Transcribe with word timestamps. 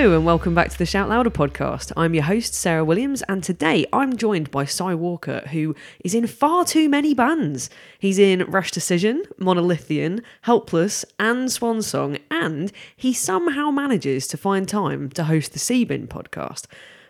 Hello 0.00 0.16
and 0.16 0.24
welcome 0.24 0.54
back 0.54 0.70
to 0.70 0.78
the 0.78 0.86
Shout 0.86 1.10
Louder 1.10 1.28
podcast. 1.28 1.92
I'm 1.94 2.14
your 2.14 2.22
host, 2.22 2.54
Sarah 2.54 2.86
Williams, 2.86 3.20
and 3.28 3.44
today 3.44 3.84
I'm 3.92 4.16
joined 4.16 4.50
by 4.50 4.64
Cy 4.64 4.94
Walker, 4.94 5.40
who 5.52 5.76
is 6.02 6.14
in 6.14 6.26
far 6.26 6.64
too 6.64 6.88
many 6.88 7.12
bands. 7.12 7.68
He's 7.98 8.18
in 8.18 8.44
Rash 8.44 8.70
Decision, 8.70 9.24
Monolithian, 9.38 10.22
Helpless, 10.40 11.04
and 11.18 11.52
Swan 11.52 11.82
Song, 11.82 12.16
and 12.30 12.72
he 12.96 13.12
somehow 13.12 13.70
manages 13.70 14.26
to 14.28 14.38
find 14.38 14.66
time 14.66 15.10
to 15.10 15.24
host 15.24 15.52
the 15.52 15.58
Seabin 15.58 16.08
podcast. 16.08 16.64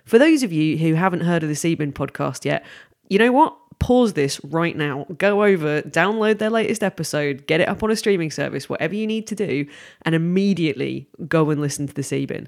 For 0.04 0.18
those 0.18 0.42
of 0.42 0.52
you 0.52 0.76
who 0.78 0.94
haven't 0.94 1.20
heard 1.20 1.44
of 1.44 1.48
the 1.48 1.54
Seabin 1.54 1.92
podcast 1.92 2.44
yet, 2.44 2.66
you 3.08 3.20
know 3.20 3.30
what? 3.30 3.56
Pause 3.78 4.14
this 4.14 4.44
right 4.44 4.76
now. 4.76 5.06
Go 5.16 5.44
over, 5.44 5.80
download 5.82 6.38
their 6.38 6.50
latest 6.50 6.82
episode, 6.82 7.46
get 7.46 7.60
it 7.60 7.68
up 7.68 7.84
on 7.84 7.90
a 7.90 7.96
streaming 7.96 8.32
service, 8.32 8.68
whatever 8.68 8.96
you 8.96 9.06
need 9.06 9.28
to 9.28 9.36
do, 9.36 9.64
and 10.02 10.14
immediately 10.14 11.08
go 11.28 11.50
and 11.50 11.60
listen 11.60 11.86
to 11.86 11.94
the 11.94 12.02
Seabin. 12.02 12.46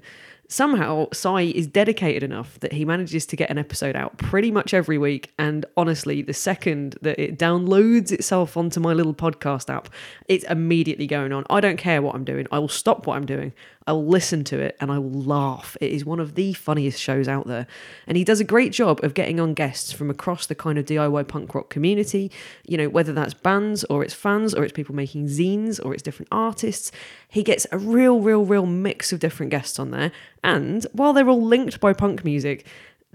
Somehow, 0.49 1.07
Cy 1.11 1.41
is 1.41 1.67
dedicated 1.67 2.21
enough 2.21 2.59
that 2.59 2.73
he 2.73 2.85
manages 2.85 3.25
to 3.27 3.35
get 3.35 3.49
an 3.49 3.57
episode 3.57 3.95
out 3.95 4.17
pretty 4.17 4.51
much 4.51 4.73
every 4.73 4.97
week. 4.97 5.33
And 5.39 5.65
honestly, 5.77 6.21
the 6.21 6.33
second 6.33 6.95
that 7.01 7.17
it 7.17 7.39
downloads 7.39 8.11
itself 8.11 8.55
onto 8.55 8.79
my 8.79 8.93
little 8.93 9.13
podcast 9.13 9.73
app, 9.73 9.89
it's 10.27 10.43
immediately 10.45 11.07
going 11.07 11.31
on. 11.31 11.45
I 11.49 11.59
don't 11.59 11.77
care 11.77 12.01
what 12.01 12.13
I'm 12.13 12.25
doing. 12.25 12.45
I 12.51 12.59
will 12.59 12.67
stop 12.67 13.07
what 13.07 13.15
I'm 13.15 13.25
doing. 13.25 13.53
I 13.85 13.91
will 13.91 14.05
listen 14.05 14.43
to 14.45 14.59
it 14.59 14.77
and 14.79 14.91
I 14.91 14.99
will 14.99 15.21
laugh. 15.21 15.75
It 15.81 15.91
is 15.91 16.05
one 16.05 16.19
of 16.19 16.35
the 16.35 16.53
funniest 16.53 16.99
shows 16.99 17.27
out 17.27 17.47
there. 17.47 17.67
And 18.07 18.17
he 18.17 18.23
does 18.23 18.39
a 18.39 18.45
great 18.45 18.71
job 18.71 19.03
of 19.03 19.13
getting 19.13 19.39
on 19.39 19.53
guests 19.53 19.91
from 19.91 20.09
across 20.09 20.45
the 20.45 20.55
kind 20.55 20.77
of 20.77 20.85
DIY 20.85 21.27
punk 21.27 21.53
rock 21.53 21.69
community, 21.69 22.31
you 22.65 22.77
know, 22.77 22.89
whether 22.89 23.11
that's 23.11 23.33
bands 23.33 23.83
or 23.85 24.03
it's 24.03 24.13
fans 24.13 24.53
or 24.53 24.63
it's 24.63 24.73
people 24.73 24.95
making 24.95 25.27
zines 25.27 25.83
or 25.83 25.93
it's 25.93 26.03
different 26.03 26.29
artists. 26.31 26.91
He 27.27 27.43
gets 27.43 27.67
a 27.71 27.77
real, 27.77 28.21
real, 28.21 28.45
real 28.45 28.65
mix 28.65 29.11
of 29.11 29.19
different 29.19 29.49
guests 29.49 29.79
on 29.79 29.91
there. 29.91 30.11
And 30.43 30.85
while 30.93 31.13
they're 31.13 31.29
all 31.29 31.41
linked 31.43 31.79
by 31.79 31.93
punk 31.93 32.23
music, 32.23 32.65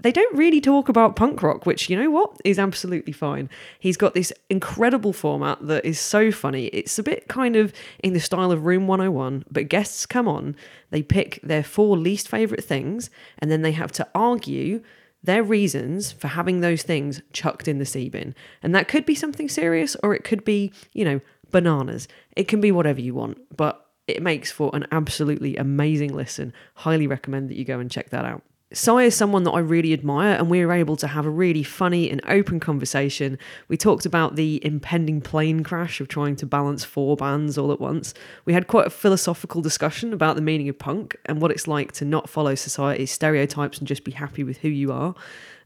they 0.01 0.11
don't 0.11 0.37
really 0.37 0.61
talk 0.61 0.87
about 0.87 1.15
punk 1.15 1.43
rock, 1.43 1.65
which, 1.65 1.89
you 1.89 1.97
know 1.97 2.09
what, 2.09 2.39
is 2.45 2.57
absolutely 2.57 3.13
fine. 3.13 3.49
He's 3.79 3.97
got 3.97 4.13
this 4.13 4.31
incredible 4.49 5.13
format 5.13 5.59
that 5.67 5.85
is 5.85 5.99
so 5.99 6.31
funny. 6.31 6.67
It's 6.67 6.97
a 6.97 7.03
bit 7.03 7.27
kind 7.27 7.55
of 7.55 7.73
in 8.03 8.13
the 8.13 8.19
style 8.19 8.51
of 8.51 8.65
Room 8.65 8.87
101, 8.87 9.45
but 9.51 9.67
guests 9.67 10.05
come 10.05 10.27
on, 10.27 10.55
they 10.89 11.03
pick 11.03 11.39
their 11.43 11.63
four 11.63 11.97
least 11.97 12.29
favourite 12.29 12.63
things, 12.63 13.09
and 13.39 13.51
then 13.51 13.61
they 13.61 13.73
have 13.73 13.91
to 13.93 14.07
argue 14.15 14.81
their 15.21 15.43
reasons 15.43 16.13
for 16.13 16.29
having 16.29 16.61
those 16.61 16.81
things 16.81 17.21
chucked 17.33 17.67
in 17.67 17.77
the 17.77 17.85
sea 17.85 18.07
bin. 18.07 18.33
And 18.63 18.73
that 18.73 18.87
could 18.87 19.05
be 19.05 19.15
something 19.15 19.49
serious, 19.49 19.97
or 20.01 20.15
it 20.15 20.23
could 20.23 20.45
be, 20.45 20.71
you 20.93 21.03
know, 21.03 21.19
bananas. 21.51 22.07
It 22.37 22.47
can 22.47 22.61
be 22.61 22.71
whatever 22.71 23.01
you 23.01 23.13
want, 23.13 23.37
but 23.55 23.85
it 24.07 24.23
makes 24.23 24.51
for 24.51 24.71
an 24.73 24.87
absolutely 24.91 25.57
amazing 25.57 26.15
listen. 26.15 26.53
Highly 26.75 27.05
recommend 27.05 27.49
that 27.49 27.57
you 27.57 27.65
go 27.65 27.79
and 27.79 27.91
check 27.91 28.11
that 28.11 28.23
out. 28.23 28.43
Cy 28.71 29.05
is 29.05 29.15
someone 29.15 29.45
that 29.45 29.51
I 29.51 29.59
really 29.61 29.93
admire, 29.93 30.35
and 30.35 30.47
we 30.47 30.63
were 30.63 30.71
able 30.71 30.95
to 30.97 31.07
have 31.07 31.25
a 31.25 31.29
really 31.31 31.63
funny 31.63 32.07
and 32.11 32.21
open 32.27 32.59
conversation. 32.59 33.39
We 33.67 33.77
talked 33.77 34.05
about 34.05 34.35
the 34.35 34.63
impending 34.63 35.21
plane 35.21 35.63
crash 35.63 35.99
of 35.99 36.07
trying 36.07 36.35
to 36.35 36.45
balance 36.45 36.83
four 36.83 37.15
bands 37.15 37.57
all 37.57 37.71
at 37.71 37.81
once. 37.81 38.13
We 38.45 38.53
had 38.53 38.67
quite 38.67 38.85
a 38.85 38.91
philosophical 38.91 39.61
discussion 39.61 40.13
about 40.13 40.35
the 40.35 40.43
meaning 40.43 40.69
of 40.69 40.77
punk 40.77 41.17
and 41.25 41.41
what 41.41 41.49
it's 41.49 41.67
like 41.67 41.93
to 41.93 42.05
not 42.05 42.29
follow 42.29 42.53
society's 42.53 43.11
stereotypes 43.11 43.79
and 43.79 43.87
just 43.87 44.03
be 44.03 44.11
happy 44.11 44.43
with 44.43 44.59
who 44.59 44.69
you 44.69 44.91
are. 44.91 45.15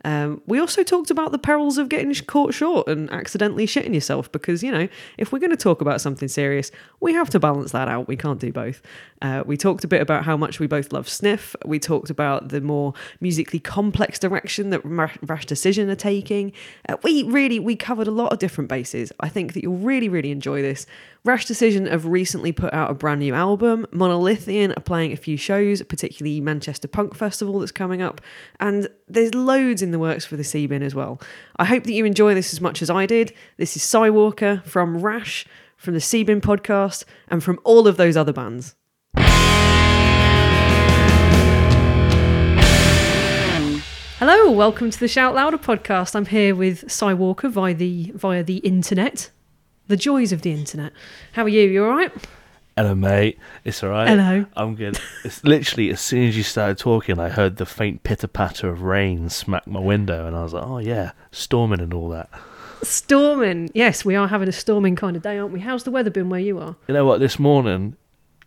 Um, 0.03 0.41
we 0.45 0.59
also 0.59 0.83
talked 0.83 1.11
about 1.11 1.31
the 1.31 1.37
perils 1.37 1.77
of 1.77 1.89
getting 1.89 2.13
caught 2.13 2.53
short 2.53 2.87
and 2.87 3.09
accidentally 3.11 3.65
shitting 3.65 3.93
yourself 3.93 4.31
because, 4.31 4.61
you 4.61 4.71
know, 4.71 4.87
if 5.17 5.31
we're 5.31 5.39
going 5.39 5.51
to 5.51 5.57
talk 5.57 5.81
about 5.81 6.01
something 6.01 6.27
serious, 6.27 6.71
we 6.99 7.13
have 7.13 7.29
to 7.31 7.39
balance 7.39 7.71
that 7.71 7.87
out. 7.87 8.07
We 8.07 8.17
can't 8.17 8.39
do 8.39 8.51
both. 8.51 8.81
Uh, 9.21 9.43
we 9.45 9.55
talked 9.55 9.83
a 9.83 9.87
bit 9.87 10.01
about 10.01 10.25
how 10.25 10.35
much 10.35 10.59
we 10.59 10.67
both 10.67 10.91
love 10.91 11.07
Sniff. 11.07 11.55
We 11.65 11.79
talked 11.79 12.09
about 12.09 12.49
the 12.49 12.61
more 12.61 12.93
musically 13.21 13.59
complex 13.59 14.19
direction 14.19 14.69
that 14.71 14.81
Rash 14.83 15.45
Decision 15.45 15.89
are 15.89 15.95
taking. 15.95 16.51
Uh, 16.89 16.97
we 17.03 17.23
really, 17.23 17.59
we 17.59 17.75
covered 17.75 18.07
a 18.07 18.11
lot 18.11 18.33
of 18.33 18.39
different 18.39 18.69
bases. 18.69 19.11
I 19.19 19.29
think 19.29 19.53
that 19.53 19.63
you'll 19.63 19.77
really, 19.77 20.09
really 20.09 20.31
enjoy 20.31 20.61
this. 20.61 20.85
Rash 21.25 21.45
Decision 21.45 21.85
have 21.85 22.05
recently 22.05 22.51
put 22.51 22.73
out 22.73 22.91
a 22.91 22.93
brand 22.93 23.21
new 23.21 23.33
album. 23.33 23.85
Monolithian 23.91 24.73
are 24.75 24.81
playing 24.81 25.13
a 25.13 25.15
few 25.15 25.37
shows, 25.37 25.81
particularly 25.83 26.41
Manchester 26.41 26.89
Punk 26.89 27.15
Festival 27.15 27.59
that's 27.59 27.71
coming 27.71 28.01
up. 28.01 28.19
And 28.59 28.89
there's 29.13 29.33
loads 29.35 29.81
in 29.81 29.91
the 29.91 29.99
works 29.99 30.25
for 30.25 30.35
the 30.35 30.43
Seabin 30.43 30.81
as 30.81 30.95
well. 30.95 31.21
I 31.57 31.65
hope 31.65 31.83
that 31.83 31.93
you 31.93 32.03
enjoy 32.03 32.33
this 32.33 32.51
as 32.51 32.59
much 32.59 32.81
as 32.81 32.89
I 32.89 33.05
did. 33.05 33.31
This 33.57 33.75
is 33.75 33.83
Cy 33.83 34.09
Walker 34.09 34.63
from 34.65 34.97
Rash, 34.97 35.45
from 35.77 35.93
the 35.93 35.99
Seabin 35.99 36.41
podcast, 36.41 37.05
and 37.27 37.43
from 37.43 37.59
all 37.63 37.87
of 37.87 37.97
those 37.97 38.17
other 38.17 38.33
bands. 38.33 38.75
Hello, 44.17 44.51
welcome 44.51 44.89
to 44.89 44.99
the 44.99 45.07
Shout 45.07 45.35
Louder 45.35 45.57
podcast. 45.57 46.15
I'm 46.15 46.25
here 46.25 46.55
with 46.55 46.91
Cy 46.91 47.13
Walker 47.13 47.49
via 47.49 47.73
the 47.73 48.11
via 48.15 48.43
the 48.43 48.57
internet 48.57 49.29
the 49.87 49.97
joys 49.97 50.31
of 50.31 50.41
the 50.41 50.51
internet. 50.51 50.93
How 51.33 51.43
are 51.43 51.49
you? 51.49 51.69
You 51.69 51.85
all 51.85 51.91
right? 51.91 52.11
Hello, 52.75 52.95
mate. 52.95 53.37
It's 53.63 53.83
all 53.83 53.91
right. 53.91 54.07
Hello. 54.07 54.45
I'm 54.55 54.75
good. 54.75 54.99
It's 55.23 55.43
literally 55.43 55.91
as 55.91 56.01
soon 56.01 56.27
as 56.27 56.35
you 56.35 56.41
started 56.41 56.79
talking, 56.79 57.19
I 57.19 57.29
heard 57.29 57.57
the 57.57 57.67
faint 57.67 58.01
pitter 58.01 58.27
patter 58.27 58.67
of 58.69 58.81
rain 58.81 59.29
smack 59.29 59.67
my 59.67 59.79
window, 59.79 60.25
and 60.25 60.35
I 60.35 60.41
was 60.41 60.53
like, 60.53 60.65
"Oh 60.65 60.79
yeah, 60.79 61.11
storming 61.31 61.81
and 61.81 61.93
all 61.93 62.09
that." 62.09 62.31
Storming. 62.81 63.69
Yes, 63.75 64.03
we 64.03 64.15
are 64.15 64.27
having 64.27 64.49
a 64.49 64.51
storming 64.51 64.95
kind 64.95 65.15
of 65.15 65.21
day, 65.21 65.37
aren't 65.37 65.53
we? 65.53 65.59
How's 65.59 65.83
the 65.83 65.91
weather 65.91 66.09
been 66.09 66.29
where 66.29 66.39
you 66.39 66.57
are? 66.57 66.75
You 66.87 66.95
know 66.95 67.05
what? 67.05 67.19
This 67.19 67.37
morning, 67.37 67.95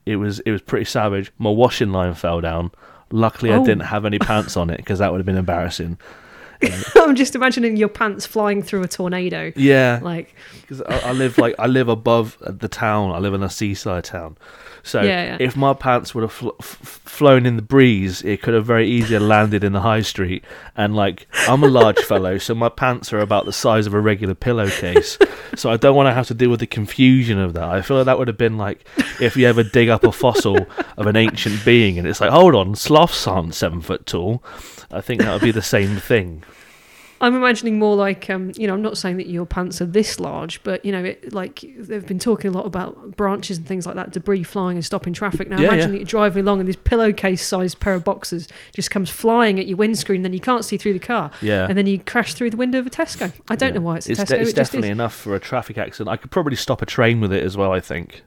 it 0.06 0.16
was 0.16 0.40
it 0.40 0.50
was 0.50 0.60
pretty 0.60 0.86
savage. 0.86 1.30
My 1.38 1.50
washing 1.50 1.92
line 1.92 2.14
fell 2.14 2.40
down. 2.40 2.72
Luckily, 3.12 3.52
oh. 3.52 3.62
I 3.62 3.64
didn't 3.64 3.84
have 3.84 4.04
any 4.04 4.18
pants 4.18 4.56
on 4.56 4.70
it 4.70 4.78
because 4.78 4.98
that 4.98 5.12
would 5.12 5.18
have 5.18 5.26
been 5.26 5.36
embarrassing. 5.36 5.98
I'm 6.96 7.14
just 7.14 7.34
imagining 7.34 7.76
your 7.76 7.88
pants 7.88 8.26
flying 8.26 8.62
through 8.62 8.82
a 8.82 8.88
tornado. 8.88 9.52
Yeah, 9.56 10.00
like 10.02 10.34
because 10.60 10.82
I, 10.82 10.98
I, 11.10 11.12
live 11.12 11.38
like 11.38 11.54
I 11.58 11.66
live 11.66 11.88
above 11.88 12.36
the 12.40 12.68
town. 12.68 13.12
I 13.12 13.18
live 13.18 13.34
in 13.34 13.42
a 13.42 13.50
seaside 13.50 14.04
town, 14.04 14.36
so 14.86 15.02
yeah, 15.02 15.24
yeah. 15.24 15.36
if 15.40 15.56
my 15.56 15.74
pants 15.74 16.14
would 16.14 16.22
have 16.22 16.32
fl- 16.32 16.50
f- 16.60 17.00
flown 17.04 17.44
in 17.44 17.56
the 17.56 17.62
breeze, 17.62 18.22
it 18.22 18.40
could 18.40 18.54
have 18.54 18.64
very 18.64 18.88
easily 18.88 19.18
landed 19.18 19.64
in 19.64 19.72
the 19.72 19.80
high 19.80 20.02
street. 20.02 20.44
And 20.76 20.94
like 20.94 21.26
I'm 21.48 21.64
a 21.64 21.66
large 21.66 21.98
fellow, 22.04 22.38
so 22.38 22.54
my 22.54 22.68
pants 22.68 23.12
are 23.12 23.18
about 23.18 23.46
the 23.46 23.52
size 23.52 23.88
of 23.88 23.94
a 23.94 24.00
regular 24.00 24.36
pillowcase. 24.36 25.18
so 25.56 25.70
I 25.72 25.76
don't 25.76 25.96
want 25.96 26.06
to 26.06 26.12
have 26.12 26.28
to 26.28 26.34
deal 26.34 26.50
with 26.50 26.60
the 26.60 26.68
confusion 26.68 27.40
of 27.40 27.54
that. 27.54 27.64
I 27.64 27.82
feel 27.82 27.96
like 27.96 28.06
that 28.06 28.16
would 28.16 28.28
have 28.28 28.38
been 28.38 28.58
like 28.58 28.86
if 29.20 29.36
you 29.36 29.48
ever 29.48 29.64
dig 29.64 29.88
up 29.88 30.04
a 30.04 30.12
fossil 30.12 30.64
of 30.96 31.08
an 31.08 31.16
ancient 31.16 31.64
being, 31.64 31.98
and 31.98 32.06
it's 32.06 32.20
like, 32.20 32.30
hold 32.30 32.54
on, 32.54 32.76
sloths 32.76 33.26
aren't 33.26 33.56
seven 33.56 33.80
foot 33.80 34.06
tall. 34.06 34.40
I 34.92 35.00
think 35.00 35.20
that 35.20 35.32
would 35.32 35.42
be 35.42 35.50
the 35.50 35.62
same 35.62 35.96
thing. 35.96 36.44
I'm 37.20 37.34
imagining 37.34 37.78
more 37.78 37.96
like, 37.96 38.28
um, 38.28 38.52
you 38.56 38.66
know, 38.66 38.74
I'm 38.74 38.82
not 38.82 38.98
saying 38.98 39.16
that 39.16 39.26
your 39.26 39.46
pants 39.46 39.80
are 39.80 39.86
this 39.86 40.20
large, 40.20 40.62
but 40.62 40.84
you 40.84 40.92
know, 40.92 41.04
it, 41.04 41.32
like 41.32 41.64
they've 41.78 42.06
been 42.06 42.18
talking 42.18 42.50
a 42.50 42.54
lot 42.54 42.66
about 42.66 43.16
branches 43.16 43.56
and 43.56 43.66
things 43.66 43.86
like 43.86 43.94
that, 43.94 44.12
debris 44.12 44.42
flying 44.42 44.76
and 44.76 44.84
stopping 44.84 45.12
traffic. 45.12 45.48
Now, 45.48 45.58
yeah, 45.58 45.68
imagine 45.68 45.80
yeah. 45.80 45.92
that 45.92 45.98
you're 45.98 46.04
driving 46.04 46.42
along 46.42 46.60
and 46.60 46.68
this 46.68 46.76
pillowcase-sized 46.76 47.80
pair 47.80 47.94
of 47.94 48.04
boxes 48.04 48.48
just 48.74 48.90
comes 48.90 49.08
flying 49.08 49.58
at 49.58 49.66
your 49.66 49.76
windscreen, 49.76 50.22
then 50.22 50.32
you 50.32 50.40
can't 50.40 50.64
see 50.64 50.76
through 50.76 50.92
the 50.92 50.98
car, 50.98 51.30
yeah, 51.40 51.66
and 51.66 51.78
then 51.78 51.86
you 51.86 51.98
crash 51.98 52.34
through 52.34 52.50
the 52.50 52.56
window 52.56 52.78
of 52.78 52.86
a 52.86 52.90
Tesco. 52.90 53.32
I 53.48 53.56
don't 53.56 53.70
yeah. 53.70 53.74
know 53.76 53.80
why 53.80 53.96
it's 53.96 54.08
a 54.08 54.12
it's 54.12 54.20
Tesco. 54.20 54.28
De- 54.28 54.40
it's 54.40 54.50
it 54.50 54.56
definitely 54.56 54.90
enough 54.90 55.14
for 55.14 55.34
a 55.34 55.40
traffic 55.40 55.78
accident. 55.78 56.10
I 56.10 56.16
could 56.16 56.30
probably 56.30 56.56
stop 56.56 56.82
a 56.82 56.86
train 56.86 57.20
with 57.20 57.32
it 57.32 57.42
as 57.42 57.56
well. 57.56 57.72
I 57.72 57.80
think. 57.80 58.22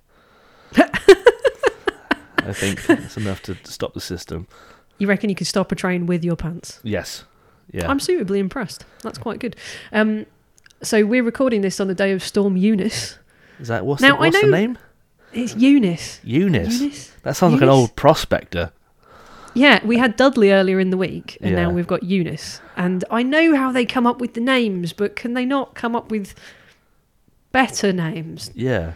I 2.50 2.54
think 2.54 2.90
it's 2.90 3.18
enough 3.18 3.44
to 3.44 3.56
stop 3.64 3.94
the 3.94 4.02
system. 4.02 4.48
You 4.98 5.08
reckon 5.08 5.30
you 5.30 5.36
could 5.36 5.48
stop 5.48 5.72
a 5.72 5.76
train 5.76 6.08
with 6.08 6.24
your 6.24 6.36
pants? 6.36 6.80
Yes. 6.84 7.24
Yeah. 7.72 7.90
I'm 7.90 8.00
suitably 8.00 8.40
impressed. 8.40 8.86
That's 9.04 9.18
quite 9.18 9.40
good. 9.40 9.56
Um, 9.92 10.26
so 10.82 11.06
we're 11.06 11.24
recording 11.24 11.62
this 11.62 11.80
on 11.80 11.88
the 11.88 11.96
day 11.96 12.12
of 12.12 12.24
Storm 12.24 12.58
Eunice. 12.58 13.18
Is 13.60 13.68
that 13.68 13.86
what's, 13.86 14.02
now, 14.02 14.16
the, 14.16 14.22
what's 14.22 14.38
I 14.38 14.42
know 14.42 14.48
the 14.48 14.58
name? 14.58 14.78
It's 15.34 15.56
Eunice. 15.56 16.20
Eunice. 16.24 16.80
Eunice? 16.80 17.12
That 17.24 17.36
sounds 17.36 17.52
Eunice? 17.52 17.62
like 17.62 17.64
an 17.64 17.70
old 17.70 17.96
prospector. 17.96 18.72
Yeah, 19.54 19.86
we 19.86 19.98
had 19.98 20.16
Dudley 20.16 20.52
earlier 20.52 20.80
in 20.80 20.90
the 20.90 20.98
week, 20.98 21.38
and 21.42 21.52
yeah. 21.52 21.64
now 21.64 21.72
we've 21.72 21.88
got 21.88 22.04
Eunice. 22.04 22.62
And 22.78 23.04
I 23.12 23.24
know 23.24 23.56
how 23.56 23.72
they 23.72 23.86
come 23.86 24.08
up 24.08 24.22
with 24.22 24.34
the 24.34 24.42
names, 24.42 24.94
but 24.94 25.16
can 25.16 25.34
they 25.34 25.46
not 25.46 25.76
come 25.76 25.96
up 25.96 26.12
with 26.12 26.34
better 27.52 27.92
names? 27.92 28.52
Yeah. 28.54 28.94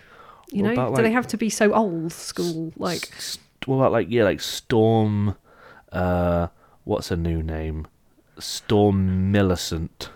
You 0.52 0.64
what 0.64 0.68
know, 0.68 0.74
about, 0.74 0.96
do 0.96 1.02
they 1.02 1.12
have 1.12 1.28
to 1.28 1.38
be 1.38 1.50
so 1.50 1.74
old 1.74 2.14
school? 2.14 2.72
Like, 2.78 3.12
what 3.66 3.78
about 3.78 3.92
like 3.92 4.08
yeah, 4.10 4.24
like 4.24 4.42
Storm? 4.42 5.36
Uh, 5.92 6.48
what's 6.84 7.12
a 7.12 7.18
new 7.18 7.42
name? 7.42 7.88
Storm 8.40 9.32
Millicent. 9.32 10.10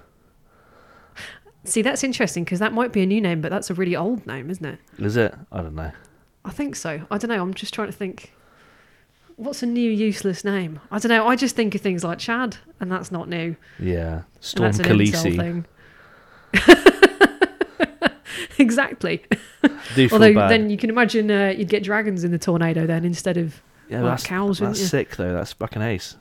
See, 1.63 1.81
that's 1.81 2.03
interesting 2.03 2.45
because 2.45 2.59
that 2.59 2.73
might 2.73 2.93
be 2.93 3.01
a 3.01 3.05
new 3.05 3.19
name, 3.19 3.41
but 3.41 3.51
that's 3.51 3.69
a 3.69 3.73
really 3.73 3.95
old 3.95 4.25
name, 4.25 4.49
isn't 4.49 4.65
it? 4.65 4.79
Is 4.99 5.17
it? 5.17 5.35
I 5.51 5.61
don't 5.61 5.75
know. 5.75 5.91
I 6.45 6.51
think 6.51 6.77
so. 6.77 7.01
I 7.11 7.17
don't 7.17 7.29
know. 7.29 7.41
I'm 7.41 7.53
just 7.53 7.73
trying 7.73 7.89
to 7.89 7.93
think. 7.93 8.33
What's 9.35 9.61
a 9.61 9.67
new 9.67 9.91
useless 9.91 10.43
name? 10.43 10.79
I 10.89 10.97
don't 10.97 11.09
know. 11.09 11.27
I 11.27 11.35
just 11.35 11.55
think 11.55 11.75
of 11.75 11.81
things 11.81 12.03
like 12.03 12.17
Chad, 12.19 12.57
and 12.79 12.91
that's 12.91 13.11
not 13.11 13.27
new. 13.27 13.55
Yeah, 13.79 14.23
Storm 14.39 14.71
Khaleesi. 14.71 15.65
exactly. 18.57 19.23
Although 20.11 20.33
then 20.33 20.69
you 20.69 20.77
can 20.77 20.89
imagine 20.89 21.29
uh, 21.29 21.53
you'd 21.55 21.69
get 21.69 21.83
dragons 21.83 22.23
in 22.23 22.31
the 22.31 22.39
tornado 22.39 22.87
then 22.87 23.05
instead 23.05 23.37
of 23.37 23.61
Yeah, 23.89 24.01
that's 24.01 24.23
cows, 24.23 24.59
That's 24.59 24.83
sick 24.83 25.17
though. 25.17 25.33
That's 25.33 25.53
fucking 25.53 25.81
ace. 25.81 26.15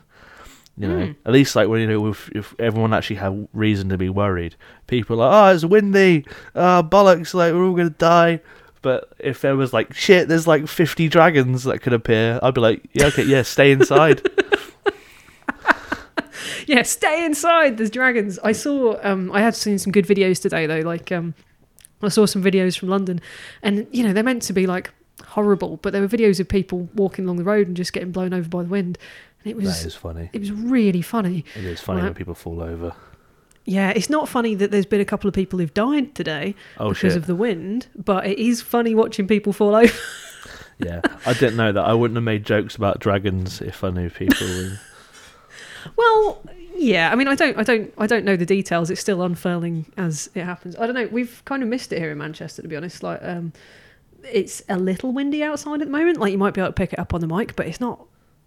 You 0.78 0.88
know, 0.88 1.06
Mm. 1.06 1.16
at 1.24 1.32
least 1.32 1.56
like 1.56 1.68
when 1.68 1.80
you 1.80 1.86
know 1.86 2.06
if, 2.08 2.28
if 2.34 2.54
everyone 2.58 2.92
actually 2.92 3.16
had 3.16 3.48
reason 3.54 3.88
to 3.88 3.96
be 3.96 4.08
worried, 4.10 4.56
people 4.86 5.22
are 5.22 5.28
like, 5.30 5.52
oh, 5.52 5.54
it's 5.54 5.64
windy, 5.64 6.26
oh 6.54 6.82
bollocks, 6.82 7.32
like 7.32 7.52
we're 7.54 7.64
all 7.64 7.74
gonna 7.74 7.90
die. 7.90 8.40
But 8.82 9.10
if 9.18 9.40
there 9.40 9.56
was 9.56 9.72
like 9.72 9.94
shit, 9.94 10.28
there's 10.28 10.46
like 10.46 10.68
fifty 10.68 11.08
dragons 11.08 11.64
that 11.64 11.80
could 11.80 11.94
appear, 11.94 12.38
I'd 12.42 12.52
be 12.54 12.60
like, 12.60 12.82
yeah, 12.92 13.06
okay, 13.06 13.24
yeah, 13.24 13.42
stay 13.42 13.72
inside. 13.72 14.20
Yeah, 16.66 16.82
stay 16.82 17.24
inside. 17.24 17.76
There's 17.76 17.90
dragons. 17.90 18.40
I 18.42 18.50
saw. 18.50 18.98
Um, 19.02 19.30
I 19.30 19.40
had 19.40 19.54
seen 19.54 19.78
some 19.78 19.92
good 19.92 20.04
videos 20.06 20.42
today 20.42 20.66
though. 20.66 20.80
Like, 20.80 21.12
um, 21.12 21.34
I 22.02 22.08
saw 22.08 22.26
some 22.26 22.42
videos 22.42 22.76
from 22.76 22.88
London, 22.88 23.20
and 23.62 23.86
you 23.92 24.02
know 24.02 24.12
they're 24.12 24.24
meant 24.24 24.42
to 24.42 24.52
be 24.52 24.66
like 24.66 24.90
horrible, 25.28 25.76
but 25.78 25.92
there 25.92 26.02
were 26.02 26.08
videos 26.08 26.40
of 26.40 26.48
people 26.48 26.88
walking 26.94 27.24
along 27.24 27.36
the 27.36 27.44
road 27.44 27.68
and 27.68 27.76
just 27.76 27.92
getting 27.92 28.10
blown 28.10 28.34
over 28.34 28.48
by 28.48 28.62
the 28.64 28.68
wind, 28.68 28.98
it 29.46 29.56
was 29.56 29.66
that 29.80 29.86
is 29.86 29.94
funny. 29.94 30.30
it 30.32 30.40
was 30.40 30.52
really 30.52 31.02
funny. 31.02 31.44
It 31.54 31.64
is 31.64 31.80
funny 31.80 31.98
Right. 32.00 32.06
when 32.06 32.14
people 32.14 32.34
fall 32.34 32.60
over. 32.60 32.94
Yeah, 33.64 33.90
it's 33.90 34.08
not 34.10 34.28
funny 34.28 34.54
that 34.54 34.70
there's 34.70 34.86
been 34.86 35.00
a 35.00 35.04
couple 35.04 35.26
of 35.28 35.34
people 35.34 35.58
who've 35.58 35.74
died 35.74 36.14
today 36.14 36.54
Oh 36.78 36.90
because 36.90 37.12
shit! 37.12 37.16
of 37.16 37.26
the 37.26 37.34
wind, 37.34 37.88
but 37.96 38.24
it 38.26 38.38
is 38.38 38.62
funny 38.62 38.94
watching 38.94 39.26
people 39.26 39.52
fall 39.52 39.74
over. 39.74 39.92
yeah, 40.78 41.00
I 41.24 41.32
didn't 41.32 41.56
know 41.56 41.72
that. 41.72 41.84
I 41.84 41.92
wouldn't 41.92 42.16
have 42.16 42.22
made 42.24 42.44
jokes 42.44 42.76
about 42.76 43.00
dragons 43.00 43.60
if 43.60 43.82
I 43.82 43.90
knew 43.90 44.08
people. 44.10 44.46
Were... 44.46 44.78
Well, 45.96 46.42
yeah. 46.76 47.10
I 47.12 47.14
mean, 47.14 47.28
I 47.28 47.34
don't, 47.36 47.56
I 47.56 47.62
don't, 47.62 47.92
I 47.96 48.06
don't 48.08 48.24
know 48.24 48.36
the 48.36 48.46
details. 48.46 48.90
It's 48.90 49.00
still 49.00 49.22
unfurling 49.22 49.86
as 49.96 50.28
it 50.34 50.42
happens. 50.42 50.74
I 50.76 50.86
don't 50.86 50.94
know. 50.96 51.06
We've 51.12 51.42
kind 51.44 51.62
of 51.62 51.68
missed 51.68 51.92
it 51.92 51.98
here 52.00 52.10
in 52.10 52.18
Manchester, 52.18 52.62
to 52.62 52.66
be 52.68 52.74
honest. 52.76 53.02
Like, 53.04 53.20
um, 53.22 53.52
it's 54.24 54.62
a 54.68 54.76
little 54.78 55.12
windy 55.12 55.42
outside 55.44 55.80
at 55.82 55.86
the 55.86 55.92
moment. 55.92 56.18
Like, 56.18 56.32
you 56.32 56.38
might 56.38 56.54
be 56.54 56.60
able 56.60 56.70
to 56.70 56.72
pick 56.72 56.92
it 56.92 56.98
up 56.98 57.14
on 57.14 57.20
the 57.20 57.28
mic, 57.28 57.54
but 57.54 57.66
it's 57.66 57.80
not. 57.80 58.04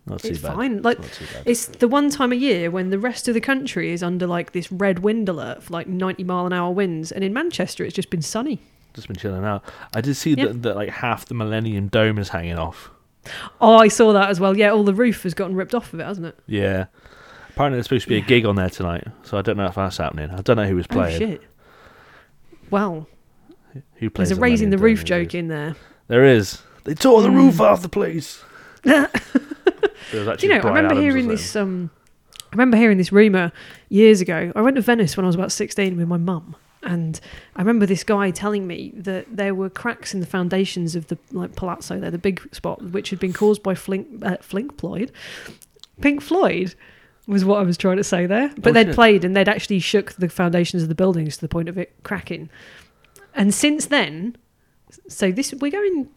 Not 0.09 0.21
too 0.21 0.29
It's 0.29 0.39
bad. 0.39 0.55
fine. 0.55 0.81
Like, 0.81 0.99
Not 0.99 1.11
too 1.11 1.25
bad. 1.33 1.43
it's 1.45 1.65
the 1.67 1.87
one 1.87 2.09
time 2.09 2.31
a 2.31 2.35
year 2.35 2.71
when 2.71 2.89
the 2.89 2.99
rest 2.99 3.27
of 3.27 3.33
the 3.33 3.41
country 3.41 3.91
is 3.91 4.01
under 4.03 4.25
like 4.27 4.51
this 4.53 4.71
red 4.71 4.99
wind 4.99 5.29
alert 5.29 5.61
for 5.63 5.73
like 5.73 5.87
ninety 5.87 6.23
mile 6.23 6.45
an 6.45 6.53
hour 6.53 6.71
winds, 6.71 7.11
and 7.11 7.23
in 7.23 7.33
Manchester 7.33 7.83
it's 7.83 7.93
just 7.95 8.09
been 8.09 8.21
sunny. 8.21 8.59
Just 8.93 9.07
been 9.07 9.17
chilling 9.17 9.45
out. 9.45 9.63
I 9.93 10.01
did 10.01 10.15
see 10.15 10.33
Yeah. 10.33 10.45
that, 10.47 10.63
that 10.63 10.75
like 10.75 10.89
half 10.89 11.25
the 11.25 11.35
Millennium 11.35 11.87
Dome 11.89 12.17
is 12.17 12.29
hanging 12.29 12.57
off. 12.57 12.89
Oh, 13.61 13.75
I 13.75 13.87
saw 13.89 14.13
that 14.13 14.29
as 14.29 14.39
well. 14.39 14.57
Yeah, 14.57 14.71
all 14.71 14.83
the 14.83 14.93
roof 14.93 15.23
has 15.23 15.33
gotten 15.35 15.55
ripped 15.55 15.75
off 15.75 15.93
of 15.93 15.99
it, 15.99 16.03
hasn't 16.05 16.25
it? 16.27 16.39
Yeah. 16.47 16.85
Apparently, 17.49 17.75
there's 17.77 17.85
supposed 17.85 18.05
to 18.05 18.09
be 18.09 18.17
a 18.17 18.21
gig 18.21 18.45
on 18.45 18.55
there 18.55 18.69
tonight, 18.69 19.03
so 19.23 19.37
I 19.37 19.41
don't 19.41 19.57
know 19.57 19.65
if 19.65 19.75
that's 19.75 19.97
happening. 19.97 20.31
I 20.31 20.41
don't 20.41 20.55
know 20.55 20.65
who 20.65 20.77
was 20.77 20.85
Oh 20.89 20.93
playing. 20.93 21.19
shit. 21.19 21.41
Well, 22.71 23.07
Who 23.95 24.09
plays? 24.09 24.29
there's 24.29 24.37
a 24.37 24.41
raising 24.41 24.69
the 24.69 24.77
Millennium 24.77 24.97
roof 24.97 25.05
Dome 25.05 25.23
joke 25.25 25.35
in 25.35 25.47
there. 25.49 25.75
There 26.07 26.23
is. 26.23 26.61
They 26.85 26.93
tore 26.95 27.21
the 27.21 27.27
Mm. 27.27 27.35
roof 27.35 27.59
off 27.61 27.81
the 27.81 27.89
place. 27.89 28.43
There 28.83 29.09
was 30.25 30.37
Do 30.39 30.47
you 30.47 30.53
know? 30.53 30.59
I 30.59 30.67
remember 30.67 30.91
Adams 30.93 31.01
hearing 31.01 31.27
this. 31.27 31.55
Um, 31.55 31.89
I 32.51 32.55
remember 32.55 32.77
hearing 32.77 32.97
this 32.97 33.11
rumor 33.11 33.51
years 33.89 34.21
ago. 34.21 34.51
I 34.55 34.61
went 34.61 34.75
to 34.75 34.81
Venice 34.81 35.15
when 35.15 35.25
I 35.25 35.27
was 35.27 35.35
about 35.35 35.51
sixteen 35.51 35.97
with 35.97 36.07
my 36.07 36.17
mum, 36.17 36.55
and 36.83 37.19
I 37.55 37.61
remember 37.61 37.85
this 37.85 38.03
guy 38.03 38.31
telling 38.31 38.65
me 38.65 38.91
that 38.95 39.25
there 39.35 39.53
were 39.53 39.69
cracks 39.69 40.13
in 40.13 40.19
the 40.19 40.25
foundations 40.25 40.95
of 40.95 41.07
the 41.07 41.17
like 41.31 41.55
palazzo 41.55 41.99
there, 41.99 42.09
the 42.11 42.17
big 42.17 42.41
spot, 42.53 42.81
which 42.81 43.09
had 43.11 43.19
been 43.19 43.33
caused 43.33 43.61
by 43.61 43.75
Flink 43.75 44.07
uh, 44.23 44.37
Flink 44.41 44.77
Floyd, 44.79 45.11
Pink 46.01 46.21
Floyd. 46.21 46.75
Was 47.27 47.45
what 47.45 47.59
I 47.59 47.61
was 47.63 47.77
trying 47.77 47.97
to 47.97 48.03
say 48.03 48.25
there, 48.25 48.51
but 48.57 48.69
Oh, 48.69 48.73
they'd 48.73 48.87
shit. 48.87 48.95
played 48.95 49.23
and 49.23 49.35
they'd 49.35 49.47
actually 49.47 49.77
shook 49.77 50.13
the 50.13 50.29
foundations 50.29 50.81
of 50.81 50.89
the 50.89 50.95
buildings 50.95 51.35
to 51.35 51.41
the 51.41 51.47
point 51.47 51.69
of 51.69 51.77
it 51.77 51.93
cracking. 52.01 52.49
And 53.35 53.53
since 53.53 53.85
then, 53.85 54.35
so 55.07 55.31
this 55.31 55.53
we're 55.53 55.69
going 55.69 56.09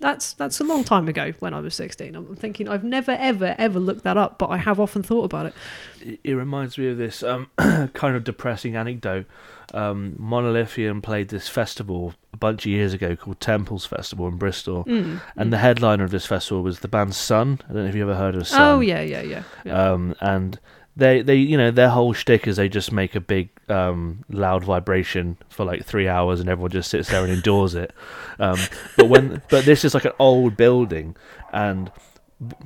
that's 0.00 0.32
that's 0.34 0.60
a 0.60 0.64
long 0.64 0.84
time 0.84 1.08
ago 1.08 1.32
when 1.40 1.52
I 1.54 1.60
was 1.60 1.74
16. 1.74 2.14
I'm 2.14 2.36
thinking 2.36 2.68
I've 2.68 2.84
never 2.84 3.12
ever 3.18 3.54
ever 3.58 3.78
looked 3.80 4.04
that 4.04 4.16
up, 4.16 4.38
but 4.38 4.48
I 4.50 4.56
have 4.56 4.78
often 4.78 5.02
thought 5.02 5.24
about 5.24 5.46
it. 5.46 5.54
It, 6.00 6.20
it 6.24 6.34
reminds 6.34 6.78
me 6.78 6.88
of 6.88 6.98
this 6.98 7.22
um, 7.22 7.50
kind 7.58 8.14
of 8.16 8.24
depressing 8.24 8.76
anecdote. 8.76 9.26
Um, 9.74 10.14
Monolithian 10.18 11.02
played 11.02 11.28
this 11.28 11.48
festival 11.48 12.14
a 12.32 12.36
bunch 12.38 12.64
of 12.64 12.70
years 12.72 12.94
ago 12.94 13.16
called 13.16 13.38
Temples 13.40 13.84
Festival 13.84 14.26
in 14.28 14.36
Bristol, 14.36 14.84
Mm. 14.84 15.20
and 15.36 15.52
the 15.52 15.58
headliner 15.58 16.04
of 16.04 16.10
this 16.10 16.24
festival 16.24 16.62
was 16.62 16.80
the 16.80 16.88
band 16.88 17.14
Sunn. 17.14 17.60
I 17.68 17.72
don't 17.72 17.82
know 17.82 17.88
if 17.88 17.94
you 17.94 18.02
ever 18.02 18.14
heard 18.14 18.34
of 18.34 18.46
Sunn. 18.48 18.62
Oh 18.62 18.80
yeah, 18.80 19.02
yeah, 19.02 19.20
yeah. 19.22 19.42
yeah. 19.64 19.90
Um, 19.92 20.14
and 20.20 20.58
they, 20.98 21.22
they, 21.22 21.36
you 21.36 21.56
know, 21.56 21.70
their 21.70 21.90
whole 21.90 22.12
shtick 22.12 22.48
is 22.48 22.56
they 22.56 22.68
just 22.68 22.90
make 22.90 23.14
a 23.14 23.20
big, 23.20 23.50
um, 23.68 24.24
loud 24.30 24.64
vibration 24.64 25.38
for 25.48 25.64
like 25.64 25.84
three 25.84 26.08
hours, 26.08 26.40
and 26.40 26.48
everyone 26.48 26.72
just 26.72 26.90
sits 26.90 27.08
there 27.08 27.22
and 27.22 27.32
endures 27.32 27.76
it. 27.76 27.92
Um, 28.40 28.58
but 28.96 29.08
when, 29.08 29.40
but 29.48 29.64
this 29.64 29.84
is 29.84 29.94
like 29.94 30.04
an 30.04 30.12
old 30.18 30.56
building, 30.56 31.14
and 31.52 31.90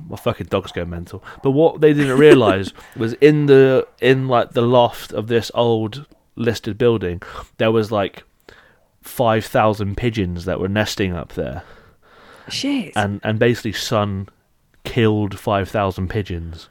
my 0.09 0.17
fucking 0.17 0.47
dog's 0.47 0.71
go 0.71 0.83
mental. 0.83 1.23
But 1.43 1.51
what 1.51 1.79
they 1.79 1.93
didn't 1.93 2.17
realize 2.17 2.73
was 2.95 3.13
in 3.13 3.45
the 3.45 3.87
in 4.01 4.27
like 4.27 4.51
the 4.51 4.61
loft 4.63 5.13
of 5.13 5.27
this 5.27 5.51
old 5.53 6.07
listed 6.35 6.77
building, 6.77 7.21
there 7.57 7.71
was 7.71 7.91
like 7.91 8.23
five 9.03 9.45
thousand 9.45 9.95
pigeons 9.95 10.45
that 10.45 10.59
were 10.59 10.69
nesting 10.69 11.13
up 11.13 11.33
there, 11.33 11.61
Shit. 12.49 12.93
and 12.95 13.21
and 13.23 13.37
basically 13.37 13.73
Sunn 13.73 14.27
killed 14.83 15.37
five 15.37 15.69
thousand 15.69 16.09
pigeons 16.09 16.67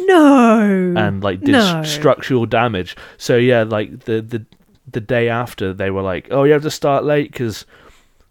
no. 0.00 0.94
and 0.96 1.22
like 1.22 1.40
did 1.40 1.52
no. 1.52 1.80
s- 1.80 1.92
structural 1.92 2.46
damage. 2.46 2.96
So 3.16 3.36
yeah, 3.36 3.62
like 3.62 4.04
the 4.04 4.20
the 4.20 4.44
the 4.90 5.00
day 5.00 5.28
after 5.28 5.72
they 5.72 5.90
were 5.90 6.02
like, 6.02 6.28
"Oh, 6.30 6.44
you 6.44 6.52
have 6.52 6.62
to 6.62 6.70
start 6.70 7.04
late 7.04 7.32
because 7.32 7.66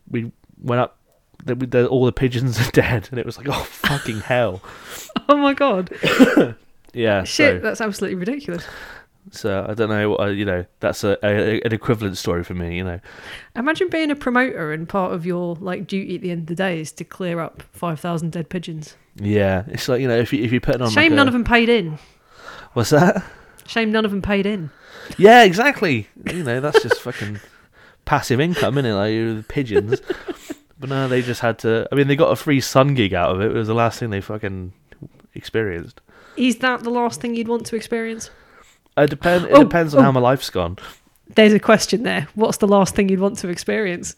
we 0.10 0.32
went 0.62 0.82
up." 0.82 0.98
The, 1.44 1.54
the, 1.54 1.88
all 1.88 2.06
the 2.06 2.12
pigeons 2.12 2.60
are 2.68 2.72
dead, 2.72 3.08
and 3.12 3.20
it 3.20 3.26
was 3.26 3.38
like, 3.38 3.48
"Oh 3.50 3.64
fucking 3.64 4.22
hell!" 4.22 4.62
oh 5.30 5.38
my 5.38 5.54
god. 5.54 5.96
Yeah, 6.96 7.26
Shit, 7.26 7.58
so, 7.58 7.60
that's 7.60 7.82
absolutely 7.82 8.16
ridiculous. 8.16 8.66
So 9.32 9.66
I 9.68 9.74
don't 9.74 9.90
know. 9.90 10.18
Uh, 10.18 10.28
you 10.28 10.46
know, 10.46 10.66
that's 10.80 11.04
a, 11.04 11.18
a 11.24 11.62
an 11.62 11.74
equivalent 11.74 12.18
story 12.18 12.44
for 12.44 12.54
me. 12.54 12.78
You 12.78 12.84
know, 12.84 13.00
Imagine 13.56 13.90
being 13.90 14.12
a 14.12 14.16
promoter 14.16 14.72
and 14.74 14.88
part 14.88 15.14
of 15.14 15.26
your 15.26 15.56
like 15.56 15.88
duty 15.88 16.16
at 16.16 16.22
the 16.22 16.32
end 16.32 16.42
of 16.42 16.48
the 16.48 16.56
day 16.56 16.80
is 16.80 16.92
to 16.94 17.04
clear 17.04 17.40
up 17.40 17.64
5,000 17.72 18.32
dead 18.32 18.50
pigeons. 18.50 18.96
yeah, 19.16 19.64
it's 19.68 19.88
like 19.88 20.02
you 20.02 20.08
know, 20.08 20.18
if 20.18 20.32
you 20.34 20.44
if 20.44 20.52
you 20.52 20.60
put 20.60 20.76
it 20.76 20.82
on, 20.82 20.90
Shame 20.90 21.12
like 21.12 21.16
none 21.18 21.28
a- 21.28 21.30
of 21.30 21.34
them 21.34 21.44
paid 21.44 21.70
in. 21.70 21.98
What's 22.74 22.90
that? 22.92 23.24
Shame 23.68 23.92
none 23.92 24.06
of 24.06 24.12
them 24.12 24.22
paid 24.22 24.46
in. 24.46 24.70
Yeah, 25.18 25.44
exactly. 25.44 26.08
You 26.32 26.44
know, 26.44 26.60
that's 26.62 26.82
just 26.84 27.00
fucking 27.02 27.40
passive 28.06 28.40
income, 28.40 28.78
isn't 28.78 28.90
it? 28.92 28.94
Like 28.94 29.12
the 29.38 29.46
pigeons. 29.48 30.02
But 30.80 30.90
no, 30.90 31.08
they 31.08 31.22
just 31.22 31.42
had 31.42 31.58
to. 31.60 31.88
I 31.92 31.96
mean, 31.96 32.08
they 32.08 32.16
got 32.16 32.32
a 32.32 32.36
free 32.36 32.60
sun 32.60 32.96
gig 32.96 33.14
out 33.14 33.32
of 33.34 33.42
it. 33.42 33.52
It 33.52 33.54
was 33.54 33.68
the 33.68 33.74
last 33.74 33.98
thing 34.00 34.10
they 34.10 34.20
fucking 34.22 34.74
experienced. 35.34 36.02
Is 36.38 36.58
that 36.58 36.84
the 36.84 36.90
last 36.90 37.22
thing 37.22 37.34
you'd 37.36 37.48
want 37.48 37.66
to 37.68 37.76
experience? 37.76 38.30
It 38.98 39.10
depend. 39.10 39.46
It 39.46 39.52
Oh, 39.54 39.64
depends 39.64 39.94
on 39.94 40.00
oh. 40.02 40.04
how 40.04 40.12
my 40.12 40.20
life's 40.20 40.50
gone. 40.50 40.78
There's 41.36 41.54
a 41.54 41.60
question 41.60 42.04
there. 42.04 42.28
What's 42.36 42.58
the 42.58 42.68
last 42.68 42.96
thing 42.96 43.10
you'd 43.10 43.20
want 43.20 43.38
to 43.40 43.50
experience? 43.50 44.16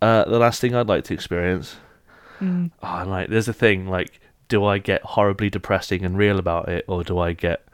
Uh, 0.00 0.24
the 0.24 0.38
last 0.38 0.60
thing 0.60 0.74
I'd 0.74 0.86
like 0.88 1.04
to 1.04 1.14
experience. 1.14 1.76
Mm. 2.40 2.70
Oh, 2.82 3.04
like, 3.06 3.28
there's 3.28 3.48
a 3.48 3.52
thing. 3.52 3.88
Like, 3.88 4.20
do 4.48 4.64
I 4.64 4.78
get 4.78 5.02
horribly 5.02 5.50
depressing 5.50 6.04
and 6.04 6.16
real 6.16 6.38
about 6.38 6.68
it, 6.68 6.84
or 6.86 7.02
do 7.02 7.18
I 7.18 7.32
get 7.32 7.64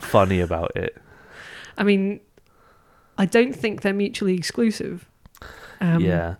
funny 0.00 0.40
about 0.40 0.72
it? 0.76 0.96
I 1.76 1.82
mean, 1.84 2.20
I 3.18 3.26
don't 3.26 3.54
think 3.54 3.82
they're 3.82 3.92
mutually 3.92 4.34
exclusive. 4.34 5.08
Um, 5.80 6.00
yeah. 6.00 6.36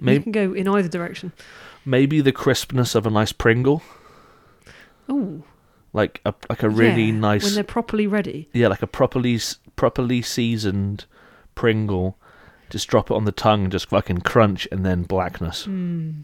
You 0.00 0.20
can 0.20 0.32
go 0.32 0.52
in 0.52 0.66
either 0.68 0.88
direction. 0.88 1.32
maybe 1.84 2.20
the 2.20 2.32
crispness 2.32 2.94
of 2.94 3.06
a 3.06 3.10
nice 3.10 3.32
Pringle, 3.32 3.82
Oh, 5.08 5.42
like 5.92 6.20
a 6.24 6.34
like 6.48 6.62
a 6.62 6.68
really 6.70 7.04
yeah, 7.04 7.12
nice 7.12 7.44
when 7.44 7.54
they're 7.54 7.64
properly 7.64 8.06
ready. 8.06 8.48
Yeah, 8.52 8.68
like 8.68 8.82
a 8.82 8.86
properly 8.86 9.38
properly 9.76 10.22
seasoned 10.22 11.04
Pringle. 11.54 12.16
Just 12.70 12.88
drop 12.88 13.10
it 13.10 13.14
on 13.14 13.26
the 13.26 13.32
tongue, 13.32 13.68
just 13.68 13.88
fucking 13.90 14.22
crunch, 14.22 14.66
and 14.72 14.84
then 14.86 15.02
blackness. 15.02 15.66
Mm. 15.66 16.22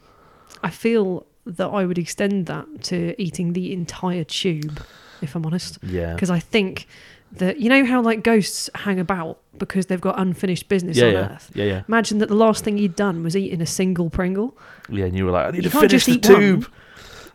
I 0.63 0.71
feel 0.71 1.27
that 1.45 1.67
I 1.69 1.85
would 1.85 1.99
extend 1.99 2.47
that 2.47 2.67
to 2.85 3.15
eating 3.21 3.53
the 3.53 3.73
entire 3.73 4.25
tube, 4.25 4.83
if 5.21 5.35
I'm 5.35 5.45
honest, 5.45 5.79
Yeah, 5.83 6.15
because 6.15 6.31
I 6.31 6.39
think 6.39 6.87
that 7.33 7.59
you 7.61 7.69
know 7.69 7.85
how 7.85 8.01
like 8.01 8.23
ghosts 8.25 8.71
hang 8.75 8.99
about 8.99 9.39
because 9.59 9.87
they've 9.87 10.01
got 10.01 10.19
unfinished 10.19 10.69
business 10.71 10.97
yeah, 10.97 11.05
on 11.07 11.13
yeah, 11.13 11.19
Earth. 11.19 11.51
yeah, 11.55 11.65
yeah, 11.65 11.83
Imagine 11.89 12.19
that 12.19 12.29
the 12.31 12.35
last 12.35 12.65
thing 12.65 12.79
you'd 12.79 12.97
done 12.97 13.23
was 13.23 13.37
eating 13.37 13.61
a 13.61 13.67
single 13.67 14.09
Pringle. 14.09 14.57
yeah. 14.89 15.05
And 15.05 15.15
you 15.17 15.27
were 15.27 15.33
like, 15.33 15.49
I 15.49 15.51
need 15.51 15.65
You 15.65 15.71
to 15.71 15.71
finish 15.71 15.91
just 15.91 16.07
the 16.07 16.13
eat 16.13 16.29
one. 16.31 16.67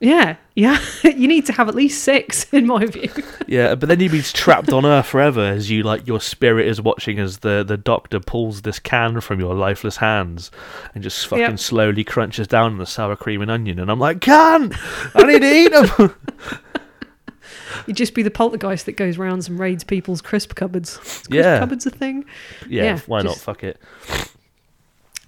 Yeah, 0.05 0.36
yeah. 0.53 0.79
you 1.03 1.29
need 1.29 1.45
to 1.45 1.53
have 1.53 1.69
at 1.69 1.75
least 1.75 2.03
six, 2.03 2.45
in 2.53 2.67
my 2.67 2.86
view. 2.86 3.10
Yeah, 3.48 3.75
but 3.75 3.88
then 3.88 4.01
you'd 4.01 4.12
be 4.12 4.22
trapped 4.22 4.74
on 4.74 4.86
Earth 4.86 5.05
forever 5.05 5.39
as 5.41 5.72
you 5.72 5.81
like 5.83 6.05
your 6.05 6.19
spirit 6.19 6.67
is 6.67 6.81
watching 6.81 7.19
as 7.19 7.38
the 7.38 7.63
the 7.65 7.77
doctor 7.77 8.19
pulls 8.19 8.63
this 8.63 8.79
can 8.79 9.22
from 9.22 9.39
your 9.39 9.55
lifeless 9.55 9.98
hands 9.98 10.51
and 10.93 11.03
just 11.03 11.25
fucking 11.27 11.41
Yep. 11.51 11.60
slowly 11.60 12.03
crunches 12.03 12.48
down 12.48 12.74
on 12.74 12.77
the 12.79 12.86
sour 12.86 13.15
cream 13.15 13.41
and 13.41 13.50
onion. 13.50 13.79
And 13.79 13.89
I'm 13.89 14.00
like, 14.00 14.19
can 14.19 14.74
I 15.15 15.24
need 15.24 15.39
to 15.41 15.53
eat 15.55 15.72
them? 15.72 16.15
You'd 17.88 17.98
just 17.98 18.13
be 18.13 18.24
the 18.24 18.31
poltergeist 18.31 18.86
that 18.86 18.93
goes 18.93 19.17
rounds 19.17 19.48
and 19.50 19.57
raids 19.60 19.83
people's 19.83 20.22
crisp 20.22 20.55
cupboards. 20.55 20.91
Is 20.98 20.98
crisp 21.00 21.29
Yeah. 21.31 21.60
cupboards 21.60 21.86
a 21.86 21.89
thing? 21.89 22.25
yeah, 22.67 22.83
Yeah, 22.83 23.00
why 23.07 23.22
not? 23.22 23.38
Fuck 23.38 23.63
it. 23.63 23.79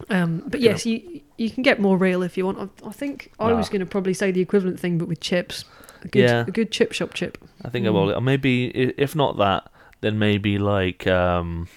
Um, 0.10 0.44
but 0.46 0.60
yes, 0.60 0.86
you 0.86 1.22
you 1.38 1.50
can 1.50 1.64
get 1.64 1.80
more 1.80 1.98
real 1.98 2.22
if 2.22 2.38
you 2.38 2.46
want. 2.46 2.72
I, 2.84 2.88
I 2.88 2.92
think 2.92 3.32
I 3.40 3.54
was 3.54 3.70
going 3.70 3.80
to 3.80 3.86
probably 3.86 4.14
say 4.14 4.32
the 4.32 4.42
equivalent 4.42 4.80
thing, 4.80 4.98
but 4.98 5.08
with 5.08 5.20
chips. 5.20 5.66
A 6.04 6.08
good, 6.08 6.20
yeah. 6.20 6.46
a 6.48 6.52
good 6.52 6.72
chip 6.72 6.92
shop 6.92 7.14
chip. 7.14 7.38
I 7.64 7.70
think 7.70 7.86
mm. 7.86 7.88
I 7.88 7.92
will. 7.92 8.22
Maybe 8.22 8.68
if 8.68 9.16
not 9.16 9.38
that, 9.38 9.72
then 10.02 10.20
maybe 10.20 10.60
like 10.60 11.08
um, 11.08 11.68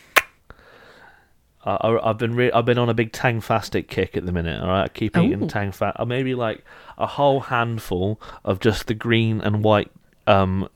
I, 1.64 1.98
have 2.04 2.18
been 2.18 2.34
re- 2.34 2.52
I've 2.52 2.64
been 2.64 2.78
on 2.78 2.88
a 2.88 2.94
big 2.94 3.12
Tangfastic 3.12 3.88
kick 3.88 4.16
at 4.16 4.24
the 4.24 4.32
minute. 4.32 4.60
All 4.60 4.68
right, 4.68 4.84
I 4.84 4.88
keep 4.88 5.16
eating 5.16 5.44
Ooh. 5.44 5.48
Tang 5.48 5.72
fat. 5.72 5.96
Or 5.98 6.06
maybe 6.06 6.34
like 6.34 6.64
a 6.96 7.06
whole 7.06 7.40
handful 7.40 8.20
of 8.44 8.60
just 8.60 8.86
the 8.86 8.94
green 8.94 9.40
and 9.40 9.62
white 9.62 9.90
um, 10.26 10.68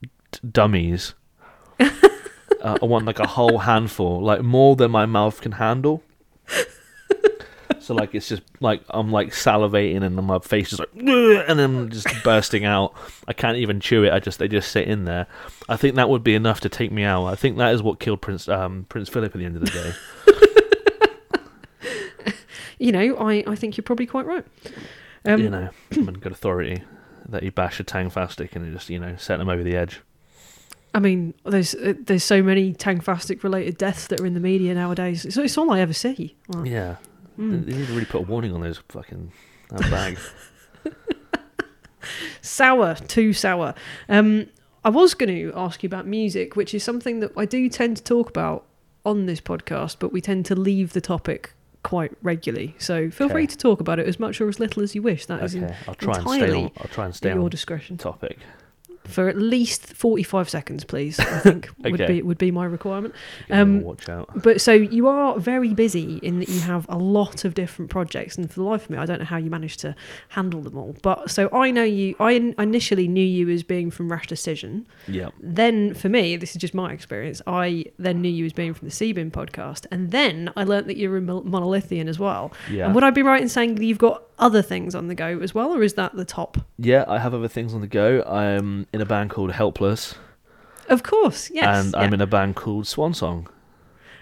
d- 0.00 0.08
dummies. 0.50 1.14
uh, 1.80 1.90
I 2.60 2.84
want 2.84 3.04
like 3.04 3.18
a 3.18 3.26
whole 3.26 3.58
handful, 3.58 4.22
like 4.22 4.42
more 4.42 4.76
than 4.76 4.90
my 4.90 5.06
mouth 5.06 5.40
can 5.40 5.52
handle. 5.52 6.02
So 7.88 7.94
like 7.94 8.14
it's 8.14 8.28
just 8.28 8.42
like 8.60 8.82
I'm 8.90 9.10
like 9.10 9.28
salivating 9.28 10.04
and 10.04 10.14
my 10.14 10.40
face 10.40 10.74
is 10.74 10.78
like 10.78 10.90
and 10.94 11.58
then 11.58 11.88
just 11.88 12.06
bursting 12.22 12.66
out. 12.66 12.92
I 13.26 13.32
can't 13.32 13.56
even 13.56 13.80
chew 13.80 14.04
it. 14.04 14.12
I 14.12 14.18
just 14.18 14.38
they 14.38 14.46
just 14.46 14.70
sit 14.70 14.86
in 14.86 15.06
there. 15.06 15.26
I 15.70 15.78
think 15.78 15.94
that 15.94 16.10
would 16.10 16.22
be 16.22 16.34
enough 16.34 16.60
to 16.60 16.68
take 16.68 16.92
me 16.92 17.04
out. 17.04 17.24
I 17.24 17.34
think 17.34 17.56
that 17.56 17.72
is 17.72 17.82
what 17.82 17.98
killed 17.98 18.20
Prince 18.20 18.46
um, 18.46 18.84
Prince 18.90 19.08
Philip 19.08 19.34
at 19.34 19.38
the 19.38 19.46
end 19.46 19.56
of 19.56 19.62
the 19.62 19.94
day. 22.20 22.34
you 22.78 22.92
know, 22.92 23.16
I, 23.16 23.42
I 23.46 23.54
think 23.54 23.78
you're 23.78 23.84
probably 23.84 24.04
quite 24.04 24.26
right. 24.26 24.44
Um, 25.24 25.40
you 25.40 25.48
know, 25.48 25.70
I'm 25.92 26.08
in 26.10 26.18
good 26.18 26.32
authority 26.32 26.82
that 27.26 27.42
you 27.42 27.52
bash 27.52 27.80
a 27.80 27.84
Tangfastic 27.84 28.54
and 28.54 28.70
just 28.70 28.90
you 28.90 28.98
know 28.98 29.16
set 29.16 29.38
them 29.38 29.48
over 29.48 29.62
the 29.62 29.76
edge. 29.76 30.02
I 30.92 30.98
mean, 30.98 31.32
there's 31.46 31.74
uh, 31.74 31.94
there's 31.98 32.22
so 32.22 32.42
many 32.42 32.74
Tangfastic 32.74 33.42
related 33.42 33.78
deaths 33.78 34.08
that 34.08 34.20
are 34.20 34.26
in 34.26 34.34
the 34.34 34.40
media 34.40 34.74
nowadays. 34.74 35.24
It's, 35.24 35.38
it's 35.38 35.56
all 35.56 35.70
I 35.70 35.80
ever 35.80 35.94
see. 35.94 36.36
Like, 36.48 36.68
yeah, 36.68 36.96
Mm. 37.38 37.66
They 37.66 37.72
need 37.72 37.86
to 37.86 37.92
really 37.92 38.04
put 38.04 38.18
a 38.18 38.24
warning 38.24 38.52
on 38.52 38.60
those 38.60 38.78
fucking 38.88 39.32
that 39.70 39.90
bag. 39.90 40.18
sour, 42.42 42.94
too 42.94 43.32
sour. 43.32 43.74
Um, 44.08 44.46
I 44.84 44.90
was 44.90 45.14
going 45.14 45.34
to 45.34 45.52
ask 45.56 45.82
you 45.82 45.86
about 45.86 46.06
music, 46.06 46.56
which 46.56 46.74
is 46.74 46.82
something 46.82 47.20
that 47.20 47.32
I 47.36 47.44
do 47.44 47.68
tend 47.68 47.98
to 47.98 48.02
talk 48.02 48.28
about 48.28 48.64
on 49.04 49.26
this 49.26 49.40
podcast, 49.40 49.96
but 49.98 50.12
we 50.12 50.20
tend 50.20 50.46
to 50.46 50.54
leave 50.54 50.92
the 50.92 51.00
topic 51.00 51.52
quite 51.82 52.12
regularly. 52.22 52.74
So 52.78 53.10
feel 53.10 53.26
okay. 53.26 53.34
free 53.34 53.46
to 53.46 53.56
talk 53.56 53.80
about 53.80 53.98
it 53.98 54.06
as 54.06 54.18
much 54.18 54.40
or 54.40 54.48
as 54.48 54.58
little 54.58 54.82
as 54.82 54.94
you 54.94 55.02
wish. 55.02 55.26
That 55.26 55.36
okay. 55.36 55.44
is 55.44 55.54
in, 55.54 55.74
I'll 55.86 55.94
try 55.94 56.18
entirely 56.18 56.42
and 56.42 56.48
stay 56.48 56.54
on, 56.54 56.72
I'll 56.78 56.88
try 56.88 57.04
and 57.04 57.14
stay 57.14 57.34
your 57.34 57.48
discretion. 57.48 57.96
Topic 57.98 58.38
for 59.08 59.28
at 59.28 59.36
least 59.36 59.86
45 59.94 60.48
seconds 60.48 60.84
please 60.84 61.18
i 61.18 61.38
think 61.40 61.70
okay. 61.80 61.90
would 61.90 62.06
be 62.06 62.22
would 62.22 62.38
be 62.38 62.50
my 62.50 62.64
requirement. 62.64 63.14
Um, 63.50 63.82
watch 63.82 64.08
out. 64.08 64.30
but 64.42 64.60
so 64.60 64.72
you 64.72 65.08
are 65.08 65.38
very 65.38 65.74
busy 65.74 66.18
in 66.18 66.38
that 66.40 66.48
you 66.48 66.60
have 66.60 66.86
a 66.88 66.98
lot 66.98 67.44
of 67.44 67.54
different 67.54 67.90
projects 67.90 68.36
and 68.36 68.48
for 68.50 68.60
the 68.60 68.62
life 68.62 68.84
of 68.84 68.90
me 68.90 68.98
i 68.98 69.06
don't 69.06 69.18
know 69.18 69.24
how 69.24 69.36
you 69.36 69.50
manage 69.50 69.76
to 69.78 69.94
handle 70.28 70.60
them 70.60 70.76
all. 70.76 70.94
But 71.02 71.30
so 71.30 71.48
i 71.52 71.70
know 71.70 71.82
you 71.82 72.14
i 72.20 72.32
initially 72.32 73.08
knew 73.08 73.24
you 73.24 73.48
as 73.50 73.62
being 73.62 73.90
from 73.90 74.10
rash 74.10 74.26
decision. 74.26 74.86
Yeah 75.06 75.30
then 75.40 75.94
for 75.94 76.08
me 76.08 76.36
this 76.36 76.50
is 76.50 76.60
just 76.60 76.74
my 76.74 76.92
experience 76.92 77.40
i 77.46 77.84
then 77.98 78.20
knew 78.20 78.28
you 78.28 78.44
as 78.44 78.52
being 78.52 78.74
from 78.74 78.88
the 78.88 78.94
Seabin 78.94 79.30
podcast 79.30 79.86
and 79.90 80.10
then 80.10 80.52
i 80.56 80.64
learnt 80.64 80.86
that 80.86 80.96
you're 80.96 81.16
a 81.16 81.20
monolithian 81.20 82.08
as 82.08 82.18
well. 82.18 82.52
Yeah. 82.70 82.86
And 82.86 82.94
would 82.94 83.04
i 83.04 83.10
be 83.10 83.22
right 83.22 83.40
in 83.40 83.48
saying 83.48 83.76
that 83.76 83.84
you've 83.84 83.98
got 83.98 84.27
other 84.38 84.62
things 84.62 84.94
on 84.94 85.08
the 85.08 85.14
go 85.14 85.38
as 85.40 85.54
well, 85.54 85.74
or 85.74 85.82
is 85.82 85.94
that 85.94 86.14
the 86.14 86.24
top? 86.24 86.58
Yeah, 86.78 87.04
I 87.08 87.18
have 87.18 87.34
other 87.34 87.48
things 87.48 87.74
on 87.74 87.80
the 87.80 87.86
go. 87.86 88.22
I'm 88.22 88.86
in 88.92 89.00
a 89.00 89.06
band 89.06 89.30
called 89.30 89.52
Helpless. 89.52 90.14
Of 90.88 91.02
course, 91.02 91.50
yes. 91.50 91.86
And 91.86 91.94
I'm 91.94 92.14
in 92.14 92.20
a 92.20 92.26
band 92.26 92.56
called 92.56 92.86
Swan 92.86 93.14
Song. 93.14 93.48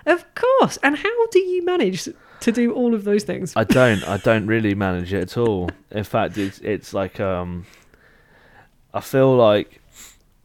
Of 0.05 0.25
course. 0.35 0.79
And 0.83 0.97
how 0.97 1.27
do 1.29 1.39
you 1.39 1.65
manage 1.65 2.09
to 2.41 2.53
do 2.53 2.73
all 2.73 2.95
of 2.95 3.05
those 3.05 3.25
things? 3.25 3.53
I 3.57 3.65
don't. 3.65 4.03
I 4.05 4.17
don't 4.29 4.47
really 4.47 4.75
manage 4.75 5.13
it 5.13 5.23
at 5.23 5.37
all. 5.37 5.71
In 5.91 6.05
fact, 6.05 6.39
it's 6.39 6.59
it's 6.61 6.93
like 6.95 7.21
um, 7.21 7.67
I 8.95 9.01
feel 9.01 9.35
like 9.37 9.81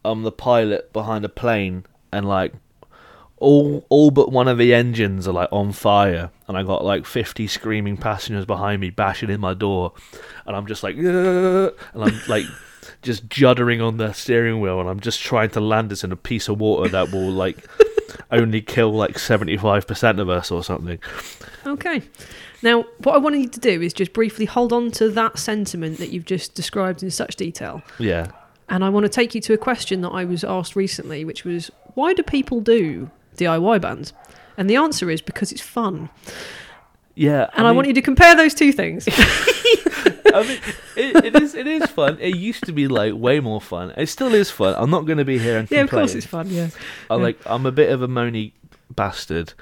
I'm 0.03 0.23
the 0.23 0.31
pilot 0.31 0.91
behind 0.93 1.25
a 1.25 1.29
plane, 1.29 1.85
and 2.11 2.27
like 2.27 2.53
all 3.37 3.85
all 3.89 4.11
but 4.11 4.31
one 4.31 4.47
of 4.47 4.57
the 4.57 4.73
engines 4.73 5.27
are 5.27 5.33
like 5.33 5.49
on 5.51 5.71
fire 5.71 6.29
and 6.51 6.57
I 6.57 6.63
got 6.63 6.83
like 6.83 7.05
50 7.05 7.47
screaming 7.47 7.95
passengers 7.95 8.45
behind 8.45 8.81
me 8.81 8.89
bashing 8.89 9.29
in 9.29 9.39
my 9.39 9.53
door 9.53 9.93
and 10.45 10.53
I'm 10.53 10.67
just 10.67 10.83
like 10.83 10.97
and 10.97 11.71
I'm 11.95 12.21
like 12.27 12.43
just 13.01 13.29
juddering 13.29 13.81
on 13.81 13.95
the 13.95 14.11
steering 14.11 14.59
wheel 14.59 14.81
and 14.81 14.89
I'm 14.89 14.99
just 14.99 15.21
trying 15.21 15.51
to 15.51 15.61
land 15.61 15.89
this 15.89 16.03
in 16.03 16.11
a 16.11 16.17
piece 16.17 16.49
of 16.49 16.59
water 16.59 16.89
that 16.89 17.13
will 17.13 17.31
like 17.31 17.65
only 18.31 18.59
kill 18.59 18.91
like 18.91 19.13
75% 19.13 20.19
of 20.19 20.29
us 20.29 20.51
or 20.51 20.61
something. 20.61 20.99
Okay. 21.65 22.01
Now, 22.61 22.83
what 22.97 23.15
I 23.15 23.17
wanted 23.17 23.39
you 23.39 23.47
to 23.47 23.59
do 23.61 23.81
is 23.81 23.93
just 23.93 24.11
briefly 24.11 24.43
hold 24.43 24.73
on 24.73 24.91
to 24.91 25.07
that 25.09 25.39
sentiment 25.39 25.99
that 25.99 26.09
you've 26.09 26.25
just 26.25 26.53
described 26.53 27.01
in 27.01 27.11
such 27.11 27.37
detail. 27.37 27.81
Yeah. 27.97 28.31
And 28.67 28.83
I 28.83 28.89
want 28.89 29.05
to 29.05 29.09
take 29.09 29.33
you 29.33 29.39
to 29.39 29.53
a 29.53 29.57
question 29.57 30.01
that 30.01 30.09
I 30.09 30.25
was 30.25 30.43
asked 30.43 30.75
recently, 30.75 31.23
which 31.23 31.45
was 31.45 31.71
why 31.93 32.13
do 32.13 32.23
people 32.23 32.59
do 32.59 33.09
DIY 33.37 33.79
bands? 33.79 34.11
And 34.57 34.69
the 34.69 34.75
answer 34.75 35.09
is 35.09 35.21
because 35.21 35.51
it's 35.51 35.61
fun. 35.61 36.09
Yeah, 37.15 37.49
and 37.53 37.59
I, 37.59 37.61
mean, 37.61 37.67
I 37.67 37.71
want 37.73 37.87
you 37.87 37.93
to 37.93 38.01
compare 38.01 38.35
those 38.35 38.53
two 38.53 38.71
things. 38.71 39.07
I 40.33 40.43
mean, 40.47 40.59
it, 40.95 41.25
it 41.25 41.41
is 41.41 41.55
it 41.55 41.67
is 41.67 41.89
fun. 41.89 42.17
It 42.19 42.37
used 42.37 42.63
to 42.65 42.71
be 42.71 42.87
like 42.87 43.13
way 43.13 43.39
more 43.39 43.59
fun. 43.59 43.93
It 43.97 44.07
still 44.07 44.33
is 44.33 44.49
fun. 44.49 44.75
I'm 44.77 44.89
not 44.89 45.05
going 45.05 45.17
to 45.17 45.25
be 45.25 45.37
here 45.37 45.57
and 45.57 45.69
yeah, 45.69 45.79
complain. 45.79 46.03
of 46.03 46.07
course 46.07 46.15
it's 46.15 46.25
fun. 46.25 46.49
Yeah, 46.49 46.69
I 47.09 47.15
yeah. 47.15 47.21
like. 47.21 47.39
I'm 47.45 47.65
a 47.65 47.71
bit 47.71 47.91
of 47.91 48.01
a 48.01 48.07
moany 48.07 48.53
bastard. 48.89 49.53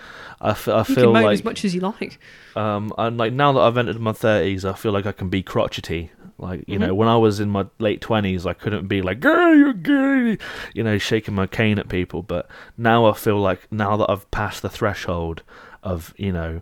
I, 0.42 0.52
f- 0.52 0.68
I 0.68 0.80
you 0.80 0.96
feel 0.96 1.12
like 1.12 1.34
as 1.34 1.44
much 1.44 1.66
as 1.66 1.74
you 1.74 1.82
like. 1.82 2.20
Um, 2.56 2.94
and 2.98 3.18
like 3.18 3.34
now 3.34 3.52
that 3.54 3.60
I've 3.60 3.78
entered 3.78 4.00
my 4.00 4.14
thirties, 4.14 4.64
I 4.64 4.74
feel 4.74 4.92
like 4.92 5.06
I 5.06 5.12
can 5.12 5.30
be 5.30 5.42
crotchety. 5.42 6.12
Like 6.40 6.64
you 6.68 6.76
mm-hmm. 6.76 6.88
know, 6.88 6.96
when 6.96 7.08
I 7.10 7.18
was 7.18 7.40
in 7.40 7.50
my 7.50 7.68
late 7.80 8.02
twenties, 8.02 8.46
I 8.46 8.54
couldn't 8.54 8.88
be 8.88 9.02
like 9.02 9.20
"gay, 9.20 9.30
you're 9.30 9.74
gay," 9.74 10.38
you 10.74 10.84
know, 10.84 10.98
shaking 10.98 11.36
my 11.36 11.48
cane 11.48 11.78
at 11.80 11.90
people. 11.90 12.24
But 12.24 12.48
now 12.78 13.06
I 13.06 13.14
feel 13.14 13.40
like 13.40 13.70
now 13.72 13.98
that 13.98 14.10
I've 14.10 14.30
passed 14.32 14.62
the 14.62 14.70
threshold 14.70 15.44
of 15.84 16.14
you 16.18 16.32
know, 16.32 16.62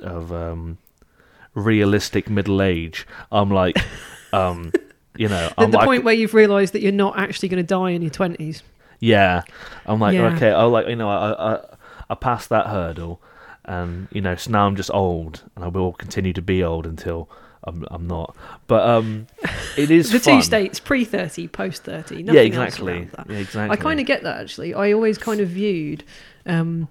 of 0.00 0.32
um, 0.32 0.78
realistic 1.54 2.30
middle 2.30 2.62
age, 2.62 3.06
I'm 3.32 3.50
like, 3.50 3.76
um, 4.32 4.72
you 5.16 5.28
know, 5.28 5.52
I'm 5.58 5.72
the 5.72 5.78
like, 5.78 5.86
point 5.86 6.04
where 6.04 6.14
you've 6.14 6.34
realised 6.34 6.72
that 6.74 6.80
you're 6.80 6.92
not 6.92 7.18
actually 7.18 7.48
going 7.48 7.62
to 7.62 7.66
die 7.66 7.90
in 7.90 8.02
your 8.02 8.12
twenties. 8.12 8.62
Yeah, 9.00 9.42
I'm 9.84 10.00
like, 10.00 10.14
yeah. 10.14 10.34
okay, 10.34 10.50
I 10.50 10.62
like 10.64 10.86
you 10.86 10.96
know, 10.96 11.10
I, 11.10 11.54
I 11.54 11.60
I 12.10 12.14
passed 12.14 12.50
that 12.50 12.68
hurdle, 12.68 13.20
and 13.64 14.06
you 14.12 14.20
know, 14.20 14.36
so 14.36 14.52
now 14.52 14.66
I'm 14.66 14.76
just 14.76 14.92
old, 14.92 15.42
and 15.56 15.64
I 15.64 15.68
will 15.68 15.92
continue 15.92 16.32
to 16.34 16.42
be 16.42 16.62
old 16.62 16.86
until 16.86 17.28
I'm 17.68 17.86
I'm 17.90 18.06
not. 18.06 18.36
But 18.66 18.88
um, 18.88 19.26
it 19.76 19.90
is 19.90 20.10
the 20.10 20.20
fun. 20.20 20.36
two 20.36 20.42
states: 20.42 20.80
pre 20.80 21.04
thirty, 21.04 21.48
post 21.48 21.84
thirty. 21.84 22.22
Yeah, 22.22 22.40
exactly. 22.40 23.08
Yeah, 23.28 23.36
exactly. 23.36 23.70
I 23.70 23.76
kind 23.76 24.00
of 24.00 24.06
get 24.06 24.22
that 24.22 24.40
actually. 24.40 24.74
I 24.74 24.92
always 24.92 25.18
kind 25.18 25.40
of 25.40 25.48
viewed. 25.48 26.04
Um, 26.46 26.88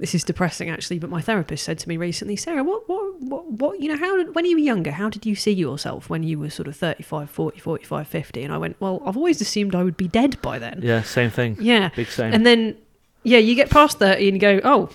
this 0.00 0.14
is 0.14 0.24
depressing 0.24 0.70
actually, 0.70 0.98
but 0.98 1.10
my 1.10 1.20
therapist 1.20 1.62
said 1.62 1.78
to 1.80 1.88
me 1.88 1.98
recently, 1.98 2.34
Sarah, 2.34 2.64
what, 2.64 2.88
what, 2.88 3.20
what, 3.20 3.46
what, 3.52 3.80
you 3.80 3.88
know, 3.90 3.98
how, 3.98 4.24
when 4.32 4.46
you 4.46 4.56
were 4.56 4.62
younger, 4.62 4.92
how 4.92 5.10
did 5.10 5.26
you 5.26 5.34
see 5.34 5.52
yourself 5.52 6.08
when 6.08 6.22
you 6.22 6.38
were 6.38 6.48
sort 6.48 6.68
of 6.68 6.76
35, 6.76 7.28
40, 7.28 7.60
45, 7.60 8.08
50? 8.08 8.42
And 8.42 8.52
I 8.52 8.56
went, 8.56 8.80
well, 8.80 9.02
I've 9.04 9.18
always 9.18 9.42
assumed 9.42 9.74
I 9.74 9.84
would 9.84 9.98
be 9.98 10.08
dead 10.08 10.40
by 10.40 10.58
then. 10.58 10.80
Yeah, 10.82 11.02
same 11.02 11.28
thing. 11.28 11.58
Yeah. 11.60 11.90
Big 11.94 12.08
same. 12.08 12.32
And 12.32 12.46
then, 12.46 12.78
yeah, 13.24 13.38
you 13.38 13.54
get 13.54 13.68
past 13.68 13.98
30 13.98 14.26
and 14.26 14.36
you 14.36 14.40
go, 14.40 14.60
oh, 14.64 14.88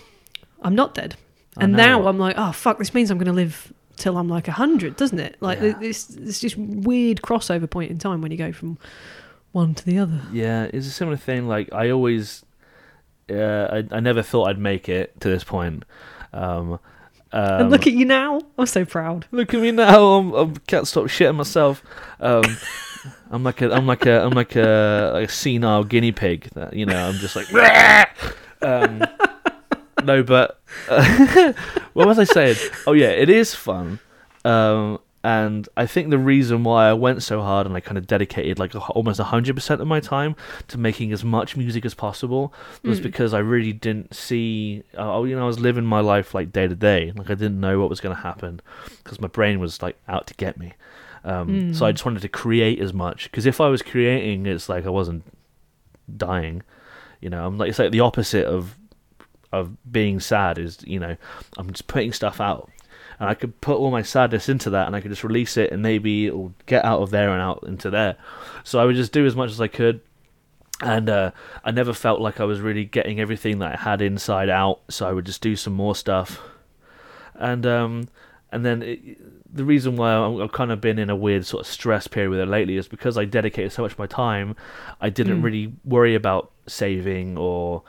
I'm 0.63 0.73
not 0.73 0.95
dead. 0.95 1.15
And 1.57 1.73
now 1.73 2.07
I'm 2.07 2.17
like, 2.17 2.35
oh, 2.37 2.51
fuck, 2.51 2.79
this 2.79 2.93
means 2.93 3.11
I'm 3.11 3.17
going 3.17 3.27
to 3.27 3.33
live 3.33 3.71
till 3.95 4.17
I'm 4.17 4.29
like 4.29 4.47
a 4.47 4.53
hundred, 4.53 4.95
doesn't 4.95 5.19
it? 5.19 5.37
Like 5.39 5.59
yeah. 5.59 5.77
this, 5.79 6.05
this 6.05 6.39
just 6.39 6.57
weird 6.57 7.21
crossover 7.21 7.69
point 7.69 7.91
in 7.91 7.97
time 7.97 8.21
when 8.21 8.31
you 8.31 8.37
go 8.37 8.51
from 8.51 8.77
one 9.51 9.73
to 9.75 9.85
the 9.85 9.97
other. 9.99 10.21
Yeah, 10.31 10.63
it's 10.73 10.87
a 10.87 10.91
similar 10.91 11.17
thing. 11.17 11.47
Like 11.47 11.73
I 11.73 11.89
always, 11.89 12.43
uh, 13.29 13.35
I, 13.71 13.83
I 13.91 13.99
never 13.99 14.21
thought 14.21 14.49
I'd 14.49 14.59
make 14.59 14.89
it 14.89 15.19
to 15.21 15.29
this 15.29 15.43
point. 15.43 15.83
Um, 16.33 16.79
um, 17.31 17.61
and 17.61 17.69
look 17.69 17.85
at 17.85 17.93
you 17.93 18.05
now. 18.05 18.39
I'm 18.57 18.65
so 18.65 18.85
proud. 18.85 19.27
Look 19.31 19.53
at 19.53 19.59
me 19.59 19.71
now. 19.71 20.03
I'm, 20.05 20.35
I 20.35 20.53
can't 20.67 20.87
stop 20.87 21.05
shitting 21.05 21.35
myself. 21.35 21.83
Um, 22.19 22.43
I'm 23.31 23.43
like 23.43 23.61
a, 23.61 23.73
I'm 23.73 23.85
like 23.85 24.05
a, 24.05 24.23
I'm 24.23 24.31
like 24.31 24.55
a, 24.55 25.11
like 25.13 25.29
a 25.29 25.31
senile 25.31 25.83
guinea 25.83 26.11
pig. 26.11 26.49
That 26.53 26.73
you 26.73 26.85
know, 26.85 26.95
I'm 26.95 27.15
just 27.15 27.35
like. 27.35 27.51
um, 28.61 29.03
no, 30.03 30.23
but 30.23 30.61
uh, 30.89 31.53
what 31.93 32.07
was 32.07 32.19
I 32.19 32.23
saying? 32.23 32.57
Oh 32.87 32.93
yeah, 32.93 33.09
it 33.09 33.29
is 33.29 33.55
fun. 33.55 33.99
Um, 34.43 34.99
and 35.25 35.67
I 35.75 35.87
think 35.87 36.11
the 36.11 36.19
reason 36.19 36.63
why 36.63 36.87
I 36.87 36.93
went 36.93 37.23
so 37.23 37.41
hard 37.41 37.65
and 37.65 37.75
I 37.75 37.79
kind 37.79 37.97
of 37.97 38.05
dedicated 38.05 38.59
like 38.59 38.75
almost 38.95 39.19
hundred 39.19 39.55
percent 39.55 39.81
of 39.81 39.87
my 39.87 39.99
time 39.99 40.35
to 40.67 40.77
making 40.77 41.11
as 41.11 41.23
much 41.23 41.57
music 41.57 41.83
as 41.83 41.95
possible 41.95 42.53
was 42.83 42.99
mm. 42.99 43.03
because 43.03 43.33
I 43.33 43.39
really 43.39 43.73
didn't 43.73 44.13
see. 44.13 44.83
Uh, 44.95 45.23
you 45.23 45.35
know, 45.35 45.41
I 45.41 45.47
was 45.47 45.59
living 45.59 45.83
my 45.83 45.99
life 45.99 46.35
like 46.35 46.51
day 46.51 46.67
to 46.67 46.75
day. 46.75 47.11
Like 47.15 47.31
I 47.31 47.33
didn't 47.33 47.59
know 47.59 47.79
what 47.79 47.89
was 47.89 47.99
going 47.99 48.15
to 48.15 48.21
happen 48.21 48.61
because 49.03 49.19
my 49.19 49.27
brain 49.27 49.59
was 49.59 49.81
like 49.81 49.97
out 50.07 50.27
to 50.27 50.35
get 50.35 50.59
me. 50.59 50.73
Um, 51.23 51.47
mm. 51.47 51.75
So 51.75 51.87
I 51.87 51.89
hmm. 51.89 51.95
just 51.95 52.05
wanted 52.05 52.21
to 52.21 52.29
create 52.29 52.79
as 52.79 52.93
much 52.93 53.23
because 53.23 53.47
if 53.47 53.59
I 53.59 53.67
was 53.67 53.81
creating, 53.81 54.45
it's 54.45 54.69
like 54.69 54.85
I 54.85 54.89
wasn't 54.89 55.23
dying. 56.15 56.61
You 57.19 57.31
know, 57.31 57.47
I'm 57.47 57.57
like 57.57 57.69
it's 57.69 57.79
like 57.79 57.91
the 57.91 58.01
opposite 58.01 58.45
of 58.45 58.77
of 59.51 59.75
being 59.91 60.19
sad 60.19 60.57
is 60.57 60.79
you 60.85 60.99
know 60.99 61.15
I'm 61.57 61.71
just 61.71 61.87
putting 61.87 62.13
stuff 62.13 62.41
out 62.41 62.69
and 63.19 63.29
I 63.29 63.33
could 63.33 63.59
put 63.61 63.77
all 63.77 63.91
my 63.91 64.01
sadness 64.01 64.49
into 64.49 64.69
that, 64.71 64.87
and 64.87 64.95
I 64.95 65.01
could 65.01 65.11
just 65.11 65.23
release 65.23 65.57
it, 65.57 65.71
and 65.71 65.81
maybe 65.81 66.27
it'll 66.27 66.53
get 66.65 66.83
out 66.83 67.01
of 67.01 67.11
there 67.11 67.29
and 67.29 67.41
out 67.41 67.63
into 67.65 67.89
there. 67.89 68.17
So 68.63 68.79
I 68.79 68.85
would 68.85 68.95
just 68.95 69.11
do 69.11 69.25
as 69.25 69.35
much 69.35 69.51
as 69.51 69.61
I 69.61 69.67
could, 69.67 70.01
and 70.81 71.09
uh, 71.09 71.31
I 71.63 71.71
never 71.71 71.93
felt 71.93 72.19
like 72.19 72.39
I 72.39 72.43
was 72.43 72.59
really 72.59 72.85
getting 72.85 73.19
everything 73.19 73.59
that 73.59 73.73
I 73.73 73.81
had 73.81 74.01
inside 74.01 74.49
out. 74.49 74.81
So 74.89 75.07
I 75.07 75.13
would 75.13 75.25
just 75.25 75.41
do 75.41 75.55
some 75.55 75.73
more 75.73 75.95
stuff, 75.95 76.41
and 77.35 77.65
um, 77.65 78.09
and 78.51 78.65
then 78.65 78.81
it, 78.81 79.55
the 79.55 79.63
reason 79.63 79.95
why 79.95 80.13
I've 80.13 80.51
kind 80.51 80.71
of 80.71 80.81
been 80.81 80.99
in 80.99 81.09
a 81.09 81.15
weird 81.15 81.45
sort 81.45 81.65
of 81.65 81.71
stress 81.71 82.07
period 82.07 82.31
with 82.31 82.39
it 82.39 82.47
lately 82.47 82.75
is 82.75 82.89
because 82.89 83.17
I 83.17 83.23
dedicated 83.23 83.71
so 83.71 83.83
much 83.83 83.93
of 83.93 83.99
my 83.99 84.07
time. 84.07 84.55
I 84.99 85.09
didn't 85.09 85.39
mm. 85.39 85.43
really 85.43 85.73
worry 85.85 86.15
about 86.15 86.51
saving 86.67 87.37
or 87.37 87.83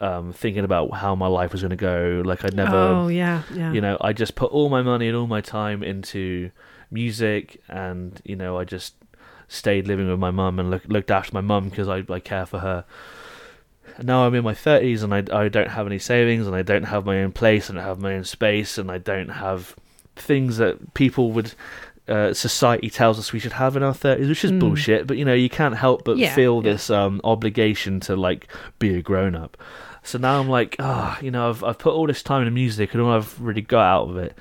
um, 0.00 0.32
thinking 0.32 0.64
about 0.64 0.92
how 0.92 1.14
my 1.14 1.26
life 1.26 1.52
was 1.52 1.62
going 1.62 1.70
to 1.70 1.76
go. 1.76 2.22
Like 2.24 2.44
I'd 2.44 2.54
never. 2.54 2.76
Oh 2.76 3.08
yeah, 3.08 3.42
yeah. 3.52 3.72
You 3.72 3.80
know, 3.80 3.96
I 4.00 4.12
just 4.12 4.34
put 4.34 4.50
all 4.52 4.68
my 4.68 4.82
money 4.82 5.08
and 5.08 5.16
all 5.16 5.26
my 5.26 5.40
time 5.40 5.82
into 5.82 6.50
music, 6.90 7.62
and 7.68 8.20
you 8.24 8.36
know, 8.36 8.58
I 8.58 8.64
just 8.64 8.94
stayed 9.48 9.86
living 9.86 10.08
with 10.08 10.18
my 10.18 10.30
mum 10.30 10.58
and 10.58 10.70
look, 10.70 10.84
looked 10.86 11.10
after 11.10 11.32
my 11.34 11.40
mum 11.40 11.68
because 11.68 11.88
I 11.88 12.04
I 12.08 12.20
care 12.20 12.46
for 12.46 12.60
her. 12.60 12.84
And 13.96 14.06
now 14.06 14.26
I'm 14.26 14.34
in 14.34 14.42
my 14.44 14.54
thirties 14.54 15.02
and 15.02 15.14
I 15.14 15.22
I 15.32 15.48
don't 15.48 15.70
have 15.70 15.86
any 15.86 15.98
savings 15.98 16.46
and 16.46 16.56
I 16.56 16.62
don't 16.62 16.84
have 16.84 17.04
my 17.04 17.22
own 17.22 17.32
place 17.32 17.68
and 17.68 17.78
I 17.78 17.82
have 17.82 18.00
my 18.00 18.14
own 18.14 18.24
space 18.24 18.78
and 18.78 18.90
I 18.90 18.98
don't 18.98 19.28
have 19.28 19.76
things 20.16 20.58
that 20.58 20.94
people 20.94 21.32
would 21.32 21.54
uh, 22.06 22.34
society 22.34 22.90
tells 22.90 23.18
us 23.18 23.32
we 23.32 23.38
should 23.38 23.52
have 23.52 23.76
in 23.76 23.82
our 23.82 23.94
30s 23.94 24.28
which 24.28 24.44
is 24.44 24.52
mm. 24.52 24.60
bullshit 24.60 25.06
but 25.06 25.16
you 25.16 25.24
know 25.24 25.32
you 25.32 25.48
can't 25.48 25.76
help 25.76 26.04
but 26.04 26.18
yeah, 26.18 26.34
feel 26.34 26.56
yeah. 26.56 26.72
this 26.72 26.90
um, 26.90 27.20
obligation 27.24 27.98
to 27.98 28.14
like 28.14 28.48
be 28.78 28.94
a 28.96 29.02
grown 29.02 29.34
up 29.34 29.56
so 30.02 30.18
now 30.18 30.38
i'm 30.38 30.48
like 30.48 30.76
ah 30.78 31.16
oh, 31.16 31.24
you 31.24 31.30
know 31.30 31.48
I've, 31.48 31.64
I've 31.64 31.78
put 31.78 31.94
all 31.94 32.06
this 32.06 32.22
time 32.22 32.42
into 32.42 32.50
music 32.50 32.92
and 32.92 33.02
all 33.02 33.12
i've 33.12 33.40
really 33.40 33.62
got 33.62 33.84
out 33.84 34.10
of 34.10 34.16
it 34.18 34.36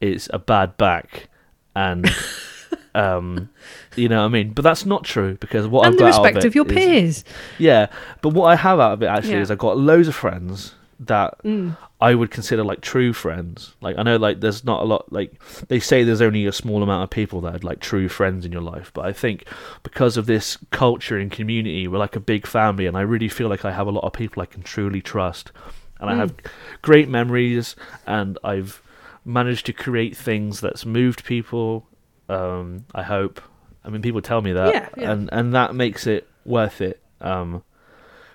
is 0.00 0.30
a 0.32 0.38
bad 0.38 0.76
back 0.76 1.28
and 1.74 2.08
um 2.94 3.48
you 3.96 4.08
know 4.08 4.20
what 4.20 4.26
i 4.26 4.28
mean 4.28 4.52
but 4.52 4.62
that's 4.62 4.86
not 4.86 5.02
true 5.04 5.36
because 5.40 5.66
what 5.66 5.86
and 5.86 5.94
i've 5.94 5.98
got 5.98 6.04
the 6.04 6.18
respect 6.18 6.36
out 6.36 6.44
of, 6.44 6.50
of 6.50 6.54
your 6.54 6.66
is, 6.66 6.72
peers 6.72 7.24
yeah 7.58 7.88
but 8.22 8.28
what 8.28 8.46
i 8.46 8.54
have 8.54 8.78
out 8.78 8.92
of 8.92 9.02
it 9.02 9.06
actually 9.06 9.32
yeah. 9.32 9.40
is 9.40 9.50
i've 9.50 9.58
got 9.58 9.76
loads 9.76 10.06
of 10.06 10.14
friends 10.14 10.76
that 11.00 11.34
mm. 11.42 11.76
I 12.00 12.14
would 12.14 12.30
consider 12.30 12.62
like 12.62 12.80
true 12.80 13.12
friends. 13.12 13.74
Like 13.80 13.98
I 13.98 14.04
know 14.04 14.16
like 14.16 14.40
there's 14.40 14.64
not 14.64 14.82
a 14.82 14.84
lot 14.84 15.12
like 15.12 15.32
they 15.66 15.80
say 15.80 16.04
there's 16.04 16.22
only 16.22 16.46
a 16.46 16.52
small 16.52 16.82
amount 16.82 17.02
of 17.02 17.10
people 17.10 17.40
that 17.40 17.56
are 17.56 17.66
like 17.66 17.80
true 17.80 18.08
friends 18.08 18.44
in 18.44 18.52
your 18.52 18.62
life, 18.62 18.92
but 18.94 19.04
I 19.04 19.12
think 19.12 19.44
because 19.82 20.16
of 20.16 20.26
this 20.26 20.58
culture 20.70 21.18
and 21.18 21.30
community, 21.30 21.88
we're 21.88 21.98
like 21.98 22.14
a 22.14 22.20
big 22.20 22.46
family 22.46 22.86
and 22.86 22.96
I 22.96 23.00
really 23.00 23.28
feel 23.28 23.48
like 23.48 23.64
I 23.64 23.72
have 23.72 23.88
a 23.88 23.90
lot 23.90 24.04
of 24.04 24.12
people 24.12 24.42
I 24.42 24.46
can 24.46 24.62
truly 24.62 25.02
trust. 25.02 25.50
And 25.98 26.08
mm. 26.08 26.12
I 26.12 26.16
have 26.16 26.34
great 26.82 27.08
memories 27.08 27.74
and 28.06 28.38
I've 28.44 28.80
managed 29.24 29.66
to 29.66 29.72
create 29.72 30.16
things 30.16 30.60
that's 30.60 30.86
moved 30.86 31.24
people. 31.24 31.88
Um, 32.28 32.84
I 32.94 33.02
hope. 33.02 33.40
I 33.84 33.90
mean 33.90 34.02
people 34.02 34.20
tell 34.20 34.42
me 34.42 34.52
that 34.52 34.74
yeah, 34.74 34.88
yeah. 34.96 35.10
and 35.12 35.30
and 35.32 35.54
that 35.54 35.74
makes 35.74 36.06
it 36.06 36.28
worth 36.44 36.80
it. 36.80 37.02
Um, 37.20 37.64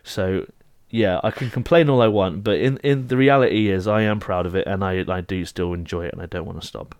so 0.04 0.48
yeah, 0.94 1.20
I 1.24 1.32
can 1.32 1.50
complain 1.50 1.90
all 1.90 2.04
I 2.04 2.08
want, 2.08 2.44
but 2.44 2.60
in 2.60 2.78
in 2.78 3.08
the 3.08 3.18
reality 3.18 3.72
is 3.72 3.88
I 3.88 4.04
am 4.04 4.20
proud 4.20 4.46
of 4.46 4.56
it, 4.56 4.68
and 4.68 4.84
I 4.84 5.04
I 5.08 5.22
do 5.22 5.44
still 5.44 5.74
enjoy 5.74 6.06
it, 6.06 6.14
and 6.14 6.22
I 6.22 6.28
don't 6.28 6.46
want 6.46 6.62
to 6.62 6.68
stop. 6.68 6.94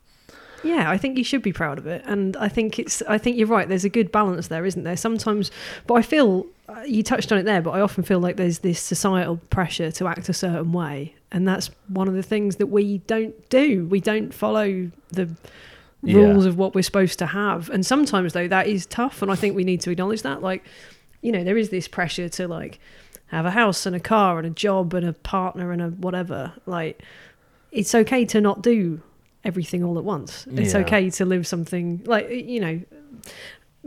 Yeah, 0.64 0.90
I 0.90 0.98
think 0.98 1.16
you 1.16 1.24
should 1.24 1.44
be 1.44 1.54
proud 1.54 1.78
of 1.78 1.86
it, 1.86 2.02
and 2.08 2.36
I 2.38 2.48
think 2.48 2.80
it's. 2.80 3.04
I 3.04 3.20
think 3.20 3.38
you're 3.38 3.48
right. 3.48 3.70
There's 3.70 3.86
a 3.86 3.90
good 3.90 4.12
balance 4.12 4.48
there, 4.48 4.66
isn't 4.66 4.84
there? 4.84 4.98
Sometimes, 4.98 5.52
but 5.86 5.94
I 5.94 6.02
feel 6.02 6.48
uh, 6.68 6.82
you 6.88 7.04
touched 7.04 7.32
on 7.32 7.38
it 7.38 7.44
there, 7.44 7.62
but 7.62 7.72
I 7.72 7.82
often 7.82 8.04
feel 8.04 8.20
like 8.20 8.36
there's 8.36 8.60
this 8.60 8.80
societal 8.80 9.38
pressure 9.52 9.92
to 9.92 10.08
act 10.08 10.28
a 10.28 10.34
certain 10.34 10.72
way, 10.72 11.14
and 11.32 11.48
that's 11.48 11.70
one 11.88 12.08
of 12.08 12.16
the 12.16 12.24
things 12.24 12.56
that 12.56 12.68
we 12.68 12.98
don't 13.00 13.48
do. 13.52 13.86
We 13.86 14.02
don't 14.02 14.34
follow 14.34 14.90
the 15.12 15.30
rules 16.02 16.46
yeah. 16.46 16.50
of 16.50 16.58
what 16.58 16.74
we're 16.74 16.82
supposed 16.82 17.20
to 17.20 17.28
have, 17.28 17.70
and 17.70 17.86
sometimes 17.86 18.34
though 18.34 18.48
that 18.48 18.66
is 18.66 18.88
tough, 18.88 19.22
and 19.22 19.32
I 19.32 19.36
think 19.36 19.56
we 19.56 19.64
need 19.64 19.82
to 19.82 19.92
acknowledge 19.92 20.24
that. 20.24 20.42
Like, 20.42 20.64
you 21.22 21.32
know, 21.32 21.44
there 21.44 21.58
is 21.58 21.70
this 21.70 21.88
pressure 21.88 22.28
to 22.30 22.48
like 22.48 22.80
have 23.34 23.46
a 23.46 23.52
house 23.52 23.86
and 23.86 23.96
a 23.96 24.00
car 24.00 24.38
and 24.38 24.48
a 24.48 24.50
job 24.50 24.94
and 24.94 25.06
a 25.06 25.14
partner 25.14 25.72
and 25.72 25.82
a 25.82 25.90
whatever. 25.90 26.54
Like, 26.66 27.02
it's 27.72 27.94
okay 27.94 28.26
to 28.26 28.42
not 28.42 28.62
do 28.62 29.02
everything 29.44 29.84
all 29.84 29.98
at 29.98 30.04
once. 30.04 30.48
It's 30.52 30.74
yeah. 30.74 30.80
okay 30.82 31.10
to 31.12 31.26
live 31.26 31.46
something 31.46 32.02
like 32.06 32.30
you 32.30 32.60
know. 32.60 32.82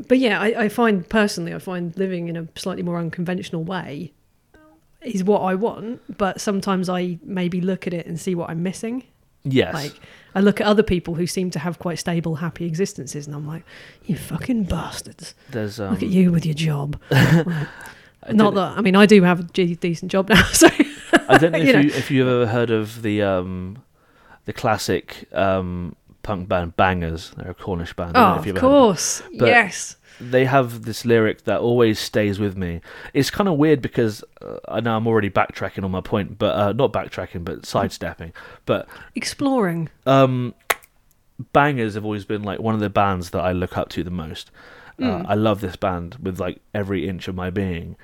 But 0.09 0.19
yeah, 0.19 0.41
I, 0.41 0.65
I 0.65 0.69
find 0.69 1.09
personally, 1.09 1.55
I 1.55 1.59
find 1.59 1.97
living 1.97 2.29
in 2.29 2.37
a 2.37 2.47
slightly 2.55 2.83
more 2.83 2.99
unconventional 2.99 3.65
way 3.65 4.13
is 5.03 5.25
what 5.25 5.41
I 5.41 5.55
want. 5.55 6.19
But 6.19 6.41
sometimes 6.41 6.89
I 6.89 7.19
maybe 7.23 7.61
look 7.61 7.87
at 7.87 7.95
it 7.95 8.07
and 8.07 8.21
see 8.21 8.35
what 8.35 8.51
I'm 8.51 8.63
missing. 8.63 9.05
Yes. 9.45 9.73
Like 9.73 9.93
I 10.35 10.41
look 10.41 10.61
at 10.61 10.67
other 10.67 10.83
people 10.83 11.15
who 11.15 11.27
seem 11.27 11.51
to 11.53 11.59
have 11.59 11.79
quite 11.79 11.99
stable, 11.99 12.37
happy 12.37 12.67
existences, 12.67 13.27
and 13.27 13.35
I'm 13.35 13.47
like, 13.47 13.65
you 14.05 14.17
fucking 14.17 14.65
bastards. 14.65 15.35
There's 15.51 15.81
um... 15.81 15.93
look 15.93 16.03
at 16.03 16.09
you 16.09 16.33
with 16.33 16.45
your 16.45 16.55
job. 16.55 17.01
like, 17.11 17.47
not 18.31 18.55
that 18.55 18.79
I 18.79 18.81
mean 18.81 18.97
I 18.97 19.07
do 19.07 19.23
have 19.23 19.41
a 19.41 19.43
decent 19.43 20.11
job 20.11 20.29
now, 20.29 20.43
so 20.53 20.69
I 21.29 21.39
don't 21.39 21.53
know 21.53 21.59
if 21.59 21.67
you, 21.67 21.73
know. 21.73 21.81
you 21.81 21.89
if 21.89 22.11
you've 22.11 22.29
ever 22.29 22.47
heard 22.47 22.71
of 22.71 23.03
the 23.03 23.23
um 23.23 23.83
the 24.45 24.53
classic 24.53 25.29
um 25.33 25.97
punk 26.27 26.49
band 26.49 26.77
Bangers. 26.77 27.31
They're 27.37 27.53
a 27.53 27.55
Cornish 27.55 27.95
band. 27.95 28.13
Oh, 28.17 28.35
of 28.35 28.55
course, 28.57 29.23
yes. 29.31 29.97
They 30.21 30.47
have 30.47 30.83
this 30.83 31.05
lyric 31.05 31.45
that 31.45 31.61
always 31.61 31.99
stays 31.99 32.39
with 32.39 32.57
me. 32.57 32.81
It's 33.13 33.31
kind 33.31 33.49
of 33.49 33.59
weird 33.59 33.83
because 33.83 34.25
uh, 34.41 34.59
I 34.67 34.81
know 34.81 34.97
I'm 34.97 35.07
already 35.07 35.31
backtracking 35.31 35.85
on 35.85 35.91
my 35.91 36.01
point, 36.01 36.39
but 36.39 36.57
uh, 36.57 36.73
not 36.73 36.93
backtracking, 36.93 37.45
but 37.45 37.67
sidestepping. 37.67 38.33
But 38.65 38.89
exploring. 39.15 39.91
Um, 40.07 40.55
Bangers 41.53 41.95
have 41.95 42.05
always 42.05 42.25
been 42.25 42.43
like 42.43 42.61
one 42.61 42.75
of 42.75 42.81
the 42.81 42.89
bands 42.89 43.31
that 43.31 43.41
I 43.41 43.53
look 43.53 43.77
up 43.77 43.91
to 43.91 44.03
the 44.03 44.11
most. 44.11 44.51
Mm. 44.99 45.07
Uh, 45.07 45.19
hmm. 45.19 45.27
I 45.27 45.35
love 45.35 45.61
this 45.61 45.77
band 45.77 46.17
with 46.23 46.41
like 46.41 46.61
every 46.75 47.07
inch 47.07 47.29
of 47.29 47.35
my 47.35 47.51
being. 47.51 47.97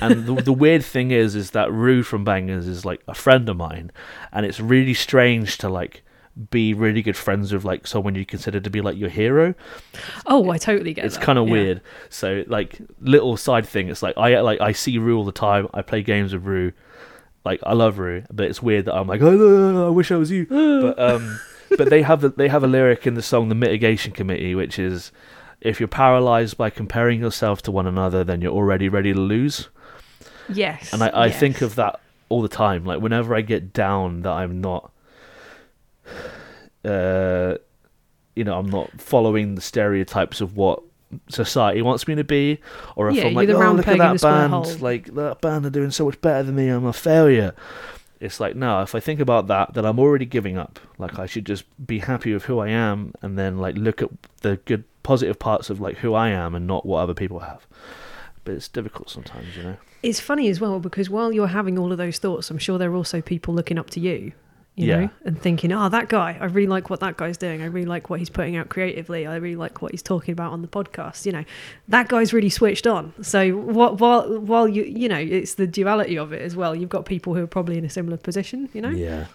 And 0.00 0.26
the, 0.26 0.34
the 0.34 0.52
weird 0.52 0.84
thing 0.84 1.10
is, 1.10 1.34
is 1.34 1.52
that 1.52 1.72
Roo 1.72 2.02
from 2.02 2.24
Bangers 2.24 2.66
is 2.66 2.84
like 2.84 3.02
a 3.08 3.14
friend 3.14 3.48
of 3.48 3.56
mine, 3.56 3.90
and 4.32 4.44
it's 4.44 4.60
really 4.60 4.94
strange 4.94 5.58
to 5.58 5.68
like 5.68 6.02
be 6.50 6.72
really 6.72 7.02
good 7.02 7.16
friends 7.16 7.52
with 7.52 7.64
like 7.64 7.86
someone 7.86 8.14
you 8.14 8.24
consider 8.24 8.60
to 8.60 8.70
be 8.70 8.80
like 8.80 8.96
your 8.96 9.08
hero. 9.08 9.54
Oh, 10.26 10.50
I 10.50 10.58
totally 10.58 10.94
get. 10.94 11.04
It. 11.04 11.06
It's 11.06 11.18
kind 11.18 11.38
of 11.38 11.46
yeah. 11.46 11.52
weird. 11.52 11.80
So 12.10 12.44
like 12.46 12.78
little 13.00 13.36
side 13.36 13.66
thing. 13.66 13.88
It's 13.88 14.02
like 14.02 14.16
I 14.16 14.40
like 14.40 14.60
I 14.60 14.72
see 14.72 14.98
Roo 14.98 15.16
all 15.16 15.24
the 15.24 15.32
time. 15.32 15.68
I 15.74 15.82
play 15.82 16.02
games 16.02 16.32
with 16.32 16.44
Roo. 16.44 16.72
Like 17.44 17.60
I 17.64 17.72
love 17.72 17.98
Roo, 17.98 18.24
but 18.30 18.46
it's 18.46 18.62
weird 18.62 18.84
that 18.86 18.94
I'm 18.94 19.06
like, 19.06 19.22
oh, 19.22 19.86
I 19.86 19.90
wish 19.90 20.12
I 20.12 20.16
was 20.16 20.30
you. 20.30 20.46
but 20.50 20.98
um, 20.98 21.40
but 21.76 21.90
they 21.90 22.02
have 22.02 22.36
they 22.36 22.48
have 22.48 22.62
a 22.62 22.68
lyric 22.68 23.06
in 23.06 23.14
the 23.14 23.22
song 23.22 23.48
"The 23.48 23.54
Mitigation 23.54 24.12
Committee," 24.12 24.54
which 24.54 24.78
is 24.78 25.12
if 25.60 25.80
you're 25.80 25.88
paralyzed 25.88 26.56
by 26.56 26.70
comparing 26.70 27.20
yourself 27.20 27.62
to 27.62 27.72
one 27.72 27.86
another, 27.86 28.22
then 28.22 28.40
you're 28.40 28.52
already 28.52 28.88
ready 28.88 29.12
to 29.12 29.18
lose. 29.18 29.68
Yes. 30.48 30.92
And 30.92 31.02
I, 31.02 31.08
I 31.08 31.26
yes. 31.26 31.40
think 31.40 31.60
of 31.60 31.74
that 31.76 32.00
all 32.28 32.42
the 32.42 32.48
time. 32.48 32.84
Like 32.84 33.00
whenever 33.00 33.34
I 33.34 33.40
get 33.40 33.72
down 33.72 34.22
that 34.22 34.32
I'm 34.32 34.60
not 34.60 34.90
uh 36.84 37.54
you 38.34 38.44
know, 38.44 38.58
I'm 38.58 38.70
not 38.70 39.00
following 39.00 39.56
the 39.56 39.60
stereotypes 39.60 40.40
of 40.40 40.56
what 40.56 40.82
society 41.28 41.82
wants 41.82 42.06
me 42.06 42.14
to 42.14 42.24
be, 42.24 42.60
or 42.94 43.08
if 43.10 43.16
yeah, 43.16 43.24
I'm 43.24 43.34
like, 43.34 43.48
oh, 43.48 43.72
look 43.72 43.88
at 43.88 43.98
that 43.98 44.20
band, 44.20 44.80
like 44.80 45.12
that 45.14 45.40
band 45.40 45.66
are 45.66 45.70
doing 45.70 45.90
so 45.90 46.04
much 46.04 46.20
better 46.20 46.44
than 46.44 46.54
me, 46.54 46.68
I'm 46.68 46.84
a 46.84 46.92
failure. 46.92 47.54
It's 48.20 48.40
like, 48.40 48.56
no, 48.56 48.82
if 48.82 48.94
I 48.94 49.00
think 49.00 49.20
about 49.20 49.46
that, 49.46 49.74
then 49.74 49.84
I'm 49.84 49.98
already 49.98 50.26
giving 50.26 50.58
up. 50.58 50.80
Like, 50.98 51.18
I 51.18 51.26
should 51.26 51.46
just 51.46 51.64
be 51.86 52.00
happy 52.00 52.32
with 52.32 52.44
who 52.44 52.58
I 52.58 52.68
am 52.68 53.12
and 53.22 53.38
then, 53.38 53.58
like, 53.58 53.76
look 53.76 54.02
at 54.02 54.10
the 54.40 54.56
good, 54.64 54.82
positive 55.04 55.38
parts 55.38 55.70
of, 55.70 55.80
like, 55.80 55.98
who 55.98 56.14
I 56.14 56.30
am 56.30 56.56
and 56.56 56.66
not 56.66 56.84
what 56.84 56.98
other 56.98 57.14
people 57.14 57.38
have. 57.40 57.64
But 58.44 58.54
it's 58.54 58.66
difficult 58.66 59.08
sometimes, 59.08 59.56
you 59.56 59.62
know? 59.62 59.76
It's 60.02 60.20
funny 60.20 60.48
as 60.48 60.60
well 60.60 60.80
because 60.80 61.10
while 61.10 61.32
you're 61.32 61.48
having 61.48 61.78
all 61.78 61.90
of 61.90 61.98
those 61.98 62.18
thoughts, 62.18 62.50
I'm 62.50 62.58
sure 62.58 62.78
there 62.78 62.90
are 62.90 62.96
also 62.96 63.20
people 63.20 63.54
looking 63.54 63.78
up 63.78 63.90
to 63.90 64.00
you 64.00 64.32
you 64.78 64.86
yeah. 64.86 64.96
know, 64.96 65.10
and 65.24 65.42
thinking, 65.42 65.72
oh, 65.72 65.88
that 65.88 66.08
guy, 66.08 66.38
I 66.40 66.44
really 66.44 66.68
like 66.68 66.88
what 66.88 67.00
that 67.00 67.16
guy's 67.16 67.36
doing. 67.36 67.62
I 67.62 67.64
really 67.64 67.88
like 67.88 68.10
what 68.10 68.20
he's 68.20 68.30
putting 68.30 68.54
out 68.54 68.68
creatively. 68.68 69.26
I 69.26 69.34
really 69.34 69.56
like 69.56 69.82
what 69.82 69.90
he's 69.90 70.02
talking 70.02 70.30
about 70.30 70.52
on 70.52 70.62
the 70.62 70.68
podcast. 70.68 71.26
You 71.26 71.32
know, 71.32 71.44
that 71.88 72.06
guy's 72.06 72.32
really 72.32 72.48
switched 72.48 72.86
on. 72.86 73.12
So 73.20 73.50
what, 73.56 73.98
while 73.98 74.38
while 74.38 74.68
you 74.68 74.84
you 74.84 75.08
know, 75.08 75.18
it's 75.18 75.54
the 75.54 75.66
duality 75.66 76.16
of 76.16 76.32
it 76.32 76.42
as 76.42 76.54
well. 76.54 76.76
You've 76.76 76.90
got 76.90 77.06
people 77.06 77.34
who 77.34 77.42
are 77.42 77.48
probably 77.48 77.76
in 77.76 77.84
a 77.84 77.90
similar 77.90 78.18
position. 78.18 78.68
You 78.72 78.82
know, 78.82 78.90
yeah, 78.90 79.26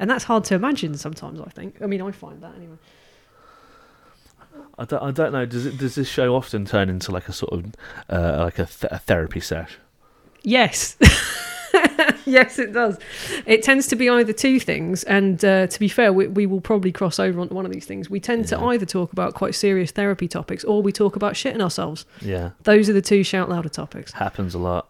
and 0.00 0.10
that's 0.10 0.24
hard 0.24 0.42
to 0.46 0.56
imagine 0.56 0.94
sometimes. 0.98 1.40
I 1.40 1.50
think. 1.50 1.80
I 1.80 1.86
mean, 1.86 2.02
I 2.02 2.10
find 2.10 2.42
that 2.42 2.56
anyway. 2.56 2.76
I 4.80 4.84
don't, 4.84 5.02
I 5.02 5.10
don't 5.12 5.32
know. 5.32 5.46
Does 5.46 5.64
it 5.64 5.78
does 5.78 5.94
this 5.94 6.08
show 6.08 6.34
often 6.34 6.64
turn 6.64 6.88
into 6.88 7.12
like 7.12 7.28
a 7.28 7.32
sort 7.32 7.52
of 7.52 7.66
uh, 8.10 8.42
like 8.42 8.58
a, 8.58 8.66
th- 8.66 8.92
a 8.92 8.98
therapy 8.98 9.38
sesh? 9.38 9.78
Yes. 10.42 10.96
yes, 12.24 12.58
it 12.58 12.72
does. 12.72 12.98
It 13.46 13.62
tends 13.62 13.86
to 13.88 13.96
be 13.96 14.08
either 14.08 14.32
two 14.32 14.60
things, 14.60 15.04
and 15.04 15.44
uh, 15.44 15.66
to 15.66 15.80
be 15.80 15.88
fair, 15.88 16.12
we, 16.12 16.26
we, 16.28 16.46
will 16.46 16.60
probably 16.60 16.92
cross 16.92 17.18
over 17.18 17.40
onto 17.40 17.54
one 17.54 17.66
of 17.66 17.72
these 17.72 17.86
things. 17.86 18.08
We 18.08 18.20
tend 18.20 18.50
yeah. 18.50 18.58
to 18.58 18.64
either 18.66 18.86
talk 18.86 19.12
about 19.12 19.34
quite 19.34 19.54
serious 19.54 19.90
therapy 19.90 20.28
topics, 20.28 20.64
or 20.64 20.82
we 20.82 20.92
talk 20.92 21.16
about 21.16 21.34
shitting 21.34 21.62
ourselves. 21.62 22.06
Yeah, 22.20 22.50
those 22.62 22.88
are 22.88 22.92
the 22.92 23.02
two 23.02 23.22
shout 23.22 23.48
louder 23.48 23.68
topics. 23.68 24.12
Happens 24.12 24.54
a 24.54 24.58
lot. 24.58 24.88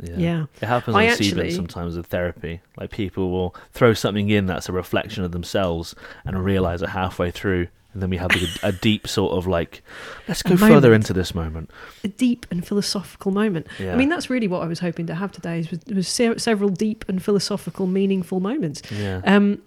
Yeah. 0.00 0.16
yeah. 0.16 0.46
It 0.60 0.66
happens 0.66 0.96
I 0.96 1.06
on 1.06 1.12
actually... 1.12 1.50
sometimes 1.52 1.96
with 1.96 2.06
therapy. 2.06 2.60
Like 2.76 2.90
people 2.90 3.30
will 3.30 3.54
throw 3.72 3.94
something 3.94 4.28
in 4.28 4.46
that's 4.46 4.68
a 4.68 4.72
reflection 4.72 5.24
of 5.24 5.32
themselves 5.32 5.94
and 6.24 6.44
realize 6.44 6.82
it 6.82 6.90
halfway 6.90 7.30
through. 7.30 7.68
And 7.96 8.02
then 8.02 8.10
we 8.10 8.18
have 8.18 8.30
a, 8.32 8.68
a 8.68 8.72
deep 8.72 9.08
sort 9.08 9.32
of 9.38 9.46
like, 9.46 9.82
let's 10.28 10.42
go 10.42 10.54
further 10.54 10.92
into 10.92 11.14
this 11.14 11.34
moment. 11.34 11.70
A 12.04 12.08
deep 12.08 12.44
and 12.50 12.62
philosophical 12.62 13.32
moment. 13.32 13.68
Yeah. 13.78 13.94
I 13.94 13.96
mean, 13.96 14.10
that's 14.10 14.28
really 14.28 14.46
what 14.46 14.62
I 14.62 14.66
was 14.66 14.80
hoping 14.80 15.06
to 15.06 15.14
have 15.14 15.32
today. 15.32 15.66
Was, 15.70 15.80
was 15.86 16.06
se- 16.06 16.36
several 16.36 16.68
deep 16.68 17.06
and 17.08 17.24
philosophical, 17.24 17.86
meaningful 17.86 18.38
moments. 18.38 18.82
Yeah. 18.90 19.22
Um, 19.24 19.62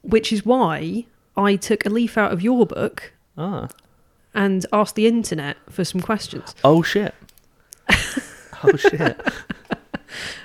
which 0.00 0.32
is 0.32 0.46
why 0.46 1.04
I 1.36 1.56
took 1.56 1.84
a 1.84 1.90
leaf 1.90 2.16
out 2.16 2.32
of 2.32 2.40
your 2.40 2.64
book. 2.64 3.12
Ah. 3.36 3.68
And 4.32 4.64
asked 4.72 4.94
the 4.94 5.06
internet 5.06 5.58
for 5.68 5.84
some 5.84 6.00
questions. 6.00 6.54
Oh 6.64 6.82
shit. 6.82 7.14
oh 7.90 8.76
shit. 8.78 9.20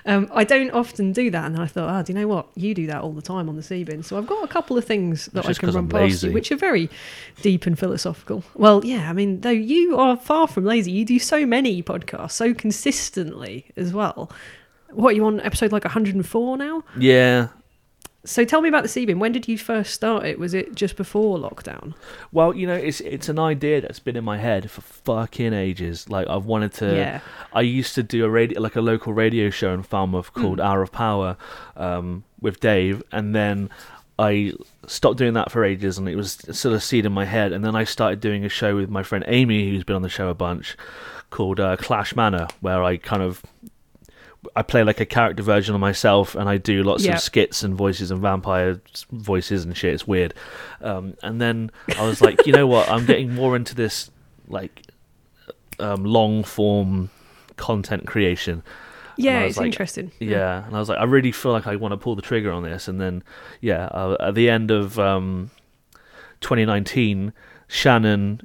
Um, 0.06 0.30
I 0.34 0.44
don't 0.44 0.72
often 0.72 1.12
do 1.12 1.30
that, 1.32 1.46
and 1.46 1.58
I 1.58 1.66
thought, 1.66 1.94
oh, 1.94 2.04
do 2.04 2.14
you 2.14 2.20
know 2.20 2.28
what? 2.28 2.48
You 2.56 2.74
do 2.74 2.88
that 2.88 3.02
all 3.02 3.14
the 3.14 3.22
time 3.22 3.50
on 3.50 3.56
the 3.56 3.64
sea 3.64 3.84
bin. 3.84 4.04
So 4.04 4.18
I've 4.18 4.28
got 4.28 4.44
a 4.44 4.48
couple 4.48 4.78
of 4.78 4.86
things 4.86 5.28
that 5.28 5.46
I 5.46 5.54
can 5.54 5.72
run 5.72 5.88
past 5.88 6.24
you, 6.24 6.32
which 6.32 6.52
are 6.52 6.58
very 6.58 6.90
deep 7.42 7.66
and 7.66 7.78
philosophical. 7.78 8.44
Well, 8.56 8.84
yeah, 8.86 9.10
I 9.10 9.14
mean, 9.14 9.42
though 9.42 9.50
you 9.50 9.98
are 9.98 10.18
far 10.18 10.48
from 10.48 10.66
lazy, 10.66 10.92
you 10.92 11.06
do 11.06 11.20
so 11.20 11.46
many 11.46 11.82
podcasts 11.84 12.32
so 12.32 12.54
consistently 12.54 13.66
as 13.76 13.94
well. 13.94 14.32
What 14.92 15.16
you 15.16 15.26
on 15.26 15.40
episode 15.42 15.72
like 15.72 15.86
104 15.86 16.58
now? 16.58 16.84
Yeah, 16.98 17.48
so 18.24 18.46
tell 18.46 18.62
me 18.62 18.70
about 18.70 18.84
the 18.84 18.90
Seabin. 18.90 19.18
When 19.18 19.32
did 19.32 19.48
you 19.48 19.58
first 19.58 19.94
start 19.94 20.26
it? 20.26 20.38
Was 20.38 20.54
it 20.54 20.76
just 20.76 20.96
before 20.96 21.40
lockdown? 21.40 21.96
Well, 22.32 22.56
you 22.56 22.68
know, 22.68 22.76
it's 22.76 23.02
it's 23.02 23.30
an 23.30 23.40
idea 23.40 23.82
that's 23.82 24.00
been 24.00 24.16
in 24.16 24.24
my 24.24 24.38
head 24.38 24.70
for 24.70 24.82
fucking 24.82 25.54
ages. 25.54 26.10
Like 26.10 26.28
I've 26.28 26.46
wanted 26.46 26.74
to. 26.74 26.96
Yeah. 26.96 27.20
I 27.54 27.62
used 27.62 27.96
to 27.96 28.04
do 28.04 28.24
a 28.24 28.30
radio, 28.30 28.62
like 28.62 28.76
a 28.76 28.82
local 28.82 29.14
radio 29.14 29.50
show 29.50 29.74
in 29.74 29.82
Falmouth 29.84 30.34
called 30.34 30.60
mm. 30.60 30.64
Hour 30.64 30.84
of 30.84 30.92
Power, 30.92 31.36
um, 31.76 32.24
with 32.40 32.60
Dave, 32.60 33.02
and 33.12 33.34
then 33.34 33.70
I 34.20 34.54
stopped 34.86 35.18
doing 35.18 35.34
that 35.34 35.52
for 35.52 35.66
ages, 35.66 35.98
and 35.98 36.08
it 36.08 36.16
was 36.16 36.34
sort 36.52 36.76
of 36.76 36.84
seed 36.84 37.08
in 37.08 37.12
my 37.12 37.26
head. 37.26 37.52
And 37.52 37.66
then 37.66 37.76
I 37.76 37.86
started 37.86 38.20
doing 38.20 38.46
a 38.46 38.50
show 38.50 38.76
with 38.76 38.90
my 38.90 39.02
friend 39.02 39.24
Amy, 39.28 39.70
who's 39.70 39.84
been 39.84 39.96
on 39.96 40.04
the 40.04 40.10
show 40.10 40.30
a 40.30 40.36
bunch, 40.36 40.78
called 41.32 41.60
uh, 41.60 41.76
Clash 41.78 42.16
Manor, 42.16 42.48
where 42.60 42.84
I 42.84 42.98
kind 42.98 43.24
of 43.24 43.42
I 44.56 44.64
play 44.64 44.84
like 44.84 45.00
a 45.00 45.06
character 45.06 45.44
version 45.44 45.76
of 45.76 45.82
myself, 45.82 46.36
and 46.36 46.50
I 46.50 46.58
do 46.58 46.84
lots 46.84 47.06
yep. 47.06 47.16
of 47.16 47.22
skits 47.22 47.64
and 47.64 47.76
voices 47.76 48.12
and 48.12 48.20
vampire 48.22 48.82
voices 49.12 49.64
and 49.64 49.76
shit. 49.78 49.94
It's 49.94 50.08
weird. 50.08 50.34
Um, 50.82 51.16
and 51.22 51.40
then 51.40 51.72
I 51.98 52.06
was 52.06 52.22
like, 52.22 52.46
you 52.46 52.54
know 52.54 52.68
what? 52.68 52.90
I'm 52.90 53.06
getting 53.06 53.34
more 53.34 53.56
into 53.56 53.76
this 53.76 54.10
like 54.48 54.84
um, 55.80 56.04
long 56.04 56.44
form 56.44 57.10
content 57.58 58.08
creation. 58.08 58.64
Yeah, 59.18 59.42
it's 59.42 59.58
like, 59.58 59.68
interesting. 59.68 60.12
Yeah, 60.20 60.66
and 60.66 60.76
I 60.76 60.80
was 60.80 60.90
like, 60.90 60.98
I 60.98 61.04
really 61.04 61.32
feel 61.32 61.52
like 61.52 61.68
I 61.68 61.76
want 61.76 61.92
to 61.92 61.98
pull 61.98 62.16
the 62.16 62.22
trigger 62.22 62.52
on 62.52 62.64
this. 62.64 62.88
And 62.88 63.00
then, 63.00 63.24
yeah, 63.60 63.86
uh, 63.86 64.18
at 64.20 64.36
the 64.36 64.50
end 64.50 64.72
of 64.72 64.98
um, 64.98 65.52
2019, 66.42 67.34
Shannon 67.68 68.42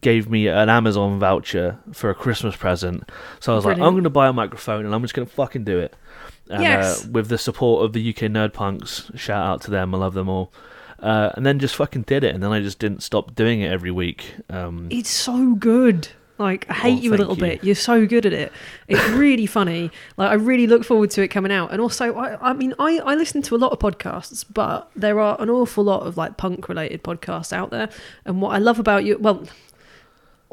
gave 0.00 0.28
me 0.28 0.48
an 0.48 0.68
Amazon 0.68 1.18
voucher 1.18 1.78
for 1.92 2.10
a 2.10 2.14
Christmas 2.14 2.56
present. 2.56 3.10
So 3.40 3.52
I 3.52 3.54
was 3.56 3.64
Brilliant. 3.64 3.80
like, 3.80 3.86
I'm 3.86 3.94
going 3.94 4.04
to 4.04 4.10
buy 4.10 4.28
a 4.28 4.32
microphone 4.32 4.84
and 4.84 4.94
I'm 4.94 5.02
just 5.02 5.14
going 5.14 5.26
to 5.26 5.34
fucking 5.34 5.64
do 5.64 5.78
it. 5.78 5.94
And, 6.50 6.62
yes. 6.62 7.04
Uh, 7.04 7.08
with 7.10 7.28
the 7.28 7.38
support 7.38 7.84
of 7.84 7.92
the 7.92 8.10
UK 8.10 8.30
Nerd 8.30 8.52
Punks, 8.52 9.10
shout 9.14 9.46
out 9.46 9.60
to 9.62 9.70
them. 9.70 9.94
I 9.94 9.98
love 9.98 10.14
them 10.14 10.28
all. 10.28 10.52
Uh, 10.98 11.30
and 11.34 11.44
then 11.44 11.58
just 11.58 11.76
fucking 11.76 12.02
did 12.02 12.24
it. 12.24 12.34
And 12.34 12.42
then 12.42 12.52
I 12.52 12.60
just 12.60 12.78
didn't 12.78 13.02
stop 13.02 13.34
doing 13.34 13.60
it 13.60 13.70
every 13.70 13.90
week. 13.90 14.34
Um, 14.48 14.88
it's 14.90 15.10
so 15.10 15.54
good. 15.54 16.08
Like, 16.36 16.68
I 16.68 16.74
hate 16.74 16.98
oh, 16.98 17.02
you 17.02 17.14
a 17.14 17.16
little 17.16 17.36
you. 17.36 17.40
bit. 17.40 17.64
You're 17.64 17.76
so 17.76 18.06
good 18.06 18.26
at 18.26 18.32
it. 18.32 18.52
It's 18.88 19.08
really 19.10 19.46
funny. 19.46 19.90
Like, 20.16 20.30
I 20.30 20.34
really 20.34 20.66
look 20.66 20.84
forward 20.84 21.10
to 21.12 21.22
it 21.22 21.28
coming 21.28 21.52
out. 21.52 21.70
And 21.70 21.80
also, 21.80 22.12
I, 22.14 22.50
I 22.50 22.52
mean, 22.54 22.74
I, 22.78 22.98
I 22.98 23.14
listen 23.14 23.40
to 23.42 23.54
a 23.54 23.58
lot 23.58 23.70
of 23.70 23.78
podcasts, 23.78 24.44
but 24.52 24.90
there 24.96 25.20
are 25.20 25.40
an 25.40 25.48
awful 25.48 25.84
lot 25.84 26.06
of 26.06 26.16
like 26.16 26.36
punk 26.36 26.68
related 26.68 27.04
podcasts 27.04 27.52
out 27.52 27.70
there. 27.70 27.88
And 28.24 28.42
what 28.42 28.54
I 28.54 28.58
love 28.58 28.80
about 28.80 29.04
you, 29.04 29.16
well, 29.18 29.44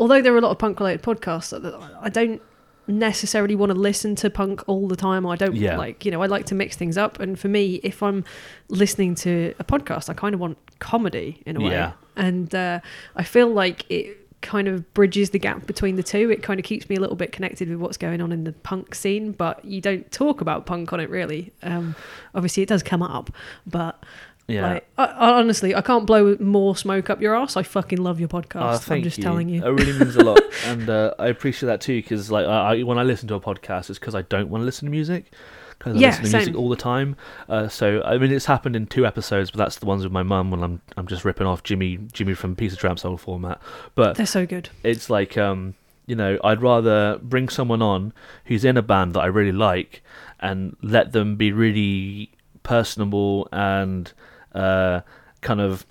although 0.02 0.20
there 0.20 0.34
are 0.34 0.38
a 0.38 0.42
lot 0.42 0.50
of 0.50 0.58
punk 0.58 0.80
related 0.80 1.04
podcasts, 1.04 1.54
I 2.02 2.10
don't 2.10 2.42
necessarily 2.88 3.56
want 3.56 3.72
to 3.72 3.78
listen 3.78 4.16
to 4.16 4.32
punk 4.32 4.68
all 4.68 4.88
the 4.88 4.96
time. 4.96 5.28
I 5.28 5.36
don't 5.36 5.56
yeah. 5.56 5.78
like, 5.78 6.04
you 6.04 6.12
know, 6.12 6.24
I 6.24 6.26
like 6.26 6.48
to 6.48 6.56
mix 6.56 6.76
things 6.76 6.98
up. 6.98 7.20
And 7.20 7.40
for 7.40 7.48
me, 7.48 7.76
if 7.84 8.02
I'm 8.02 8.26
listening 8.68 9.14
to 9.16 9.54
a 9.60 9.64
podcast, 9.64 10.10
I 10.10 10.16
kind 10.16 10.34
of 10.34 10.42
want 10.42 10.58
comedy 10.80 11.44
in 11.46 11.56
a 11.56 11.62
way. 11.62 11.72
Yeah. 11.72 11.92
And 12.16 12.54
uh, 12.54 12.80
I 13.16 13.24
feel 13.24 13.50
like 13.50 13.90
it 13.92 14.18
kind 14.42 14.68
of 14.68 14.92
bridges 14.96 15.30
the 15.30 15.38
gap 15.38 15.68
between 15.68 15.98
the 15.98 16.04
two. 16.04 16.32
It 16.32 16.42
kind 16.42 16.60
of 16.60 16.66
keeps 16.66 16.90
me 16.90 16.96
a 16.96 17.00
little 17.00 17.16
bit 17.16 17.32
connected 17.32 17.70
with 17.70 17.78
what's 17.78 17.98
going 17.98 18.22
on 18.22 18.32
in 18.32 18.44
the 18.44 18.54
punk 18.54 18.96
scene, 18.96 19.34
but 19.34 19.64
you 19.64 19.82
don't 19.82 20.12
talk 20.12 20.42
about 20.42 20.66
punk 20.66 20.92
on 20.94 21.00
it 21.00 21.12
really. 21.12 21.54
Um, 21.62 21.96
obviously, 22.34 22.64
it 22.64 22.70
does 22.70 22.82
come 22.82 23.04
up, 23.04 23.30
but 23.68 24.04
yeah. 24.52 24.74
Like, 24.74 24.90
I, 24.98 25.06
I, 25.06 25.30
honestly, 25.40 25.76
I 25.76 25.82
can't 25.82 26.06
blow 26.06 26.36
more 26.40 26.76
smoke 26.76 27.10
up 27.10 27.22
your 27.22 27.36
ass. 27.36 27.58
I 27.58 27.64
fucking 27.64 28.00
love 28.00 28.20
your 28.20 28.30
podcast. 28.30 28.90
Oh, 28.90 28.94
I'm 28.94 29.04
just 29.04 29.18
you. 29.18 29.24
telling 29.24 29.50
you. 29.50 29.66
It 29.66 29.70
really 29.70 29.98
means 29.98 30.16
a 30.16 30.24
lot, 30.24 30.42
and 30.66 30.90
uh, 30.90 31.14
I 31.18 31.28
appreciate 31.28 31.68
that 31.68 31.82
too. 31.82 32.02
Because 32.02 32.32
like, 32.32 32.46
I, 32.46 32.84
when 32.84 32.98
I 32.98 33.04
listen 33.04 33.28
to 33.30 33.36
a 33.36 33.40
podcast, 33.40 33.90
it's 33.90 34.00
because 34.00 34.16
I 34.16 34.24
don't 34.24 34.50
want 34.50 34.62
to 34.62 34.66
listen 34.66 34.86
to 34.86 34.92
music. 34.92 35.32
Because 35.78 35.96
I 35.96 36.00
yeah, 36.00 36.10
listen 36.10 36.26
to 36.26 36.38
music 36.38 36.56
all 36.56 36.70
the 36.70 36.76
time. 36.76 37.16
Uh, 37.50 37.68
so 37.68 38.04
I 38.04 38.18
mean, 38.18 38.32
it's 38.32 38.46
happened 38.46 38.76
in 38.76 38.86
two 38.88 39.06
episodes, 39.06 39.52
but 39.52 39.58
that's 39.58 39.78
the 39.78 39.86
ones 39.86 40.04
with 40.04 40.14
my 40.14 40.24
mum 40.24 40.52
when 40.52 40.64
I'm 40.64 40.82
I'm 40.98 41.08
just 41.08 41.26
ripping 41.26 41.48
off 41.48 41.64
Jimmy 41.64 41.98
Jimmy 42.12 42.34
from 42.34 42.56
Pizza 42.56 42.78
Tramp's 42.78 43.06
old 43.06 43.22
format. 43.22 43.62
But 43.96 44.18
they're 44.18 44.26
so 44.26 44.46
good. 44.46 44.70
It's 44.84 45.10
like 45.10 45.38
um, 45.38 45.76
you 46.06 46.16
know, 46.16 46.38
I'd 46.44 46.62
rather 46.62 47.20
bring 47.22 47.50
someone 47.50 47.82
on 47.82 48.14
who's 48.46 48.66
in 48.66 48.78
a 48.78 48.82
band 48.82 49.14
that 49.14 49.22
I 49.22 49.28
really 49.28 49.52
like 49.52 50.04
and 50.40 50.76
let 50.82 51.14
them 51.14 51.36
be 51.36 51.52
really 51.52 52.32
personable 52.64 53.48
and 53.52 54.12
uh, 54.54 55.02
kind 55.42 55.62
of 55.62 55.86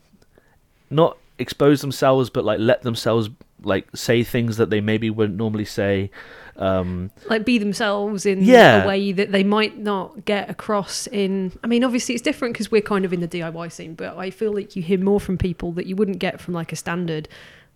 not 0.90 1.16
expose 1.38 1.80
themselves, 1.80 2.30
but 2.30 2.44
like 2.44 2.58
let 2.58 2.82
themselves 2.82 3.30
like 3.62 3.88
say 3.94 4.22
things 4.22 4.56
that 4.56 4.70
they 4.70 4.80
maybe 4.80 5.10
wouldn't 5.10 5.38
normally 5.38 5.64
say. 5.64 6.10
Um, 6.56 7.10
like 7.28 7.46
be 7.46 7.56
themselves 7.56 8.26
in 8.26 8.44
yeah. 8.44 8.84
a 8.84 8.86
way 8.86 9.12
that 9.12 9.32
they 9.32 9.44
might 9.44 9.78
not 9.78 10.24
get 10.26 10.50
across 10.50 11.06
in. 11.06 11.58
I 11.64 11.66
mean, 11.66 11.84
obviously 11.84 12.14
it's 12.14 12.22
different 12.22 12.54
because 12.54 12.70
we're 12.70 12.82
kind 12.82 13.04
of 13.04 13.12
in 13.12 13.20
the 13.20 13.28
DIY 13.28 13.72
scene, 13.72 13.94
but 13.94 14.16
I 14.18 14.30
feel 14.30 14.52
like 14.52 14.76
you 14.76 14.82
hear 14.82 14.98
more 14.98 15.20
from 15.20 15.38
people 15.38 15.72
that 15.72 15.86
you 15.86 15.96
wouldn't 15.96 16.18
get 16.18 16.40
from 16.40 16.52
like 16.54 16.72
a 16.72 16.76
standard 16.76 17.28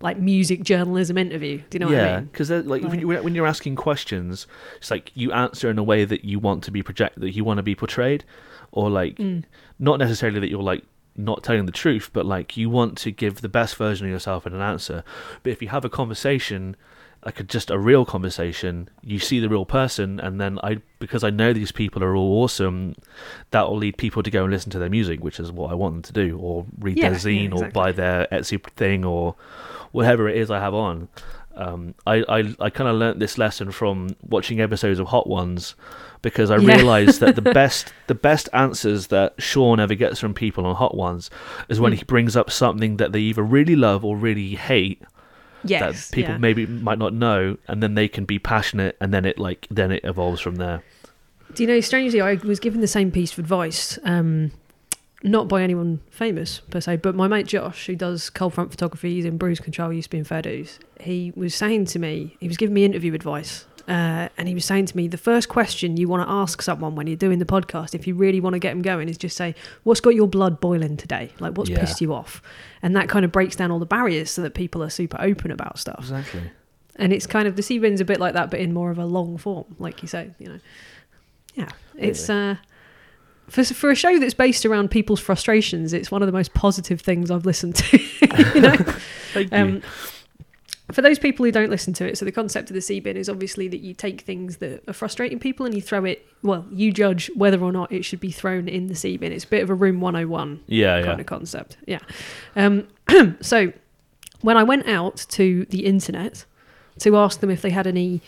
like 0.04 0.18
music 0.18 0.62
journalism 0.62 1.16
interview. 1.16 1.62
Do 1.70 1.76
you 1.76 1.78
know 1.80 1.90
yeah, 1.90 1.98
what 1.98 2.08
I 2.08 2.16
mean? 2.16 2.24
because 2.26 2.50
like, 2.50 2.82
like 2.82 3.00
you, 3.00 3.08
when 3.08 3.34
you're 3.34 3.46
asking 3.46 3.74
questions, 3.76 4.46
it's 4.76 4.90
like 4.90 5.10
you 5.14 5.32
answer 5.32 5.70
in 5.70 5.78
a 5.78 5.82
way 5.82 6.04
that 6.04 6.26
you 6.26 6.38
want 6.38 6.62
to 6.64 6.70
be 6.70 6.82
project 6.82 7.18
that 7.18 7.34
you 7.34 7.42
want 7.42 7.56
to 7.56 7.62
be 7.62 7.74
portrayed, 7.74 8.22
or 8.70 8.90
like 8.90 9.16
mm. 9.16 9.42
not 9.78 9.98
necessarily 9.98 10.38
that 10.38 10.50
you're 10.50 10.62
like 10.62 10.84
not 11.16 11.42
telling 11.42 11.64
the 11.64 11.72
truth, 11.72 12.10
but 12.12 12.26
like 12.26 12.54
you 12.54 12.68
want 12.68 12.98
to 12.98 13.10
give 13.10 13.40
the 13.40 13.48
best 13.48 13.76
version 13.76 14.06
of 14.06 14.12
yourself 14.12 14.46
in 14.46 14.52
an 14.52 14.60
answer. 14.60 15.02
But 15.42 15.52
if 15.52 15.62
you 15.62 15.68
have 15.68 15.86
a 15.86 15.90
conversation, 15.90 16.76
like 17.24 17.40
a, 17.40 17.42
just 17.42 17.70
a 17.70 17.78
real 17.78 18.04
conversation, 18.04 18.88
you 19.02 19.18
see 19.18 19.40
the 19.40 19.48
real 19.48 19.64
person, 19.64 20.20
and 20.20 20.40
then 20.40 20.58
I 20.62 20.78
because 20.98 21.24
I 21.24 21.30
know 21.30 21.52
these 21.52 21.72
people 21.72 22.04
are 22.04 22.14
all 22.14 22.42
awesome, 22.42 22.94
that 23.50 23.68
will 23.68 23.78
lead 23.78 23.96
people 23.96 24.22
to 24.22 24.30
go 24.30 24.44
and 24.44 24.52
listen 24.52 24.70
to 24.72 24.78
their 24.78 24.90
music, 24.90 25.22
which 25.22 25.40
is 25.40 25.50
what 25.50 25.70
I 25.70 25.74
want 25.74 25.94
them 25.94 26.02
to 26.02 26.12
do, 26.12 26.38
or 26.38 26.66
read 26.78 26.98
yeah, 26.98 27.10
their 27.10 27.18
zine, 27.18 27.48
yeah, 27.48 27.54
exactly. 27.54 27.68
or 27.68 27.70
buy 27.70 27.92
their 27.92 28.26
Etsy 28.30 28.62
thing, 28.72 29.04
or 29.04 29.37
whatever 29.92 30.28
it 30.28 30.37
is 30.37 30.50
I 30.50 30.60
have 30.60 30.74
on. 30.74 31.08
Um, 31.56 31.94
I 32.06 32.24
I, 32.28 32.54
I 32.60 32.70
kind 32.70 32.90
of 32.90 32.96
learnt 32.96 33.20
this 33.20 33.38
lesson 33.38 33.70
from 33.70 34.16
watching 34.28 34.60
episodes 34.60 34.98
of 34.98 35.06
Hot 35.08 35.26
Ones 35.26 35.74
because 36.20 36.50
I 36.50 36.56
yeah. 36.56 36.76
realised 36.76 37.20
that 37.20 37.37
the 37.37 37.42
best 37.54 37.92
the 38.06 38.14
best 38.14 38.48
answers 38.52 39.06
that 39.08 39.34
Sean 39.38 39.80
ever 39.80 39.94
gets 39.94 40.18
from 40.18 40.34
people 40.34 40.66
on 40.66 40.74
Hot 40.74 40.96
Ones 40.96 41.30
is 41.68 41.80
when 41.80 41.92
mm. 41.92 41.96
he 41.96 42.04
brings 42.04 42.37
up 42.37 42.50
something 42.50 42.96
that 42.96 43.12
they 43.12 43.20
either 43.20 43.42
really 43.42 43.76
love 43.76 44.04
or 44.04 44.16
really 44.16 44.56
hate. 44.56 45.02
Yes, 45.64 46.09
that 46.09 46.14
people 46.14 46.35
yeah. 46.35 46.38
maybe 46.38 46.66
might 46.66 46.98
not 46.98 47.12
know, 47.12 47.57
and 47.68 47.83
then 47.83 47.94
they 47.94 48.09
can 48.09 48.24
be 48.24 48.38
passionate, 48.38 48.96
and 49.00 49.12
then 49.12 49.24
it 49.24 49.38
like 49.38 49.66
then 49.70 49.90
it 49.90 50.05
evolves 50.05 50.40
from 50.40 50.57
there. 50.57 50.83
Do 51.55 51.62
you 51.62 51.68
know? 51.68 51.81
Strangely, 51.81 52.20
I 52.20 52.35
was 52.35 52.61
given 52.61 52.81
the 52.81 52.88
same 52.88 53.11
piece 53.11 53.33
of 53.33 53.38
advice. 53.38 53.98
Um, 54.05 54.53
not 55.24 55.48
by 55.48 55.62
anyone 55.62 56.00
famous 56.11 56.61
per 56.70 56.81
se, 56.81 56.96
but 56.96 57.14
my 57.14 57.27
mate 57.27 57.46
Josh, 57.46 57.87
who 57.87 57.96
does 57.96 58.29
cold 58.29 58.53
front 58.53 58.70
photography, 58.70 59.14
he's 59.14 59.24
in 59.24 59.38
Bruise 59.38 59.59
Control, 59.59 59.92
used 59.92 60.11
to 60.11 60.16
be 60.16 60.18
in 60.18 60.68
He 61.00 61.33
was 61.35 61.55
saying 61.55 61.87
to 61.87 61.98
me, 61.98 62.37
he 62.40 62.46
was 62.46 62.59
giving 62.59 62.74
me 62.74 62.85
interview 62.85 63.14
advice, 63.14 63.66
uh, 63.88 64.29
and 64.37 64.49
he 64.49 64.55
was 64.55 64.64
saying 64.64 64.87
to 64.87 64.97
me, 64.97 65.09
the 65.09 65.18
first 65.18 65.49
question 65.49 65.97
you 65.97 66.09
want 66.09 66.27
to 66.27 66.33
ask 66.33 66.62
someone 66.62 66.94
when 66.94 67.07
you're 67.07 67.16
doing 67.16 67.38
the 67.38 67.44
podcast, 67.44 67.94
if 67.94 68.07
you 68.07 68.14
really 68.14 68.40
want 68.40 68.55
to 68.55 68.59
get 68.59 68.70
them 68.70 68.83
going, 68.83 69.09
is 69.09 69.18
just 69.18 69.37
say, 69.37 69.55
"What's 69.83 70.01
got 70.01 70.14
your 70.14 70.27
blood 70.27 70.61
boiling 70.61 70.97
today? 70.97 71.31
Like, 71.38 71.57
what's 71.57 71.70
yeah. 71.70 71.81
pissed 71.81 72.01
you 72.01 72.14
off?" 72.14 72.42
And 72.83 72.97
that 72.97 73.09
kind 73.09 73.25
of 73.25 73.33
breaks 73.33 73.57
down 73.57 73.70
all 73.70 73.79
the 73.79 73.87
barriers 73.87 74.31
so 74.31 74.42
that 74.42 74.55
people 74.55 74.83
are 74.83 74.90
super 74.90 75.18
open 75.20 75.51
about 75.51 75.79
stuff. 75.79 76.01
Exactly. 76.01 76.51
And 76.97 77.12
it's 77.12 77.27
kind 77.27 77.47
of 77.47 77.57
the 77.57 77.62
Seabin's 77.62 78.01
a 78.01 78.05
bit 78.05 78.20
like 78.20 78.35
that, 78.35 78.51
but 78.51 78.61
in 78.61 78.73
more 78.73 78.90
of 78.90 78.99
a 78.99 79.05
long 79.05 79.37
form, 79.37 79.77
like 79.79 80.01
you 80.03 80.09
say. 80.09 80.31
You 80.38 80.49
know, 80.49 80.61
yeah, 81.55 81.70
it's. 81.97 82.31
Uh, 82.31 82.57
for, 83.49 83.62
for 83.62 83.90
a 83.90 83.94
show 83.94 84.18
that's 84.18 84.33
based 84.33 84.64
around 84.64 84.90
people's 84.90 85.20
frustrations, 85.20 85.92
it's 85.92 86.11
one 86.11 86.23
of 86.23 86.27
the 86.27 86.33
most 86.33 86.55
positive 86.55 87.03
things 87.03 87.31
I've 87.31 87.44
listened 87.44 87.77
to. 87.77 87.99
you 88.55 88.61
know, 88.62 88.77
Thank 89.35 89.53
um, 89.53 89.75
you 89.75 89.83
for 90.92 91.01
those 91.01 91.18
people 91.18 91.44
who 91.47 91.53
don't 91.53 91.70
listen 91.70 91.94
to 91.94 92.07
it, 92.07 92.18
so 92.18 92.25
the 92.25 92.33
concept 92.33 92.68
of 92.70 92.75
the 92.75 92.81
sea 92.81 93.01
bin 93.01 93.16
is 93.16 93.29
obviously 93.29 93.68
that 93.68 93.81
you 93.81 93.94
take 93.94 94.20
things 94.20 94.59
that 94.59 94.83
are 94.87 94.92
frustrating 94.92 95.38
people 95.38 95.64
and 95.64 95.75
you 95.75 95.81
throw 95.81 96.05
it. 96.05 96.27
Well, 96.42 96.66
you 96.70 96.92
judge 96.92 97.31
whether 97.35 97.61
or 97.62 97.73
not 97.73 97.90
it 97.90 98.05
should 98.05 98.20
be 98.20 98.31
thrown 98.31 98.68
in 98.68 98.88
the 98.88 98.94
sea 98.94 99.16
bin. 99.16 99.33
It's 99.33 99.44
a 99.44 99.49
bit 99.49 99.62
of 99.62 99.70
a 99.70 99.75
room 99.75 100.01
101 100.01 100.61
yeah, 100.66 100.97
kind 101.03 101.07
yeah. 101.18 101.20
of 101.20 101.27
concept. 101.27 101.79
Yeah. 101.87 102.01
Um, 102.55 102.87
so 103.40 103.73
when 104.42 104.59
I 104.59 104.62
went 104.62 104.87
out 104.87 105.25
to 105.31 105.64
the 105.70 105.87
internet 105.87 106.44
to 106.99 107.16
ask 107.16 107.40
them 107.40 107.49
if 107.51 107.62
they 107.62 107.70
had 107.70 107.87
any, 107.87 108.20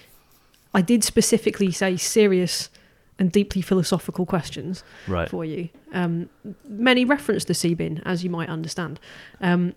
I 0.72 0.80
did 0.80 1.04
specifically 1.04 1.70
say 1.70 1.96
serious 1.98 2.70
and 3.18 3.30
deeply 3.30 3.60
philosophical 3.62 4.24
questions 4.26 4.82
Right. 5.06 5.28
for 5.28 5.44
you. 5.44 5.68
Um, 5.92 6.30
many 6.66 7.04
referenced 7.04 7.48
the 7.48 7.54
sea 7.54 7.74
bin, 7.74 8.02
as 8.04 8.24
you 8.24 8.30
might 8.30 8.48
understand. 8.48 8.98
Um, 9.40 9.74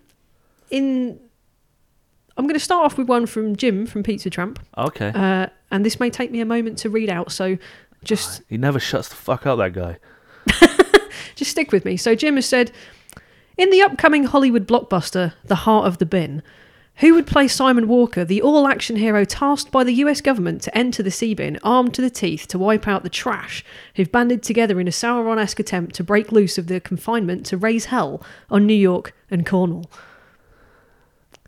in, 0.70 1.18
I'm 2.40 2.46
going 2.46 2.54
to 2.58 2.64
start 2.64 2.86
off 2.86 2.96
with 2.96 3.06
one 3.06 3.26
from 3.26 3.54
Jim 3.54 3.84
from 3.84 4.02
Pizza 4.02 4.30
Tramp, 4.30 4.58
Okay. 4.78 5.12
uh, 5.14 5.48
and 5.70 5.84
this 5.84 6.00
may 6.00 6.08
take 6.08 6.30
me 6.30 6.40
a 6.40 6.46
moment 6.46 6.78
to 6.78 6.88
read 6.88 7.10
out. 7.10 7.30
So 7.32 7.58
just 8.02 8.40
he 8.48 8.56
never 8.56 8.80
shuts 8.80 9.10
the 9.10 9.14
fuck 9.14 9.46
up, 9.46 9.58
that 9.58 9.74
guy. 9.74 9.98
just 11.34 11.50
stick 11.50 11.70
with 11.70 11.84
me. 11.84 11.98
So 11.98 12.14
Jim 12.14 12.36
has 12.36 12.46
said, 12.46 12.72
in 13.58 13.68
the 13.68 13.82
upcoming 13.82 14.24
Hollywood 14.24 14.66
blockbuster, 14.66 15.34
The 15.44 15.54
Heart 15.54 15.86
of 15.86 15.98
the 15.98 16.06
Bin, 16.06 16.42
who 16.96 17.12
would 17.12 17.26
play 17.26 17.46
Simon 17.46 17.86
Walker, 17.88 18.24
the 18.24 18.40
all-action 18.40 18.96
hero 18.96 19.26
tasked 19.26 19.70
by 19.70 19.84
the 19.84 19.92
US 19.96 20.22
government 20.22 20.62
to 20.62 20.74
enter 20.74 21.02
the 21.02 21.10
sea 21.10 21.34
bin, 21.34 21.58
armed 21.62 21.92
to 21.92 22.00
the 22.00 22.08
teeth 22.08 22.48
to 22.48 22.58
wipe 22.58 22.88
out 22.88 23.02
the 23.02 23.10
trash 23.10 23.62
who've 23.96 24.10
banded 24.10 24.42
together 24.42 24.80
in 24.80 24.88
a 24.88 24.90
Sauron-esque 24.90 25.60
attempt 25.60 25.94
to 25.96 26.04
break 26.04 26.32
loose 26.32 26.56
of 26.56 26.68
their 26.68 26.80
confinement 26.80 27.44
to 27.46 27.58
raise 27.58 27.84
hell 27.86 28.22
on 28.48 28.66
New 28.66 28.72
York 28.72 29.14
and 29.30 29.44
Cornwall? 29.44 29.90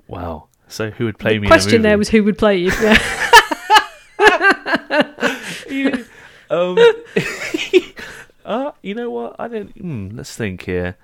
Wow. 0.06 0.48
So 0.72 0.90
who 0.90 1.04
would 1.04 1.18
play 1.18 1.34
the 1.34 1.40
me? 1.40 1.46
question 1.48 1.82
there 1.82 1.98
was 1.98 2.08
who 2.08 2.24
would 2.24 2.38
play 2.38 2.56
you. 2.56 2.72
Yeah. 5.68 5.96
um, 6.50 6.76
uh, 8.44 8.72
you 8.82 8.94
know 8.94 9.10
what? 9.10 9.36
I 9.38 9.48
don't. 9.48 9.70
Hmm, 9.70 10.10
let's 10.12 10.36
think 10.36 10.62
here. 10.62 10.96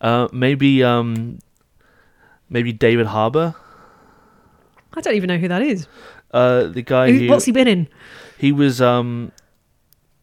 Uh, 0.00 0.28
maybe 0.32 0.82
um, 0.82 1.38
maybe 2.50 2.72
David 2.72 3.06
Harbour. 3.06 3.54
I 4.94 5.00
don't 5.00 5.14
even 5.14 5.28
know 5.28 5.38
who 5.38 5.48
that 5.48 5.62
is. 5.62 5.86
Uh, 6.32 6.64
the 6.64 6.82
guy 6.82 7.10
Who, 7.12 7.18
who 7.20 7.28
what's 7.28 7.44
he 7.44 7.52
been 7.52 7.68
in? 7.68 7.88
he 8.38 8.50
was 8.52 8.80
um, 8.80 9.32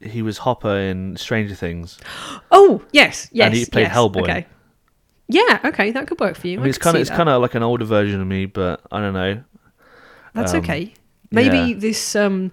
he 0.02 0.22
was 0.22 0.40
Hopper 0.40 0.76
in 0.76 1.18
Stranger 1.18 1.56
Things. 1.56 1.98
Oh, 2.52 2.82
yes, 2.92 3.30
yes. 3.32 3.48
And 3.48 3.56
he 3.56 3.66
played 3.66 3.84
yes. 3.84 3.96
Hellboy. 3.96 4.22
Okay. 4.24 4.46
Yeah, 5.28 5.60
okay, 5.66 5.92
that 5.92 6.08
could 6.08 6.20
work 6.20 6.36
for 6.36 6.48
you. 6.48 6.60
I 6.60 6.62
mean, 6.62 6.70
it's 6.70 6.78
kind 6.78 6.96
of 6.96 7.02
it's 7.02 7.10
kind 7.10 7.30
of 7.30 7.42
like 7.42 7.56
an 7.56 7.64
older 7.64 7.86
version 7.86 8.22
of 8.22 8.28
me, 8.28 8.46
but 8.46 8.82
I 8.92 9.00
don't 9.00 9.14
know. 9.14 9.44
That's 10.34 10.54
Um, 10.54 10.60
okay. 10.60 10.94
Maybe 11.32 11.58
yeah. 11.58 11.76
this. 11.80 12.16
Um, 12.16 12.52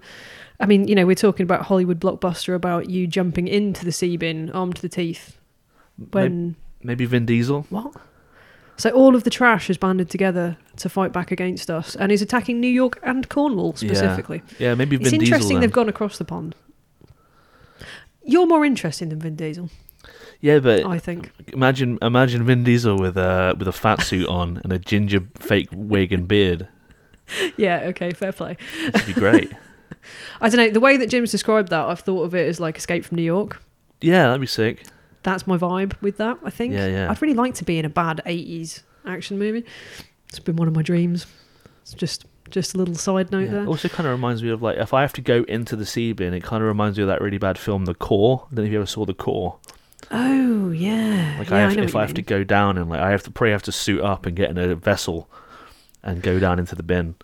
I 0.59 0.65
mean, 0.65 0.87
you 0.87 0.95
know, 0.95 1.05
we're 1.05 1.15
talking 1.15 1.43
about 1.43 1.63
Hollywood 1.63 1.99
blockbuster 1.99 2.55
about 2.55 2.89
you 2.89 3.05
jumping 3.05 3.47
into 3.47 3.85
the 3.85 3.91
sea 3.91 4.17
bin, 4.17 4.49
armed 4.51 4.77
to 4.77 4.81
the 4.81 4.89
teeth. 4.89 5.37
When 6.11 6.55
Maybe 6.81 7.05
Vin 7.05 7.25
Diesel. 7.25 7.67
what? 7.69 7.93
So 8.77 8.89
all 8.89 9.15
of 9.15 9.23
the 9.23 9.29
trash 9.29 9.67
has 9.67 9.77
banded 9.77 10.09
together 10.09 10.57
to 10.77 10.89
fight 10.89 11.11
back 11.13 11.31
against 11.31 11.69
us, 11.69 11.95
and 11.95 12.11
is 12.11 12.21
attacking 12.23 12.59
New 12.59 12.67
York 12.67 12.99
and 13.03 13.29
Cornwall 13.29 13.75
specifically. 13.75 14.41
Yeah, 14.57 14.73
maybe 14.73 14.95
Vin 14.95 15.03
Diesel. 15.03 15.13
It's 15.15 15.19
Diesel. 15.19 15.21
interesting 15.35 15.55
then. 15.57 15.61
they've 15.61 15.71
gone 15.71 15.89
across 15.89 16.17
the 16.17 16.25
pond. 16.25 16.55
You're 18.23 18.47
more 18.47 18.65
interesting 18.65 19.09
than 19.09 19.19
Vin 19.19 19.35
Diesel, 19.35 19.69
Yeah, 20.43 20.59
but 20.59 20.85
I 20.85 20.99
think. 20.99 21.31
imagine 21.53 21.97
imagine 22.01 22.43
Vin 22.45 22.65
Diesel 22.65 22.97
with 22.97 23.17
a 23.17 23.55
with 23.57 23.65
a 23.67 23.71
fat 23.71 24.01
suit 24.01 24.27
on 24.27 24.59
and 24.65 24.73
a 24.73 24.77
ginger 24.77 25.21
fake 25.39 25.69
wig 25.71 26.11
and 26.11 26.27
beard. 26.27 26.67
Yeah, 27.55 27.83
okay, 27.85 28.11
fair 28.11 28.33
play. 28.33 28.57
That'd 28.91 29.07
be 29.07 29.13
great. 29.13 29.49
I 30.41 30.49
don't 30.49 30.57
know. 30.57 30.69
The 30.69 30.81
way 30.81 30.97
that 30.97 31.09
Jim's 31.09 31.31
described 31.31 31.69
that, 31.69 31.85
I've 31.87 32.01
thought 32.01 32.23
of 32.23 32.35
it 32.35 32.47
as 32.49 32.59
like 32.59 32.77
Escape 32.77 33.05
from 33.05 33.15
New 33.15 33.23
York. 33.23 33.61
yeah, 34.01 34.25
that'd 34.27 34.41
be 34.41 34.45
sick. 34.47 34.83
That's 35.23 35.47
my 35.47 35.57
vibe 35.57 35.93
with 36.01 36.17
that. 36.17 36.37
I 36.43 36.49
think. 36.49 36.73
Yeah, 36.73 36.87
yeah. 36.87 37.09
I'd 37.09 37.21
really 37.21 37.33
like 37.33 37.53
to 37.55 37.63
be 37.63 37.79
in 37.79 37.85
a 37.85 37.89
bad 37.89 38.21
'80s 38.25 38.83
action 39.05 39.39
movie. 39.39 39.63
It's 40.27 40.39
been 40.39 40.57
one 40.57 40.67
of 40.67 40.75
my 40.75 40.81
dreams. 40.81 41.25
It's 41.83 41.93
just 41.93 42.25
just 42.49 42.75
a 42.75 42.77
little 42.77 42.95
side 42.95 43.31
note 43.31 43.45
Yeah. 43.45 43.51
there. 43.51 43.67
Also, 43.67 43.87
kind 43.87 44.05
of 44.05 44.11
reminds 44.11 44.43
me 44.43 44.49
of 44.49 44.61
like 44.61 44.77
if 44.77 44.93
I 44.93 45.01
have 45.01 45.13
to 45.13 45.21
go 45.21 45.43
into 45.47 45.77
the 45.77 45.85
sea 45.85 46.11
bin, 46.11 46.33
it 46.33 46.43
kind 46.43 46.61
of 46.61 46.67
reminds 46.67 46.97
me 46.97 47.03
of 47.03 47.07
that 47.07 47.21
really 47.21 47.37
bad 47.37 47.57
film, 47.57 47.85
The 47.85 47.95
Core. 47.95 48.43
I 48.51 48.55
don't 48.55 48.65
know 48.65 48.67
if 48.67 48.71
you 48.73 48.77
ever 48.79 48.85
saw 48.85 49.05
The 49.05 49.13
Core. 49.13 49.55
Oh 50.11 50.71
yeah. 50.71 51.35
Like 51.39 51.49
yeah, 51.49 51.55
I 51.55 51.59
have, 51.61 51.75
know 51.75 51.83
if 51.83 51.95
I 51.95 52.01
have 52.01 52.13
to 52.15 52.21
go 52.21 52.43
down 52.43 52.77
and 52.77 52.89
like 52.89 52.99
I 52.99 53.11
have 53.11 53.23
to 53.23 53.31
probably 53.31 53.51
have 53.51 53.63
to 53.63 53.71
suit 53.71 54.01
up 54.01 54.25
and 54.25 54.35
get 54.35 54.49
in 54.49 54.57
a 54.57 54.75
vessel 54.75 55.29
and 56.03 56.21
go 56.21 56.39
down 56.39 56.59
into 56.59 56.75
the 56.75 56.83
bin. 56.83 57.15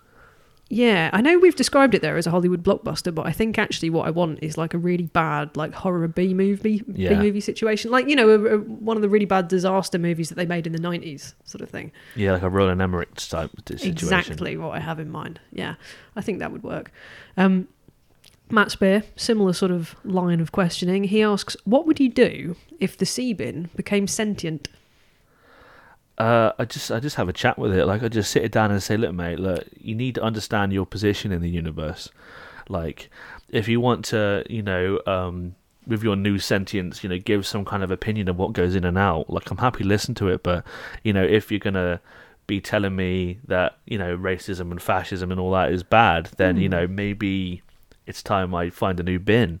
Yeah, 0.72 1.10
I 1.12 1.20
know 1.20 1.36
we've 1.36 1.56
described 1.56 1.96
it 1.96 2.00
there 2.00 2.16
as 2.16 2.28
a 2.28 2.30
Hollywood 2.30 2.62
blockbuster, 2.62 3.12
but 3.12 3.26
I 3.26 3.32
think 3.32 3.58
actually 3.58 3.90
what 3.90 4.06
I 4.06 4.10
want 4.10 4.38
is 4.40 4.56
like 4.56 4.72
a 4.72 4.78
really 4.78 5.06
bad 5.06 5.56
like 5.56 5.74
horror 5.74 6.06
B 6.06 6.32
movie 6.32 6.82
B 6.82 7.08
movie 7.08 7.40
situation, 7.40 7.90
like 7.90 8.08
you 8.08 8.14
know 8.14 8.30
a, 8.30 8.54
a, 8.54 8.58
one 8.58 8.96
of 8.96 9.02
the 9.02 9.08
really 9.08 9.24
bad 9.24 9.48
disaster 9.48 9.98
movies 9.98 10.28
that 10.28 10.36
they 10.36 10.46
made 10.46 10.68
in 10.68 10.72
the 10.72 10.78
'90s, 10.78 11.34
sort 11.42 11.60
of 11.60 11.70
thing. 11.70 11.90
Yeah, 12.14 12.32
like 12.32 12.42
a 12.42 12.48
Roland 12.48 12.80
Emmerich 12.80 13.12
type 13.16 13.50
situation. 13.66 13.90
Exactly 13.90 14.56
what 14.56 14.70
I 14.70 14.78
have 14.78 15.00
in 15.00 15.10
mind. 15.10 15.40
Yeah, 15.50 15.74
I 16.14 16.20
think 16.20 16.38
that 16.38 16.52
would 16.52 16.62
work. 16.62 16.92
Um, 17.36 17.66
Matt 18.52 18.70
Spear, 18.70 19.04
similar 19.16 19.52
sort 19.52 19.70
of 19.70 19.94
line 20.04 20.40
of 20.40 20.52
questioning. 20.52 21.04
He 21.04 21.22
asks, 21.22 21.56
"What 21.64 21.86
would 21.86 22.00
you 22.00 22.08
do 22.08 22.56
if 22.78 22.96
the 22.96 23.06
sea 23.06 23.32
bin 23.32 23.70
became 23.76 24.06
sentient?" 24.06 24.68
Uh, 26.18 26.52
I 26.58 26.64
just 26.66 26.90
I 26.90 27.00
just 27.00 27.16
have 27.16 27.28
a 27.28 27.32
chat 27.32 27.58
with 27.58 27.74
it. 27.74 27.86
Like 27.86 28.02
I 28.02 28.08
just 28.08 28.30
sit 28.30 28.44
it 28.44 28.52
down 28.52 28.70
and 28.70 28.82
say, 28.82 28.96
look, 28.96 29.14
mate, 29.14 29.38
look, 29.38 29.64
you 29.78 29.94
need 29.94 30.14
to 30.16 30.22
understand 30.22 30.72
your 30.72 30.84
position 30.84 31.32
in 31.32 31.40
the 31.40 31.48
universe. 31.48 32.10
Like, 32.68 33.08
if 33.48 33.68
you 33.68 33.80
want 33.80 34.04
to, 34.06 34.44
you 34.48 34.62
know, 34.62 35.00
um, 35.06 35.54
with 35.86 36.02
your 36.02 36.16
new 36.16 36.38
sentience, 36.38 37.02
you 37.02 37.08
know, 37.08 37.18
give 37.18 37.46
some 37.46 37.64
kind 37.64 37.82
of 37.82 37.90
opinion 37.90 38.28
of 38.28 38.36
what 38.36 38.52
goes 38.52 38.74
in 38.74 38.84
and 38.84 38.98
out. 38.98 39.30
Like, 39.30 39.50
I'm 39.50 39.56
happy 39.56 39.82
to 39.82 39.88
listen 39.88 40.14
to 40.16 40.28
it, 40.28 40.42
but 40.42 40.64
you 41.02 41.12
know, 41.14 41.24
if 41.24 41.50
you're 41.50 41.58
gonna 41.58 42.00
be 42.46 42.60
telling 42.60 42.94
me 42.96 43.38
that 43.46 43.78
you 43.86 43.96
know 43.96 44.16
racism 44.16 44.70
and 44.72 44.82
fascism 44.82 45.30
and 45.30 45.40
all 45.40 45.52
that 45.52 45.72
is 45.72 45.82
bad, 45.82 46.26
then 46.36 46.58
you 46.58 46.68
Hmm. 46.68 46.72
know 46.72 46.86
maybe 46.86 47.62
it's 48.06 48.22
time 48.22 48.54
I 48.54 48.70
find 48.70 48.98
a 49.00 49.02
new 49.02 49.18
bin. 49.18 49.60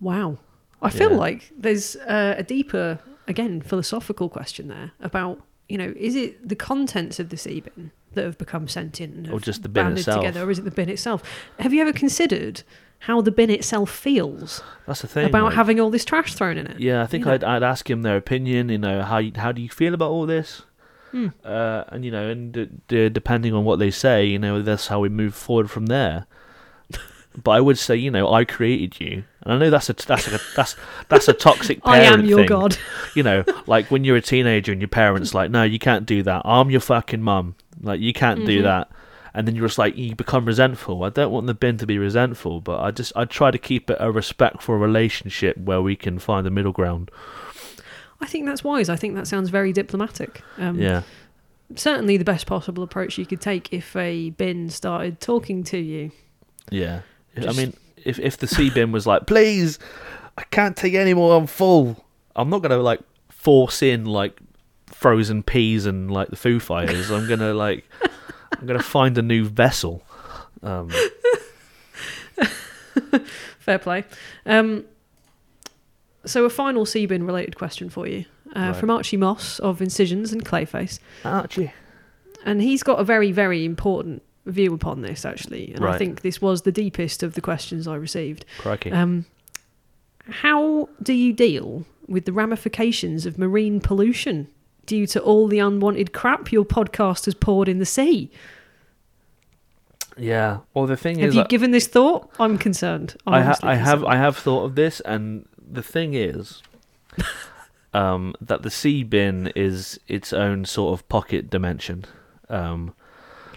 Wow, 0.00 0.38
I 0.80 0.90
feel 0.90 1.10
Yeah. 1.10 1.16
like 1.16 1.50
there's 1.56 1.96
uh, 1.96 2.34
a 2.38 2.42
deeper, 2.42 3.00
again, 3.26 3.60
philosophical 3.62 4.28
question 4.28 4.68
there 4.68 4.92
about 5.00 5.42
you 5.68 5.76
know, 5.76 5.92
is 5.98 6.16
it 6.16 6.48
the 6.48 6.56
contents 6.56 7.20
of 7.20 7.28
the 7.28 7.36
sea 7.36 7.60
bin 7.60 7.90
that 8.14 8.24
have 8.24 8.38
become 8.38 8.66
sentient 8.68 9.14
and 9.14 9.30
Or 9.30 9.38
just 9.38 9.62
the 9.62 9.68
bin 9.68 9.98
itself. 9.98 10.22
together, 10.22 10.46
or 10.46 10.50
is 10.50 10.58
it 10.58 10.64
the 10.64 10.70
bin 10.70 10.88
itself? 10.88 11.22
Have 11.58 11.74
you 11.74 11.82
ever 11.82 11.92
considered 11.92 12.62
how 13.00 13.20
the 13.20 13.30
bin 13.30 13.50
itself 13.50 13.90
feels 13.90 14.62
That's 14.86 15.02
the 15.02 15.08
thing. 15.08 15.26
about 15.26 15.44
like- 15.44 15.54
having 15.54 15.78
all 15.78 15.90
this 15.90 16.06
trash 16.06 16.32
thrown 16.32 16.56
in 16.56 16.66
it? 16.68 16.80
Yeah, 16.80 17.02
I 17.02 17.06
think 17.06 17.22
you 17.24 17.26
know? 17.26 17.34
I'd 17.34 17.44
I'd 17.44 17.62
ask 17.62 17.90
him 17.90 18.00
their 18.00 18.16
opinion. 18.16 18.70
You 18.70 18.78
know, 18.78 19.02
how 19.02 19.20
how 19.36 19.52
do 19.52 19.60
you 19.60 19.68
feel 19.68 19.92
about 19.92 20.10
all 20.10 20.24
this? 20.24 20.62
Hmm. 21.10 21.28
Uh, 21.44 21.84
and 21.88 22.02
you 22.02 22.10
know, 22.10 22.30
and 22.30 22.50
d- 22.52 22.68
d- 22.88 23.08
depending 23.10 23.52
on 23.52 23.64
what 23.64 23.78
they 23.78 23.90
say, 23.90 24.24
you 24.24 24.38
know, 24.38 24.62
that's 24.62 24.86
how 24.86 25.00
we 25.00 25.10
move 25.10 25.34
forward 25.34 25.70
from 25.70 25.86
there. 25.86 26.26
But 27.42 27.52
I 27.52 27.60
would 27.60 27.78
say, 27.78 27.96
you 27.96 28.10
know, 28.10 28.32
I 28.32 28.44
created 28.44 29.00
you, 29.00 29.24
and 29.42 29.52
I 29.54 29.58
know 29.58 29.70
that's 29.70 29.88
a 29.90 29.92
that's 29.94 30.26
a 30.28 30.38
that's 30.56 30.76
that's 31.08 31.28
a 31.28 31.32
toxic 31.32 31.80
I 31.84 32.00
parent 32.00 32.22
am 32.22 32.26
your 32.28 32.38
thing. 32.40 32.46
god. 32.48 32.76
You 33.14 33.22
know, 33.22 33.44
like 33.66 33.90
when 33.90 34.04
you're 34.04 34.16
a 34.16 34.20
teenager 34.22 34.70
and 34.72 34.80
your 34.80 34.88
parents 34.88 35.34
like, 35.34 35.50
no, 35.50 35.62
you 35.64 35.78
can't 35.78 36.06
do 36.06 36.22
that. 36.24 36.42
I'm 36.44 36.70
your 36.70 36.80
fucking 36.80 37.22
mum. 37.22 37.56
Like 37.80 38.00
you 38.00 38.12
can't 38.12 38.44
do 38.46 38.60
Mhm. 38.60 38.64
that. 38.64 38.90
And 39.34 39.46
then 39.46 39.54
you're 39.56 39.66
just 39.68 39.78
like 39.78 39.96
you 39.96 40.14
become 40.16 40.44
resentful. 40.44 41.04
I 41.04 41.10
don't 41.10 41.30
want 41.30 41.46
the 41.46 41.54
bin 41.54 41.76
to 41.78 41.86
be 41.86 41.98
resentful, 41.98 42.60
but 42.60 42.80
I 42.80 42.90
just 42.90 43.12
I 43.16 43.24
try 43.24 43.50
to 43.50 43.58
keep 43.58 43.90
it 43.90 43.96
a 44.00 44.10
respectful 44.12 44.76
relationship 44.76 45.56
where 45.58 45.80
we 45.82 45.96
can 45.96 46.18
find 46.18 46.46
a 46.46 46.50
middle 46.50 46.72
ground. 46.72 47.10
I 48.20 48.26
think 48.26 48.46
that's 48.46 48.64
wise. 48.64 48.88
I 48.88 48.96
think 48.96 49.14
that 49.14 49.26
sounds 49.28 49.48
very 49.50 49.72
diplomatic. 49.72 50.42
Um, 50.58 50.78
Yeah. 50.80 51.02
Certainly 51.76 52.16
the 52.16 52.24
best 52.24 52.46
possible 52.46 52.82
approach 52.82 53.18
you 53.18 53.26
could 53.26 53.40
take 53.42 53.72
if 53.72 53.94
a 53.94 54.30
bin 54.30 54.70
started 54.70 55.20
talking 55.20 55.62
to 55.64 55.78
you. 55.78 56.10
Yeah. 56.70 57.00
Just- 57.42 57.58
I 57.58 57.62
mean, 57.62 57.74
if 58.04 58.18
if 58.18 58.36
the 58.38 58.46
sea 58.46 58.70
bin 58.70 58.92
was 58.92 59.06
like, 59.06 59.26
please, 59.26 59.78
I 60.36 60.42
can't 60.44 60.76
take 60.76 60.94
any 60.94 61.14
more. 61.14 61.36
I'm 61.36 61.46
full. 61.46 62.04
I'm 62.36 62.48
not 62.50 62.62
gonna 62.62 62.78
like 62.78 63.00
force 63.28 63.82
in 63.82 64.04
like 64.04 64.38
frozen 64.86 65.42
peas 65.42 65.86
and 65.86 66.10
like 66.10 66.28
the 66.28 66.36
Foo 66.36 66.60
Fighters. 66.60 67.10
I'm 67.10 67.28
gonna 67.28 67.54
like, 67.54 67.84
I'm 68.58 68.66
gonna 68.66 68.82
find 68.82 69.16
a 69.18 69.22
new 69.22 69.44
vessel. 69.44 70.02
Um, 70.62 70.90
Fair 73.58 73.78
play. 73.78 74.04
Um, 74.46 74.84
so 76.24 76.44
a 76.44 76.50
final 76.50 76.84
sea 76.86 77.06
bin 77.06 77.24
related 77.26 77.56
question 77.56 77.90
for 77.90 78.06
you 78.06 78.24
uh, 78.56 78.60
Right. 78.60 78.76
from 78.76 78.90
Archie 78.90 79.16
Moss 79.16 79.58
of 79.60 79.80
Incisions 79.82 80.32
and 80.32 80.44
Clayface. 80.44 80.98
Archie. 81.24 81.72
And 82.44 82.62
he's 82.62 82.82
got 82.82 82.98
a 83.00 83.04
very, 83.04 83.30
very 83.32 83.64
important 83.64 84.22
view 84.48 84.74
upon 84.74 85.02
this, 85.02 85.24
actually. 85.24 85.72
And 85.74 85.84
I 85.84 85.98
think 85.98 86.22
this 86.22 86.40
was 86.40 86.62
the 86.62 86.72
deepest 86.72 87.22
of 87.22 87.34
the 87.34 87.40
questions 87.40 87.86
I 87.86 87.96
received. 87.96 88.44
Crikey. 88.58 88.92
Um, 88.92 89.26
how 90.28 90.88
do 91.02 91.12
you 91.12 91.32
deal 91.32 91.84
with 92.06 92.24
the 92.24 92.32
ramifications 92.32 93.26
of 93.26 93.38
marine 93.38 93.80
pollution 93.80 94.48
due 94.88 95.06
to 95.06 95.20
all 95.20 95.46
the 95.46 95.60
unwanted 95.60 96.12
crap 96.12 96.50
your 96.50 96.64
podcast 96.64 97.26
has 97.26 97.34
poured 97.34 97.68
in 97.68 97.78
the 97.78 97.86
sea. 97.86 98.30
Yeah. 100.16 100.60
Well, 100.74 100.86
the 100.86 100.96
thing 100.96 101.20
have 101.20 101.28
is, 101.28 101.34
have 101.34 101.44
you 101.44 101.48
given 101.48 101.70
this 101.70 101.86
thought? 101.86 102.28
I'm 102.40 102.58
concerned. 102.58 103.14
I'm 103.24 103.34
I, 103.34 103.42
ha- 103.42 103.50
I 103.62 103.76
concerned. 103.76 103.80
have 103.86 104.04
I 104.04 104.16
have 104.16 104.36
thought 104.36 104.64
of 104.64 104.74
this, 104.74 104.98
and 105.00 105.46
the 105.64 105.82
thing 105.82 106.14
is, 106.14 106.62
um, 107.94 108.34
that 108.40 108.62
the 108.62 108.70
sea 108.70 109.04
bin 109.04 109.52
is 109.54 110.00
its 110.08 110.32
own 110.32 110.64
sort 110.64 110.98
of 110.98 111.08
pocket 111.08 111.50
dimension. 111.50 112.04
Um, 112.48 112.94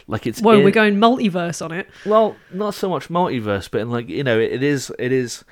like 0.07 0.25
it's 0.27 0.41
Whoa, 0.41 0.53
in- 0.59 0.63
we're 0.63 0.71
going 0.71 0.95
multiverse 0.97 1.63
on 1.63 1.71
it. 1.71 1.87
well, 2.05 2.35
not 2.51 2.73
so 2.73 2.89
much 2.89 3.07
multiverse, 3.09 3.69
but 3.71 3.81
in 3.81 3.89
like 3.89 4.09
you 4.09 4.23
know, 4.23 4.39
it 4.39 4.61
is 4.63 4.91
it 4.99 5.11
is 5.11 5.43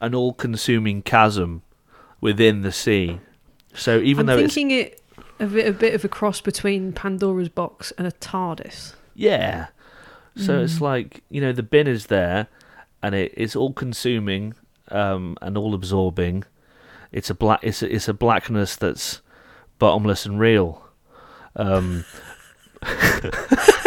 an 0.00 0.14
all-consuming 0.14 1.02
chasm 1.02 1.62
within 2.20 2.62
the 2.62 2.72
sea. 2.72 3.20
So 3.74 3.98
even 4.00 4.28
I'm 4.28 4.36
though 4.36 4.42
thinking 4.48 4.70
it 4.70 5.02
a 5.40 5.46
bit, 5.46 5.66
a 5.68 5.72
bit 5.72 5.94
of 5.94 6.04
a 6.04 6.08
cross 6.08 6.40
between 6.40 6.92
Pandora's 6.92 7.48
box 7.48 7.92
and 7.98 8.06
a 8.06 8.12
TARDIS. 8.12 8.94
Yeah. 9.14 9.66
So 10.36 10.60
it's 10.60 10.76
Mm. 10.78 10.80
like, 10.82 11.22
you 11.30 11.40
know, 11.40 11.52
the 11.52 11.62
bin 11.64 11.86
is 11.88 12.06
there 12.06 12.46
and 13.02 13.14
it, 13.14 13.32
it's 13.36 13.56
all 13.56 13.72
consuming 13.72 14.54
um, 14.90 15.36
and 15.42 15.56
all 15.58 15.74
absorbing. 15.74 16.44
It's 17.10 17.28
a 17.30 17.34
black 17.34 17.60
it's 17.62 17.82
a, 17.82 17.92
it's 17.92 18.06
a 18.08 18.14
blackness 18.14 18.76
that's 18.76 19.20
bottomless 19.80 20.26
and 20.26 20.38
real. 20.38 20.84
Um, 21.56 22.04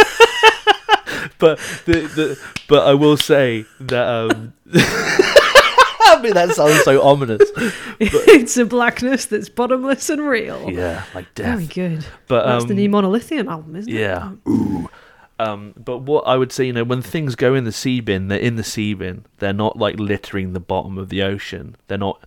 but 1.41 1.59
the, 1.85 1.93
the 2.15 2.39
but 2.69 2.87
I 2.87 2.93
will 2.93 3.17
say 3.17 3.65
that 3.81 4.07
um, 4.07 4.53
I 4.73 6.19
mean 6.21 6.33
that 6.33 6.51
sounds 6.51 6.83
so 6.83 7.01
ominous. 7.01 7.41
it's 7.99 8.55
a 8.57 8.65
blackness 8.65 9.25
that's 9.25 9.49
bottomless 9.49 10.09
and 10.09 10.21
real. 10.21 10.71
Yeah, 10.71 11.03
like 11.13 11.33
death. 11.35 11.57
Very 11.57 11.65
good. 11.65 12.05
But 12.27 12.45
That's 12.45 12.65
the 12.65 12.71
um, 12.73 12.77
new 12.77 12.89
Monolithian 12.89 13.49
album, 13.49 13.75
isn't 13.75 13.91
it? 13.91 13.99
Yeah. 13.99 14.31
Ooh. 14.47 14.89
Um, 15.39 15.73
but 15.75 15.99
what 15.99 16.27
I 16.27 16.37
would 16.37 16.51
say, 16.51 16.65
you 16.65 16.73
know, 16.73 16.83
when 16.83 17.01
things 17.01 17.35
go 17.35 17.55
in 17.55 17.63
the 17.63 17.71
sea 17.71 17.99
bin, 17.99 18.27
they're 18.27 18.39
in 18.39 18.57
the 18.57 18.63
sea 18.63 18.93
bin. 18.93 19.25
They're 19.39 19.53
not 19.53 19.75
like 19.75 19.99
littering 19.99 20.53
the 20.53 20.59
bottom 20.59 20.99
of 20.99 21.09
the 21.09 21.23
ocean. 21.23 21.75
They're 21.87 21.97
not. 21.97 22.23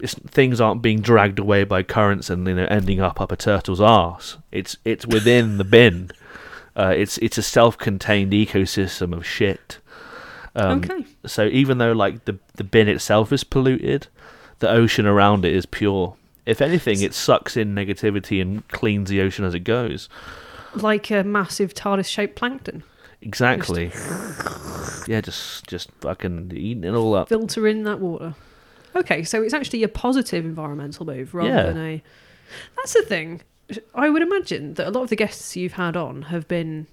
It's, 0.00 0.14
things 0.14 0.60
aren't 0.60 0.80
being 0.82 1.00
dragged 1.00 1.38
away 1.38 1.64
by 1.64 1.82
currents 1.82 2.30
and 2.30 2.46
you 2.48 2.54
know 2.54 2.66
ending 2.70 3.00
up 3.00 3.20
up 3.20 3.30
a 3.30 3.36
turtle's 3.36 3.80
arse. 3.80 4.38
It's 4.50 4.78
it's 4.84 5.06
within 5.06 5.58
the 5.58 5.64
bin. 5.64 6.10
Uh, 6.76 6.92
it's 6.96 7.18
it's 7.18 7.38
a 7.38 7.42
self-contained 7.42 8.32
ecosystem 8.32 9.12
of 9.16 9.24
shit. 9.26 9.78
Um, 10.56 10.78
okay. 10.84 11.04
So 11.26 11.46
even 11.46 11.78
though 11.78 11.92
like 11.92 12.24
the 12.24 12.38
the 12.54 12.64
bin 12.64 12.88
itself 12.88 13.32
is 13.32 13.44
polluted, 13.44 14.08
the 14.58 14.68
ocean 14.70 15.06
around 15.06 15.44
it 15.44 15.52
is 15.54 15.66
pure. 15.66 16.16
If 16.46 16.60
anything, 16.60 17.00
it 17.00 17.14
sucks 17.14 17.56
in 17.56 17.74
negativity 17.74 18.42
and 18.42 18.66
cleans 18.68 19.08
the 19.08 19.20
ocean 19.22 19.44
as 19.44 19.54
it 19.54 19.60
goes. 19.60 20.08
Like 20.74 21.10
a 21.10 21.22
massive 21.24 21.72
TARDIS 21.74 22.06
shaped 22.06 22.36
plankton. 22.36 22.82
Exactly. 23.22 23.90
yeah, 25.06 25.20
just 25.22 25.66
just 25.66 25.90
fucking 26.00 26.52
eating 26.54 26.84
it 26.84 26.92
all 26.94 27.14
up. 27.14 27.28
filter 27.28 27.66
in 27.66 27.84
that 27.84 28.00
water. 28.00 28.34
Okay, 28.96 29.24
so 29.24 29.42
it's 29.42 29.54
actually 29.54 29.82
a 29.82 29.88
positive 29.88 30.44
environmental 30.44 31.06
move 31.06 31.34
rather 31.34 31.48
Yeah. 31.48 31.62
than 31.64 31.78
a. 31.78 32.02
That's 32.76 32.92
the 32.92 33.02
thing. 33.02 33.40
I 33.94 34.08
would 34.10 34.22
imagine 34.22 34.74
that 34.74 34.86
a 34.86 34.90
lot 34.90 35.02
of 35.02 35.10
the 35.10 35.16
guests 35.16 35.56
you've 35.56 35.74
had 35.74 35.96
on 35.96 36.22
have 36.22 36.46
been 36.48 36.86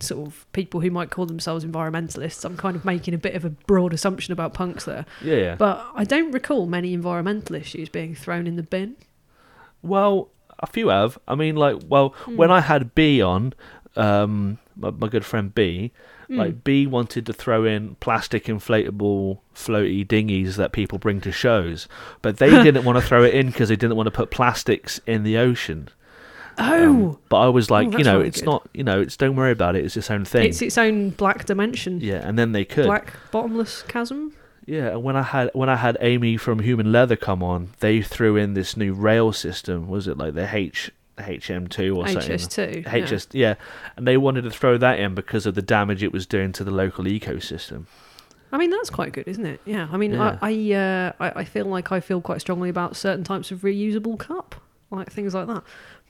sort 0.00 0.26
of 0.26 0.46
people 0.52 0.80
who 0.80 0.90
might 0.90 1.10
call 1.10 1.26
themselves 1.26 1.64
environmentalists. 1.64 2.44
I'm 2.44 2.56
kind 2.56 2.74
of 2.76 2.84
making 2.84 3.14
a 3.14 3.18
bit 3.18 3.34
of 3.34 3.44
a 3.44 3.50
broad 3.50 3.92
assumption 3.92 4.32
about 4.32 4.52
punks 4.52 4.84
there, 4.84 5.06
Yeah, 5.22 5.36
yeah. 5.36 5.54
but 5.54 5.86
I 5.94 6.04
don't 6.04 6.32
recall 6.32 6.66
many 6.66 6.92
environmental 6.92 7.54
issues 7.56 7.88
being 7.88 8.14
thrown 8.14 8.46
in 8.46 8.56
the 8.56 8.62
bin. 8.64 8.96
well, 9.82 10.28
a 10.58 10.66
few 10.66 10.88
have. 10.88 11.18
I 11.26 11.34
mean, 11.34 11.56
like, 11.56 11.82
well, 11.88 12.14
when 12.36 12.50
I 12.52 12.60
had 12.60 12.94
B 12.94 13.20
on, 13.20 13.52
um, 13.96 14.58
my, 14.76 14.90
my 14.90 15.08
good 15.08 15.24
friend 15.24 15.52
B, 15.54 15.90
like 16.28 16.62
B 16.64 16.86
wanted 16.86 17.26
to 17.26 17.32
throw 17.34 17.64
in 17.64 17.96
plastic 17.96 18.44
inflatable 18.44 19.38
floaty 19.54 20.06
dinghies 20.06 20.56
that 20.56 20.72
people 20.72 20.98
bring 20.98 21.20
to 21.22 21.32
shows, 21.32 21.88
but 22.22 22.38
they 22.38 22.50
didn't 22.62 22.84
want 22.84 22.96
to 22.96 23.04
throw 23.04 23.22
it 23.24 23.34
in 23.34 23.48
because 23.48 23.68
they 23.68 23.76
didn't 23.76 23.96
want 23.96 24.06
to 24.06 24.10
put 24.12 24.30
plastics 24.30 24.98
in 25.06 25.24
the 25.24 25.36
ocean. 25.36 25.88
Oh, 26.58 26.84
Um, 27.12 27.18
but 27.28 27.38
I 27.38 27.48
was 27.48 27.70
like, 27.70 27.92
you 27.98 28.04
know, 28.04 28.20
it's 28.20 28.40
good. 28.40 28.46
not, 28.46 28.68
you 28.74 28.84
know, 28.84 29.00
it's 29.00 29.16
don't 29.16 29.36
worry 29.36 29.52
about 29.52 29.74
it. 29.76 29.84
It's 29.84 29.96
its 29.96 30.10
own 30.10 30.24
thing. 30.24 30.46
it's 30.48 30.60
its 30.62 30.76
own 30.78 31.10
black 31.10 31.44
dimension, 31.46 32.00
yeah, 32.00 32.26
and 32.26 32.38
then 32.38 32.52
they 32.52 32.64
could. 32.64 32.86
black 32.86 33.14
bottomless 33.30 33.82
chasm. 33.82 34.34
Yeah, 34.66 34.90
and 34.90 35.02
when 35.02 35.16
I 35.16 35.22
had 35.22 35.50
when 35.54 35.68
I 35.68 35.76
had 35.76 35.96
Amy 36.00 36.36
from 36.36 36.60
Human 36.60 36.92
Leather 36.92 37.16
come 37.16 37.42
on, 37.42 37.70
they 37.80 38.00
threw 38.02 38.36
in 38.36 38.54
this 38.54 38.76
new 38.76 38.92
rail 38.92 39.32
system. 39.32 39.88
Was 39.88 40.06
it 40.06 40.16
like 40.18 40.34
the 40.34 40.48
H 40.54 40.90
HM2 41.18 41.96
or 41.96 42.06
something? 42.08 42.30
HS2. 42.38 42.84
yeah. 42.84 43.04
HS 43.16 43.28
yeah, 43.32 43.54
and 43.96 44.06
they 44.06 44.16
wanted 44.16 44.42
to 44.42 44.50
throw 44.50 44.78
that 44.78 44.98
in 45.00 45.14
because 45.14 45.46
of 45.46 45.54
the 45.54 45.62
damage 45.62 46.02
it 46.02 46.12
was 46.12 46.26
doing 46.26 46.52
to 46.52 46.64
the 46.64 46.70
local 46.70 47.04
ecosystem. 47.04 47.86
I 48.54 48.58
mean, 48.58 48.70
that's 48.70 48.90
quite 48.90 49.12
good, 49.12 49.26
isn't 49.28 49.46
it? 49.46 49.60
Yeah. 49.64 49.88
I 49.90 49.96
mean, 49.96 50.12
Yeah. 50.12 50.38
I 50.42 50.50
I, 50.52 50.72
uh, 50.74 51.12
I 51.18 51.40
I 51.40 51.44
feel 51.44 51.64
like 51.66 51.90
I 51.90 52.00
feel 52.00 52.20
quite 52.20 52.40
strongly 52.40 52.68
about 52.68 52.96
certain 52.96 53.24
types 53.24 53.50
of 53.50 53.60
reusable 53.60 54.18
cup, 54.18 54.54
like 54.90 55.10
things 55.10 55.34
like 55.34 55.46
that. 55.48 55.62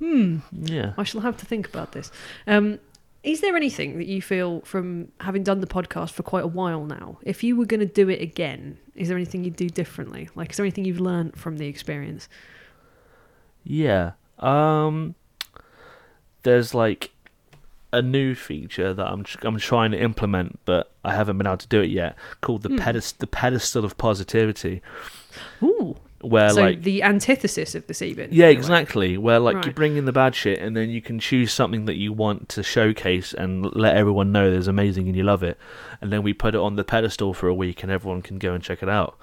Hmm. 0.03 0.39
Yeah. 0.53 0.95
I 0.99 1.05
shall 1.05 1.21
have 1.21 1.37
to 1.37 1.47
think 1.47 1.69
about 1.69 1.93
this. 1.93 2.11
Um, 2.49 2.81
is 3.23 3.41
there 3.41 3.55
anything 3.57 3.99
that 3.99 4.09
you 4.09 4.21
feel 4.21 4.63
from 4.63 5.13
having 5.21 5.45
done 5.45 5.61
the 5.61 5.67
podcast 5.69 6.11
for 6.11 6.25
quite 6.25 6.43
a 6.43 6.49
while 6.49 6.85
now? 6.85 7.19
If 7.23 7.45
you 7.45 7.55
were 7.55 7.67
going 7.67 7.79
to 7.79 7.87
do 7.87 8.09
it 8.09 8.21
again, 8.21 8.79
is 8.97 9.07
there 9.07 9.17
anything 9.17 9.45
you'd 9.45 9.55
do 9.55 9.69
differently? 9.71 10.29
Like, 10.35 10.51
is 10.51 10.57
there 10.57 10.65
anything 10.67 10.85
you've 10.87 10.99
learned 11.01 11.37
from 11.39 11.59
the 11.59 11.67
experience? 11.69 12.29
Yeah. 13.63 14.13
Um 14.41 15.15
there's 16.43 16.75
like 16.75 17.13
a 17.93 18.03
new 18.03 18.35
feature 18.35 18.93
that 18.93 19.07
I'm 19.07 19.25
I'm 19.43 19.59
trying 19.59 19.93
to 19.93 20.01
implement 20.03 20.59
but 20.65 20.91
I 21.05 21.15
haven't 21.15 21.39
been 21.39 21.47
able 21.47 21.59
to 21.59 21.69
do 21.69 21.81
it 21.81 21.91
yet 21.91 22.17
called 22.41 22.63
the 22.63 22.71
Hmm. 22.71 22.77
pedest- 22.79 23.21
the 23.21 23.29
pedestal 23.29 23.85
of 23.85 23.97
positivity 23.99 24.83
Ooh. 25.63 25.97
Where 26.23 26.51
so 26.51 26.61
like 26.61 26.83
the 26.83 27.03
antithesis 27.03 27.75
of 27.75 27.87
the 27.87 27.95
sea 27.95 28.15
bin. 28.15 28.29
Yeah, 28.33 28.47
exactly. 28.47 29.19
Where 29.19 29.39
like 29.39 29.65
you 29.67 29.73
bring 29.73 29.97
in 29.97 30.05
the 30.05 30.13
bad 30.13 30.35
shit, 30.35 30.59
and 30.61 30.77
then 30.77 30.89
you 30.91 31.03
can 31.03 31.19
choose 31.19 31.53
something 31.53 31.85
that 31.87 31.97
you 31.97 32.13
want 32.13 32.49
to 32.51 32.63
showcase 32.63 33.33
and 33.35 33.75
let 33.75 33.97
everyone 33.97 34.33
know 34.33 34.51
there's 34.51 34.69
amazing 34.69 35.07
and 35.09 35.17
you 35.17 35.23
love 35.25 35.43
it, 35.43 35.59
and 36.01 36.13
then 36.13 36.23
we 36.23 36.33
put 36.33 36.55
it 36.55 36.61
on 36.61 36.77
the 36.77 36.85
pedestal 36.85 37.35
for 37.35 37.49
a 37.49 37.55
week, 37.55 37.83
and 37.83 37.93
everyone 37.93 38.23
can 38.23 38.39
go 38.39 38.55
and 38.55 38.63
check 38.63 38.83
it 38.83 38.89
out. 38.89 39.19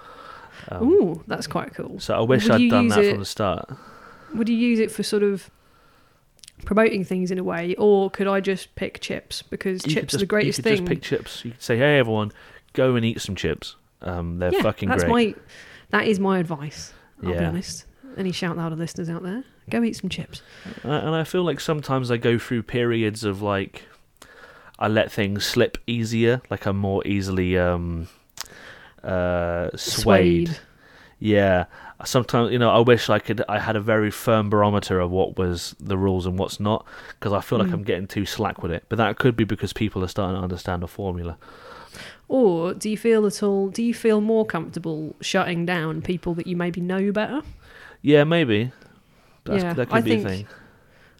Um, 0.68 0.88
Ooh, 0.88 1.24
that's 1.26 1.46
quite 1.46 1.74
cool. 1.74 1.98
so 2.00 2.14
I 2.14 2.20
wish 2.20 2.44
Would 2.44 2.52
I'd 2.52 2.70
done 2.70 2.88
that 2.88 3.04
it- 3.04 3.10
from 3.12 3.20
the 3.20 3.24
start. 3.26 3.70
Would 4.34 4.48
you 4.48 4.56
use 4.56 4.78
it 4.78 4.90
for 4.92 5.02
sort 5.02 5.22
of 5.24 5.50
promoting 6.64 7.04
things 7.04 7.30
in 7.30 7.38
a 7.38 7.44
way, 7.44 7.74
or 7.78 8.10
could 8.10 8.26
I 8.28 8.40
just 8.40 8.74
pick 8.74 9.00
chips 9.00 9.42
because 9.42 9.86
You 9.86 9.94
chips 9.94 10.14
are 10.14 10.18
the 10.18 10.26
greatest 10.26 10.58
you 10.58 10.62
could 10.62 10.70
thing? 10.70 10.86
Just 10.86 10.88
pick 10.88 11.02
chips. 11.02 11.44
You 11.44 11.50
could 11.52 11.62
say, 11.62 11.76
"Hey, 11.78 11.98
everyone, 11.98 12.32
go 12.74 12.94
and 12.94 13.04
eat 13.04 13.20
some 13.20 13.34
chips. 13.34 13.76
Um, 14.02 14.38
they're 14.38 14.52
yeah, 14.52 14.62
fucking 14.62 14.88
that's 14.88 15.04
great." 15.04 15.36
my 15.36 15.42
that 15.90 16.06
is 16.06 16.18
my 16.20 16.38
advice. 16.38 16.92
I'll 17.22 17.30
be 17.30 17.36
Yeah. 17.36 17.48
honest. 17.48 17.84
Any 18.16 18.32
shout 18.32 18.56
louder 18.56 18.74
listeners 18.76 19.08
out 19.08 19.22
there, 19.22 19.44
go 19.70 19.82
eat 19.84 19.94
some 19.96 20.10
chips. 20.10 20.42
Uh, 20.84 20.88
and 20.90 21.14
I 21.14 21.22
feel 21.24 21.44
like 21.44 21.60
sometimes 21.60 22.10
I 22.10 22.16
go 22.16 22.38
through 22.38 22.64
periods 22.64 23.22
of 23.24 23.40
like 23.40 23.84
I 24.78 24.88
let 24.88 25.12
things 25.12 25.44
slip 25.44 25.78
easier, 25.86 26.42
like 26.50 26.66
I'm 26.66 26.76
more 26.76 27.06
easily 27.06 27.56
um 27.58 28.08
uh 29.04 29.70
swayed. 29.76 30.58
Yeah. 31.18 31.66
Sometimes 32.04 32.50
you 32.50 32.58
know 32.58 32.70
I 32.70 32.78
wish 32.80 33.08
I 33.10 33.18
could 33.18 33.42
I 33.48 33.58
had 33.58 33.76
a 33.76 33.80
very 33.80 34.10
firm 34.10 34.50
barometer 34.50 34.98
of 35.00 35.10
what 35.10 35.36
was 35.38 35.74
the 35.78 35.96
rules 35.98 36.26
and 36.26 36.38
what's 36.38 36.58
not 36.58 36.86
because 37.10 37.32
I 37.32 37.40
feel 37.40 37.58
like 37.58 37.68
Mm. 37.68 37.74
I'm 37.74 37.82
getting 37.84 38.06
too 38.06 38.26
slack 38.26 38.62
with 38.62 38.72
it. 38.72 38.84
But 38.88 38.96
that 38.96 39.18
could 39.18 39.36
be 39.36 39.44
because 39.44 39.72
people 39.72 40.02
are 40.02 40.08
starting 40.08 40.36
to 40.36 40.42
understand 40.42 40.82
the 40.82 40.88
formula. 40.88 41.36
Or 42.32 42.74
do 42.74 42.88
you 42.88 42.96
feel 42.96 43.26
at 43.26 43.42
all? 43.42 43.70
Do 43.70 43.82
you 43.82 43.92
feel 43.92 44.20
more 44.20 44.46
comfortable 44.46 45.16
shutting 45.20 45.66
down 45.66 46.00
people 46.00 46.32
that 46.34 46.46
you 46.46 46.56
maybe 46.56 46.80
know 46.80 47.10
better? 47.10 47.42
Yeah, 48.02 48.22
maybe. 48.22 48.70
That's, 49.44 49.64
Yeah, 49.64 49.72
that 49.72 49.88
could 49.88 49.96
I 49.96 50.00
be 50.00 50.10
think- 50.10 50.24
a 50.26 50.28
thing. 50.28 50.46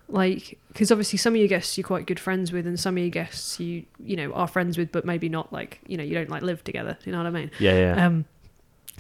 Like, 0.09 0.59
because 0.68 0.90
obviously 0.92 1.16
some 1.18 1.35
of 1.35 1.38
your 1.40 1.49
guests 1.49 1.77
you're 1.77 1.87
quite 1.87 2.07
good 2.07 2.19
friends 2.21 2.52
with, 2.52 2.65
and 2.67 2.79
some 2.79 2.96
of 2.96 3.02
your 3.02 3.11
guests 3.11 3.58
you 3.61 3.85
you 4.04 4.15
know 4.17 4.33
are 4.33 4.46
friends 4.48 4.77
with, 4.79 4.90
but 4.92 5.04
maybe 5.04 5.29
not 5.29 5.52
like 5.52 5.81
you 5.87 5.96
know 5.96 6.02
you 6.04 6.15
don't 6.15 6.31
like 6.31 6.42
live 6.42 6.63
together. 6.65 6.96
You 7.04 7.13
know 7.13 7.19
what 7.19 7.27
I 7.27 7.31
mean? 7.31 7.50
Yeah, 7.61 7.79
yeah. 7.79 8.06
Um, 8.06 8.25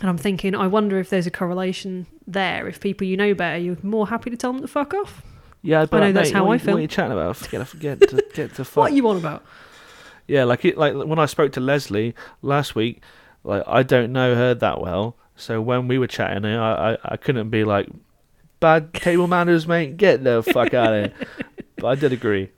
and 0.00 0.08
I'm 0.08 0.18
thinking, 0.18 0.54
I 0.54 0.66
wonder 0.68 0.98
if 1.00 1.10
there's 1.10 1.26
a 1.26 1.30
correlation 1.30 2.06
there. 2.26 2.66
If 2.68 2.78
people 2.80 3.06
you 3.08 3.16
know 3.16 3.34
better, 3.34 3.58
you're 3.58 3.76
more 3.82 4.06
happy 4.08 4.30
to 4.30 4.36
tell 4.36 4.52
them 4.52 4.62
to 4.62 4.68
fuck 4.68 4.94
off. 4.94 5.22
yeah, 5.62 5.84
but 5.84 6.00
know 6.00 6.12
that's 6.12 6.30
mate, 6.30 6.36
how 6.36 6.50
I 6.50 6.58
feel. 6.58 6.74
What 6.74 6.78
are 6.78 6.82
you 6.82 6.88
chatting 6.88 7.12
about? 7.12 7.36
Forget, 7.36 7.66
forget 7.68 8.00
to 8.08 8.24
get 8.34 8.54
to 8.54 8.64
fuck. 8.64 8.76
What 8.76 8.92
are 8.92 8.94
you 8.94 9.08
on 9.08 9.16
about? 9.16 9.44
Yeah, 10.30 10.44
like 10.44 10.64
it, 10.64 10.78
like 10.78 10.94
when 10.94 11.18
I 11.18 11.26
spoke 11.26 11.52
to 11.52 11.60
Leslie 11.60 12.14
last 12.40 12.74
week, 12.74 13.02
like 13.42 13.64
I 13.66 13.82
don't 13.82 14.12
know 14.12 14.34
her 14.36 14.54
that 14.54 14.80
well, 14.80 15.16
so 15.34 15.60
when 15.60 15.88
we 15.88 15.98
were 15.98 16.06
chatting, 16.06 16.44
I 16.46 16.92
I, 16.92 16.98
I 17.02 17.16
couldn't 17.16 17.50
be 17.50 17.64
like, 17.64 17.88
bad 18.60 18.94
table 18.94 19.26
manners, 19.26 19.66
mate. 19.66 19.96
Get 19.96 20.22
the 20.22 20.42
fuck 20.42 20.72
out 20.74 20.92
of 20.94 21.12
here. 21.12 21.26
But 21.76 21.86
I 21.86 21.94
did 21.94 22.12
agree. 22.12 22.50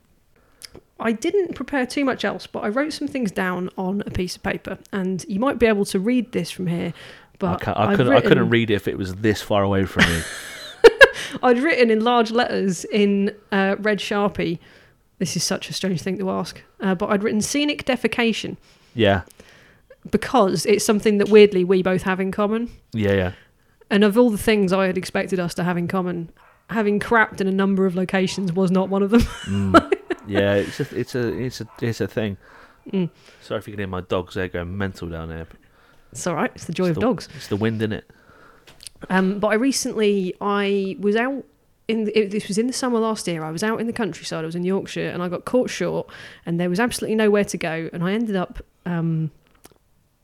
I 0.99 1.13
didn't 1.13 1.55
prepare 1.55 1.87
too 1.87 2.05
much 2.05 2.25
else, 2.25 2.49
but 2.49 2.65
I 2.65 2.69
wrote 2.69 2.93
some 2.93 3.07
things 3.07 3.31
down 3.31 3.71
on 3.79 4.03
a 4.05 4.11
piece 4.11 4.35
of 4.35 4.43
paper, 4.43 4.79
and 4.93 5.25
you 5.29 5.39
might 5.39 5.61
be 5.61 5.67
able 5.67 5.85
to 5.87 6.01
read 6.01 6.33
this 6.33 6.51
from 6.51 6.67
here. 6.67 6.93
I, 6.93 7.37
But 7.39 7.61
can't, 7.61 7.77
I 7.79 7.85
I've 7.91 7.97
couldn't 7.97 8.13
I 8.13 8.21
couldn't 8.21 8.51
read 8.51 8.71
it 8.71 8.75
if 8.75 8.89
it 8.89 8.99
was 8.99 9.15
this 9.17 9.41
far 9.41 9.63
away 9.63 9.85
from 9.85 10.05
me. 10.13 10.23
I'd 11.43 11.61
written 11.61 11.91
in 11.91 12.03
large 12.03 12.31
letters 12.33 12.85
in 12.85 13.33
uh, 13.53 13.77
red 13.79 13.99
sharpie. 13.99 14.59
This 15.23 15.37
is 15.37 15.45
such 15.45 15.71
a 15.71 15.73
strange 15.73 16.03
thing 16.03 16.19
to 16.19 16.31
ask, 16.31 16.61
uh, 16.81 16.97
but 16.97 17.09
I'd 17.11 17.23
written 17.23 17.41
scenic 17.41 17.85
defecation. 17.85 18.57
Yeah. 18.93 19.23
Because 20.11 20.67
it's 20.67 20.85
something 20.85 21.19
that 21.19 21.29
weirdly 21.29 21.63
we 21.63 21.81
both 21.81 22.03
have 22.03 22.19
in 22.19 22.33
common. 22.33 22.73
Yeah, 22.93 23.13
yeah. 23.13 23.33
And 23.89 24.03
of 24.03 24.19
all 24.19 24.31
the 24.31 24.37
things 24.37 24.73
I 24.73 24.89
had 24.89 24.99
expected 24.99 25.39
us 25.39 25.55
to 25.55 25.63
have 25.63 25.77
in 25.77 25.87
common, 25.87 26.33
having 26.71 26.99
crapped 26.99 27.41
in 27.41 27.47
a 27.47 27.53
number 27.53 27.87
of 27.87 27.95
locations 27.95 28.53
was 28.53 28.73
not 28.73 28.89
one 28.89 29.01
of 29.01 29.11
them. 29.11 29.21
mm. 29.45 29.93
Yeah, 30.27 30.55
it's 30.55 30.81
a, 30.81 30.99
it's 30.99 31.15
a 31.15 31.29
it's 31.29 31.61
a 31.61 31.69
it's 31.81 32.01
a 32.01 32.09
thing. 32.09 32.37
Mm. 32.91 33.09
Sorry 33.43 33.61
if 33.61 33.69
you 33.69 33.75
can 33.75 33.79
hear 33.79 33.87
my 33.87 34.01
dogs; 34.01 34.35
they're 34.35 34.49
going 34.49 34.77
mental 34.77 35.09
down 35.09 35.29
there. 35.29 35.47
It's 36.11 36.27
all 36.27 36.35
right. 36.35 36.51
It's 36.53 36.65
the 36.65 36.73
joy 36.73 36.87
it's 36.89 36.91
of 36.91 36.95
the, 36.97 37.01
dogs. 37.01 37.29
It's 37.37 37.47
the 37.47 37.55
wind 37.55 37.81
in 37.81 37.93
it. 37.93 38.11
Um, 39.09 39.39
but 39.39 39.49
I 39.49 39.55
recently 39.55 40.35
I 40.41 40.97
was 40.99 41.15
out 41.15 41.45
in 41.93 42.11
it, 42.15 42.31
this 42.31 42.49
was 42.49 42.59
in 42.59 42.67
the 42.67 42.73
summer 42.73 42.99
last 42.99 43.29
year. 43.29 43.45
I 43.45 43.51
was 43.51 43.63
out 43.63 43.81
in 43.81 43.87
the 43.87 43.93
countryside. 43.93 44.43
I 44.43 44.47
was 44.47 44.57
in 44.57 44.65
Yorkshire, 44.65 45.11
and 45.11 45.23
I 45.23 45.29
got 45.29 45.45
caught 45.45 45.71
short, 45.71 46.09
and 46.47 46.59
there 46.59 46.69
was 46.69 46.81
absolutely 46.81 47.15
nowhere 47.15 47.45
to 47.45 47.57
go. 47.57 47.91
And 47.93 48.03
I 48.03 48.13
ended 48.13 48.37
up 48.37 48.65
um, 48.87 49.31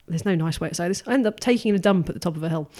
there's 0.08 0.24
no 0.24 0.34
nice 0.34 0.60
way 0.60 0.68
to 0.68 0.74
say 0.74 0.88
this. 0.88 1.02
I 1.06 1.14
ended 1.14 1.26
up 1.26 1.40
taking 1.40 1.74
a 1.74 1.78
dump 1.78 2.08
at 2.08 2.14
the 2.14 2.20
top 2.20 2.36
of 2.36 2.42
a 2.42 2.48
hill. 2.48 2.70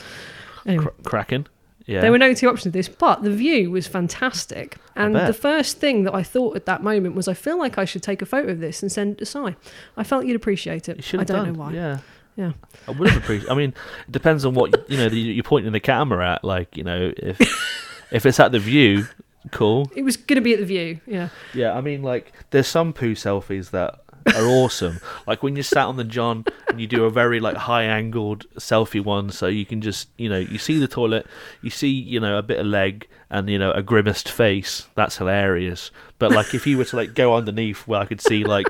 Anyway. 0.67 0.85
Cr- 0.85 1.03
cracking. 1.09 1.47
Yeah. 1.87 2.03
There 2.03 2.11
were 2.11 2.19
no 2.19 2.35
two 2.35 2.49
options 2.49 2.67
of 2.67 2.73
this, 2.75 2.89
but 2.89 3.23
the 3.23 3.31
view 3.31 3.71
was 3.71 3.87
fantastic. 3.87 4.77
And 4.95 5.15
the 5.17 5.33
first 5.33 5.79
thing 5.79 6.05
that 6.05 6.15
I 6.15 6.23
thought 6.23 6.55
at 6.55 6.67
that 6.67 6.83
moment 6.83 7.15
was, 7.15 7.29
I 7.29 7.35
feel 7.35 7.57
like 7.57 7.79
I 7.79 7.87
should 7.87 8.03
take 8.03 8.21
a 8.21 8.27
photo 8.27 8.53
of 8.53 8.61
this 8.61 8.83
and 8.83 8.93
send 8.93 9.13
it 9.13 9.19
to 9.19 9.27
Cy. 9.27 9.57
I 9.97 10.05
felt 10.05 10.27
you'd 10.27 10.37
appreciate 10.37 10.91
it. 10.91 11.13
You 11.13 11.21
I 11.21 11.25
don't 11.25 11.45
done. 11.45 11.53
know 11.55 11.59
why. 11.59 11.73
Yeah. 11.73 11.99
Yeah. 12.37 12.53
I 12.87 12.91
would 12.91 13.09
have 13.09 13.23
appreciated. 13.23 13.51
I 13.51 13.55
mean, 13.55 13.73
it 14.07 14.13
depends 14.13 14.45
on 14.45 14.53
what 14.53 14.91
you 14.91 14.99
know. 14.99 15.07
you're 15.07 15.43
pointing 15.43 15.73
the 15.73 15.81
camera 15.81 16.35
at. 16.35 16.45
Like 16.45 16.77
you 16.77 16.85
know, 16.85 17.11
if 17.17 17.39
if 18.11 18.27
it's 18.27 18.41
at 18.41 18.53
the 18.53 18.59
view, 18.59 19.07
cool. 19.51 19.91
It 19.95 20.03
was 20.03 20.17
going 20.17 20.37
to 20.37 20.43
be 20.43 20.53
at 20.53 20.61
the 20.61 20.67
view. 20.67 21.01
Yeah. 21.07 21.29
Yeah. 21.55 21.73
I 21.73 21.81
mean, 21.81 22.03
like, 22.03 22.33
there's 22.51 22.69
some 22.69 22.93
poo 22.93 23.15
selfies 23.15 23.71
that 23.71 24.01
are 24.35 24.47
awesome. 24.47 25.01
like 25.27 25.43
when 25.43 25.57
you 25.57 25.63
sat 25.63 25.87
on 25.87 25.97
the 25.97 26.05
John 26.05 26.45
and 26.69 26.81
you 26.81 26.87
do 26.87 27.05
a 27.05 27.11
very 27.11 27.41
like 27.41 27.57
high 27.57 27.85
angled 27.85 28.47
selfie 28.57 29.03
one, 29.03 29.31
so 29.31 29.47
you 29.47 29.67
can 29.67 29.81
just 29.81 30.09
you 30.17 30.29
know 30.29 30.39
you 30.39 30.59
see 30.59 30.79
the 30.79 30.89
toilet, 30.89 31.27
you 31.63 31.71
see 31.71 31.89
you 31.89 32.21
know 32.21 32.39
a 32.39 32.43
bit 32.43 32.59
of 32.59 32.67
leg 32.67 33.09
and 33.31 33.49
you 33.49 33.59
know 33.59 33.73
a 33.73 33.83
grimaced 33.83 34.31
face. 34.31 34.87
That's 34.95 35.17
hilarious. 35.17 35.91
But 36.19 36.33
like 36.33 36.55
if 36.55 36.67
you 36.67 36.79
were 36.79 36.85
to 36.87 36.97
like 36.97 37.15
go 37.15 37.35
underneath 37.35 37.87
where 37.87 38.01
I 38.01 38.05
could 38.07 38.21
see 38.21 38.45
like 38.45 38.67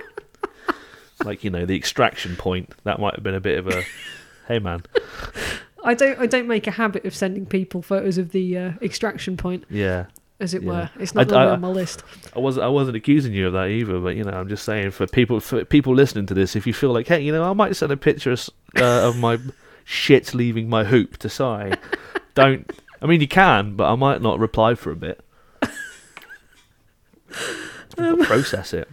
like 1.25 1.45
you 1.45 1.51
know 1.51 1.67
the 1.67 1.77
extraction 1.77 2.37
point, 2.37 2.73
that 2.85 3.01
might 3.01 3.15
have 3.15 3.25
been 3.25 3.35
a 3.35 3.41
bit 3.41 3.59
of 3.59 3.69
a 3.69 3.83
hey 4.47 4.59
man. 4.59 4.83
I 5.85 5.95
don't 5.95 6.19
I 6.19 6.27
don't 6.27 6.49
make 6.49 6.67
a 6.67 6.73
habit 6.73 7.05
of 7.05 7.15
sending 7.15 7.47
people 7.47 7.83
photos 7.83 8.19
of 8.19 8.33
the 8.33 8.59
uh, 8.59 8.73
extraction 8.83 9.37
point. 9.37 9.65
Yeah 9.71 10.07
as 10.41 10.55
it 10.55 10.63
yeah. 10.63 10.69
were. 10.69 10.91
It's 10.99 11.15
not 11.15 11.33
I, 11.33 11.45
I, 11.45 11.51
on 11.51 11.61
my 11.61 11.69
list. 11.69 12.03
I 12.35 12.39
wasn't. 12.39 12.65
I 12.65 12.69
wasn't 12.69 12.97
accusing 12.97 13.33
you 13.33 13.49
of 13.49 13.53
that 13.55 13.69
either. 13.69 13.99
But 13.99 14.17
you 14.17 14.25
know, 14.25 14.31
I'm 14.31 14.49
just 14.49 14.65
saying 14.65 14.91
for 14.93 15.07
people 15.07 15.41
for 15.41 15.65
people 15.65 15.95
listening 15.95 16.27
to 16.27 16.35
this, 16.35 16.57
if 16.57 16.67
you 16.67 16.73
feel 16.73 16.93
like, 16.93 17.07
hey, 17.09 17.21
you 17.21 17.33
know, 17.33 17.49
I 17.49 17.53
might 17.53 17.77
send 17.77 17.93
a 17.93 17.97
picture 17.97 18.33
of, 18.33 18.49
uh, 18.77 19.09
of 19.09 19.17
my 19.17 19.39
shit 19.85 20.35
leaving 20.35 20.69
my 20.69 20.85
hoop 20.85 21.17
to 21.19 21.29
Cy. 21.29 21.73
Don't. 22.35 22.71
I 23.01 23.07
mean, 23.07 23.21
you 23.21 23.29
can, 23.29 23.77
but 23.77 23.91
I 23.91 23.95
might 23.95 24.21
not 24.23 24.39
reply 24.39 24.75
for 24.75 24.91
a 24.91 24.97
bit. 24.97 25.21
um, 27.99 28.19
process 28.25 28.73
it. 28.73 28.89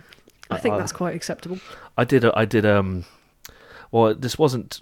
I 0.51 0.57
think 0.57 0.75
I, 0.75 0.77
that's 0.77 0.91
quite 0.91 1.15
acceptable. 1.15 1.59
I 1.97 2.03
did. 2.03 2.25
I 2.25 2.45
did. 2.45 2.65
Um. 2.65 3.05
Well, 3.91 4.15
this 4.15 4.37
wasn't 4.37 4.81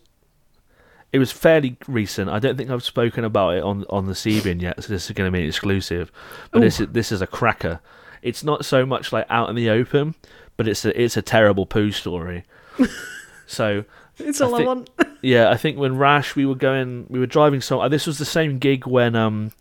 it 1.14 1.20
was 1.20 1.32
fairly 1.32 1.78
recent. 1.88 2.30
I 2.30 2.40
don't 2.40 2.58
think 2.58 2.72
I've 2.72 2.84
spoken 2.84 3.24
about 3.24 3.52
it 3.52 3.64
on 3.64 3.86
on 3.90 4.08
the 4.08 4.16
sea 4.16 4.42
bin 4.42 4.60
yet, 4.60 4.84
so 4.84 4.92
this 4.92 5.06
is 5.06 5.12
going 5.12 5.32
to 5.32 5.32
be 5.32 5.44
an 5.44 5.48
exclusive. 5.48 6.12
But 6.52 6.60
Ooh. 6.60 6.62
this 6.66 6.80
is 6.80 6.88
this 6.90 7.12
is 7.12 7.22
a 7.22 7.28
cracker. 7.28 7.80
It's 8.24 8.44
not 8.44 8.66
so 8.66 8.86
much 8.86 9.14
like 9.14 9.28
out 9.30 9.50
in 9.50 9.56
the 9.56 9.70
open, 9.70 10.16
but 10.58 10.68
it's 10.68 10.84
a 10.84 11.02
it's 11.02 11.16
a 11.16 11.22
terrible 11.22 11.68
poo 11.68 11.92
story. 11.92 12.46
so 13.48 13.86
it's 14.18 14.42
all 14.42 14.56
I, 14.56 14.58
think, 14.58 14.66
I 14.66 14.74
want. 14.74 14.90
yeah, 15.22 15.52
I 15.52 15.56
think 15.56 15.78
when 15.78 15.98
Rash 15.98 16.36
we 16.36 16.48
were 16.48 16.56
going, 16.56 17.06
we 17.10 17.20
were 17.20 17.28
driving. 17.28 17.62
So 17.62 17.82
uh, 17.82 17.88
this 17.88 18.08
was 18.08 18.18
the 18.18 18.26
same 18.26 18.58
gig 18.58 18.88
when 18.88 19.16
um 19.16 19.52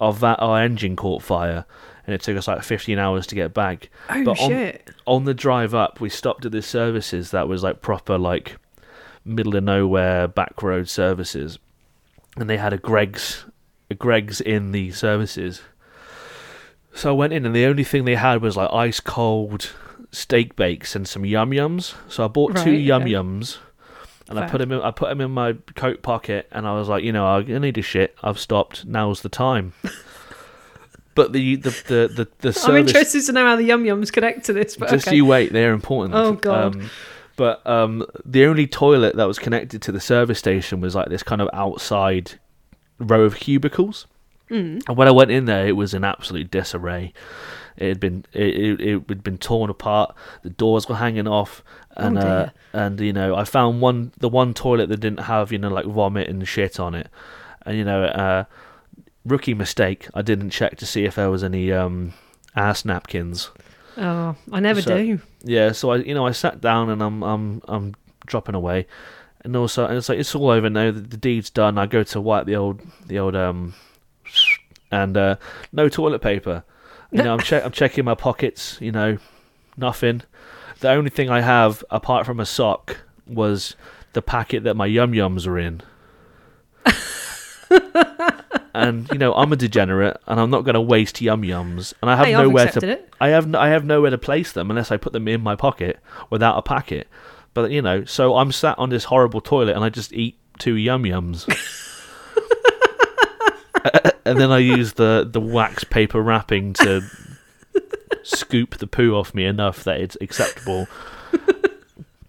our 0.00 0.12
that 0.14 0.40
our 0.40 0.60
engine 0.60 0.96
caught 0.96 1.22
fire, 1.22 1.64
and 2.06 2.14
it 2.14 2.22
took 2.22 2.36
us 2.36 2.48
like 2.48 2.64
15 2.64 2.98
hours 2.98 3.24
to 3.28 3.36
get 3.36 3.54
back. 3.54 3.88
Oh 4.10 4.24
but 4.24 4.34
shit! 4.34 4.90
On, 5.06 5.18
on 5.18 5.24
the 5.26 5.34
drive 5.34 5.76
up, 5.76 6.00
we 6.00 6.08
stopped 6.08 6.44
at 6.44 6.50
this 6.50 6.66
services 6.66 7.30
that 7.30 7.46
was 7.46 7.62
like 7.62 7.82
proper 7.82 8.18
like 8.18 8.56
middle 9.28 9.56
of 9.56 9.64
nowhere 9.64 10.28
back 10.28 10.62
road 10.62 10.88
services, 10.88 11.58
and 12.36 12.48
they 12.48 12.56
had 12.56 12.72
a 12.72 12.78
Greggs, 12.78 13.44
a 13.90 13.94
Greggs 13.94 14.40
in 14.40 14.72
the 14.72 14.90
services. 14.92 15.62
So 16.94 17.10
I 17.10 17.12
went 17.12 17.32
in, 17.32 17.46
and 17.46 17.54
the 17.54 17.66
only 17.66 17.84
thing 17.84 18.04
they 18.04 18.16
had 18.16 18.42
was 18.42 18.56
like 18.56 18.72
ice 18.72 19.00
cold 19.00 19.72
steak 20.10 20.56
bakes 20.56 20.96
and 20.96 21.06
some 21.06 21.24
yum 21.24 21.50
yums. 21.50 21.94
So 22.08 22.24
I 22.24 22.28
bought 22.28 22.54
right, 22.54 22.64
two 22.64 22.72
yum 22.72 23.02
okay. 23.02 23.12
yums, 23.12 23.58
and 24.28 24.38
Fair. 24.38 24.46
I 24.46 24.50
put 24.50 24.58
them 24.58 24.72
in. 24.72 24.80
I 24.80 24.90
put 24.90 25.08
them 25.08 25.20
in 25.20 25.30
my 25.30 25.54
coat 25.74 26.02
pocket, 26.02 26.48
and 26.50 26.66
I 26.66 26.74
was 26.74 26.88
like, 26.88 27.04
you 27.04 27.12
know, 27.12 27.26
I 27.26 27.42
need 27.42 27.78
a 27.78 27.82
shit. 27.82 28.16
I've 28.22 28.38
stopped. 28.38 28.84
Now's 28.84 29.22
the 29.22 29.28
time. 29.28 29.72
but 31.14 31.32
the 31.32 31.56
the 31.56 31.70
the 31.70 32.08
the, 32.14 32.28
the 32.38 32.52
service, 32.52 32.68
I'm 32.68 32.76
interested 32.76 33.24
to 33.26 33.32
know 33.32 33.44
how 33.44 33.56
the 33.56 33.64
yum 33.64 33.84
yums 33.84 34.12
connect 34.12 34.46
to 34.46 34.52
this. 34.52 34.76
But 34.76 34.90
just 34.90 35.08
okay. 35.08 35.16
you 35.16 35.24
wait, 35.24 35.52
they're 35.52 35.72
important. 35.72 36.14
Oh 36.14 36.32
god. 36.32 36.76
Um, 36.76 36.90
but 37.38 37.64
um, 37.64 38.04
the 38.24 38.44
only 38.44 38.66
toilet 38.66 39.14
that 39.14 39.28
was 39.28 39.38
connected 39.38 39.80
to 39.82 39.92
the 39.92 40.00
service 40.00 40.40
station 40.40 40.80
was 40.80 40.96
like 40.96 41.08
this 41.08 41.22
kind 41.22 41.40
of 41.40 41.48
outside 41.52 42.32
row 42.98 43.22
of 43.22 43.36
cubicles. 43.36 44.08
Mm. 44.50 44.82
And 44.88 44.96
when 44.96 45.06
I 45.06 45.12
went 45.12 45.30
in 45.30 45.44
there, 45.44 45.64
it 45.64 45.76
was 45.76 45.94
in 45.94 46.02
absolute 46.02 46.50
disarray. 46.50 47.12
It 47.76 47.90
had 47.90 48.00
been 48.00 48.24
it, 48.32 48.56
it, 48.56 48.80
it 48.80 49.08
had 49.08 49.22
been 49.22 49.38
torn 49.38 49.70
apart. 49.70 50.16
The 50.42 50.50
doors 50.50 50.88
were 50.88 50.96
hanging 50.96 51.28
off, 51.28 51.62
and 51.96 52.18
oh 52.18 52.22
uh, 52.22 52.50
and 52.72 52.98
you 52.98 53.12
know 53.12 53.36
I 53.36 53.44
found 53.44 53.80
one 53.80 54.10
the 54.18 54.28
one 54.28 54.52
toilet 54.52 54.88
that 54.88 54.98
didn't 54.98 55.20
have 55.20 55.52
you 55.52 55.58
know 55.58 55.68
like 55.68 55.86
vomit 55.86 56.28
and 56.28 56.46
shit 56.48 56.80
on 56.80 56.96
it, 56.96 57.08
and 57.64 57.78
you 57.78 57.84
know 57.84 58.02
uh, 58.02 58.44
rookie 59.24 59.54
mistake. 59.54 60.08
I 60.12 60.22
didn't 60.22 60.50
check 60.50 60.76
to 60.78 60.86
see 60.86 61.04
if 61.04 61.14
there 61.14 61.30
was 61.30 61.44
any 61.44 61.70
um, 61.70 62.14
ass 62.56 62.84
napkins. 62.84 63.52
Oh, 63.98 64.36
I 64.52 64.60
never 64.60 64.80
so, 64.80 64.96
do. 64.96 65.20
Yeah, 65.42 65.72
so 65.72 65.90
I, 65.90 65.96
you 65.96 66.14
know, 66.14 66.26
I 66.26 66.30
sat 66.30 66.60
down 66.60 66.88
and 66.88 67.02
I'm, 67.02 67.22
I'm, 67.22 67.62
I'm 67.66 67.94
dropping 68.26 68.54
away, 68.54 68.86
and 69.42 69.56
also, 69.56 69.86
and 69.86 69.96
it's 69.96 70.08
like 70.08 70.18
it's 70.18 70.34
all 70.34 70.50
over 70.50 70.70
now. 70.70 70.92
The, 70.92 71.00
the 71.00 71.16
deed's 71.16 71.50
done. 71.50 71.78
I 71.78 71.86
go 71.86 72.04
to 72.04 72.20
wipe 72.20 72.46
the 72.46 72.56
old, 72.56 72.80
the 73.06 73.18
old, 73.18 73.34
um, 73.34 73.74
and 74.92 75.16
uh, 75.16 75.36
no 75.72 75.88
toilet 75.88 76.20
paper. 76.20 76.64
You 77.10 77.22
know, 77.22 77.32
I'm 77.32 77.40
check, 77.40 77.64
I'm 77.64 77.72
checking 77.72 78.04
my 78.04 78.14
pockets. 78.14 78.78
You 78.80 78.92
know, 78.92 79.18
nothing. 79.76 80.22
The 80.80 80.90
only 80.90 81.10
thing 81.10 81.28
I 81.28 81.40
have 81.40 81.84
apart 81.90 82.24
from 82.24 82.38
a 82.38 82.46
sock 82.46 82.98
was 83.26 83.74
the 84.12 84.22
packet 84.22 84.62
that 84.64 84.74
my 84.74 84.86
yum 84.86 85.12
yums 85.12 85.46
are 85.46 85.58
in. 85.58 85.82
and 88.74 89.08
you 89.10 89.18
know 89.18 89.34
I'm 89.34 89.52
a 89.52 89.56
degenerate, 89.56 90.20
and 90.26 90.40
I'm 90.40 90.50
not 90.50 90.64
going 90.64 90.74
to 90.74 90.80
waste 90.80 91.20
yum 91.20 91.42
yums, 91.42 91.94
and 92.00 92.10
I 92.10 92.16
have 92.16 92.26
hey, 92.26 92.32
nowhere 92.32 92.68
to. 92.68 92.88
It. 92.88 93.12
I 93.20 93.28
have 93.28 93.54
I 93.54 93.68
have 93.68 93.84
nowhere 93.84 94.10
to 94.10 94.18
place 94.18 94.52
them 94.52 94.70
unless 94.70 94.90
I 94.90 94.96
put 94.96 95.12
them 95.12 95.28
in 95.28 95.40
my 95.40 95.56
pocket 95.56 95.98
without 96.30 96.58
a 96.58 96.62
packet. 96.62 97.08
But 97.54 97.70
you 97.70 97.82
know, 97.82 98.04
so 98.04 98.36
I'm 98.36 98.52
sat 98.52 98.78
on 98.78 98.90
this 98.90 99.04
horrible 99.04 99.40
toilet, 99.40 99.74
and 99.74 99.84
I 99.84 99.88
just 99.88 100.12
eat 100.12 100.38
two 100.58 100.74
yum 100.74 101.04
yums. 101.04 101.46
and 104.24 104.38
then 104.38 104.50
I 104.50 104.58
use 104.58 104.94
the, 104.94 105.28
the 105.30 105.40
wax 105.40 105.84
paper 105.84 106.20
wrapping 106.20 106.74
to 106.74 107.02
scoop 108.22 108.76
the 108.76 108.86
poo 108.86 109.14
off 109.14 109.34
me 109.34 109.44
enough 109.44 109.84
that 109.84 110.00
it's 110.00 110.16
acceptable. 110.20 110.88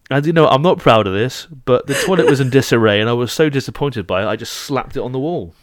And 0.09 0.25
you 0.25 0.33
know, 0.33 0.47
I'm 0.47 0.63
not 0.63 0.79
proud 0.79 1.05
of 1.05 1.13
this, 1.13 1.45
but 1.45 1.85
the 1.87 1.93
toilet 1.93 2.25
was 2.25 2.39
in 2.39 2.49
disarray, 2.51 2.99
and 2.99 3.09
I 3.09 3.13
was 3.13 3.31
so 3.31 3.49
disappointed 3.49 4.07
by 4.07 4.23
it. 4.23 4.27
I 4.27 4.35
just 4.35 4.53
slapped 4.53 4.97
it 4.97 5.01
on 5.01 5.11
the 5.11 5.19
wall. 5.19 5.53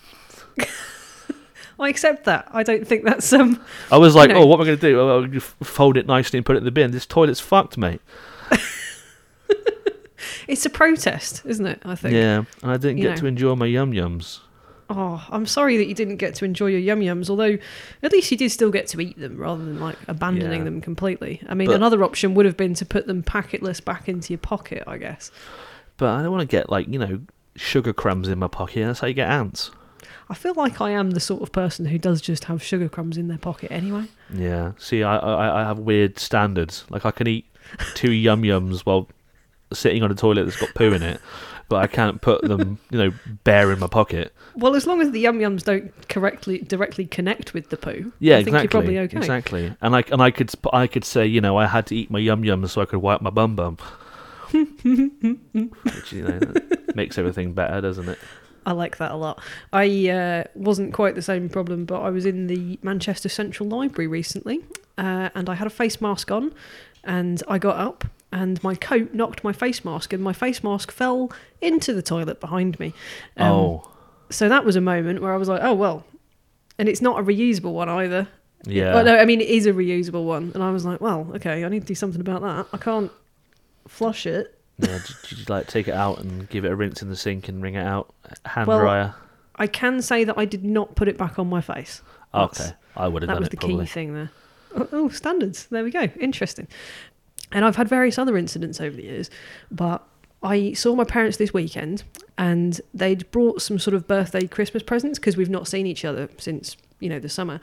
I 1.79 1.89
accept 1.89 2.25
that. 2.25 2.49
I 2.53 2.63
don't 2.63 2.87
think 2.87 3.05
that's 3.05 3.33
um. 3.33 3.63
I 3.91 3.99
was 3.99 4.15
like, 4.15 4.29
you 4.29 4.35
know. 4.35 4.43
oh, 4.43 4.47
what 4.47 4.57
am 4.57 4.63
I 4.63 4.67
going 4.67 4.79
to 4.79 4.89
do? 4.89 5.01
I'll 5.01 5.41
fold 5.41 5.97
it 5.97 6.07
nicely 6.07 6.39
and 6.39 6.47
put 6.47 6.57
it 6.57 6.61
in 6.61 6.65
the 6.65 6.71
bin. 6.71 6.93
This 6.93 7.07
toilet's 7.07 7.41
fucked, 7.41 7.77
mate. 7.77 8.01
it's 10.49 10.65
a 10.65 10.71
protest, 10.71 11.43
isn't 11.45 11.67
it? 11.67 11.83
I 11.85 11.97
think. 11.97 12.15
Yeah, 12.15 12.45
and 12.63 12.71
I 12.71 12.77
didn't 12.77 12.99
you 12.99 13.05
get 13.05 13.11
know. 13.11 13.17
to 13.17 13.27
enjoy 13.27 13.55
my 13.57 13.67
yum 13.67 13.93
yums. 13.93 14.41
Oh, 14.89 15.25
I'm 15.31 15.47
sorry 15.47 15.77
that 15.79 15.87
you 15.87 15.95
didn't 15.95 16.17
get 16.17 16.35
to 16.37 16.45
enjoy 16.45 16.67
your 16.67 16.81
yum 16.81 17.01
yums. 17.01 17.29
Although, 17.29 17.59
at 18.03 18.13
least 18.13 18.31
you 18.31 18.37
did 18.37 18.51
still 18.51 18.71
get 18.71 18.87
to 18.89 19.01
eat 19.01 19.19
them 19.19 19.37
rather 19.37 19.65
than 19.65 19.81
like 19.81 19.97
abandoning 20.07 20.61
yeah. 20.61 20.65
them 20.65 20.81
completely. 20.81 21.43
I 21.49 21.55
mean, 21.55 21.67
but, 21.67 21.77
another 21.77 22.05
option 22.05 22.35
would 22.35 22.47
have 22.47 22.57
been 22.57 22.75
to 22.75 22.87
put 22.87 23.07
them 23.07 23.23
packetless 23.23 23.85
back 23.85 24.09
into 24.09 24.33
your 24.33 24.39
pocket, 24.39 24.85
I 24.87 24.99
guess. 24.99 25.31
But 25.97 26.11
I 26.11 26.23
don't 26.23 26.31
want 26.31 26.43
to 26.43 26.47
get 26.47 26.71
like 26.71 26.89
you 26.89 26.99
know 26.99 27.21
sugar 27.57 27.93
crumbs 27.93 28.29
in 28.29 28.39
my 28.39 28.49
pocket. 28.49 28.85
That's 28.87 29.01
how 29.01 29.09
you 29.09 29.15
get 29.15 29.29
ants. 29.29 29.71
I 30.29 30.35
feel 30.35 30.55
like 30.55 30.81
I 30.81 30.91
am 30.91 31.13
the 31.13 31.21
sort 31.21 31.43
of 31.43 31.53
person 31.53 31.87
who 31.87 31.99
does 31.99 32.21
just 32.21 32.45
have 32.45 32.63
sugar 32.63 32.89
crumbs 32.89 33.17
in 33.17 33.29
their 33.29 33.39
pocket 33.39 33.73
anyway. 33.73 34.05
Yeah. 34.33 34.73
See, 34.79 35.03
I 35.03 35.17
I, 35.17 35.63
I 35.63 35.65
have 35.65 35.79
weird 35.79 36.19
standards. 36.19 36.85
Like 36.91 37.05
I 37.05 37.11
can 37.11 37.27
eat 37.27 37.47
two 37.95 38.13
yum 38.13 38.43
yums 38.43 38.81
while 38.81 39.09
sitting 39.73 40.03
on 40.03 40.11
a 40.11 40.15
toilet 40.15 40.45
that's 40.45 40.57
got 40.57 40.75
poo 40.75 40.93
in 40.93 41.03
it, 41.03 41.21
but 41.69 41.77
I 41.83 41.87
can't 41.87 42.21
put 42.21 42.43
them, 42.43 42.79
you 42.91 42.99
know, 42.99 43.13
bare 43.45 43.73
in 43.73 43.79
my 43.79 43.89
pocket. 43.89 44.33
Well, 44.55 44.75
as 44.77 44.87
long 44.87 45.01
as 45.01 45.11
the 45.11 45.21
yum 45.21 45.39
yums 45.39 45.65
don't 45.65 45.93
correctly 46.09 46.59
directly 46.59 47.07
connect 47.07 47.55
with 47.55 47.71
the 47.71 47.77
poo, 47.77 48.13
Yeah, 48.21 48.37
I 48.37 48.45
think 48.45 48.49
exactly. 48.49 48.63
you're 48.63 48.71
probably 48.71 48.99
okay. 49.01 49.17
Exactly. 49.19 49.77
And 49.81 49.97
I 49.97 50.05
and 50.13 50.23
I 50.23 50.31
could 50.31 50.51
I 50.73 50.87
could 50.87 51.05
say, 51.05 51.27
you 51.27 51.41
know, 51.41 51.57
I 51.57 51.67
had 51.67 51.87
to 51.87 51.97
eat 51.97 52.11
my 52.11 52.19
yum 52.19 52.43
yums 52.43 52.71
so 52.71 52.83
I 52.83 52.85
could 52.87 53.01
wipe 53.01 53.21
my 53.21 53.31
bum 53.31 53.57
bum. 53.57 53.79
Which 54.53 56.13
you 56.13 56.23
know 56.23 56.41
makes 56.95 57.19
everything 57.19 57.53
better, 57.53 57.81
doesn't 57.81 58.09
it? 58.09 58.19
I 58.65 58.73
like 58.73 58.97
that 58.97 59.13
a 59.13 59.17
lot. 59.17 59.41
I 59.73 60.09
uh, 60.09 60.45
wasn't 60.55 60.93
quite 60.93 61.15
the 61.15 61.23
same 61.23 61.49
problem, 61.49 61.85
but 61.85 62.01
I 62.01 62.11
was 62.11 62.27
in 62.27 62.49
the 62.49 62.79
Manchester 62.83 63.29
Central 63.29 63.69
Library 63.69 64.09
recently, 64.09 64.65
uh, 64.99 65.31
and 65.35 65.49
I 65.49 65.55
had 65.55 65.67
a 65.69 65.71
face 65.71 66.01
mask 66.01 66.33
on, 66.33 66.53
and 67.05 67.43
I 67.47 67.59
got 67.59 67.77
up, 67.77 68.05
and 68.33 68.63
my 68.63 68.75
coat 68.75 69.15
knocked 69.15 69.43
my 69.45 69.53
face 69.53 69.85
mask, 69.85 70.13
and 70.13 70.23
my 70.23 70.33
face 70.33 70.63
mask 70.65 70.91
fell 70.91 71.31
into 71.61 71.93
the 71.95 72.03
toilet 72.03 72.41
behind 72.41 72.79
me. 72.81 72.93
Um, 73.37 73.53
oh, 73.53 73.91
so 74.31 74.49
that 74.49 74.65
was 74.65 74.77
a 74.77 74.81
moment 74.81 75.23
where 75.23 75.33
I 75.33 75.37
was 75.37 75.49
like, 75.49 75.63
oh 75.63 75.75
well, 75.75 76.05
and 76.79 76.89
it's 76.89 77.01
not 77.01 77.19
a 77.21 77.23
reusable 77.23 77.73
one 77.73 77.89
either. 77.89 78.29
yeah. 78.65 78.95
Well, 78.95 79.05
no, 79.05 79.17
I 79.17 79.25
mean 79.25 79.41
it 79.41 79.49
is 79.49 79.67
a 79.67 79.73
reusable 79.73 80.25
one, 80.25 80.51
and 80.55 80.63
I 80.63 80.71
was 80.71 80.85
like, 80.85 81.01
well, 81.01 81.31
okay, 81.37 81.65
I 81.65 81.69
need 81.69 81.81
to 81.83 81.87
do 81.87 81.95
something 81.95 82.21
about 82.21 82.43
that. 82.43 82.67
I 82.73 82.79
can't 82.79 83.11
flush 83.89 84.27
it. 84.27 84.53
yeah. 84.79 84.99
You 85.29 85.45
like 85.49 85.69
take 85.69 85.89
it 85.89 85.95
out 85.95 86.19
and 86.21 86.49
give 86.51 86.65
it 86.65 86.71
a 86.71 86.77
rinse 86.77 87.01
in 87.03 87.09
the 87.09 87.17
sink 87.17 87.49
and 87.49 87.63
wring 87.63 87.75
it 87.75 87.87
out? 87.87 88.13
Hand 88.45 88.67
Well, 88.67 88.81
dryer. 88.81 89.15
I 89.55 89.67
can 89.69 90.03
say 90.03 90.25
that 90.25 90.37
I 90.37 90.45
did 90.45 90.65
not 90.65 90.97
put 90.97 91.09
it 91.09 91.17
back 91.17 91.39
on 91.39 91.49
my 91.49 91.61
face. 91.61 92.03
That's- 92.35 92.61
Okay, 92.61 92.73
I 92.97 93.09
would 93.09 93.23
have 93.23 93.29
that 93.31 93.39
was 93.41 93.49
the 93.49 93.57
probably. 93.57 93.87
key 93.87 93.91
thing 93.93 94.13
there. 94.15 94.31
Oh, 94.75 94.89
oh, 94.93 95.09
standards. 95.09 95.67
There 95.67 95.83
we 95.83 95.91
go. 95.91 96.03
Interesting. 96.21 96.69
And 97.53 97.65
I've 97.65 97.77
had 97.77 97.89
various 97.89 98.19
other 98.19 98.37
incidents 98.37 98.81
over 98.81 98.97
the 98.97 99.05
years, 99.05 99.31
but 99.71 100.07
I 100.43 100.73
saw 100.73 100.95
my 100.95 101.05
parents 101.05 101.37
this 101.37 101.55
weekend 101.55 102.03
and 102.39 102.81
they'd 102.93 103.31
brought 103.31 103.63
some 103.63 103.79
sort 103.79 103.95
of 103.95 104.07
birthday 104.07 104.47
Christmas 104.47 104.83
presents 104.83 105.19
because 105.19 105.37
we've 105.37 105.51
not 105.51 105.67
seen 105.67 105.87
each 105.87 106.05
other 106.05 106.29
since, 106.39 106.77
you 107.01 107.09
know, 107.09 107.19
the 107.19 107.29
summer. 107.29 107.61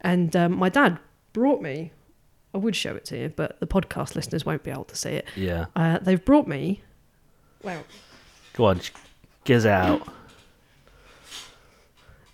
And 0.00 0.34
um, 0.34 0.56
my 0.56 0.68
dad 0.68 0.98
brought 1.32 1.62
me, 1.62 1.92
I 2.54 2.58
would 2.58 2.74
show 2.74 2.94
it 2.94 3.04
to 3.06 3.18
you, 3.18 3.32
but 3.34 3.60
the 3.60 3.66
podcast 3.66 4.14
listeners 4.14 4.44
won't 4.44 4.62
be 4.62 4.70
able 4.70 4.84
to 4.84 4.96
see 4.96 5.10
it. 5.10 5.26
Yeah. 5.36 5.66
Uh, 5.76 5.98
they've 5.98 6.24
brought 6.24 6.48
me, 6.48 6.82
well, 7.62 7.84
Go 8.54 8.64
on, 8.64 8.80
get 9.44 9.66
out. 9.66 10.08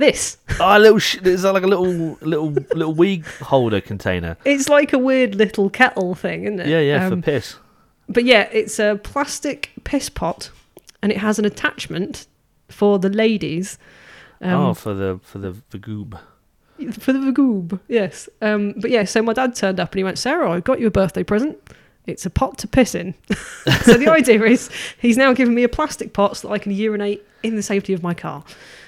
This. 0.03 0.37
Oh, 0.61 0.77
a 0.77 0.79
little. 0.79 0.99
Sh- 0.99 1.17
is 1.23 1.43
that 1.43 1.53
like 1.55 1.63
a 1.63 1.67
little, 1.67 2.19
little, 2.21 2.51
little 2.51 2.95
weed 2.95 3.25
holder 3.41 3.81
container? 3.81 4.37
It's 4.45 4.69
like 4.69 4.93
a 4.93 4.99
weird 4.99 5.35
little 5.35 5.71
kettle 5.71 6.15
thing, 6.15 6.45
isn't 6.45 6.61
it? 6.61 6.67
Yeah, 6.69 6.81
yeah, 6.81 7.07
Um, 7.07 7.23
for 7.23 7.25
piss. 7.25 7.57
But 8.09 8.25
yeah, 8.25 8.49
it's 8.53 8.79
a 8.79 9.01
plastic 9.03 9.71
piss 9.85 10.09
pot, 10.11 10.51
and 11.03 11.11
it 11.11 11.19
has 11.19 11.39
an 11.39 11.45
attachment 11.45 12.27
for 12.69 12.99
the 12.99 13.09
ladies. 13.09 13.79
Um, 14.41 14.53
oh, 14.55 14.75
for 14.75 14.93
the 14.95 15.21
for 15.23 15.39
the 15.39 15.57
the 15.71 15.79
goob. 15.79 16.19
for 16.99 17.13
the 17.13 17.21
vagoob, 17.21 17.79
yes. 17.89 18.29
Um, 18.41 18.75
but 18.77 18.91
yeah, 18.91 19.05
so 19.05 19.23
my 19.23 19.33
dad 19.33 19.55
turned 19.55 19.79
up 19.79 19.93
and 19.93 19.99
he 19.99 20.05
went, 20.05 20.19
Sarah, 20.19 20.51
I 20.51 20.61
got 20.61 20.81
you 20.81 20.89
a 20.89 20.91
birthday 20.91 21.23
present. 21.23 21.57
It's 22.07 22.27
a 22.27 22.31
pot 22.31 22.59
to 22.59 22.67
piss 22.69 22.97
in. 22.97 23.15
so 23.85 23.95
the 23.95 24.09
idea 24.11 24.43
is 24.43 24.69
he's 24.99 25.17
now 25.17 25.33
given 25.33 25.55
me 25.55 25.63
a 25.63 25.69
plastic 25.69 26.13
pot 26.13 26.37
so 26.37 26.49
that 26.49 26.55
I 26.55 26.59
can 26.59 26.73
urinate 26.73 27.25
in 27.45 27.55
the 27.55 27.63
safety 27.63 27.93
of 27.93 28.03
my 28.03 28.15
car. 28.15 28.43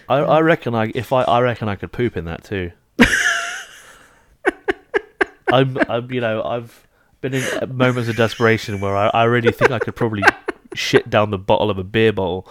I, 0.08 0.16
I 0.18 0.40
reckon 0.40 0.74
I 0.74 0.90
if 0.94 1.12
I 1.12 1.22
I 1.22 1.40
reckon 1.40 1.68
I 1.68 1.76
could 1.76 1.92
poop 1.92 2.16
in 2.16 2.24
that 2.26 2.44
too. 2.44 2.72
I'm, 5.52 5.76
I'm 5.88 6.10
you 6.10 6.20
know 6.20 6.42
I've 6.42 6.86
been 7.20 7.34
in 7.34 7.76
moments 7.76 8.08
of 8.08 8.16
desperation 8.16 8.80
where 8.80 8.96
I, 8.96 9.08
I 9.08 9.24
really 9.24 9.52
think 9.52 9.70
I 9.70 9.78
could 9.78 9.94
probably 9.96 10.22
shit 10.74 11.08
down 11.08 11.30
the 11.30 11.38
bottle 11.38 11.70
of 11.70 11.78
a 11.78 11.84
beer 11.84 12.12
bottle. 12.12 12.48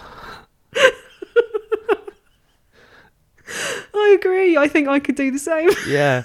I 3.95 4.18
agree. 4.20 4.58
I 4.58 4.68
think 4.68 4.88
I 4.88 4.99
could 4.99 5.16
do 5.16 5.32
the 5.32 5.39
same. 5.39 5.70
Yeah. 5.88 6.24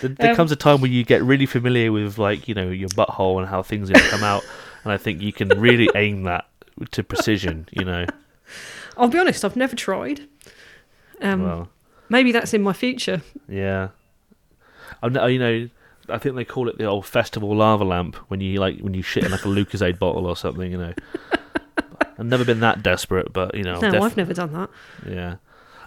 There, 0.00 0.10
there 0.10 0.30
Um, 0.30 0.36
comes 0.36 0.50
a 0.52 0.56
time 0.56 0.80
where 0.80 0.90
you 0.90 1.04
get 1.04 1.22
really 1.22 1.46
familiar 1.46 1.92
with 1.92 2.16
like 2.18 2.48
you 2.48 2.54
know 2.54 2.70
your 2.70 2.88
butthole 2.90 3.38
and 3.38 3.48
how 3.48 3.62
things 3.62 3.90
are 3.90 3.94
come 3.94 4.22
out, 4.22 4.44
and 4.84 4.92
I 4.92 4.96
think 4.96 5.20
you 5.20 5.32
can 5.32 5.48
really 5.60 5.88
aim 5.94 6.22
that 6.24 6.46
to 6.92 7.02
precision. 7.02 7.68
You 7.72 7.84
know, 7.84 8.06
I'll 8.96 9.08
be 9.08 9.18
honest, 9.18 9.44
I've 9.44 9.56
never 9.56 9.76
tried. 9.76 10.22
Um, 11.20 11.42
well, 11.42 11.68
maybe 12.08 12.32
that's 12.32 12.54
in 12.54 12.62
my 12.62 12.72
future. 12.72 13.22
yeah. 13.48 13.88
I'm 15.02 15.14
you 15.30 15.38
know. 15.38 15.68
I 16.08 16.18
think 16.18 16.34
they 16.34 16.44
call 16.44 16.68
it 16.68 16.76
the 16.76 16.84
old 16.86 17.06
festival 17.06 17.54
lava 17.54 17.84
lamp 17.84 18.16
when 18.28 18.40
you 18.40 18.58
like 18.58 18.80
when 18.80 18.94
you 18.94 19.02
shit 19.02 19.24
in 19.24 19.30
like 19.30 19.44
a 19.44 19.48
Lucozade 19.48 19.98
bottle 19.98 20.26
or 20.26 20.36
something. 20.36 20.70
You 20.72 20.78
know, 20.78 20.94
I've 22.18 22.26
never 22.26 22.44
been 22.44 22.60
that 22.60 22.82
desperate, 22.82 23.32
but 23.32 23.54
you 23.54 23.62
know, 23.62 23.78
no, 23.78 23.90
def- 23.92 24.02
I've 24.02 24.16
never 24.16 24.34
done 24.34 24.52
that. 24.54 24.70
yeah, 25.08 25.36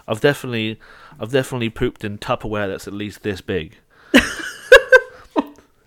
I've 0.08 0.20
definitely, 0.22 0.80
I've 1.20 1.30
definitely 1.30 1.68
pooped 1.68 2.04
in 2.04 2.16
Tupperware 2.18 2.68
that's 2.68 2.88
at 2.88 2.94
least 2.94 3.22
this 3.22 3.40
big. 3.42 3.76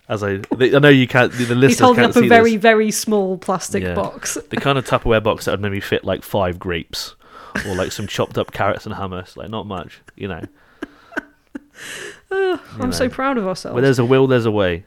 As 0.08 0.22
I, 0.22 0.40
I 0.58 0.78
know 0.78 0.88
you 0.88 1.06
can't. 1.06 1.30
The 1.32 1.38
listeners 1.54 1.70
He's 1.72 1.78
holding 1.80 2.04
up 2.04 2.16
a 2.16 2.26
very, 2.26 2.52
this. 2.52 2.62
very 2.62 2.90
small 2.90 3.36
plastic 3.36 3.82
Yeah. 3.82 3.94
box. 3.94 4.38
the 4.48 4.56
kind 4.56 4.78
of 4.78 4.86
Tupperware 4.86 5.22
box 5.22 5.44
that 5.44 5.50
would 5.50 5.60
maybe 5.60 5.80
fit 5.80 6.02
like 6.02 6.22
five 6.22 6.58
grapes 6.58 7.14
or 7.66 7.74
like 7.74 7.92
some 7.92 8.06
chopped 8.06 8.38
up 8.38 8.52
carrots 8.52 8.86
and 8.86 8.94
hummus. 8.94 9.36
Like 9.36 9.50
not 9.50 9.66
much, 9.66 10.00
you 10.16 10.28
know. 10.28 10.42
You 12.30 12.58
I'm 12.80 12.92
so 12.92 13.04
know. 13.04 13.10
proud 13.10 13.38
of 13.38 13.46
ourselves. 13.46 13.74
Where 13.74 13.82
there's 13.82 13.98
a 13.98 14.04
will, 14.04 14.26
there's 14.26 14.44
a 14.46 14.50
way. 14.50 14.84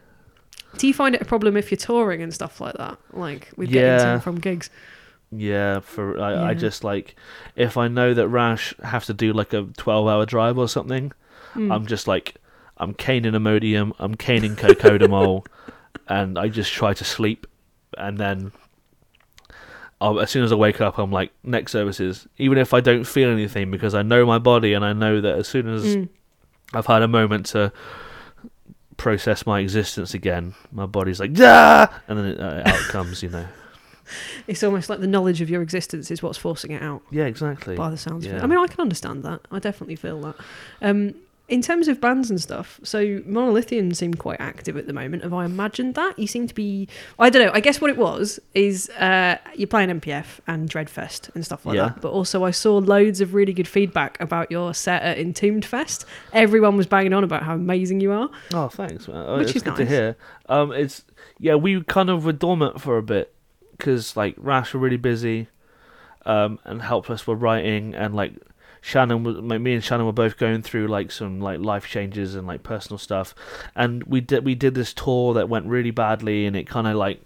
Do 0.78 0.88
you 0.88 0.94
find 0.94 1.16
it 1.16 1.22
a 1.22 1.26
problem 1.26 1.58
if 1.58 1.72
you're 1.72 1.78
touring 1.78 2.22
and 2.22 2.34
stuff 2.34 2.62
like 2.62 2.76
that? 2.76 2.98
Like 3.14 3.52
with 3.58 3.70
Yeah. 3.70 3.98
getting 3.98 4.18
to 4.18 4.22
from 4.22 4.36
gigs? 4.40 4.70
Yeah, 5.32 5.80
for 5.80 6.22
I, 6.22 6.50
I 6.50 6.54
just 6.54 6.84
like 6.84 7.16
if 7.56 7.78
I 7.78 7.88
know 7.88 8.14
that 8.14 8.28
Rash 8.28 8.74
have 8.84 9.06
to 9.06 9.14
do 9.14 9.34
like 9.34 9.54
a 9.54 9.64
twelve-hour 9.78 10.26
drive 10.26 10.58
or 10.58 10.68
something, 10.68 11.12
Hmm. 11.54 11.72
I'm 11.72 11.86
just 11.88 12.08
like 12.08 12.36
I'm 12.78 12.94
caning 12.94 13.34
Imodium, 13.34 13.94
I'm 14.00 14.16
caning 14.16 14.56
Cocodamol, 14.56 15.46
and 16.08 16.38
I 16.38 16.48
just 16.50 16.72
try 16.74 16.94
to 16.94 17.04
sleep, 17.04 17.48
and 17.98 18.18
then 18.18 18.52
I'll, 20.02 20.20
as 20.20 20.32
soon 20.32 20.44
as 20.44 20.52
I 20.52 20.56
wake 20.56 20.82
up, 20.82 20.98
I'm 20.98 21.12
like 21.12 21.32
next 21.44 21.72
services, 21.72 22.28
even 22.38 22.58
if 22.58 22.74
I 22.74 22.82
don't 22.82 23.06
feel 23.06 23.30
anything 23.30 23.70
because 23.72 23.94
I 23.94 24.02
know 24.02 24.26
my 24.26 24.40
body 24.40 24.74
and 24.74 24.84
I 24.84 24.94
know 24.94 25.22
that 25.22 25.38
as 25.38 25.48
soon 25.48 25.68
as 25.70 25.96
Mm. 25.96 26.10
I've 26.74 26.88
had 26.88 27.02
a 27.02 27.08
moment 27.08 27.46
to 27.48 27.72
process 28.98 29.46
my 29.46 29.60
existence 29.60 30.14
again, 30.14 30.56
my 30.72 30.86
body's 30.86 31.20
like 31.20 31.32
ah, 31.40 32.02
and 32.08 32.18
then 32.18 32.26
it, 32.26 32.40
uh, 32.40 32.64
out 32.66 32.80
comes, 32.90 33.22
you 33.24 33.30
know. 33.30 33.46
It's 34.46 34.62
almost 34.62 34.90
like 34.90 35.00
the 35.00 35.08
knowledge 35.08 35.40
of 35.40 35.50
your 35.50 35.62
existence 35.62 36.12
is 36.12 36.22
what's 36.22 36.38
forcing 36.38 36.72
it 36.72 36.82
out. 36.82 37.02
Yeah, 37.12 37.26
exactly. 37.26 37.78
By 37.78 37.90
the 37.90 37.96
sounds 37.96 38.26
of 38.26 38.34
it. 38.34 38.44
I 38.44 38.48
mean, 38.48 38.60
I 38.60 38.68
can 38.68 38.82
understand 38.82 39.24
that. 39.24 39.40
I 39.52 39.60
definitely 39.60 39.96
feel 39.96 40.20
that. 40.22 40.36
Um, 40.82 41.16
in 41.52 41.62
terms 41.62 41.88
of 41.88 42.02
bands 42.02 42.30
and 42.32 42.42
stuff, 42.42 42.80
so 42.82 43.22
Monolithian 43.26 43.94
seem 43.94 44.14
quite 44.14 44.40
active 44.40 44.78
at 44.78 44.88
the 44.88 44.94
moment. 44.94 45.22
Have 45.24 45.34
I 45.34 45.46
imagined 45.46 45.96
that? 45.96 46.18
You 46.18 46.26
seem 46.26 46.48
to 46.48 46.56
be. 46.56 46.88
I 47.20 47.30
don't 47.30 47.46
know. 47.46 47.52
I 47.54 47.60
guess 47.60 47.80
what 47.82 47.90
it 47.92 47.98
was 47.98 48.40
is 48.56 48.90
uh, 48.92 49.38
you're 49.56 49.68
playing 49.68 49.90
MPF 50.00 50.40
and 50.48 50.70
Dreadfest 50.70 51.34
and 51.36 51.46
stuff 51.46 51.66
like 51.66 51.76
Yeah. 51.76 51.90
that. 51.90 52.02
But 52.02 52.12
also, 52.12 52.44
I 52.44 52.52
saw 52.52 52.78
loads 52.78 53.22
of 53.22 53.34
really 53.34 53.54
good 53.54 53.68
feedback 53.68 54.20
about 54.22 54.50
your 54.50 54.74
set 54.74 55.04
at 55.04 55.20
Entombed 55.20 55.66
Fest. 55.66 56.06
Everyone 56.34 56.78
was 56.78 56.88
banging 56.88 57.14
on 57.14 57.24
about 57.24 57.44
how 57.44 57.54
amazing 57.56 58.00
you 58.02 58.12
are. 58.12 58.30
Oh, 58.54 58.70
thanks, 58.70 59.08
man. 59.08 59.26
Oh, 59.28 59.38
Which 59.38 59.48
it's 59.50 59.58
is 59.58 59.64
good 59.64 59.76
to 59.76 59.86
hear. 59.86 60.16
Um, 60.48 60.72
it's 60.72 61.04
yeah, 61.38 61.56
we 61.56 61.84
kind 61.84 62.10
of 62.10 62.24
were 62.26 62.32
dormant 62.34 62.80
for 62.82 62.98
a 62.98 63.04
bit 63.04 63.34
because 63.78 64.16
like 64.16 64.36
Rash 64.38 64.74
were 64.74 64.80
really 64.80 64.98
busy, 64.98 65.48
um, 66.26 66.60
and 66.64 66.82
Helpless 66.82 67.26
were 67.28 67.36
writing, 67.36 67.94
and 67.96 68.16
like 68.16 68.34
Shannon 68.82 69.24
was, 69.24 69.38
me 69.42 69.74
and 69.74 69.84
Shannon 69.84 70.06
were 70.06 70.12
both 70.12 70.38
going 70.38 70.64
through 70.64 70.88
like 70.88 71.12
some 71.12 71.40
like 71.40 71.60
life 71.60 71.88
changes 71.88 72.36
and 72.36 72.48
like 72.48 72.64
personal 72.64 72.98
stuff, 72.98 73.36
and 73.76 74.04
we 74.04 74.22
did 74.22 74.44
we 74.44 74.56
did 74.56 74.74
this 74.74 74.94
tour 74.94 75.34
that 75.36 75.48
went 75.48 75.68
really 75.68 75.92
badly, 75.92 76.46
and 76.46 76.56
it 76.56 76.68
kind 76.68 76.88
of 76.88 76.96
like 76.96 77.22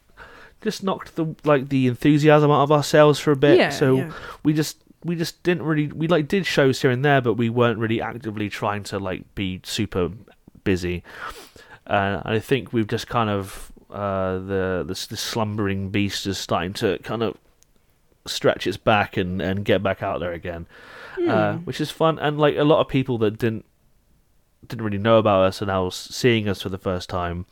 just 0.61 0.83
knocked 0.83 1.15
the 1.15 1.33
like 1.43 1.69
the 1.69 1.87
enthusiasm 1.87 2.51
out 2.51 2.63
of 2.63 2.71
ourselves 2.71 3.19
for 3.19 3.31
a 3.31 3.35
bit. 3.35 3.57
yeah. 3.57 3.69
so 3.69 3.97
yeah. 3.97 4.11
we 4.43 4.51
just 4.51 4.77
we 5.05 5.15
just 5.15 5.41
didn't 5.43 5.63
really 5.63 5.87
we 5.87 6.07
like 6.07 6.27
did 6.27 6.45
shows 6.45 6.81
here 6.81 6.89
and 6.89 7.05
there 7.05 7.21
but 7.21 7.35
we 7.35 7.49
weren't 7.49 7.77
really 7.77 8.01
actively 8.01 8.49
trying 8.49 8.83
to 8.83 8.97
like 8.97 9.23
be 9.35 9.61
super 9.63 10.09
busy 10.63 11.03
uh, 11.85 12.19
i 12.25 12.39
think 12.39 12.73
we've 12.73 12.87
just 12.87 13.07
kind 13.07 13.29
of 13.29 13.71
uh 13.91 14.33
the, 14.39 14.83
the 14.87 15.05
the 15.09 15.15
slumbering 15.15 15.89
beast 15.89 16.25
is 16.25 16.39
starting 16.39 16.73
to 16.73 16.97
kind 16.99 17.21
of 17.21 17.37
stretch 18.25 18.65
its 18.65 18.77
back 18.77 19.15
and 19.15 19.39
and 19.39 19.63
get 19.63 19.83
back 19.83 20.01
out 20.01 20.19
there 20.19 20.33
again 20.33 20.65
uh, 21.27 21.53
Hmm. 21.53 21.57
which 21.65 21.79
is 21.81 21.91
fun 21.91 22.19
and 22.19 22.37
like 22.39 22.55
a 22.57 22.63
lot 22.63 22.79
of 22.81 22.87
people 22.87 23.17
that 23.19 23.37
didn't 23.37 23.65
didn't 24.67 24.83
really 24.85 24.97
know 24.97 25.17
about 25.17 25.43
us 25.43 25.61
are 25.61 25.65
now 25.67 25.89
seeing 25.89 26.47
us 26.49 26.61
for 26.61 26.69
the 26.69 26.77
first 26.77 27.07
time 27.09 27.45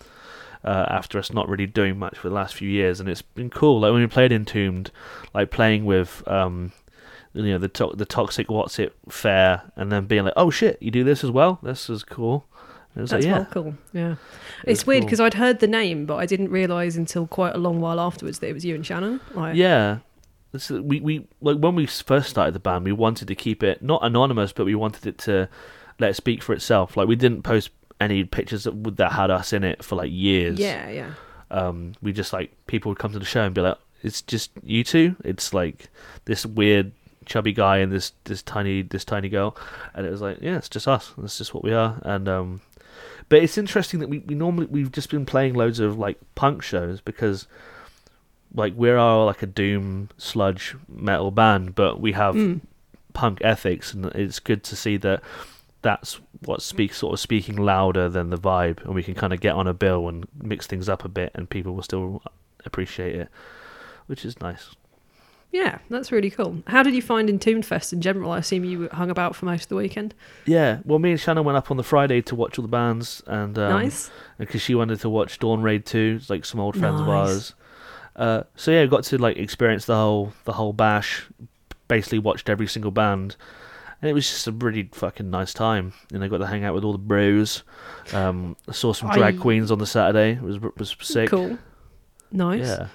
uh, 0.63 0.85
after 0.89 1.19
us 1.19 1.31
not 1.31 1.47
really 1.47 1.67
doing 1.67 1.99
much 1.99 2.17
for 2.17 2.29
the 2.29 2.33
last 2.33 2.55
few 2.55 2.69
years, 2.69 2.99
and 2.99 3.07
it's 3.09 3.21
been 3.21 3.49
cool. 3.49 3.81
Like 3.81 3.91
when 3.91 4.01
we 4.01 4.07
played 4.07 4.31
Entombed, 4.31 4.91
like 5.33 5.51
playing 5.51 5.83
with 5.85 6.23
um, 6.27 6.71
you 7.33 7.43
know 7.43 7.57
the 7.57 7.67
to- 7.67 7.93
the 7.95 8.05
toxic 8.05 8.49
what's 8.49 8.79
it 8.79 8.95
fair, 9.09 9.61
and 9.75 9.91
then 9.91 10.05
being 10.05 10.23
like, 10.23 10.33
oh 10.37 10.49
shit, 10.49 10.81
you 10.81 10.89
do 10.89 11.03
this 11.03 11.23
as 11.23 11.29
well. 11.31 11.59
This 11.61 11.89
is 11.89 12.03
cool. 12.03 12.45
And 12.95 13.03
That's 13.07 13.11
like, 13.11 13.23
yeah, 13.25 13.45
cool. 13.51 13.75
Yeah. 13.91 14.11
it 14.63 14.71
It's 14.71 14.87
weird 14.87 15.01
cool. 15.01 15.07
because 15.07 15.19
I'd 15.19 15.33
heard 15.33 15.59
the 15.59 15.67
name, 15.67 16.05
but 16.05 16.15
I 16.15 16.25
didn't 16.25 16.49
realise 16.49 16.95
until 16.95 17.27
quite 17.27 17.53
a 17.55 17.57
long 17.57 17.81
while 17.81 17.99
afterwards 17.99 18.39
that 18.39 18.47
it 18.47 18.53
was 18.53 18.63
you 18.63 18.73
and 18.75 18.85
Shannon. 18.85 19.19
Like, 19.35 19.55
yeah, 19.55 19.97
this 20.53 20.69
is, 20.69 20.79
we 20.79 21.01
we 21.01 21.27
like 21.41 21.57
when 21.57 21.75
we 21.75 21.87
first 21.87 22.29
started 22.29 22.53
the 22.53 22.59
band, 22.59 22.85
we 22.85 22.91
wanted 22.91 23.27
to 23.27 23.35
keep 23.35 23.63
it 23.63 23.81
not 23.81 24.05
anonymous, 24.05 24.53
but 24.53 24.65
we 24.65 24.75
wanted 24.75 25.05
it 25.07 25.17
to 25.19 25.49
let 25.99 26.11
it 26.11 26.13
speak 26.13 26.41
for 26.43 26.53
itself. 26.53 26.95
Like 26.95 27.07
we 27.07 27.15
didn't 27.15 27.41
post 27.41 27.71
any 27.99 28.23
pictures 28.23 28.63
that 28.65 28.97
that 28.97 29.11
had 29.13 29.31
us 29.31 29.51
in 29.51 29.63
it 29.63 29.83
for 29.83 29.95
like 29.95 30.11
years. 30.11 30.59
Yeah, 30.59 30.89
yeah. 30.89 31.13
Um, 31.49 31.93
we 32.01 32.13
just 32.13 32.33
like 32.33 32.51
people 32.67 32.89
would 32.89 32.99
come 32.99 33.11
to 33.13 33.19
the 33.19 33.25
show 33.25 33.41
and 33.41 33.53
be 33.53 33.61
like, 33.61 33.77
"It's 34.03 34.21
just 34.21 34.51
you 34.61 34.83
two. 34.83 35.15
It's 35.25 35.53
like 35.53 35.89
this 36.25 36.45
weird 36.45 36.91
chubby 37.25 37.53
guy 37.53 37.77
and 37.77 37.91
this 37.91 38.13
this 38.25 38.43
tiny 38.43 38.83
this 38.83 39.03
tiny 39.03 39.29
girl," 39.29 39.57
and 39.95 40.05
it 40.05 40.11
was 40.11 40.21
like, 40.21 40.37
"Yeah, 40.39 40.57
it's 40.57 40.69
just 40.69 40.87
us. 40.87 41.13
That's 41.17 41.39
just 41.39 41.55
what 41.55 41.63
we 41.63 41.73
are." 41.73 41.99
And 42.03 42.29
um, 42.29 42.61
but 43.27 43.41
it's 43.41 43.57
interesting 43.57 43.99
that 44.01 44.09
we, 44.09 44.19
we 44.19 44.35
normally 44.35 44.67
we've 44.67 44.91
just 44.91 45.09
been 45.09 45.25
playing 45.25 45.55
loads 45.55 45.79
of 45.79 45.97
like 45.97 46.19
punk 46.35 46.61
shows 46.61 47.01
because 47.01 47.47
like 48.53 48.73
we 48.75 48.89
are 48.89 48.97
all 48.97 49.25
like 49.25 49.41
a 49.41 49.47
doom 49.47 50.09
sludge 50.17 50.75
metal 50.87 51.31
band, 51.31 51.75
but 51.75 51.99
we 51.99 52.13
have 52.13 52.35
mm. 52.35 52.61
punk 53.13 53.39
ethics, 53.41 53.93
and 53.93 54.05
it's 54.07 54.39
good 54.39 54.63
to 54.65 54.75
see 54.75 54.97
that 54.97 55.21
that's 55.81 56.19
what 56.45 56.61
speaks 56.61 56.97
sort 56.97 57.13
of 57.13 57.19
speaking 57.19 57.57
louder 57.57 58.09
than 58.09 58.29
the 58.29 58.37
vibe, 58.37 58.83
and 58.85 58.95
we 58.95 59.03
can 59.03 59.15
kind 59.15 59.33
of 59.33 59.41
get 59.41 59.53
on 59.53 59.67
a 59.67 59.73
bill 59.73 60.07
and 60.07 60.25
mix 60.41 60.67
things 60.67 60.89
up 60.89 61.05
a 61.05 61.09
bit, 61.09 61.31
and 61.35 61.49
people 61.49 61.73
will 61.73 61.83
still 61.83 62.21
appreciate 62.65 63.15
it, 63.15 63.29
which 64.07 64.25
is 64.25 64.39
nice. 64.39 64.75
Yeah, 65.51 65.77
that's 65.87 66.11
really 66.11 66.31
cool. 66.31 66.63
How 66.65 66.81
did 66.81 66.95
you 66.95 67.01
find 67.01 67.29
Entombed 67.29 67.63
Fest 67.63 67.93
in 67.93 68.01
general? 68.01 68.31
I 68.31 68.39
assume 68.39 68.65
you 68.65 68.89
hung 68.91 69.11
about 69.11 69.35
for 69.35 69.45
most 69.45 69.63
of 69.63 69.69
the 69.69 69.75
weekend. 69.75 70.15
Yeah, 70.47 70.79
well, 70.83 70.97
me 70.97 71.11
and 71.11 71.19
Shannon 71.19 71.43
went 71.43 71.59
up 71.59 71.69
on 71.69 71.77
the 71.77 71.83
Friday 71.83 72.23
to 72.23 72.33
watch 72.33 72.57
all 72.57 72.63
the 72.63 72.69
bands, 72.69 73.21
and 73.27 73.57
um, 73.59 73.69
nice. 73.69 74.09
Because 74.39 74.63
she 74.63 74.73
wanted 74.73 74.99
to 75.01 75.09
watch 75.09 75.37
Dawn 75.37 75.61
Raid 75.61 75.85
too, 75.85 76.17
it's 76.19 76.29
like 76.29 76.43
some 76.43 76.59
old 76.59 76.75
friends 76.75 76.99
nice. 76.99 77.01
of 77.01 77.09
ours. 77.09 77.53
Uh, 78.15 78.43
so 78.55 78.71
yeah, 78.71 78.85
got 78.85 79.03
to 79.05 79.17
like 79.17 79.37
experience 79.37 79.85
the 79.85 79.95
whole 79.95 80.33
the 80.45 80.53
whole 80.53 80.73
bash. 80.73 81.27
Basically, 81.87 82.19
watched 82.19 82.49
every 82.49 82.67
single 82.67 82.91
band, 82.91 83.35
and 84.01 84.09
it 84.09 84.13
was 84.13 84.29
just 84.29 84.47
a 84.47 84.51
really 84.51 84.89
fucking 84.93 85.29
nice 85.29 85.53
time. 85.53 85.93
And 86.13 86.23
I 86.23 86.27
got 86.27 86.37
to 86.37 86.47
hang 86.47 86.63
out 86.63 86.73
with 86.73 86.83
all 86.83 86.91
the 86.91 86.97
bros. 86.97 87.63
Um, 88.13 88.55
saw 88.71 88.93
some 88.93 89.09
drag 89.11 89.35
I... 89.35 89.37
queens 89.37 89.71
on 89.71 89.79
the 89.79 89.87
Saturday. 89.87 90.33
It 90.33 90.41
was 90.41 90.59
was 90.61 90.95
sick. 91.01 91.29
Cool, 91.29 91.57
nice. 92.31 92.65
Yeah, 92.65 92.87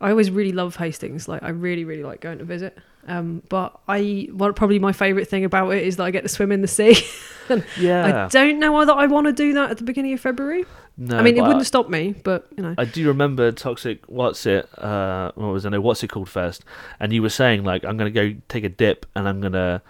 I 0.00 0.10
always 0.10 0.30
really 0.30 0.52
love 0.52 0.76
Hastings. 0.76 1.28
Like 1.28 1.42
I 1.42 1.48
really 1.48 1.84
really 1.84 2.04
like 2.04 2.20
going 2.20 2.38
to 2.38 2.44
visit. 2.44 2.78
Um, 3.08 3.42
but 3.48 3.80
I, 3.88 4.28
well, 4.32 4.52
probably 4.52 4.78
my 4.78 4.92
favourite 4.92 5.26
thing 5.28 5.44
about 5.44 5.70
it 5.70 5.82
is 5.82 5.96
that 5.96 6.04
I 6.04 6.10
get 6.10 6.22
to 6.22 6.28
swim 6.28 6.52
in 6.52 6.60
the 6.60 6.68
sea. 6.68 6.96
yeah. 7.80 8.26
I 8.26 8.28
don't 8.28 8.58
know 8.58 8.72
whether 8.72 8.92
I 8.92 9.06
want 9.06 9.26
to 9.26 9.32
do 9.32 9.54
that 9.54 9.70
at 9.70 9.78
the 9.78 9.84
beginning 9.84 10.12
of 10.12 10.20
February. 10.20 10.66
No, 10.98 11.16
I 11.16 11.22
mean 11.22 11.36
it 11.36 11.42
wouldn't 11.42 11.64
stop 11.64 11.88
me, 11.88 12.14
but 12.24 12.48
you 12.56 12.62
know. 12.62 12.74
I 12.76 12.84
do 12.84 13.06
remember 13.06 13.52
Toxic. 13.52 14.04
What's 14.08 14.44
it? 14.46 14.68
Uh, 14.78 15.30
what 15.36 15.46
was 15.46 15.64
it? 15.64 15.70
No, 15.70 15.80
what's 15.80 16.02
it 16.02 16.08
called 16.08 16.28
first? 16.28 16.64
And 16.98 17.12
you 17.12 17.22
were 17.22 17.30
saying 17.30 17.62
like, 17.62 17.84
I'm 17.84 17.96
gonna 17.96 18.10
go 18.10 18.34
take 18.48 18.64
a 18.64 18.68
dip, 18.68 19.06
and 19.14 19.28
I'm 19.28 19.40
gonna, 19.40 19.80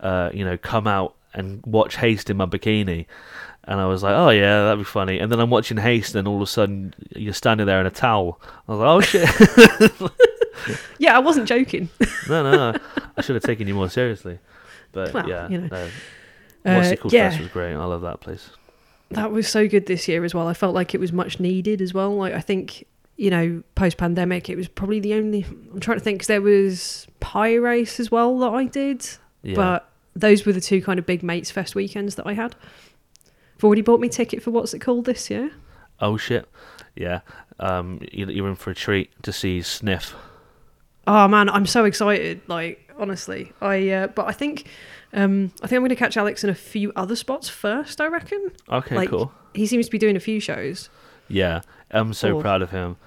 uh, 0.00 0.30
you 0.34 0.44
know, 0.44 0.58
come 0.58 0.88
out 0.88 1.14
and 1.32 1.64
watch 1.64 1.96
Haste 1.96 2.28
in 2.28 2.36
my 2.36 2.46
bikini. 2.46 3.06
And 3.64 3.80
I 3.80 3.86
was 3.86 4.02
like, 4.02 4.14
oh 4.14 4.30
yeah, 4.30 4.64
that'd 4.64 4.78
be 4.78 4.84
funny. 4.84 5.20
And 5.20 5.30
then 5.30 5.38
I'm 5.38 5.50
watching 5.50 5.76
Haste, 5.76 6.16
and 6.16 6.26
all 6.26 6.36
of 6.36 6.42
a 6.42 6.46
sudden 6.46 6.92
you're 7.14 7.34
standing 7.34 7.66
there 7.66 7.80
in 7.80 7.86
a 7.86 7.90
towel. 7.90 8.40
I 8.66 8.72
was 8.72 8.80
like, 8.80 8.88
oh 8.88 9.00
shit. 9.00 10.10
yeah, 10.98 11.16
I 11.16 11.18
wasn't 11.20 11.48
joking. 11.48 11.88
no, 12.28 12.42
no, 12.42 12.72
no, 12.72 12.78
I 13.16 13.22
should 13.22 13.36
have 13.36 13.44
taken 13.44 13.68
you 13.68 13.74
more 13.74 13.88
seriously. 13.88 14.38
But 14.92 15.12
well, 15.12 15.28
yeah, 15.28 15.48
you 15.48 15.58
know. 15.58 15.66
no. 15.66 15.88
Uh, 16.66 16.94
yeah. 17.10 17.30
first 17.30 17.40
was 17.40 17.48
great. 17.48 17.74
I 17.74 17.84
love 17.84 18.02
that 18.02 18.20
place 18.20 18.50
that 19.10 19.32
was 19.32 19.48
so 19.48 19.66
good 19.66 19.86
this 19.86 20.06
year 20.06 20.24
as 20.24 20.34
well. 20.34 20.46
I 20.48 20.54
felt 20.54 20.74
like 20.74 20.94
it 20.94 21.00
was 21.00 21.12
much 21.12 21.40
needed 21.40 21.80
as 21.80 21.94
well. 21.94 22.14
Like 22.14 22.34
I 22.34 22.40
think 22.40 22.86
you 23.16 23.30
know, 23.30 23.62
post 23.74 23.96
pandemic, 23.96 24.48
it 24.48 24.56
was 24.56 24.68
probably 24.68 25.00
the 25.00 25.14
only. 25.14 25.44
I'm 25.44 25.80
trying 25.80 25.98
to 25.98 26.04
think 26.04 26.18
because 26.18 26.28
there 26.28 26.42
was 26.42 27.06
Pie 27.20 27.54
Race 27.54 27.98
as 27.98 28.10
well 28.10 28.38
that 28.38 28.50
I 28.50 28.64
did, 28.66 29.06
yeah. 29.42 29.56
but 29.56 29.90
those 30.14 30.46
were 30.46 30.52
the 30.52 30.60
two 30.60 30.80
kind 30.80 30.98
of 30.98 31.06
big 31.06 31.22
mates 31.22 31.50
fest 31.50 31.74
weekends 31.74 32.14
that 32.14 32.26
I 32.26 32.34
had. 32.34 32.54
I've 33.56 33.64
already 33.64 33.82
bought 33.82 33.98
me 33.98 34.08
ticket 34.08 34.40
for 34.40 34.52
what's 34.52 34.72
it 34.72 34.78
called 34.78 35.04
this 35.04 35.30
year. 35.30 35.50
Oh 36.00 36.16
shit! 36.16 36.48
Yeah, 36.94 37.20
um, 37.58 38.00
you're 38.12 38.48
in 38.48 38.54
for 38.54 38.70
a 38.70 38.74
treat 38.74 39.10
to 39.24 39.32
see 39.32 39.62
Sniff. 39.62 40.14
Oh 41.08 41.26
man, 41.26 41.48
I'm 41.48 41.64
so 41.64 41.86
excited! 41.86 42.42
Like 42.48 42.92
honestly, 42.98 43.52
I. 43.62 43.88
Uh, 43.88 44.06
but 44.08 44.26
I 44.26 44.32
think 44.32 44.68
um, 45.14 45.52
I 45.62 45.66
think 45.66 45.78
I'm 45.78 45.80
going 45.80 45.88
to 45.88 45.96
catch 45.96 46.18
Alex 46.18 46.44
in 46.44 46.50
a 46.50 46.54
few 46.54 46.92
other 46.94 47.16
spots 47.16 47.48
first. 47.48 47.98
I 48.00 48.08
reckon. 48.08 48.52
Okay, 48.68 48.94
like, 48.94 49.08
cool. 49.08 49.32
He 49.54 49.66
seems 49.66 49.86
to 49.86 49.90
be 49.90 49.98
doing 49.98 50.16
a 50.16 50.20
few 50.20 50.38
shows. 50.38 50.90
Yeah, 51.28 51.62
I'm 51.90 52.12
so 52.12 52.38
proud 52.40 52.60
of 52.60 52.70
him. 52.70 52.98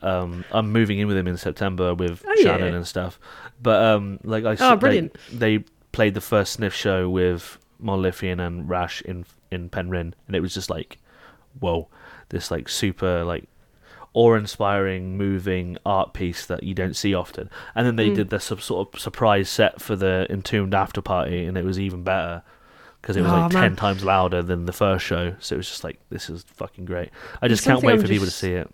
Um, 0.00 0.46
I'm 0.50 0.72
moving 0.72 0.98
in 1.00 1.06
with 1.06 1.18
him 1.18 1.26
in 1.26 1.36
September 1.36 1.94
with 1.94 2.24
oh, 2.26 2.34
Shannon 2.36 2.70
yeah. 2.70 2.76
and 2.76 2.88
stuff. 2.88 3.20
But 3.62 3.82
um, 3.82 4.18
like 4.24 4.44
I 4.44 4.56
oh, 4.58 4.76
brilliant. 4.76 5.14
They, 5.30 5.58
they 5.58 5.64
played 5.92 6.14
the 6.14 6.22
first 6.22 6.54
Sniff 6.54 6.74
show 6.74 7.10
with 7.10 7.58
Monolithian 7.78 8.40
and 8.40 8.68
Rash 8.70 9.02
in 9.02 9.26
in 9.50 9.68
Penryn, 9.68 10.14
and 10.26 10.34
it 10.34 10.40
was 10.40 10.54
just 10.54 10.70
like, 10.70 10.96
whoa, 11.58 11.88
this 12.30 12.50
like 12.50 12.70
super 12.70 13.22
like 13.24 13.48
awe-inspiring, 14.12 15.16
moving 15.16 15.78
art 15.86 16.12
piece 16.12 16.46
that 16.46 16.62
you 16.62 16.74
don't 16.74 16.94
see 16.94 17.14
often. 17.14 17.48
And 17.74 17.86
then 17.86 17.96
they 17.96 18.10
mm. 18.10 18.16
did 18.16 18.30
this 18.30 18.44
sort 18.44 18.94
of 18.94 19.00
surprise 19.00 19.48
set 19.48 19.80
for 19.80 19.96
the 19.96 20.26
Entombed 20.28 20.74
after 20.74 21.00
party, 21.00 21.46
and 21.46 21.56
it 21.56 21.64
was 21.64 21.78
even 21.78 22.02
better 22.02 22.42
because 23.00 23.16
it 23.16 23.22
was 23.22 23.30
oh, 23.30 23.36
like 23.36 23.52
man. 23.52 23.62
ten 23.62 23.76
times 23.76 24.04
louder 24.04 24.42
than 24.42 24.66
the 24.66 24.72
first 24.72 25.04
show. 25.04 25.34
So 25.40 25.54
it 25.54 25.58
was 25.58 25.68
just 25.68 25.84
like 25.84 25.98
this 26.10 26.28
is 26.28 26.44
fucking 26.54 26.84
great. 26.84 27.10
I 27.40 27.48
just 27.48 27.64
can't 27.64 27.82
wait 27.82 27.94
I'm 27.94 27.98
for 28.00 28.06
just, 28.06 28.12
people 28.12 28.26
to 28.26 28.32
see 28.32 28.52
it. 28.52 28.70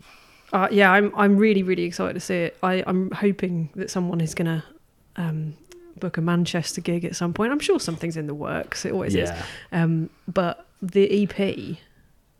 Uh, 0.53 0.68
yeah, 0.70 0.91
I'm 0.91 1.12
I'm 1.16 1.37
really 1.37 1.62
really 1.62 1.84
excited 1.84 2.14
to 2.14 2.20
see 2.20 2.37
it. 2.37 2.57
I 2.62 2.82
I'm 2.87 3.11
hoping 3.11 3.70
that 3.74 3.91
someone 3.91 4.20
is 4.20 4.34
gonna. 4.34 4.64
Um, 5.16 5.57
book 5.99 6.18
a 6.18 6.20
Manchester 6.20 6.82
gig 6.82 7.07
at 7.07 7.16
some 7.16 7.32
point. 7.32 7.53
I'm 7.53 7.59
sure 7.59 7.80
something's 7.80 8.18
in 8.18 8.26
the 8.26 8.34
works. 8.34 8.84
It 8.84 8.93
always 8.93 9.14
yeah. 9.14 9.34
is. 9.34 9.45
Um, 9.72 10.11
but 10.28 10.66
the 10.82 11.22
EP 11.22 11.78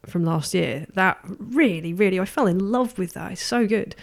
from 0.07 0.25
last 0.25 0.55
year. 0.55 0.87
That 0.95 1.19
really, 1.25 1.93
really, 1.93 2.21
I 2.21 2.25
fell 2.25 2.47
in 2.47 2.71
love 2.71 2.99
with 2.99 3.15
that. 3.15 3.33
It's 3.33 3.43
so 3.43 3.67
good. 3.67 3.95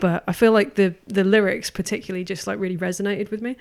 But 0.00 0.22
I 0.26 0.32
feel 0.32 0.52
like 0.52 0.74
the 0.74 0.94
the 1.06 1.24
lyrics 1.24 1.70
particularly 1.70 2.24
just 2.24 2.46
like 2.46 2.58
really 2.58 2.76
resonated 2.76 3.30
with 3.30 3.40
me. 3.40 3.56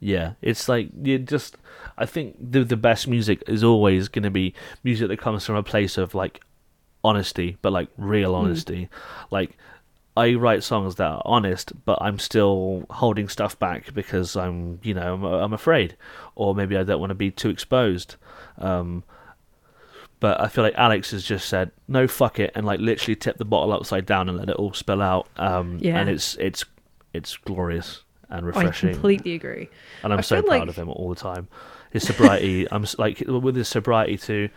Yeah, 0.00 0.32
it's 0.42 0.68
like 0.68 0.90
you 1.02 1.18
just. 1.18 1.56
I 1.96 2.06
think 2.06 2.36
the 2.38 2.64
the 2.64 2.76
best 2.76 3.08
music 3.08 3.42
is 3.46 3.64
always 3.64 4.08
going 4.08 4.22
to 4.22 4.30
be 4.30 4.54
music 4.84 5.08
that 5.08 5.18
comes 5.18 5.44
from 5.44 5.56
a 5.56 5.62
place 5.62 5.98
of 5.98 6.14
like 6.14 6.40
honesty, 7.04 7.56
but 7.62 7.72
like 7.72 7.88
real 7.96 8.30
hmm. 8.30 8.44
honesty. 8.44 8.84
Mm. 8.84 8.88
Like 9.30 9.56
I 10.18 10.34
write 10.34 10.64
songs 10.64 10.96
that 10.96 11.08
are 11.08 11.22
honest, 11.24 11.72
but 11.84 11.98
I'm 12.00 12.18
still 12.18 12.84
holding 12.90 13.28
stuff 13.28 13.56
back 13.56 13.94
because 13.94 14.34
I'm, 14.34 14.80
you 14.82 14.92
know, 14.92 15.14
I'm, 15.14 15.22
I'm 15.24 15.52
afraid, 15.52 15.96
or 16.34 16.56
maybe 16.56 16.76
I 16.76 16.82
don't 16.82 16.98
want 16.98 17.10
to 17.10 17.14
be 17.14 17.30
too 17.30 17.50
exposed. 17.50 18.16
Um, 18.58 19.04
but 20.20 20.40
I 20.40 20.48
feel 20.48 20.64
like 20.64 20.74
Alex 20.76 21.12
has 21.12 21.22
just 21.24 21.48
said 21.48 21.70
no, 21.86 22.08
fuck 22.08 22.38
it, 22.38 22.52
and 22.54 22.66
like 22.66 22.80
literally 22.80 23.16
tipped 23.16 23.38
the 23.38 23.44
bottle 23.44 23.72
upside 23.72 24.06
down 24.06 24.28
and 24.28 24.38
let 24.38 24.48
it 24.48 24.56
all 24.56 24.72
spill 24.72 25.02
out. 25.02 25.28
Um, 25.36 25.78
yeah. 25.80 25.98
and 25.98 26.08
it's 26.08 26.36
it's 26.36 26.64
it's 27.12 27.36
glorious 27.36 28.02
and 28.28 28.46
refreshing. 28.46 28.90
I 28.90 28.92
completely 28.92 29.34
agree. 29.34 29.68
And 30.02 30.12
I'm 30.12 30.20
I 30.20 30.22
so 30.22 30.42
proud 30.42 30.60
like... 30.60 30.68
of 30.68 30.76
him 30.76 30.88
all 30.88 31.08
the 31.08 31.20
time. 31.20 31.48
His 31.90 32.06
sobriety, 32.06 32.66
I'm 32.72 32.84
like 32.98 33.22
with 33.26 33.56
his 33.56 33.68
sobriety 33.68 34.18
too. 34.18 34.48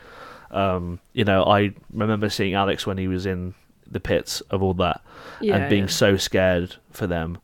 Um, 0.50 1.00
you 1.14 1.24
know, 1.24 1.44
I 1.44 1.74
remember 1.94 2.30
seeing 2.30 2.54
Alex 2.54 2.86
when 2.86 2.98
he 2.98 3.08
was 3.08 3.26
in 3.26 3.54
the 3.90 4.00
pits 4.00 4.42
of 4.42 4.62
all 4.62 4.74
that, 4.76 5.02
yeah, 5.40 5.58
and 5.58 5.70
being 5.70 5.84
yeah. 5.84 5.90
so 5.90 6.18
scared 6.18 6.76
for 6.92 7.08
them. 7.08 7.38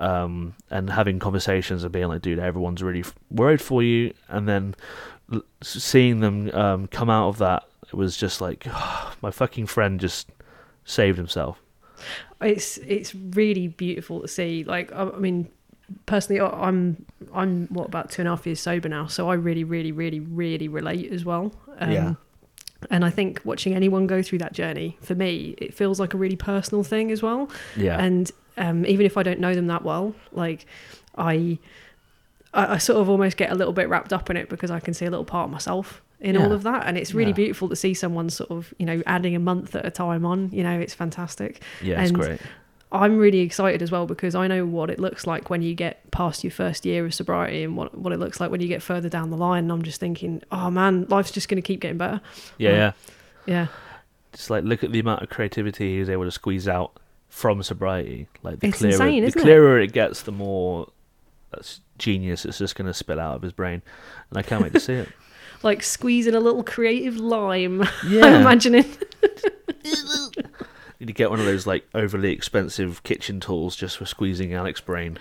Um, 0.00 0.54
and 0.70 0.88
having 0.90 1.18
conversations 1.18 1.82
and 1.82 1.92
being 1.92 2.06
like, 2.06 2.22
dude, 2.22 2.38
everyone's 2.38 2.84
really 2.84 3.02
worried 3.32 3.60
for 3.60 3.82
you. 3.82 4.14
And 4.28 4.48
then 4.48 4.76
seeing 5.62 6.20
them 6.20 6.50
um, 6.54 6.86
come 6.88 7.10
out 7.10 7.28
of 7.28 7.38
that, 7.38 7.64
it 7.86 7.94
was 7.94 8.16
just 8.16 8.40
like 8.40 8.66
oh, 8.68 9.12
my 9.22 9.30
fucking 9.30 9.66
friend 9.66 10.00
just 10.00 10.30
saved 10.84 11.18
himself. 11.18 11.60
It's 12.40 12.78
it's 12.78 13.14
really 13.14 13.68
beautiful 13.68 14.20
to 14.20 14.28
see. 14.28 14.64
Like 14.64 14.92
I, 14.92 15.02
I 15.02 15.18
mean, 15.18 15.48
personally, 16.06 16.40
I'm 16.40 17.04
I'm 17.32 17.66
what 17.68 17.86
about 17.86 18.10
two 18.10 18.22
and 18.22 18.28
a 18.28 18.32
half 18.32 18.46
years 18.46 18.60
sober 18.60 18.88
now, 18.88 19.06
so 19.06 19.30
I 19.30 19.34
really, 19.34 19.64
really, 19.64 19.92
really, 19.92 20.20
really 20.20 20.68
relate 20.68 21.12
as 21.12 21.24
well. 21.24 21.52
Um, 21.78 21.90
yeah. 21.90 22.14
And 22.90 23.04
I 23.04 23.10
think 23.10 23.40
watching 23.44 23.74
anyone 23.74 24.06
go 24.06 24.22
through 24.22 24.38
that 24.38 24.52
journey, 24.52 24.96
for 25.00 25.16
me, 25.16 25.56
it 25.58 25.74
feels 25.74 25.98
like 25.98 26.14
a 26.14 26.16
really 26.16 26.36
personal 26.36 26.84
thing 26.84 27.10
as 27.10 27.22
well. 27.22 27.50
Yeah. 27.76 27.98
And 27.98 28.30
um, 28.56 28.86
even 28.86 29.04
if 29.04 29.16
I 29.16 29.24
don't 29.24 29.40
know 29.40 29.52
them 29.52 29.66
that 29.66 29.82
well, 29.82 30.14
like 30.30 30.64
I 31.16 31.58
I, 32.54 32.74
I, 32.74 32.78
sort 32.78 33.00
of 33.00 33.08
almost 33.08 33.36
get 33.36 33.50
a 33.50 33.54
little 33.54 33.72
bit 33.72 33.88
wrapped 33.88 34.12
up 34.12 34.30
in 34.30 34.36
it 34.36 34.48
because 34.48 34.70
I 34.70 34.80
can 34.80 34.94
see 34.94 35.04
a 35.04 35.10
little 35.10 35.24
part 35.24 35.46
of 35.46 35.50
myself 35.50 36.02
in 36.20 36.34
yeah. 36.34 36.44
all 36.44 36.52
of 36.52 36.62
that, 36.64 36.86
and 36.86 36.98
it's 36.98 37.14
really 37.14 37.30
yeah. 37.30 37.36
beautiful 37.36 37.68
to 37.68 37.76
see 37.76 37.94
someone 37.94 38.30
sort 38.30 38.50
of 38.50 38.72
you 38.78 38.86
know 38.86 39.02
adding 39.06 39.36
a 39.36 39.38
month 39.38 39.74
at 39.74 39.86
a 39.86 39.90
time 39.90 40.24
on. 40.24 40.50
You 40.52 40.62
know, 40.62 40.78
it's 40.78 40.94
fantastic. 40.94 41.62
Yeah, 41.82 42.02
it's 42.02 42.12
great. 42.12 42.40
I'm 42.90 43.18
really 43.18 43.40
excited 43.40 43.82
as 43.82 43.90
well 43.90 44.06
because 44.06 44.34
I 44.34 44.46
know 44.46 44.64
what 44.64 44.88
it 44.88 44.98
looks 44.98 45.26
like 45.26 45.50
when 45.50 45.60
you 45.60 45.74
get 45.74 46.10
past 46.10 46.42
your 46.42 46.50
first 46.50 46.86
year 46.86 47.04
of 47.04 47.12
sobriety 47.12 47.62
and 47.62 47.76
what 47.76 47.96
what 47.96 48.12
it 48.12 48.18
looks 48.18 48.40
like 48.40 48.50
when 48.50 48.60
you 48.60 48.68
get 48.68 48.82
further 48.82 49.08
down 49.08 49.30
the 49.30 49.36
line. 49.36 49.64
And 49.64 49.72
I'm 49.72 49.82
just 49.82 50.00
thinking, 50.00 50.42
oh 50.50 50.70
man, 50.70 51.06
life's 51.08 51.30
just 51.30 51.48
going 51.48 51.60
to 51.60 51.66
keep 51.66 51.80
getting 51.80 51.98
better. 51.98 52.20
Yeah, 52.56 52.70
like, 52.70 52.78
yeah, 52.78 52.92
yeah. 53.46 53.66
Just 54.32 54.50
like 54.50 54.64
look 54.64 54.82
at 54.82 54.92
the 54.92 55.00
amount 55.00 55.22
of 55.22 55.28
creativity 55.28 55.94
he 55.94 56.00
was 56.00 56.08
able 56.08 56.24
to 56.24 56.30
squeeze 56.30 56.66
out 56.66 56.98
from 57.28 57.62
sobriety. 57.62 58.26
Like 58.42 58.60
the 58.60 58.68
It's 58.68 58.78
clearer, 58.78 58.92
insane, 58.92 59.20
the 59.20 59.28
isn't 59.28 59.38
it? 59.38 59.42
clearer 59.42 59.80
it? 59.80 59.92
gets, 59.92 60.22
the 60.22 60.32
more 60.32 60.88
that's 61.50 61.80
genius 61.98 62.44
it's 62.44 62.58
just 62.58 62.76
going 62.76 62.86
to 62.86 62.94
spill 62.94 63.20
out 63.20 63.36
of 63.36 63.42
his 63.42 63.52
brain, 63.52 63.82
and 64.30 64.38
I 64.38 64.42
can't 64.42 64.62
wait 64.62 64.72
to 64.74 64.80
see 64.80 64.94
it. 64.94 65.08
Like 65.64 65.82
squeezing 65.82 66.36
a 66.36 66.40
little 66.40 66.62
creative 66.62 67.16
lime. 67.16 67.82
I'm 67.82 68.12
Yeah, 68.12 68.40
imagining. 68.40 68.84
need 71.00 71.06
to 71.06 71.12
get 71.12 71.30
one 71.30 71.40
of 71.40 71.46
those 71.46 71.66
like 71.66 71.86
overly 71.94 72.32
expensive 72.32 73.02
kitchen 73.02 73.40
tools 73.40 73.76
just 73.76 73.96
for 73.96 74.06
squeezing 74.06 74.54
Alex 74.54 74.80
brain. 74.80 75.18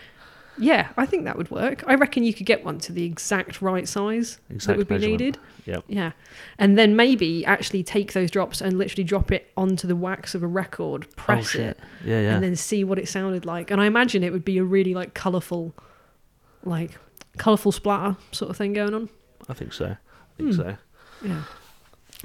Yeah, 0.59 0.89
I 0.97 1.05
think 1.05 1.25
that 1.25 1.37
would 1.37 1.51
work. 1.51 1.83
I 1.85 1.95
reckon 1.95 2.23
you 2.23 2.33
could 2.33 2.47
get 2.47 2.65
one 2.65 2.79
to 2.79 2.91
the 2.91 3.03
exact 3.03 3.61
right 3.61 3.87
size 3.87 4.39
that 4.49 4.75
would 4.75 4.87
be 4.87 4.97
needed. 4.97 5.37
Yep. 5.65 5.83
Yeah. 5.87 6.13
And 6.57 6.79
then 6.79 6.95
maybe 6.95 7.45
actually 7.45 7.83
take 7.83 8.13
those 8.13 8.31
drops 8.31 8.61
and 8.61 8.77
literally 8.77 9.03
drop 9.03 9.31
it 9.31 9.51
onto 9.55 9.87
the 9.87 9.95
wax 9.95 10.33
of 10.33 10.41
a 10.41 10.47
record, 10.47 11.05
oh, 11.09 11.13
press 11.15 11.55
oh, 11.55 11.59
it, 11.59 11.79
Yeah, 12.03 12.21
yeah. 12.21 12.35
and 12.35 12.43
then 12.43 12.55
see 12.55 12.83
what 12.83 12.97
it 12.97 13.07
sounded 13.07 13.45
like. 13.45 13.69
And 13.69 13.79
I 13.79 13.85
imagine 13.85 14.23
it 14.23 14.31
would 14.31 14.45
be 14.45 14.57
a 14.57 14.63
really 14.63 14.95
like 14.95 15.13
colourful, 15.13 15.75
like 16.63 16.91
colourful 17.37 17.71
splatter 17.71 18.15
sort 18.31 18.49
of 18.51 18.57
thing 18.57 18.73
going 18.73 18.93
on. 18.93 19.09
I 19.49 19.53
think 19.53 19.73
so. 19.73 19.85
I 19.85 19.97
think 20.37 20.49
Hmm. 20.49 20.55
so. 20.55 20.77
Yeah. 21.23 21.43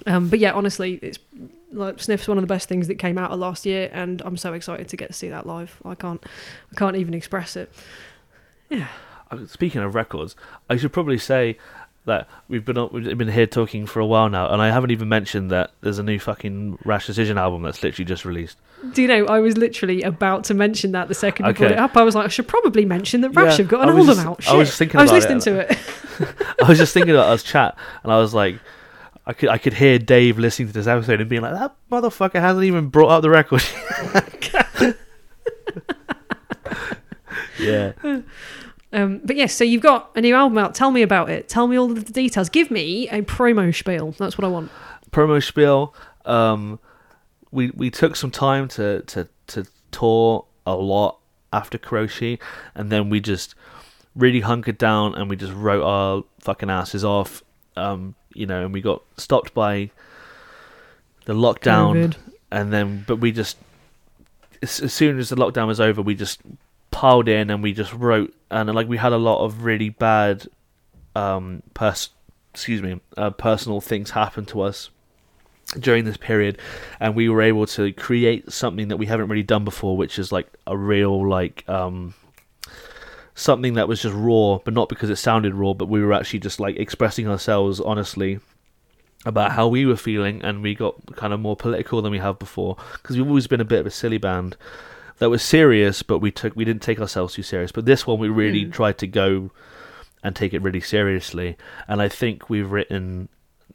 Um, 0.07 0.29
but 0.29 0.39
yeah, 0.39 0.53
honestly, 0.53 0.95
it's 1.03 1.19
like 1.71 2.01
Sniff's 2.01 2.27
one 2.29 2.39
of 2.39 2.43
the 2.43 2.47
best 2.49 2.69
things 2.69 2.89
that 2.89 2.97
came 2.97 3.19
out 3.19 3.31
of 3.31 3.39
last 3.39 3.67
year, 3.67 3.91
and 3.93 4.21
I'm 4.23 4.37
so 4.37 4.53
excited 4.55 4.89
to 4.89 4.97
get 4.97 5.09
to 5.09 5.13
see 5.13 5.29
that 5.29 5.47
live. 5.47 5.79
I 5.85 5.95
can't, 5.95 6.23
I 6.71 6.75
can't 6.77 6.97
even 6.97 7.15
express 7.15 7.57
it. 7.57 7.71
Yeah. 8.71 8.89
Uh, 9.31 9.47
Speaking 9.47 9.81
of 9.83 9.95
records, 9.95 10.35
I 10.71 10.77
should 10.77 10.93
probably 10.93 11.19
say 11.19 11.59
that 12.05 12.29
we've 12.49 12.65
been 12.65 12.89
we've 12.91 13.17
been 13.17 13.29
here 13.29 13.47
talking 13.47 13.87
for 13.87 14.01
a 14.01 14.07
while 14.07 14.29
now, 14.29 14.51
and 14.53 14.61
I 14.61 14.71
haven't 14.71 14.91
even 14.91 15.09
mentioned 15.09 15.51
that 15.51 15.71
there's 15.83 15.99
a 15.99 16.03
new 16.03 16.19
fucking 16.19 16.79
Rash 16.85 17.07
Decision 17.07 17.39
album 17.39 17.63
that's 17.63 17.83
literally 17.83 18.05
just 18.07 18.25
released. 18.25 18.59
Do 18.93 19.03
you 19.03 19.09
know? 19.09 19.27
I 19.27 19.39
was 19.39 19.57
literally 19.57 20.03
about 20.03 20.43
to 20.45 20.55
mention 20.55 20.91
that 20.93 21.07
the 21.09 21.15
second 21.15 21.47
you 21.47 21.53
brought 21.53 21.71
it 21.71 21.79
up. 21.79 21.97
I 21.97 22.03
was 22.03 22.15
like, 22.17 22.25
I 22.25 22.29
should 22.29 22.49
probably 22.49 22.85
mention 22.85 23.21
that 23.21 23.31
Rash 23.31 23.53
Yeah, 23.53 23.57
have 23.59 23.69
got 23.69 23.83
an 23.83 23.91
I 23.91 23.95
was 23.95 24.09
album 24.09 24.15
just- 24.17 24.27
out. 24.27 24.41
I 24.41 24.51
Shit. 24.51 24.59
was 24.59 24.77
thinking 24.77 24.99
I 24.99 25.03
was 25.03 25.11
about 25.13 25.17
it. 25.23 25.35
listening 25.35 25.55
to 25.55 25.61
it. 25.61 25.79
I 26.65 26.69
was 26.69 26.79
just 26.79 26.93
thinking 26.93 27.13
about 27.15 27.29
us 27.29 27.43
chat, 27.45 27.77
and 28.03 28.13
I 28.13 28.19
was 28.19 28.35
like, 28.35 28.59
I 29.25 29.33
could 29.35 29.49
I 29.51 29.59
could 29.59 29.75
hear 29.75 30.01
Dave 30.01 30.37
listening 30.41 30.67
to 30.69 30.75
this 30.75 30.89
episode 30.89 31.21
and 31.21 31.31
being 31.31 31.43
like, 31.43 31.55
that 31.55 31.77
motherfucker 31.93 32.41
hasn't 32.41 32.65
even 32.65 32.89
brought 32.89 33.11
up 33.11 33.23
the 33.23 33.31
record. 33.31 33.63
yeah. 37.61 37.93
Um, 38.93 39.21
but 39.25 39.37
yes, 39.37 39.55
so 39.55 39.65
you've 39.65 39.83
got 39.83 40.11
a 40.15 40.21
new 40.21 40.35
album 40.35 40.59
out. 40.59 40.75
Tell 40.75 40.91
me 40.91 41.03
about 41.03 41.31
it. 41.31 41.49
Tell 41.49 41.67
me 41.67 41.77
all 41.79 41.91
of 41.91 42.05
the 42.05 42.13
details. 42.13 42.49
Give 42.49 42.71
me 42.71 43.09
a 43.09 43.23
promo 43.23 43.75
spiel. 43.75 44.13
That's 44.13 44.37
what 44.37 44.45
I 44.45 44.49
want. 44.49 44.71
promo 45.11 45.43
spiel. 45.43 45.95
Um, 46.25 46.79
we 47.51 47.71
we 47.71 47.91
took 47.91 48.17
some 48.17 48.31
time 48.31 48.69
to 48.69 49.03
to 49.03 49.29
to 49.49 49.67
tour 49.91 50.45
a 50.67 50.75
lot 50.75 51.19
after 51.53 51.79
Karoshi, 51.79 52.39
and 52.75 52.91
then 52.91 53.09
we 53.11 53.21
just 53.21 53.55
really 54.15 54.41
hunkered 54.41 54.77
down 54.77 55.15
and 55.15 55.31
we 55.31 55.37
just 55.37 55.53
wrote 55.53 55.83
our 55.83 56.25
fucking 56.41 56.71
asses 56.71 57.05
off. 57.05 57.43
Um, 57.77 58.15
you 58.35 58.47
know, 58.47 58.65
and 58.65 58.73
we 58.73 58.81
got 58.81 59.03
stopped 59.17 59.55
by 59.55 59.91
the 61.25 61.35
lockdown, 61.35 61.95
COVID. 61.95 62.17
and 62.51 62.73
then 62.73 63.05
but 63.07 63.17
we 63.17 63.33
just 63.33 63.57
as, 64.63 64.81
as 64.81 64.93
soon 64.93 65.19
as 65.19 65.31
the 65.31 65.37
lockdown 65.37 65.67
was 65.67 65.81
over, 65.81 66.03
we 66.03 66.15
just 66.15 66.41
piled 66.93 67.29
in 67.29 67.51
and 67.51 67.63
we 67.63 67.73
just 67.73 67.93
wrote, 67.93 68.33
and 68.51 68.73
like 68.73 68.89
we 68.89 68.97
had 68.97 69.13
a 69.13 69.19
lot 69.19 69.45
of 69.45 69.65
really 69.65 69.89
bad, 69.89 70.47
um, 71.17 71.65
pers- 71.75 72.11
excuse 72.53 72.81
me, 72.81 73.01
uh, 73.17 73.31
personal 73.31 73.81
things 73.81 74.11
happen 74.11 74.47
to 74.47 74.61
us 74.61 74.91
during 75.79 76.05
this 76.05 76.17
period. 76.17 76.59
And 77.01 77.17
we 77.17 77.29
were 77.29 77.43
able 77.43 77.67
to 77.67 77.93
create 77.93 78.53
something 78.53 78.89
that 78.89 78.99
we 78.99 79.07
haven't 79.07 79.29
really 79.29 79.43
done 79.43 79.65
before 79.65 79.97
which 79.97 80.19
is 80.19 80.31
like 80.31 80.47
a 80.67 80.77
real 80.77 81.29
like 81.29 81.69
um 81.69 82.15
something 83.35 83.75
that 83.75 83.89
was 83.89 84.03
just 84.03 84.15
raw 84.15 84.59
but 84.63 84.75
not 84.75 84.91
because 84.91 85.09
it 85.09 85.17
sounded 85.17 85.55
raw 85.55 85.73
but 85.73 85.89
we 85.89 86.03
were 86.03 86.13
actually 86.13 86.39
just 86.39 86.61
like 86.61 86.77
expressing 86.77 87.27
ourselves 87.27 87.81
honestly 87.81 88.39
about 89.25 89.53
how 89.53 89.69
we 89.69 89.87
were 89.87 89.97
feeling 89.97 90.43
and 90.43 90.63
we 90.63 90.75
got 90.75 90.95
kind 91.17 91.33
of 91.33 91.41
more 91.41 91.57
political 91.57 92.03
than 92.03 92.13
we 92.13 92.19
have 92.19 92.39
before. 92.39 92.77
Because 92.95 93.17
we've 93.17 93.29
always 93.29 93.47
been 93.47 93.61
a 93.61 93.65
bit 93.65 93.81
of 93.81 93.87
a 93.87 93.91
silly 93.91 94.19
band 94.19 94.57
that 95.19 95.31
was 95.31 95.43
serious 95.43 96.03
but 96.03 96.19
we 96.19 96.31
took 96.31 96.55
we 96.57 96.65
didn't 96.65 96.83
take 96.83 97.01
ourselves 97.01 97.35
too 97.35 97.43
serious 97.43 97.73
but 97.73 97.85
this 97.87 98.07
one 98.07 98.19
we 98.19 98.29
really 98.29 98.65
Mm. 98.67 98.73
tried 98.73 98.99
to 98.99 99.07
go 99.07 99.51
and 100.23 100.35
take 100.37 100.53
it 100.55 100.63
really 100.63 100.81
seriously 100.81 101.57
and 101.89 102.01
i 102.03 102.09
think 102.09 102.49
we've 102.51 102.71
written 102.71 103.29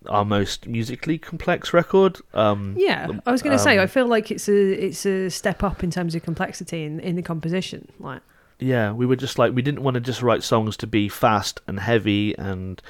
our 0.07 0.23
most 0.23 0.67
musically 0.67 1.17
complex 1.17 1.73
record 1.73 2.17
um 2.33 2.75
Yeah, 2.77 3.07
I 3.25 3.31
was 3.31 3.41
going 3.41 3.57
to 3.57 3.61
say. 3.61 3.77
um, 3.77 3.83
I 3.83 3.87
feel 3.87 4.07
like 4.07 4.31
it's 4.31 4.47
a 4.47 4.85
it's 4.85 5.05
a 5.05 5.29
step 5.29 5.63
up 5.63 5.83
in 5.83 5.91
terms 5.91 6.15
of 6.15 6.23
complexity 6.23 6.83
in, 6.83 6.99
in 7.01 7.15
the 7.15 7.21
composition. 7.23 7.89
Like, 7.99 8.21
yeah 8.59 8.91
we 8.91 9.05
were 9.05 9.15
just 9.17 9.37
like 9.37 9.53
we 9.53 9.61
didn't 9.61 9.83
want 9.83 9.95
to 9.95 9.99
just 10.01 10.21
write 10.21 10.43
songs 10.43 10.77
to 10.77 10.87
be 10.87 11.09
fast 11.09 11.59
and 11.67 11.79
heavy 11.79 12.35
and 12.37 12.81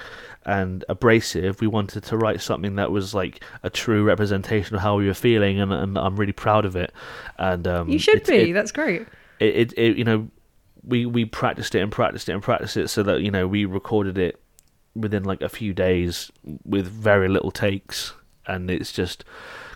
and 0.47 0.83
abrasive 0.89 1.59
we 1.61 1.67
wanted 1.67 2.01
to 2.03 2.17
write 2.17 2.41
something 2.41 2.75
that 2.75 2.89
was 2.89 3.13
like 3.13 3.43
a 3.63 3.69
true 3.69 4.03
representation 4.03 4.75
of 4.75 4.81
how 4.81 4.95
we 4.97 5.05
were 5.05 5.13
feeling 5.13 5.59
and, 5.59 5.71
and 5.73 5.97
i'm 5.97 6.15
really 6.15 6.31
proud 6.31 6.63
of 6.65 6.75
it 6.75 6.91
and 7.37 7.67
um 7.67 7.87
you 7.89 7.99
should 7.99 8.15
it- 8.21 8.25
be. 8.25 8.49
it, 8.49 8.53
That's 8.53 8.71
great. 8.71 9.05
it, 9.39 9.55
it, 9.55 9.73
it 9.77 9.97
you 9.97 10.03
know 10.05 10.29
we 10.83 11.05
we 11.05 11.25
practiced 11.25 11.75
it 11.75 11.81
and 11.81 11.91
practiced 11.91 12.29
it 12.29 12.31
and 12.31 12.41
practiced 12.41 12.77
it 12.77 12.87
so 12.87 13.03
that 13.03 13.21
you 13.21 13.29
know 13.29 13.45
we 13.47 13.65
recorded 13.65 14.17
it 14.17 14.39
within 14.95 15.23
like 15.23 15.41
a 15.41 15.49
few 15.49 15.73
days 15.73 16.31
with 16.63 16.87
very 16.87 17.27
little 17.27 17.51
takes 17.51 18.13
and 18.47 18.71
it's 18.71 18.91
just 18.93 19.25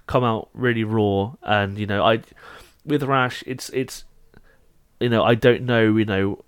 come 0.08 0.24
out 0.24 0.50
really 0.54 0.84
raw 0.86 1.34
and 1.44 1.78
you 1.78 1.86
know 1.86 2.04
i 2.04 2.20
with 2.86 3.04
rash 3.04 3.44
it's 3.46 3.70
it's 3.70 4.04
you 5.00 5.10
know 5.10 5.24
i 5.24 5.36
don't 5.36 5.62
know 5.64 5.96
you 5.96 6.06
know 6.06 6.44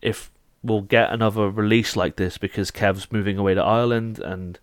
if 0.00 0.30
we'll 0.62 0.80
get 0.82 1.12
another 1.12 1.48
release 1.50 1.96
like 1.96 2.16
this 2.16 2.38
because 2.38 2.70
kev's 2.70 3.10
moving 3.12 3.36
away 3.38 3.54
to 3.54 3.62
ireland 3.62 4.18
and 4.20 4.58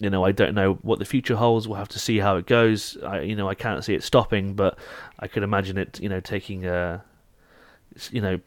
you 0.00 0.08
know 0.10 0.24
i 0.24 0.32
don't 0.32 0.54
know 0.54 0.74
what 0.82 0.98
the 0.98 1.04
future 1.04 1.36
holds 1.36 1.66
we'll 1.68 1.78
have 1.78 1.88
to 1.88 1.98
see 1.98 2.18
how 2.18 2.36
it 2.36 2.46
goes 2.46 2.96
i 3.04 3.20
you 3.20 3.34
know 3.36 3.48
i 3.48 3.54
can't 3.54 3.84
see 3.84 3.94
it 3.94 4.02
stopping 4.02 4.54
but 4.54 4.78
i 5.20 5.26
could 5.28 5.42
imagine 5.42 5.76
it 5.78 6.00
you 6.00 6.08
know 6.08 6.20
taking 6.20 6.64
a 6.66 7.02
s- 7.96 8.10
you 8.12 8.20
know 8.20 8.38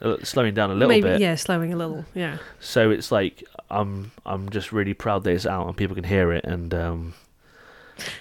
uh, 0.00 0.16
slowing 0.22 0.54
down 0.54 0.70
a 0.70 0.74
little 0.74 0.88
Maybe 0.88 1.02
bit 1.08 1.20
yeah, 1.20 1.34
slowing 1.34 1.72
a 1.72 1.76
little. 1.76 2.04
Yeah. 2.14 2.38
so 2.60 2.90
it's 2.90 3.10
like 3.10 3.42
i'm 3.68 4.12
i'm 4.24 4.48
just 4.48 4.70
really 4.70 4.94
proud 4.94 5.24
that 5.24 5.32
it's 5.32 5.44
out 5.46 5.66
and 5.66 5.76
people 5.76 5.94
can 5.96 6.04
hear 6.04 6.32
it 6.32 6.44
and 6.44 6.72
um 6.72 7.14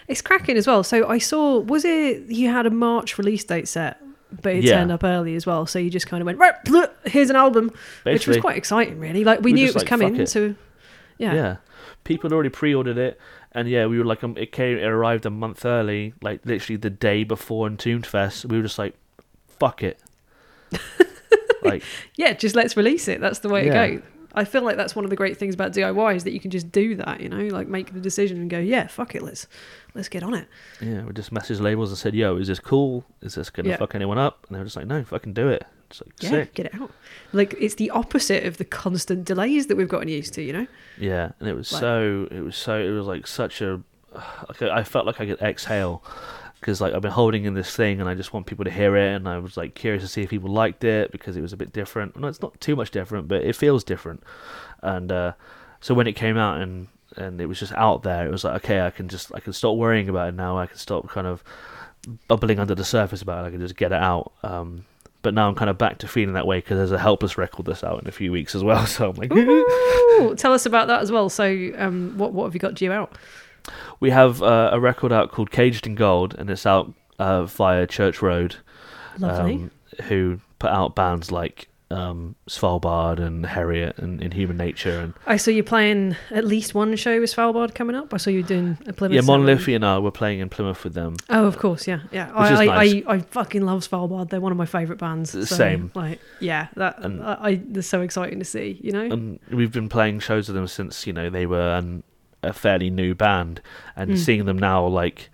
It's 0.07 0.21
cracking 0.23 0.57
as 0.57 0.65
well. 0.65 0.83
So 0.83 1.07
I 1.07 1.19
saw, 1.19 1.59
was 1.59 1.85
it 1.85 2.23
you 2.29 2.49
had 2.49 2.65
a 2.65 2.71
March 2.71 3.19
release 3.19 3.43
date 3.43 3.67
set, 3.67 4.01
but 4.41 4.55
it 4.55 4.63
Yeah. 4.63 4.73
turned 4.77 4.91
up 4.91 5.03
early 5.03 5.35
as 5.35 5.45
well. 5.45 5.65
So 5.65 5.79
you 5.79 5.89
just 5.89 6.07
kind 6.07 6.21
of 6.21 6.25
went, 6.25 6.37
right, 6.37 6.55
here's 7.05 7.29
an 7.29 7.35
album, 7.35 7.71
which 8.03 8.27
was 8.27 8.37
quite 8.37 8.57
exciting, 8.57 8.99
really. 8.99 9.23
Like 9.23 9.39
we 9.39 9.51
we 9.51 9.53
knew 9.53 9.65
it 9.67 9.73
was 9.73 9.83
like, 9.83 9.87
coming. 9.87 10.15
it. 10.17 10.27
So 10.29 10.55
yeah. 11.17 11.33
yeah. 11.33 11.55
people 12.03 12.29
had 12.29 12.33
already 12.33 12.49
pre-ordered 12.49 12.97
it 12.97 13.19
and 13.53 13.67
yeah 13.67 13.85
we 13.87 13.97
were 13.97 14.05
like 14.05 14.23
um, 14.23 14.37
it 14.37 14.51
came 14.51 14.77
it 14.77 14.83
arrived 14.83 15.25
a 15.25 15.29
month 15.29 15.65
early 15.65 16.13
like 16.21 16.45
literally 16.45 16.77
the 16.77 16.89
day 16.91 17.23
before 17.23 17.65
entombed 17.65 18.05
fest 18.05 18.45
we 18.45 18.57
were 18.57 18.61
just 18.63 18.77
like 18.77 18.93
fuck 19.57 19.81
it 19.81 19.99
like 21.63 21.83
Yeah, 22.15 22.33
just 22.33 22.55
let's 22.55 22.77
release 22.77 23.07
it. 23.07 23.19
That's 23.21 23.39
the 23.39 23.49
way 23.49 23.65
Yeah. 23.65 23.85
to 23.87 23.95
go. 23.97 24.01
I 24.37 24.45
feel 24.45 24.61
like 24.63 24.77
that's 24.77 24.95
one 24.95 25.03
of 25.05 25.09
the 25.09 25.15
great 25.15 25.37
things 25.37 25.53
about 25.55 25.73
DIY 25.73 26.15
is 26.15 26.23
that 26.23 26.31
you 26.31 26.39
can 26.39 26.51
just 26.51 26.71
do 26.71 26.95
that, 26.95 27.21
you 27.21 27.29
know, 27.29 27.47
like 27.47 27.67
make 27.67 27.93
the 27.93 27.99
decision 27.99 28.37
and 28.37 28.49
go, 28.49 28.59
yeah, 28.59 28.87
fuck 28.87 29.15
it, 29.15 29.21
let's 29.23 29.47
let's 29.95 30.09
get 30.09 30.23
on 30.23 30.33
it. 30.33 30.47
yeah 30.81 31.03
we 31.03 31.11
just 31.13 31.33
messaged 31.33 31.59
labels 31.59 31.89
and 31.89 31.97
said 31.97 32.13
yo 32.13 32.37
is 32.37 32.47
this 32.47 32.59
cool 32.59 33.03
is 33.21 33.33
this 33.35 33.49
gonna 33.49 33.69
Yeah. 33.69 33.77
fuck 33.77 33.95
anyone 33.95 34.17
up 34.19 34.45
and 34.47 34.55
they 34.55 34.59
were 34.59 34.65
just 34.65 34.75
like 34.75 34.85
no 34.85 35.03
fucking 35.03 35.33
do 35.33 35.47
it 35.49 35.65
it's 35.89 36.01
like 36.01 36.13
Yeah, 36.19 36.29
sick 36.29 36.53
get 36.53 36.65
it 36.67 36.75
out. 36.75 36.91
Like 37.33 37.55
it's 37.59 37.75
the 37.75 37.89
opposite 37.89 38.43
of 38.45 38.57
the 38.57 38.65
constant 38.65 39.25
delays 39.25 39.67
that 39.67 39.75
we've 39.77 39.87
gotten 39.89 40.07
used 40.09 40.33
to, 40.35 40.41
you 40.43 40.53
know. 40.53 40.67
Yeah, 40.99 41.31
and 41.39 41.47
it 41.49 41.55
was 41.55 41.71
Like- 41.71 41.79
so 41.81 42.27
it 42.29 42.41
was 42.41 42.55
so 42.55 42.77
it 42.79 42.91
was 42.91 43.07
like 43.07 43.25
such 43.25 43.61
a 43.61 43.81
like 44.49 44.61
I 44.61 44.79
I 44.79 44.83
felt 44.83 45.05
like 45.07 45.19
I 45.21 45.25
could 45.25 45.41
exhale 45.41 46.03
because 46.59 46.81
like 46.81 46.93
I've 46.93 47.01
been 47.01 47.11
holding 47.11 47.45
in 47.45 47.53
this 47.53 47.75
thing 47.75 47.99
and 47.99 48.09
I 48.09 48.15
just 48.15 48.33
want 48.33 48.45
people 48.45 48.65
to 48.65 48.71
hear 48.71 48.95
it 48.95 49.15
and 49.15 49.27
I 49.27 49.37
was 49.37 49.57
like 49.57 49.75
curious 49.75 50.03
to 50.03 50.07
see 50.07 50.23
if 50.23 50.29
people 50.29 50.49
liked 50.49 50.83
it 50.83 51.11
because 51.11 51.37
it 51.37 51.41
was 51.41 51.53
a 51.53 51.57
bit 51.57 51.71
different. 51.71 52.17
No, 52.19 52.27
it's 52.27 52.41
not 52.41 52.59
too 52.59 52.75
much 52.75 52.91
different, 52.91 53.27
but 53.27 53.43
it 53.43 53.55
feels 53.55 53.83
different. 53.83 54.23
And 54.81 55.11
uh, 55.11 55.33
so 55.81 55.93
when 55.93 56.07
it 56.07 56.13
came 56.13 56.37
out 56.37 56.61
and 56.61 56.87
and 57.15 57.39
it 57.39 57.45
was 57.45 57.59
just 57.59 57.73
out 57.73 58.03
there, 58.03 58.27
it 58.27 58.31
was 58.31 58.43
like 58.43 58.55
okay, 58.63 58.81
I 58.81 58.91
can 58.91 59.07
just 59.07 59.33
I 59.33 59.39
can 59.39 59.53
stop 59.53 59.77
worrying 59.77 60.09
about 60.09 60.29
it 60.29 60.35
now. 60.35 60.57
I 60.57 60.67
can 60.67 60.77
stop 60.77 61.09
kind 61.09 61.27
of 61.27 61.43
bubbling 62.27 62.59
under 62.59 62.75
the 62.75 62.85
surface 62.85 63.21
about 63.21 63.45
it. 63.45 63.47
I 63.47 63.51
can 63.51 63.59
just 63.59 63.75
get 63.75 63.91
it 63.91 64.01
out. 64.01 64.31
Um, 64.43 64.85
but 65.21 65.33
now 65.33 65.47
I'm 65.47 65.55
kind 65.55 65.69
of 65.69 65.77
back 65.77 65.97
to 65.99 66.07
feeling 66.07 66.33
that 66.35 66.47
way 66.47 66.59
because 66.59 66.77
there's 66.77 66.91
a 66.91 66.99
helpless 66.99 67.37
record 67.37 67.65
that's 67.65 67.83
out 67.83 68.01
in 68.01 68.07
a 68.07 68.11
few 68.11 68.31
weeks 68.31 68.55
as 68.55 68.63
well. 68.63 68.85
So 68.87 69.09
I'm 69.09 69.15
like, 69.15 69.29
tell 70.37 70.53
us 70.53 70.65
about 70.65 70.87
that 70.87 71.01
as 71.01 71.11
well. 71.11 71.29
So, 71.29 71.71
um, 71.77 72.17
what 72.17 72.33
what 72.33 72.45
have 72.45 72.53
you 72.53 72.59
got 72.59 72.75
due 72.75 72.91
out? 72.91 73.17
We 73.99 74.09
have 74.11 74.41
uh, 74.41 74.69
a 74.73 74.79
record 74.79 75.11
out 75.11 75.31
called 75.31 75.51
Caged 75.51 75.87
in 75.87 75.95
Gold, 75.95 76.35
and 76.37 76.49
it's 76.49 76.65
out 76.65 76.93
uh, 77.19 77.43
via 77.45 77.87
Church 77.87 78.21
Road, 78.21 78.57
Lovely. 79.17 79.55
um, 79.55 79.71
who 80.03 80.39
put 80.59 80.71
out 80.71 80.95
bands 80.95 81.31
like 81.31 81.67
um, 81.89 82.35
Svalbard 82.49 83.19
and 83.19 83.45
Harriet 83.45 83.97
and 83.97 84.21
in 84.21 84.31
Human 84.31 84.57
Nature 84.57 84.99
and 84.99 85.13
I 85.25 85.37
saw 85.37 85.51
you 85.51 85.63
playing 85.63 86.17
at 86.31 86.43
least 86.43 86.73
one 86.73 86.95
show 86.97 87.19
with 87.19 87.33
Svalbard 87.33 87.75
coming 87.75 87.95
up. 87.95 88.13
I 88.13 88.17
saw 88.17 88.29
you 88.29 88.43
doing 88.43 88.77
a 88.87 88.93
Plymouth. 88.93 89.15
Yeah, 89.15 89.21
Monolithian 89.21 89.77
and 89.77 89.85
I 89.85 89.99
were 89.99 90.11
playing 90.11 90.39
in 90.39 90.49
Plymouth 90.49 90.83
with 90.83 90.93
them. 90.93 91.15
Oh, 91.29 91.45
of 91.45 91.57
course, 91.57 91.87
yeah, 91.87 92.01
yeah. 92.11 92.31
I, 92.33 92.47
I, 92.47 92.65
nice. 92.65 93.03
I, 93.07 93.13
I, 93.13 93.19
fucking 93.19 93.61
love 93.61 93.87
Svalbard. 93.87 94.29
They're 94.29 94.41
one 94.41 94.51
of 94.51 94.57
my 94.57 94.65
favourite 94.65 94.99
bands. 94.99 95.31
So, 95.31 95.43
Same. 95.43 95.91
Like, 95.95 96.19
yeah, 96.41 96.67
that 96.75 96.99
and, 96.99 97.23
I, 97.23 97.37
I 97.39 97.61
they're 97.63 97.81
so 97.81 98.01
exciting 98.01 98.39
to 98.39 98.45
see. 98.45 98.79
You 98.83 98.91
know, 98.91 99.03
and 99.03 99.39
we've 99.49 99.71
been 99.71 99.89
playing 99.89 100.19
shows 100.19 100.49
with 100.49 100.55
them 100.55 100.67
since 100.67 101.07
you 101.07 101.13
know 101.13 101.29
they 101.29 101.45
were 101.45 101.75
an, 101.75 102.03
a 102.47 102.53
fairly 102.53 102.89
new 102.89 103.15
band, 103.15 103.61
and 103.95 104.11
mm. 104.11 104.17
seeing 104.17 104.45
them 104.45 104.57
now 104.57 104.85
like 104.85 105.29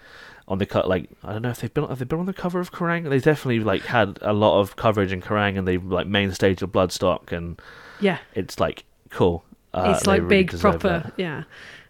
on 0.48 0.58
the 0.58 0.66
cut. 0.66 0.88
Like 0.88 1.10
I 1.24 1.34
don't 1.34 1.42
know 1.42 1.50
if 1.50 1.62
they've 1.62 1.74
been 1.74 1.88
have 1.88 2.00
they 2.00 2.06
been 2.06 2.20
on 2.20 2.26
the 2.26 2.34
cover 2.34 2.60
of 2.60 2.72
Kerrang. 2.72 3.10
They've 3.10 3.24
definitely 3.24 3.60
like 3.60 3.84
had 3.84 4.20
a 4.22 4.34
lot 4.34 4.60
of 4.60 4.76
coverage 4.76 5.12
in 5.12 5.22
Kerrang, 5.22 5.58
and 5.58 5.68
they 5.68 5.78
like 5.78 6.08
main 6.08 6.32
stage 6.32 6.62
of 6.62 6.72
Bloodstock, 6.72 7.32
and 7.32 7.62
yeah, 8.00 8.20
it's 8.34 8.60
like 8.60 8.84
cool. 9.10 9.44
Uh, 9.74 9.94
it's 9.96 10.06
like 10.06 10.22
really 10.22 10.44
big 10.44 10.60
proper. 10.60 11.04
That. 11.06 11.14
Yeah, 11.18 11.44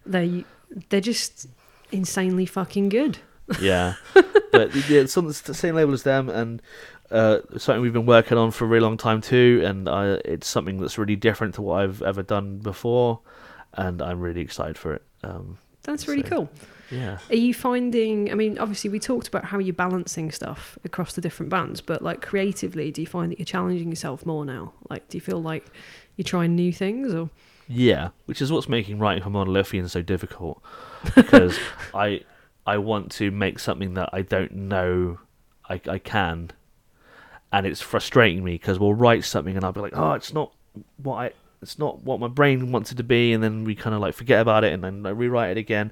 they 0.06 0.46
they're 0.90 1.02
just 1.02 1.48
insanely 1.92 2.46
fucking 2.46 2.90
good. 2.90 3.20
Yeah, 3.60 3.96
but 4.52 4.74
yeah, 4.90 5.02
it's 5.02 5.18
on 5.18 5.28
the 5.28 5.34
same 5.34 5.76
label 5.76 5.94
as 5.94 6.04
them, 6.04 6.30
and 6.30 6.62
uh, 7.12 7.40
something 7.58 7.82
we've 7.82 7.94
been 7.94 8.06
working 8.06 8.38
on 8.38 8.52
for 8.52 8.66
a 8.66 8.68
really 8.68 8.84
long 8.84 8.98
time 8.98 9.22
too, 9.22 9.62
and 9.64 9.88
I, 9.88 10.14
it's 10.26 10.48
something 10.48 10.80
that's 10.80 10.98
really 10.98 11.16
different 11.16 11.56
to 11.56 11.62
what 11.62 11.84
I've 11.84 12.02
ever 12.02 12.24
done 12.24 12.58
before, 12.58 13.20
and 13.74 14.02
I'm 14.02 14.20
really 14.20 14.42
excited 14.42 14.78
for 14.78 14.94
it. 14.94 15.02
Um, 15.24 15.58
that's 15.84 16.08
really 16.08 16.24
so. 16.24 16.30
cool. 16.30 16.50
Yeah. 16.92 17.18
Are 17.30 17.36
you 17.36 17.54
finding? 17.54 18.32
I 18.32 18.36
mean, 18.36 18.58
obviously, 18.58 18.90
we 18.90 19.00
talked 19.00 19.28
about 19.28 19.46
how 19.46 19.60
you're 19.60 19.74
balancing 19.74 20.32
stuff 20.32 20.78
across 20.84 21.14
the 21.14 21.22
different 21.22 21.50
bands, 21.50 21.82
but 21.82 22.02
like 22.02 22.22
creatively, 22.22 22.92
do 22.92 23.02
you 23.02 23.08
find 23.08 23.32
that 23.32 23.40
you're 23.40 23.46
challenging 23.46 23.90
yourself 23.90 24.26
more 24.26 24.46
now? 24.46 24.74
Like, 24.90 25.10
do 25.10 25.18
you 25.18 25.22
feel 25.22 25.42
like 25.42 25.66
you're 26.16 26.24
trying 26.24 26.56
new 26.56 26.72
things, 26.72 27.14
or? 27.14 27.30
Yeah, 27.68 28.10
which 28.26 28.42
is 28.42 28.52
what's 28.52 28.70
making 28.70 29.00
writing 29.00 29.24
for 29.24 29.30
Monolithian 29.30 29.88
so 29.90 30.02
difficult 30.02 30.62
because 31.16 31.58
I 31.94 32.22
I 32.66 32.78
want 32.78 33.12
to 33.14 33.32
make 33.32 33.60
something 33.60 33.94
that 33.96 34.10
I 34.14 34.22
don't 34.22 34.54
know 34.54 35.20
I 35.70 35.82
I 35.88 35.98
can, 35.98 36.52
and 37.52 37.66
it's 37.66 37.82
frustrating 37.82 38.44
me 38.44 38.54
because 38.54 38.80
we'll 38.80 38.94
write 38.94 39.24
something 39.24 39.56
and 39.56 39.66
I'll 39.66 39.72
be 39.72 39.82
like, 39.82 39.98
oh, 39.98 40.14
it's 40.14 40.34
not 40.34 40.54
what 40.98 41.16
I 41.16 41.32
it's 41.64 41.80
not 41.80 42.04
what 42.04 42.20
my 42.20 42.28
brain 42.28 42.72
wants 42.72 42.92
it 42.92 42.96
to 42.96 43.04
be, 43.04 43.34
and 43.34 43.44
then 43.44 43.64
we 43.64 43.76
kind 43.76 43.96
of 43.96 44.02
like 44.02 44.14
forget 44.14 44.42
about 44.42 44.64
it, 44.64 44.74
and 44.74 44.84
then 44.84 45.06
I 45.06 45.10
rewrite 45.10 45.52
it 45.52 45.60
again, 45.60 45.92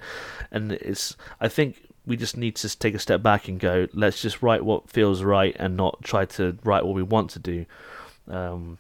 and 0.52 0.74
it's. 0.74 1.16
I 1.40 1.48
think 1.48 1.88
we 2.06 2.18
just 2.18 2.38
need 2.38 2.56
to 2.58 2.80
take 2.80 2.94
a 2.96 3.00
step 3.00 3.22
back 3.22 3.48
and 3.48 3.60
go, 3.60 3.88
let's 3.94 4.22
just 4.22 4.42
write 4.42 4.66
what 4.66 4.90
feels 4.90 5.24
right, 5.24 5.56
and 5.58 5.76
not 5.76 6.04
try 6.04 6.26
to 6.26 6.58
write 6.64 6.86
what 6.86 6.96
we 6.96 7.04
want 7.04 7.32
to 7.32 7.40
do. 7.40 7.66
Um, 8.28 8.78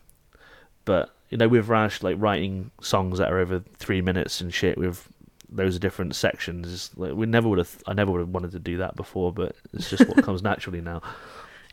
but 0.86 1.16
you 1.30 1.38
know, 1.38 1.48
with 1.48 1.68
Rash, 1.68 2.04
like 2.04 2.18
writing 2.20 2.72
songs 2.82 3.18
that 3.20 3.32
are 3.32 3.40
over 3.40 3.64
three 3.78 4.02
minutes 4.02 4.42
and 4.42 4.54
shit, 4.54 4.78
with 4.78 5.08
those 5.50 5.80
different 5.80 6.16
sections, 6.16 6.92
like 6.96 7.14
we 7.14 7.26
never 7.26 7.48
would 7.50 7.58
have. 7.58 7.84
I 7.88 7.94
never 7.94 8.12
would 8.12 8.20
have 8.20 8.30
wanted 8.30 8.52
to 8.52 8.60
do 8.60 8.78
that 8.78 8.96
before, 8.96 9.32
but 9.32 9.56
it's 9.74 9.90
just 9.90 10.08
what 10.08 10.24
comes 10.24 10.42
naturally 10.42 10.82
now. 10.82 11.02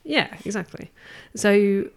Yeah, 0.05 0.35
exactly. 0.45 0.91
So 1.35 1.89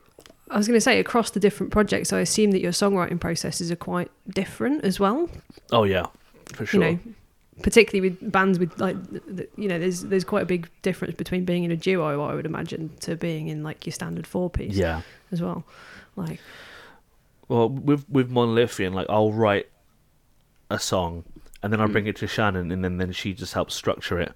I 0.52 0.58
was 0.58 0.68
going 0.68 0.78
to 0.78 0.82
say 0.82 1.00
across 1.00 1.32
the 1.32 1.40
different 1.40 1.72
projects, 1.72 2.12
I 2.12 2.20
assume 2.20 2.52
that 2.52 2.62
your 2.62 2.72
songwriting 2.72 3.20
processes 3.20 3.72
are 3.72 3.78
quite 3.78 4.12
different 4.30 4.84
as 4.84 5.00
well. 5.00 5.30
Oh 5.72 5.84
yeah, 5.84 6.08
for 6.54 6.66
sure. 6.66 6.84
You 6.84 6.92
know, 6.92 7.00
particularly 7.64 8.10
with 8.10 8.32
bands 8.32 8.60
with 8.60 8.78
like, 8.80 8.98
you 9.56 9.68
know, 9.68 9.80
there's 9.80 10.02
there's 10.02 10.26
quite 10.26 10.44
a 10.44 10.46
big 10.46 10.70
difference 10.82 11.16
between 11.16 11.46
being 11.46 11.64
in 11.64 11.72
a 11.72 11.78
duo, 11.78 12.22
I 12.22 12.36
would 12.36 12.46
imagine, 12.46 12.92
to 13.00 13.16
being 13.16 13.48
in 13.48 13.64
like 13.64 13.86
your 13.86 13.94
standard 13.94 14.28
four 14.28 14.50
piece. 14.50 14.76
Yeah. 14.76 15.02
As 15.32 15.42
well, 15.42 15.64
like. 16.16 16.40
Well, 17.48 17.70
with 17.70 18.10
with 18.10 18.30
Monolithian, 18.30 18.94
like 18.94 19.08
I'll 19.10 19.32
write 19.32 19.68
a 20.70 20.80
song 20.80 21.24
and 21.64 21.72
then 21.72 21.80
I 21.80 21.86
bring 21.86 22.06
mm. 22.06 22.10
it 22.10 22.16
to 22.18 22.28
Shannon, 22.28 22.72
and 22.72 22.84
then 22.84 22.98
then 22.98 23.12
she 23.12 23.34
just 23.34 23.54
helps 23.54 23.76
structure 23.76 24.20
it, 24.20 24.34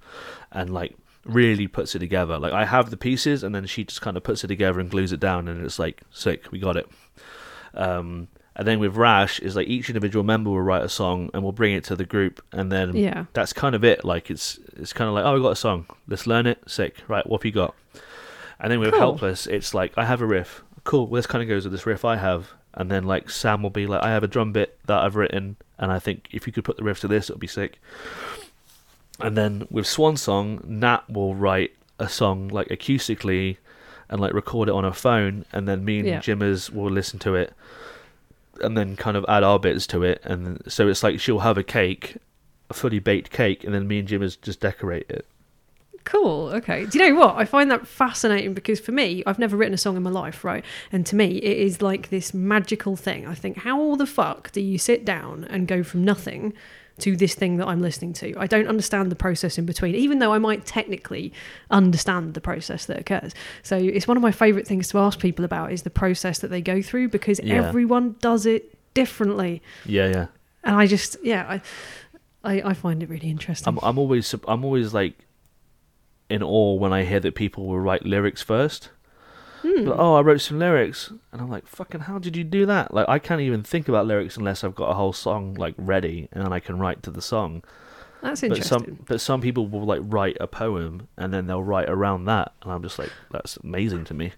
and 0.51 0.69
like 0.73 0.95
really 1.25 1.67
puts 1.67 1.95
it 1.95 1.99
together. 1.99 2.39
Like 2.39 2.53
I 2.53 2.65
have 2.65 2.89
the 2.89 2.97
pieces, 2.97 3.43
and 3.43 3.53
then 3.53 3.65
she 3.65 3.83
just 3.83 4.01
kind 4.01 4.15
of 4.15 4.23
puts 4.23 4.43
it 4.43 4.47
together 4.47 4.79
and 4.79 4.89
glues 4.89 5.11
it 5.11 5.19
down, 5.19 5.47
and 5.47 5.65
it's 5.65 5.79
like 5.79 6.01
sick. 6.11 6.51
We 6.51 6.59
got 6.59 6.77
it. 6.77 6.87
Um, 7.73 8.29
and 8.55 8.65
then 8.65 8.79
with 8.79 8.95
Rash 8.95 9.39
is 9.39 9.55
like 9.55 9.67
each 9.67 9.89
individual 9.89 10.23
member 10.23 10.49
will 10.49 10.61
write 10.61 10.83
a 10.83 10.89
song 10.89 11.29
and 11.33 11.43
we'll 11.43 11.51
bring 11.51 11.73
it 11.73 11.83
to 11.85 11.95
the 11.95 12.05
group, 12.05 12.41
and 12.51 12.71
then 12.71 12.95
yeah, 12.95 13.25
that's 13.33 13.51
kind 13.51 13.75
of 13.75 13.83
it. 13.83 14.05
Like 14.05 14.29
it's 14.31 14.59
it's 14.77 14.93
kind 14.93 15.09
of 15.09 15.15
like 15.15 15.25
oh 15.25 15.33
we 15.35 15.41
got 15.41 15.51
a 15.51 15.55
song, 15.57 15.87
let's 16.07 16.25
learn 16.25 16.45
it. 16.47 16.59
Sick, 16.67 16.97
right? 17.07 17.27
What 17.27 17.41
have 17.41 17.45
you 17.45 17.51
got? 17.51 17.75
And 18.59 18.71
then 18.71 18.79
with 18.79 18.91
cool. 18.91 18.99
Helpless, 18.99 19.47
it's 19.47 19.73
like 19.73 19.97
I 19.97 20.05
have 20.05 20.21
a 20.21 20.25
riff. 20.25 20.63
Cool. 20.85 21.07
Well, 21.07 21.17
this 21.17 21.27
kind 21.27 21.41
of 21.41 21.49
goes 21.49 21.65
with 21.65 21.73
this 21.73 21.85
riff 21.85 22.05
I 22.05 22.15
have, 22.15 22.53
and 22.73 22.89
then 22.89 23.03
like 23.03 23.29
Sam 23.29 23.61
will 23.61 23.71
be 23.71 23.87
like 23.87 24.03
I 24.03 24.11
have 24.11 24.23
a 24.23 24.27
drum 24.27 24.53
bit 24.53 24.79
that 24.85 25.03
I've 25.03 25.17
written, 25.17 25.57
and 25.77 25.91
I 25.91 25.99
think 25.99 26.29
if 26.31 26.47
you 26.47 26.53
could 26.53 26.63
put 26.63 26.77
the 26.77 26.83
riff 26.83 27.01
to 27.01 27.09
this, 27.09 27.29
it'll 27.29 27.39
be 27.39 27.47
sick. 27.47 27.79
And 29.19 29.37
then 29.37 29.67
with 29.69 29.87
Swan 29.87 30.17
Song, 30.17 30.61
Nat 30.65 31.09
will 31.09 31.35
write 31.35 31.71
a 31.99 32.09
song 32.09 32.49
like 32.49 32.67
acoustically 32.67 33.57
and 34.09 34.19
like 34.19 34.33
record 34.33 34.69
it 34.69 34.73
on 34.73 34.83
her 34.83 34.93
phone, 34.93 35.45
and 35.51 35.67
then 35.67 35.85
me 35.85 35.99
and 35.99 36.07
yeah. 36.07 36.19
Jimmers 36.19 36.69
will 36.69 36.91
listen 36.91 37.19
to 37.19 37.35
it 37.35 37.53
and 38.61 38.77
then 38.77 38.95
kind 38.95 39.17
of 39.17 39.25
add 39.27 39.43
our 39.43 39.59
bits 39.59 39.87
to 39.87 40.03
it. 40.03 40.21
And 40.23 40.61
so 40.71 40.87
it's 40.87 41.03
like 41.03 41.19
she'll 41.19 41.39
have 41.39 41.57
a 41.57 41.63
cake, 41.63 42.17
a 42.69 42.73
fully 42.73 42.99
baked 42.99 43.31
cake, 43.31 43.63
and 43.63 43.73
then 43.73 43.87
me 43.87 43.99
and 43.99 44.07
Jimmers 44.07 44.35
just 44.35 44.59
decorate 44.59 45.09
it. 45.09 45.25
Cool. 46.03 46.49
Okay. 46.49 46.85
Do 46.85 46.99
you 46.99 47.09
know 47.09 47.19
what? 47.19 47.35
I 47.35 47.45
find 47.45 47.71
that 47.71 47.87
fascinating 47.87 48.53
because 48.53 48.79
for 48.79 48.91
me, 48.91 49.23
I've 49.25 49.39
never 49.39 49.57
written 49.57 49.73
a 49.73 49.77
song 49.77 49.97
in 49.97 50.03
my 50.03 50.11
life, 50.11 50.45
right? 50.45 50.63
And 50.91 51.03
to 51.07 51.15
me, 51.15 51.37
it 51.37 51.57
is 51.57 51.81
like 51.81 52.09
this 52.09 52.31
magical 52.31 52.95
thing. 52.95 53.25
I 53.25 53.33
think, 53.33 53.57
how 53.57 53.79
all 53.79 53.95
the 53.95 54.05
fuck 54.05 54.51
do 54.51 54.61
you 54.61 54.77
sit 54.77 55.03
down 55.03 55.45
and 55.45 55.67
go 55.67 55.81
from 55.81 56.05
nothing 56.05 56.53
to 56.99 57.15
this 57.15 57.35
thing 57.35 57.57
that 57.57 57.67
I'm 57.67 57.81
listening 57.81 58.13
to. 58.13 58.35
I 58.37 58.47
don't 58.47 58.67
understand 58.67 59.11
the 59.11 59.15
process 59.15 59.57
in 59.57 59.65
between, 59.65 59.95
even 59.95 60.19
though 60.19 60.33
I 60.33 60.37
might 60.37 60.65
technically 60.65 61.33
understand 61.69 62.33
the 62.35 62.41
process 62.41 62.85
that 62.85 62.99
occurs. 62.99 63.33
So 63.63 63.75
it's 63.75 64.07
one 64.07 64.15
of 64.15 64.23
my 64.23 64.31
favorite 64.31 64.65
things 64.67 64.87
to 64.89 64.99
ask 64.99 65.19
people 65.19 65.43
about 65.43 65.71
is 65.71 65.81
the 65.83 65.89
process 65.89 66.39
that 66.39 66.49
they 66.49 66.61
go 66.61 66.81
through 66.81 67.09
because 67.09 67.39
yeah. 67.43 67.55
everyone 67.55 68.15
does 68.21 68.45
it 68.45 68.77
differently. 68.93 69.61
Yeah, 69.85 70.07
yeah. 70.07 70.27
And 70.63 70.75
I 70.75 70.87
just, 70.87 71.17
yeah, 71.21 71.45
I, 71.49 71.61
I, 72.43 72.69
I 72.69 72.73
find 72.73 73.03
it 73.03 73.09
really 73.09 73.29
interesting. 73.29 73.67
I'm, 73.67 73.79
I'm 73.83 73.97
always, 73.97 74.33
I'm 74.47 74.63
always 74.63 74.93
like 74.93 75.25
in 76.29 76.41
awe 76.41 76.75
when 76.75 76.93
I 76.93 77.03
hear 77.03 77.19
that 77.19 77.35
people 77.35 77.65
will 77.65 77.79
write 77.79 78.05
lyrics 78.05 78.41
first. 78.41 78.89
Hmm. 79.65 79.89
oh, 79.91 80.13
I 80.13 80.21
wrote 80.21 80.41
some 80.41 80.59
lyrics, 80.59 81.11
and 81.31 81.41
I'm 81.41 81.49
like, 81.49 81.65
fucking, 81.65 82.01
how 82.01 82.19
did 82.19 82.37
you 82.37 82.43
do 82.43 82.67
that? 82.67 82.93
Like, 82.93 83.09
I 83.09 83.17
can't 83.17 83.41
even 83.41 83.63
think 83.63 83.87
about 83.89 84.05
lyrics 84.05 84.37
unless 84.37 84.63
I've 84.63 84.75
got 84.75 84.91
a 84.91 84.93
whole 84.93 85.13
song 85.13 85.55
like 85.55 85.73
ready, 85.77 86.29
and 86.31 86.45
then 86.45 86.53
I 86.53 86.59
can 86.59 86.77
write 86.77 87.01
to 87.03 87.11
the 87.11 87.21
song. 87.21 87.63
That's 88.21 88.43
interesting. 88.43 88.77
But 88.77 88.85
some, 88.85 88.99
but 89.07 89.21
some 89.21 89.41
people 89.41 89.67
will 89.67 89.85
like 89.85 90.01
write 90.03 90.37
a 90.39 90.45
poem, 90.45 91.07
and 91.17 91.33
then 91.33 91.47
they'll 91.47 91.63
write 91.63 91.89
around 91.89 92.25
that, 92.25 92.53
and 92.61 92.71
I'm 92.71 92.83
just 92.83 92.99
like, 92.99 93.09
that's 93.31 93.57
amazing 93.57 94.03
to 94.05 94.13
me. 94.13 94.33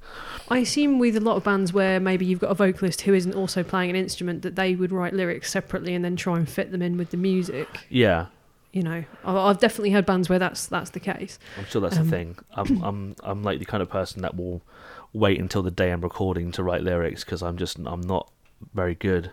I 0.49 0.59
assume 0.59 0.97
with 0.97 1.17
a 1.17 1.21
lot 1.21 1.35
of 1.35 1.43
bands 1.43 1.73
where 1.73 1.99
maybe 1.99 2.25
you've 2.25 2.39
got 2.39 2.51
a 2.51 2.55
vocalist 2.55 3.01
who 3.01 3.13
isn't 3.13 3.35
also 3.35 3.63
playing 3.63 3.89
an 3.89 3.97
instrument, 3.97 4.43
that 4.43 4.55
they 4.55 4.75
would 4.75 4.93
write 4.93 5.13
lyrics 5.13 5.51
separately 5.51 5.93
and 5.93 6.05
then 6.05 6.15
try 6.15 6.37
and 6.37 6.47
fit 6.47 6.71
them 6.71 6.81
in 6.81 6.95
with 6.95 7.11
the 7.11 7.17
music. 7.17 7.67
Yeah, 7.89 8.27
you 8.71 8.83
know 8.83 9.03
I've 9.25 9.59
definitely 9.59 9.91
heard 9.91 10.05
bands 10.05 10.29
where 10.29 10.39
that's 10.39 10.67
that's 10.67 10.91
the 10.91 10.99
case. 10.99 11.39
I'm 11.57 11.65
sure 11.65 11.81
that's 11.81 11.97
um, 11.97 12.05
the 12.05 12.11
thing. 12.11 12.37
I'm 12.53 12.83
I'm 12.83 13.15
I'm 13.23 13.43
like 13.43 13.59
the 13.59 13.65
kind 13.65 13.81
of 13.81 13.89
person 13.89 14.21
that 14.21 14.37
will 14.37 14.61
wait 15.13 15.39
until 15.39 15.63
the 15.63 15.71
day 15.71 15.91
I'm 15.91 16.01
recording 16.01 16.51
to 16.53 16.63
write 16.63 16.83
lyrics 16.83 17.23
because 17.23 17.41
I'm 17.41 17.57
just 17.57 17.77
I'm 17.85 18.01
not 18.01 18.31
very 18.73 18.95
good. 18.95 19.31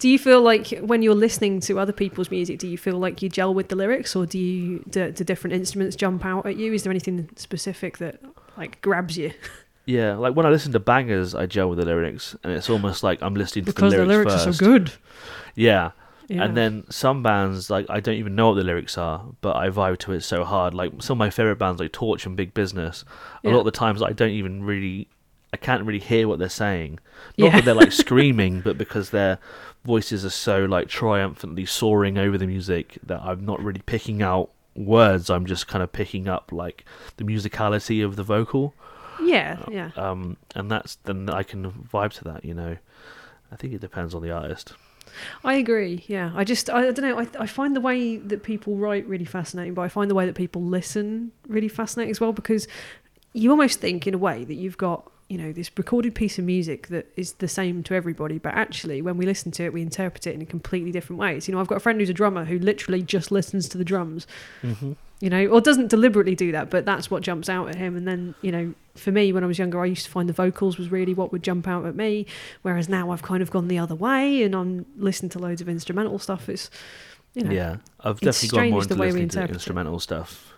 do 0.00 0.08
you 0.08 0.18
feel 0.18 0.42
like 0.42 0.70
when 0.80 1.00
you're 1.00 1.14
listening 1.14 1.60
to 1.60 1.78
other 1.78 1.92
people's 1.92 2.30
music, 2.30 2.58
do 2.58 2.66
you 2.66 2.76
feel 2.76 2.98
like 2.98 3.22
you 3.22 3.28
gel 3.28 3.54
with 3.54 3.68
the 3.68 3.76
lyrics, 3.76 4.16
or 4.16 4.26
do 4.26 4.38
you 4.38 4.84
do, 4.90 5.12
do 5.12 5.22
different 5.22 5.54
instruments 5.54 5.94
jump 5.94 6.24
out 6.24 6.44
at 6.46 6.56
you? 6.56 6.72
Is 6.72 6.82
there 6.82 6.90
anything 6.90 7.28
specific 7.36 7.98
that 7.98 8.20
like 8.56 8.80
grabs 8.80 9.16
you? 9.16 9.32
Yeah, 9.86 10.14
like 10.16 10.36
when 10.36 10.46
I 10.46 10.50
listen 10.50 10.70
to 10.72 10.78
bangers, 10.78 11.34
I 11.34 11.46
gel 11.46 11.68
with 11.68 11.78
the 11.78 11.84
lyrics, 11.84 12.36
and 12.44 12.52
it's 12.52 12.70
almost 12.70 13.02
like 13.02 13.20
I'm 13.22 13.34
listening 13.34 13.64
to 13.64 13.72
because 13.72 13.92
the 13.92 14.04
lyrics, 14.04 14.30
the 14.30 14.38
lyrics 14.38 14.46
are 14.46 14.52
so 14.52 14.64
good. 14.64 14.92
Yeah, 15.56 15.90
yeah. 16.30 16.44
And 16.44 16.56
then 16.56 16.84
some 16.90 17.24
bands, 17.24 17.70
like 17.70 17.86
I 17.90 17.98
don't 17.98 18.14
even 18.14 18.36
know 18.36 18.50
what 18.50 18.54
the 18.54 18.62
lyrics 18.62 18.96
are, 18.96 19.24
but 19.40 19.56
I 19.56 19.68
vibe 19.68 19.98
to 19.98 20.12
it 20.12 20.20
so 20.20 20.44
hard. 20.44 20.74
Like 20.74 21.02
some 21.02 21.16
of 21.16 21.18
my 21.18 21.28
favorite 21.28 21.56
bands, 21.56 21.80
like 21.80 21.90
Torche 21.90 22.24
and 22.24 22.36
Big 22.36 22.54
Business, 22.54 23.04
a 23.42 23.48
yeah. 23.48 23.52
lot 23.52 23.60
of 23.60 23.64
the 23.64 23.72
times 23.72 24.00
I 24.00 24.12
don't 24.12 24.30
even 24.30 24.62
really, 24.62 25.08
I 25.52 25.56
can't 25.56 25.82
really 25.84 25.98
hear 25.98 26.28
what 26.28 26.38
they're 26.38 26.48
saying. 26.48 27.00
Not 27.36 27.46
yeah. 27.46 27.56
that 27.56 27.64
they're 27.64 27.74
like 27.74 27.90
screaming, 28.06 28.60
but 28.60 28.78
because 28.78 29.10
their 29.10 29.40
voices 29.84 30.24
are 30.24 30.30
so 30.30 30.66
like 30.66 30.86
triumphantly 30.86 31.66
soaring 31.66 32.16
over 32.16 32.38
the 32.38 32.46
music 32.46 32.98
that 33.02 33.20
I'm 33.22 33.44
not 33.44 33.60
really 33.60 33.82
picking 33.84 34.22
out 34.22 34.50
words. 34.76 35.30
I'm 35.30 35.46
just 35.46 35.66
kind 35.66 35.82
of 35.82 35.90
picking 35.90 36.28
up 36.28 36.52
like 36.52 36.84
the 37.16 37.24
musicality 37.24 38.04
of 38.04 38.14
the 38.14 38.22
vocal. 38.22 38.72
Yeah, 39.20 39.64
yeah. 39.68 39.90
Um, 39.96 40.36
and 40.54 40.70
that's 40.70 40.94
then 41.02 41.28
I 41.28 41.42
can 41.42 41.72
vibe 41.92 42.12
to 42.18 42.24
that. 42.24 42.44
You 42.44 42.54
know, 42.54 42.76
I 43.50 43.56
think 43.56 43.74
it 43.74 43.80
depends 43.80 44.14
on 44.14 44.22
the 44.22 44.30
artist. 44.30 44.74
I 45.44 45.54
agree. 45.54 46.04
Yeah, 46.06 46.32
I 46.34 46.44
just 46.44 46.70
I, 46.70 46.88
I 46.88 46.90
don't 46.92 47.02
know. 47.02 47.18
I 47.18 47.26
I 47.38 47.46
find 47.46 47.74
the 47.74 47.80
way 47.80 48.16
that 48.16 48.42
people 48.42 48.76
write 48.76 49.06
really 49.06 49.24
fascinating, 49.24 49.74
but 49.74 49.82
I 49.82 49.88
find 49.88 50.10
the 50.10 50.14
way 50.14 50.26
that 50.26 50.34
people 50.34 50.62
listen 50.62 51.32
really 51.48 51.68
fascinating 51.68 52.10
as 52.10 52.20
well 52.20 52.32
because 52.32 52.66
you 53.32 53.50
almost 53.50 53.80
think 53.80 54.06
in 54.06 54.14
a 54.14 54.18
way 54.18 54.44
that 54.44 54.54
you've 54.54 54.78
got 54.78 55.10
you 55.30 55.38
know 55.38 55.52
this 55.52 55.70
recorded 55.78 56.12
piece 56.12 56.38
of 56.40 56.44
music 56.44 56.88
that 56.88 57.06
is 57.16 57.34
the 57.34 57.46
same 57.46 57.84
to 57.84 57.94
everybody 57.94 58.36
but 58.36 58.52
actually 58.52 59.00
when 59.00 59.16
we 59.16 59.24
listen 59.24 59.52
to 59.52 59.64
it 59.64 59.72
we 59.72 59.80
interpret 59.80 60.26
it 60.26 60.34
in 60.34 60.42
a 60.42 60.44
completely 60.44 60.90
different 60.90 61.20
ways 61.20 61.46
you 61.46 61.54
know 61.54 61.60
i've 61.60 61.68
got 61.68 61.76
a 61.76 61.80
friend 61.80 62.00
who's 62.00 62.10
a 62.10 62.14
drummer 62.14 62.44
who 62.44 62.58
literally 62.58 63.00
just 63.00 63.30
listens 63.30 63.68
to 63.68 63.78
the 63.78 63.84
drums 63.84 64.26
mm-hmm. 64.60 64.92
you 65.20 65.30
know 65.30 65.46
or 65.46 65.60
doesn't 65.60 65.86
deliberately 65.86 66.34
do 66.34 66.50
that 66.50 66.68
but 66.68 66.84
that's 66.84 67.10
what 67.12 67.22
jumps 67.22 67.48
out 67.48 67.68
at 67.68 67.76
him. 67.76 67.96
And 67.96 68.08
then 68.08 68.34
you 68.42 68.50
know 68.50 68.74
for 68.96 69.12
me 69.12 69.32
when 69.32 69.44
i 69.44 69.46
was 69.46 69.56
younger 69.56 69.80
i 69.80 69.86
used 69.86 70.04
to 70.04 70.10
find 70.10 70.28
the 70.28 70.32
vocals 70.32 70.76
was 70.76 70.90
really 70.90 71.14
what 71.14 71.30
would 71.30 71.44
jump 71.44 71.68
out 71.68 71.86
at 71.86 71.94
me 71.94 72.26
whereas 72.62 72.88
now 72.88 73.12
i've 73.12 73.22
kind 73.22 73.40
of 73.40 73.52
gone 73.52 73.68
the 73.68 73.78
other 73.78 73.94
way 73.94 74.42
and 74.42 74.54
i'm 74.56 74.84
listening 74.96 75.30
to 75.30 75.38
loads 75.38 75.60
of 75.60 75.68
instrumental 75.68 76.18
stuff. 76.18 76.48
It's 76.48 76.70
you 77.34 77.44
know 77.44 77.52
yeah 77.52 77.76
i've 78.00 78.18
definitely 78.20 78.58
gone 78.58 78.70
more 78.70 78.82
into 78.82 78.94
listening 78.96 79.28
to 79.28 79.44
instrumental 79.44 79.96
it. 79.96 80.00
stuff. 80.00 80.54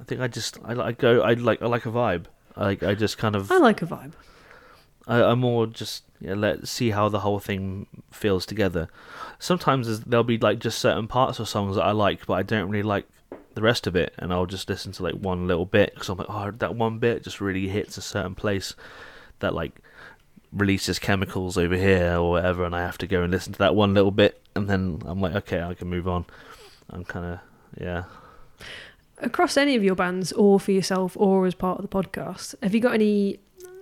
I 0.00 0.04
think 0.04 0.20
i 0.20 0.28
just 0.28 0.58
i, 0.64 0.80
I 0.80 0.92
go 0.92 1.22
i 1.22 1.34
like 1.34 1.60
i 1.60 1.66
like 1.66 1.86
a 1.86 1.90
vibe 1.90 2.26
like 2.56 2.82
I 2.82 2.94
just 2.94 3.18
kind 3.18 3.36
of 3.36 3.50
I 3.50 3.58
like 3.58 3.82
a 3.82 3.86
vibe. 3.86 4.12
I, 5.06 5.22
I'm 5.22 5.40
more 5.40 5.66
just 5.66 6.04
yeah, 6.20 6.34
let 6.34 6.68
see 6.68 6.90
how 6.90 7.08
the 7.08 7.20
whole 7.20 7.40
thing 7.40 7.86
feels 8.10 8.46
together. 8.46 8.88
Sometimes 9.38 10.00
there'll 10.00 10.24
be 10.24 10.38
like 10.38 10.58
just 10.60 10.78
certain 10.78 11.08
parts 11.08 11.40
of 11.40 11.48
songs 11.48 11.76
that 11.76 11.82
I 11.82 11.90
like, 11.92 12.26
but 12.26 12.34
I 12.34 12.42
don't 12.42 12.70
really 12.70 12.82
like 12.82 13.06
the 13.54 13.62
rest 13.62 13.86
of 13.86 13.96
it, 13.96 14.14
and 14.18 14.32
I'll 14.32 14.46
just 14.46 14.68
listen 14.68 14.92
to 14.92 15.02
like 15.02 15.14
one 15.14 15.46
little 15.46 15.66
bit 15.66 15.94
because 15.94 16.08
I'm 16.08 16.18
like, 16.18 16.30
oh, 16.30 16.50
that 16.52 16.76
one 16.76 16.98
bit 16.98 17.24
just 17.24 17.40
really 17.40 17.68
hits 17.68 17.98
a 17.98 18.02
certain 18.02 18.34
place 18.34 18.74
that 19.40 19.54
like 19.54 19.80
releases 20.52 20.98
chemicals 20.98 21.58
over 21.58 21.76
here 21.76 22.16
or 22.16 22.30
whatever, 22.30 22.64
and 22.64 22.74
I 22.74 22.82
have 22.82 22.98
to 22.98 23.06
go 23.06 23.22
and 23.22 23.32
listen 23.32 23.52
to 23.54 23.58
that 23.58 23.74
one 23.74 23.94
little 23.94 24.10
bit, 24.10 24.40
and 24.54 24.68
then 24.68 25.02
I'm 25.04 25.20
like, 25.20 25.34
okay, 25.34 25.62
I 25.62 25.74
can 25.74 25.88
move 25.88 26.06
on. 26.06 26.26
I'm 26.90 27.04
kind 27.04 27.26
of 27.26 27.40
yeah 27.80 28.04
across 29.22 29.56
any 29.56 29.76
of 29.76 29.84
your 29.84 29.94
bands 29.94 30.32
or 30.32 30.60
for 30.60 30.72
yourself 30.72 31.16
or 31.16 31.46
as 31.46 31.54
part 31.54 31.78
of 31.78 31.88
the 31.88 32.02
podcast, 32.02 32.54
have 32.62 32.74
you 32.74 32.80
got 32.80 32.94
any? 32.94 33.38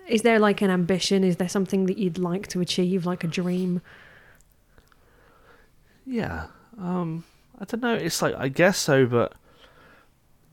Is 0.08 0.22
there 0.22 0.38
like 0.38 0.60
an 0.60 0.70
ambition? 0.70 1.24
Is 1.24 1.36
there 1.36 1.48
something 1.48 1.86
that 1.86 1.98
you'd 1.98 2.18
like 2.18 2.46
to 2.48 2.60
achieve, 2.60 3.06
like 3.06 3.24
a 3.24 3.28
dream? 3.28 3.80
Yeah, 6.04 6.46
um, 6.78 7.24
I 7.58 7.64
don't 7.64 7.82
know. 7.82 7.94
It's 7.94 8.20
like 8.22 8.34
I 8.36 8.48
guess 8.48 8.78
so, 8.78 9.06
but 9.06 9.34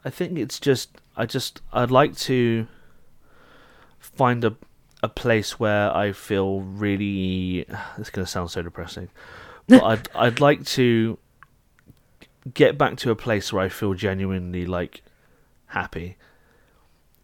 I 0.06 0.10
think 0.10 0.38
it's 0.38 0.60
just 0.60 0.90
I 1.16 1.26
just 1.26 1.62
I'd 1.74 1.92
like 1.92 2.16
to 2.18 2.68
find 4.00 4.44
a 4.44 4.56
a 5.04 5.10
place 5.10 5.60
where 5.60 5.96
I 5.96 6.12
feel 6.12 6.62
really. 6.62 7.66
It's 7.98 8.10
going 8.10 8.26
to 8.26 8.32
sound 8.32 8.52
so 8.52 8.62
depressing, 8.62 9.10
but 9.68 9.84
I'd 9.84 10.10
I'd 10.16 10.40
like 10.40 10.66
to 10.66 11.18
get 12.54 12.78
back 12.78 12.98
to 12.98 13.12
a 13.12 13.16
place 13.16 13.52
where 13.52 13.64
I 13.64 13.70
feel 13.70 13.94
genuinely 13.94 14.66
like 14.66 15.02
happy. 15.68 16.18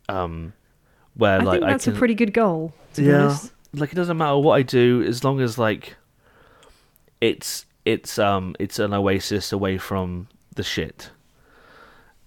Um, 0.09 0.53
where 1.15 1.39
I 1.39 1.43
like 1.43 1.59
think 1.59 1.71
that's 1.71 1.83
can, 1.85 1.95
a 1.95 1.97
pretty 1.97 2.15
good 2.15 2.33
goal. 2.33 2.73
yeah, 2.95 3.37
like 3.73 3.91
it 3.91 3.95
doesn't 3.95 4.17
matter 4.17 4.37
what 4.37 4.53
I 4.53 4.61
do 4.61 5.03
as 5.03 5.23
long 5.23 5.39
as 5.39 5.57
like 5.57 5.95
it's 7.21 7.65
it's 7.85 8.19
um 8.19 8.55
it's 8.59 8.79
an 8.79 8.93
oasis 8.93 9.51
away 9.51 9.77
from 9.77 10.27
the 10.55 10.63
shit. 10.63 11.09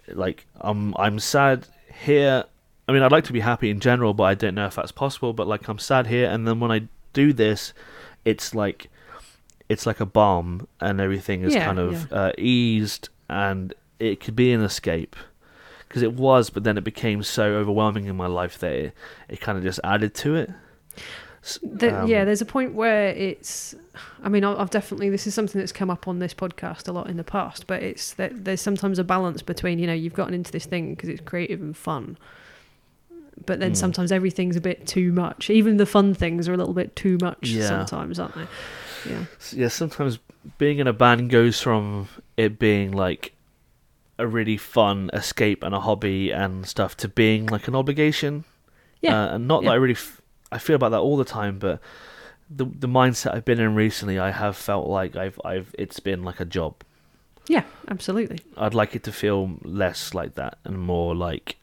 Like 0.08 0.46
I'm 0.60 0.94
I'm 0.96 1.18
sad 1.18 1.66
here. 2.04 2.44
I 2.88 2.92
mean, 2.92 3.02
I'd 3.02 3.12
like 3.12 3.24
to 3.24 3.32
be 3.32 3.40
happy 3.40 3.70
in 3.70 3.80
general, 3.80 4.14
but 4.14 4.24
I 4.24 4.34
don't 4.34 4.54
know 4.54 4.66
if 4.66 4.76
that's 4.76 4.92
possible. 4.92 5.32
But 5.32 5.48
like, 5.48 5.68
I'm 5.68 5.78
sad 5.78 6.06
here, 6.06 6.30
and 6.30 6.46
then 6.46 6.60
when 6.60 6.70
I 6.70 6.82
do 7.12 7.32
this, 7.32 7.72
it's 8.24 8.54
like 8.54 8.88
it's 9.68 9.86
like 9.86 10.00
a 10.00 10.06
bomb 10.06 10.66
and 10.80 11.00
everything 11.00 11.42
is 11.42 11.54
yeah, 11.54 11.64
kind 11.64 11.78
of 11.78 12.12
uh, 12.12 12.32
eased 12.38 13.08
and 13.28 13.74
it 13.98 14.20
could 14.20 14.36
be 14.36 14.52
an 14.52 14.62
escape. 14.62 15.16
Because 15.88 16.02
it 16.02 16.14
was 16.14 16.50
but 16.50 16.64
then 16.64 16.76
it 16.76 16.84
became 16.84 17.22
so 17.22 17.54
overwhelming 17.54 18.06
in 18.06 18.16
my 18.16 18.26
life 18.26 18.58
that 18.58 18.72
it, 18.72 18.94
it 19.28 19.40
kind 19.40 19.56
of 19.56 19.64
just 19.64 19.80
added 19.84 20.14
to 20.16 20.34
it. 20.34 20.50
The, 21.62 22.02
um, 22.02 22.08
yeah 22.08 22.24
there's 22.24 22.40
a 22.40 22.44
point 22.44 22.74
where 22.74 23.10
it's 23.10 23.72
i 24.20 24.28
mean 24.28 24.42
i've 24.42 24.70
definitely 24.70 25.10
this 25.10 25.28
is 25.28 25.34
something 25.34 25.60
that's 25.60 25.70
come 25.70 25.90
up 25.90 26.08
on 26.08 26.18
this 26.18 26.34
podcast 26.34 26.88
a 26.88 26.92
lot 26.92 27.08
in 27.08 27.18
the 27.18 27.22
past 27.22 27.68
but 27.68 27.84
it's 27.84 28.14
that 28.14 28.44
there's 28.44 28.60
sometimes 28.60 28.98
a 28.98 29.04
balance 29.04 29.42
between 29.42 29.78
you 29.78 29.86
know 29.86 29.92
you've 29.92 30.12
gotten 30.12 30.34
into 30.34 30.50
this 30.50 30.66
thing 30.66 30.96
because 30.96 31.08
it's 31.08 31.20
creative 31.20 31.60
and 31.60 31.76
fun 31.76 32.18
but 33.44 33.60
then 33.60 33.72
mm. 33.72 33.76
sometimes 33.76 34.10
everything's 34.12 34.56
a 34.56 34.60
bit 34.60 34.86
too 34.86 35.12
much. 35.12 35.50
Even 35.50 35.76
the 35.76 35.86
fun 35.86 36.14
things 36.14 36.48
are 36.48 36.54
a 36.54 36.56
little 36.56 36.72
bit 36.72 36.96
too 36.96 37.18
much 37.20 37.50
yeah. 37.50 37.68
sometimes 37.68 38.18
aren't 38.18 38.34
they 38.34 38.46
yeah. 39.08 39.24
Yeah, 39.52 39.68
sometimes 39.68 40.18
being 40.58 40.78
in 40.78 40.86
a 40.86 40.92
band 40.92 41.30
goes 41.30 41.60
from 41.60 42.08
it 42.36 42.58
being 42.58 42.92
like 42.92 43.32
a 44.18 44.26
really 44.26 44.56
fun 44.56 45.10
escape 45.12 45.62
and 45.62 45.74
a 45.74 45.80
hobby 45.80 46.30
and 46.30 46.66
stuff 46.66 46.96
to 46.98 47.08
being 47.08 47.46
like 47.46 47.68
an 47.68 47.74
obligation. 47.74 48.44
Yeah. 49.02 49.24
Uh, 49.24 49.34
and 49.34 49.48
not 49.48 49.62
yeah. 49.62 49.68
that 49.68 49.72
I 49.72 49.76
really 49.76 49.94
f- 49.94 50.22
I 50.50 50.58
feel 50.58 50.76
about 50.76 50.90
that 50.90 51.00
all 51.00 51.16
the 51.16 51.24
time, 51.24 51.58
but 51.58 51.80
the 52.48 52.64
the 52.64 52.88
mindset 52.88 53.34
I've 53.34 53.44
been 53.44 53.60
in 53.60 53.74
recently, 53.74 54.18
I 54.18 54.30
have 54.30 54.56
felt 54.56 54.88
like 54.88 55.16
I've 55.16 55.40
I've 55.44 55.74
it's 55.78 56.00
been 56.00 56.22
like 56.22 56.40
a 56.40 56.44
job. 56.44 56.82
Yeah, 57.48 57.62
absolutely. 57.88 58.40
I'd 58.56 58.74
like 58.74 58.96
it 58.96 59.04
to 59.04 59.12
feel 59.12 59.58
less 59.62 60.14
like 60.14 60.34
that 60.34 60.58
and 60.64 60.78
more 60.78 61.14
like 61.14 61.56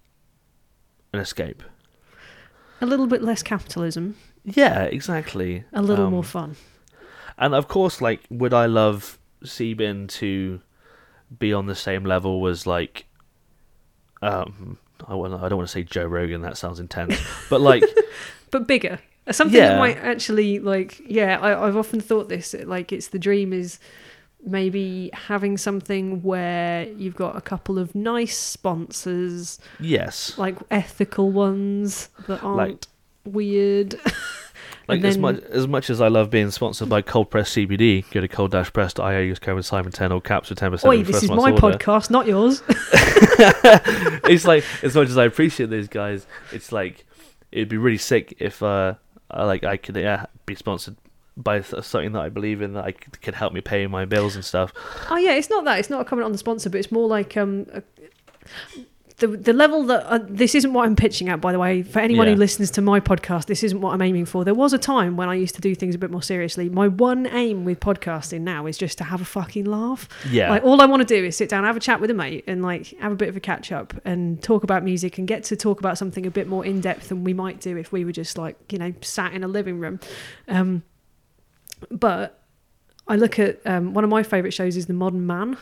an 1.12 1.20
escape. 1.20 1.64
A 2.82 2.86
little 2.86 3.08
bit 3.08 3.22
less 3.22 3.44
capitalism. 3.44 4.16
Yeah, 4.46 4.84
exactly. 4.84 5.64
A 5.74 5.82
little 5.82 6.06
um, 6.06 6.12
more 6.12 6.24
fun. 6.24 6.56
And 7.38 7.54
of 7.56 7.68
course, 7.68 8.02
like, 8.02 8.22
would 8.30 8.54
I 8.54 8.66
love 8.66 9.18
Seabin 9.44 10.08
to 10.10 10.62
be 11.40 11.54
on 11.54 11.66
the 11.66 11.76
same 11.76 12.06
level 12.06 12.46
as 12.48 12.68
like, 12.68 13.06
um, 14.22 14.78
I, 15.08 15.16
want, 15.16 15.34
I 15.34 15.50
don't 15.50 15.58
want 15.58 15.68
to 15.68 15.74
say 15.74 15.84
Joe 15.84 16.06
Rogan. 16.06 16.42
That 16.42 16.58
sounds 16.58 16.80
intense, 16.80 17.20
but 17.50 17.62
like, 17.62 17.84
but 18.52 18.68
bigger. 18.68 19.00
Something 19.32 19.58
yeah. 19.58 19.70
that 19.70 19.80
might 19.80 19.98
actually 19.98 20.60
like, 20.60 21.02
yeah. 21.06 21.40
I, 21.40 21.68
I've 21.68 21.78
often 21.78 22.02
thought 22.02 22.28
this. 22.28 22.54
Like, 22.54 22.92
it's 22.92 23.08
the 23.08 23.20
dream 23.20 23.54
is 23.54 23.80
maybe 24.46 25.10
having 25.14 25.58
something 25.58 26.22
where 26.22 26.84
you've 26.98 27.16
got 27.16 27.36
a 27.36 27.42
couple 27.42 27.80
of 27.80 27.96
nice 27.96 28.38
sponsors. 28.38 29.60
Yes. 29.80 30.38
Like 30.38 30.58
ethical 30.70 31.32
ones 31.32 32.10
that 32.28 32.44
aren't 32.44 32.58
like, 32.58 32.86
weird. 33.26 33.96
Like 34.88 35.02
then, 35.02 35.10
as 35.10 35.18
much 35.18 35.40
as 35.44 35.68
much 35.68 35.90
as 35.90 36.02
I 36.02 36.10
love 36.10 36.30
being 36.30 36.52
sponsored 36.52 36.90
by 36.90 37.02
Cold 37.02 37.30
Press 37.30 37.52
CBD, 37.52 38.10
go 38.12 38.20
to 38.20 38.28
cold-press.io, 38.28 39.22
use 39.22 39.40
code 39.40 39.64
Simon 39.64 39.92
ten 39.92 40.12
or 40.12 40.20
caps 40.20 40.50
for 40.50 40.56
ten 40.56 40.72
percent. 40.72 41.08
This 41.08 41.24
is 41.24 41.30
my 41.30 41.52
order. 41.52 41.78
podcast, 41.78 42.10
not 42.10 42.28
yours. 42.28 42.62
it's 44.30 44.46
like 44.46 44.66
as 44.84 44.96
much 44.96 45.08
as 45.08 45.18
I 45.18 45.26
appreciate 45.26 45.70
these 45.70 45.88
guys, 45.88 46.28
it's 46.52 46.72
like 46.72 47.06
it'd 47.52 47.70
be 47.70 47.78
really 47.78 47.98
sick 47.98 48.36
if 48.40 48.62
uh 48.62 48.96
I, 49.32 49.46
like 49.46 49.64
I 49.64 49.78
could 49.78 49.96
yeah 49.96 50.26
be 50.46 50.56
sponsored 50.56 50.98
by 51.38 51.62
something 51.62 52.12
that 52.12 52.22
I 52.22 52.30
believe 52.30 52.62
in 52.62 52.74
that 52.74 52.86
I 52.86 52.92
could, 52.92 53.22
could 53.22 53.36
help 53.36 53.54
me 53.54 53.62
pay 53.62 53.88
my 53.88 54.06
bills 54.06 54.36
and 54.36 54.44
stuff. 54.44 54.74
Oh 55.10 55.18
yeah, 55.18 55.34
it's 55.34 55.50
not 55.50 55.64
that. 55.66 55.80
It's 55.80 55.90
not 55.90 56.02
a 56.02 56.06
comment 56.06 56.26
on 56.26 56.32
the 56.32 56.38
sponsor, 56.38 56.70
but 56.70 56.80
it's 56.80 56.92
more 56.92 57.08
like 57.08 57.38
um. 57.38 57.68
A, 57.74 57.84
the 59.18 59.28
the 59.28 59.54
level 59.54 59.84
that 59.84 60.06
uh, 60.06 60.20
this 60.28 60.56
isn't 60.56 60.74
what 60.74 60.86
I'm 60.86 60.96
pitching 60.96 61.30
at, 61.30 61.40
by 61.40 61.52
the 61.52 61.60
way. 61.60 61.84
For 61.84 62.00
anyone 62.00 62.28
yeah. 62.28 62.34
who 62.34 62.40
listens 62.40 62.72
to 62.72 62.82
my 62.82 63.00
podcast, 63.00 63.46
this 63.46 63.64
isn't 63.64 63.80
what 63.80 63.94
I'm 63.94 64.02
aiming 64.02 64.26
for. 64.26 64.44
There 64.44 64.54
was 64.54 64.74
a 64.74 64.78
time 64.78 65.16
when 65.18 65.30
I 65.30 65.36
used 65.36 65.56
to 65.56 65.62
do 65.62 65.76
things 65.76 65.96
a 65.96 65.98
bit 65.98 66.10
more 66.10 66.22
seriously. 66.22 66.70
My 66.70 66.88
one 66.88 67.28
aim 67.28 67.66
with 67.66 67.80
podcasting 67.80 68.42
now 68.42 68.66
is 68.66 68.78
just 68.78 68.98
to 69.00 69.04
have 69.04 69.22
a 69.22 69.26
fucking 69.26 69.66
laugh. 69.66 70.10
Yeah. 70.30 70.50
Like 70.50 70.64
all 70.64 70.82
I 70.82 70.86
want 70.86 71.08
to 71.08 71.08
do 71.08 71.24
is 71.24 71.38
sit 71.38 71.50
down, 71.50 71.64
have 71.64 71.78
a 71.78 71.82
chat 71.82 72.02
with 72.02 72.10
a 72.10 72.14
mate, 72.14 72.44
and 72.48 72.64
like 72.64 72.88
have 73.00 73.12
a 73.12 73.16
bit 73.16 73.30
of 73.30 73.38
a 73.38 73.40
catch 73.40 73.72
up 73.72 73.94
and 74.04 74.42
talk 74.42 74.64
about 74.64 74.84
music 74.84 75.18
and 75.18 75.28
get 75.28 75.44
to 75.46 75.56
talk 75.56 75.80
about 75.80 75.98
something 75.98 76.26
a 76.26 76.32
bit 76.32 76.48
more 76.48 76.66
in 76.66 76.82
depth 76.82 77.10
than 77.10 77.24
we 77.24 77.34
might 77.34 77.62
do 77.62 77.78
if 77.78 77.92
we 77.92 78.06
were 78.06 78.12
just 78.12 78.38
like 78.38 78.58
you 78.72 78.80
know 78.80 78.94
sat 79.02 79.34
in 79.34 79.44
a 79.44 79.48
living 79.48 79.80
room. 79.80 80.00
Um, 80.48 80.84
but 81.92 82.44
I 83.08 83.16
look 83.16 83.38
at 83.40 83.60
um, 83.66 83.94
one 83.94 84.04
of 84.04 84.10
my 84.10 84.24
favourite 84.24 84.54
shows 84.54 84.78
is 84.78 84.88
The 84.88 84.94
Modern 84.94 85.28
Man. 85.28 85.58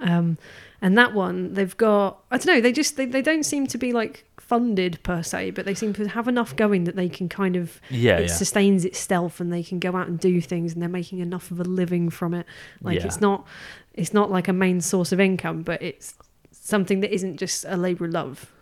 Um, 0.00 0.38
and 0.84 0.98
that 0.98 1.14
one 1.14 1.54
they've 1.54 1.76
got 1.78 2.22
i 2.30 2.36
don't 2.36 2.46
know 2.54 2.60
they 2.60 2.70
just 2.70 2.96
they, 2.96 3.06
they 3.06 3.22
don't 3.22 3.44
seem 3.44 3.66
to 3.66 3.78
be 3.78 3.92
like 3.92 4.26
funded 4.38 5.02
per 5.02 5.22
se 5.22 5.50
but 5.50 5.64
they 5.64 5.74
seem 5.74 5.94
to 5.94 6.06
have 6.06 6.28
enough 6.28 6.54
going 6.56 6.84
that 6.84 6.94
they 6.94 7.08
can 7.08 7.26
kind 7.26 7.56
of 7.56 7.80
yeah 7.88 8.18
it 8.18 8.28
yeah. 8.28 8.34
sustains 8.34 8.84
itself 8.84 9.40
and 9.40 9.50
they 9.50 9.62
can 9.62 9.78
go 9.78 9.96
out 9.96 10.06
and 10.06 10.20
do 10.20 10.42
things 10.42 10.74
and 10.74 10.82
they're 10.82 10.88
making 10.88 11.20
enough 11.20 11.50
of 11.50 11.58
a 11.58 11.64
living 11.64 12.10
from 12.10 12.34
it 12.34 12.46
like 12.82 12.98
yeah. 12.98 13.06
it's 13.06 13.20
not 13.20 13.46
it's 13.94 14.12
not 14.12 14.30
like 14.30 14.46
a 14.46 14.52
main 14.52 14.78
source 14.78 15.10
of 15.10 15.18
income 15.18 15.62
but 15.62 15.80
it's 15.82 16.14
something 16.52 17.00
that 17.00 17.12
isn't 17.12 17.38
just 17.38 17.64
a 17.66 17.78
labor 17.78 18.04
of 18.04 18.12
love 18.12 18.52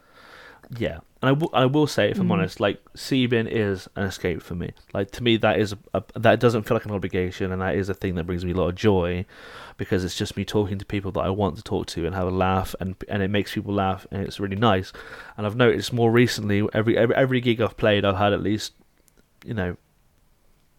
yeah 0.79 0.99
and 1.21 1.29
I, 1.29 1.35
w- 1.35 1.51
I 1.53 1.67
will 1.67 1.87
say 1.87 2.11
if 2.11 2.19
i'm 2.19 2.29
mm. 2.29 2.33
honest 2.33 2.61
like 2.61 2.83
Seabin 2.95 3.49
is 3.51 3.89
an 3.97 4.05
escape 4.05 4.43
for 4.43 4.55
me 4.55 4.71
like 4.93 5.11
to 5.13 5.23
me 5.23 5.37
that 5.39 5.59
is 5.59 5.73
a, 5.73 5.79
a, 5.95 6.21
that 6.21 6.41
doesn't 6.41 6.63
feel 6.65 6.77
like 6.77 6.87
an 6.87 6.93
obligation 6.93 7.53
and 7.53 7.61
that 7.61 7.75
is 7.75 7.89
a 7.89 7.95
thing 7.95 8.15
that 8.15 8.25
brings 8.25 8.45
me 8.45 8.53
a 8.53 8.55
lot 8.55 8.69
of 8.69 8.75
joy 8.75 9.27
because 9.77 10.05
it's 10.05 10.17
just 10.17 10.37
me 10.37 10.45
talking 10.45 10.79
to 10.79 10.85
people 10.85 11.13
that 11.13 11.21
I 11.21 11.31
want 11.31 11.57
to 11.57 11.63
talk 11.63 11.87
to 11.89 12.07
and 12.07 12.15
have 12.15 12.27
a 12.27 12.31
laugh, 12.31 12.75
and 12.81 12.95
and 13.09 13.23
it 13.23 13.31
makes 13.31 13.53
people 13.53 13.75
laugh, 13.75 14.07
and 14.11 14.23
it's 14.23 14.41
really 14.41 14.57
nice. 14.57 14.93
And 15.37 15.47
I've 15.47 15.57
noticed 15.57 15.93
more 15.93 16.11
recently, 16.11 16.67
every 16.73 16.97
every, 16.97 17.15
every 17.15 17.41
gig 17.41 17.61
I've 17.61 17.77
played, 17.77 18.05
I've 18.05 18.17
had 18.17 18.33
at 18.33 18.43
least, 18.43 18.75
you 19.45 19.55
know, 19.55 19.77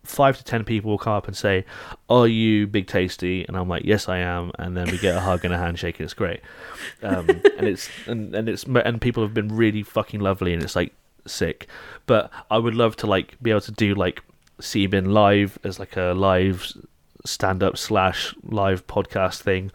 five 0.04 0.38
to 0.38 0.44
ten 0.44 0.64
people 0.64 0.92
will 0.92 0.98
come 0.98 1.14
up 1.14 1.28
and 1.28 1.36
say, 1.36 1.66
"Are 2.10 2.28
you 2.28 2.68
Big 2.68 2.88
Tasty?" 2.88 3.46
And 3.48 3.58
I'm 3.58 3.68
like, 3.68 3.84
"Yes, 3.86 4.10
I 4.10 4.18
am." 4.20 4.52
And 4.60 4.76
then 4.76 4.90
we 4.90 4.98
get 4.98 5.16
a 5.16 5.20
hug 5.20 5.46
and 5.46 5.54
a 5.54 5.58
handshake, 5.58 6.00
and 6.00 6.06
it's 6.06 6.14
great. 6.14 6.42
Um, 7.02 7.30
and 7.58 7.68
it's 7.68 7.90
and, 8.08 8.36
and 8.36 8.50
it's 8.50 8.64
and 8.64 9.02
people 9.02 9.24
have 9.24 9.34
been 9.34 9.56
really 9.56 9.84
fucking 9.84 10.20
lovely, 10.20 10.54
and 10.54 10.62
it's 10.62 10.76
like 10.76 10.94
sick. 11.26 11.68
But 12.06 12.32
I 12.52 12.58
would 12.58 12.76
love 12.76 12.96
to 12.98 13.08
like 13.08 13.42
be 13.42 13.52
able 13.52 13.62
to 13.62 13.72
do 13.72 13.96
like 13.96 14.22
Seabin 14.60 15.08
live 15.08 15.58
as 15.64 15.80
like 15.80 15.98
a 15.98 16.14
live 16.14 16.74
stand 17.26 17.64
up 17.64 17.78
slash 17.78 18.36
live 18.44 18.86
podcast 18.88 19.42
thing. 19.42 19.72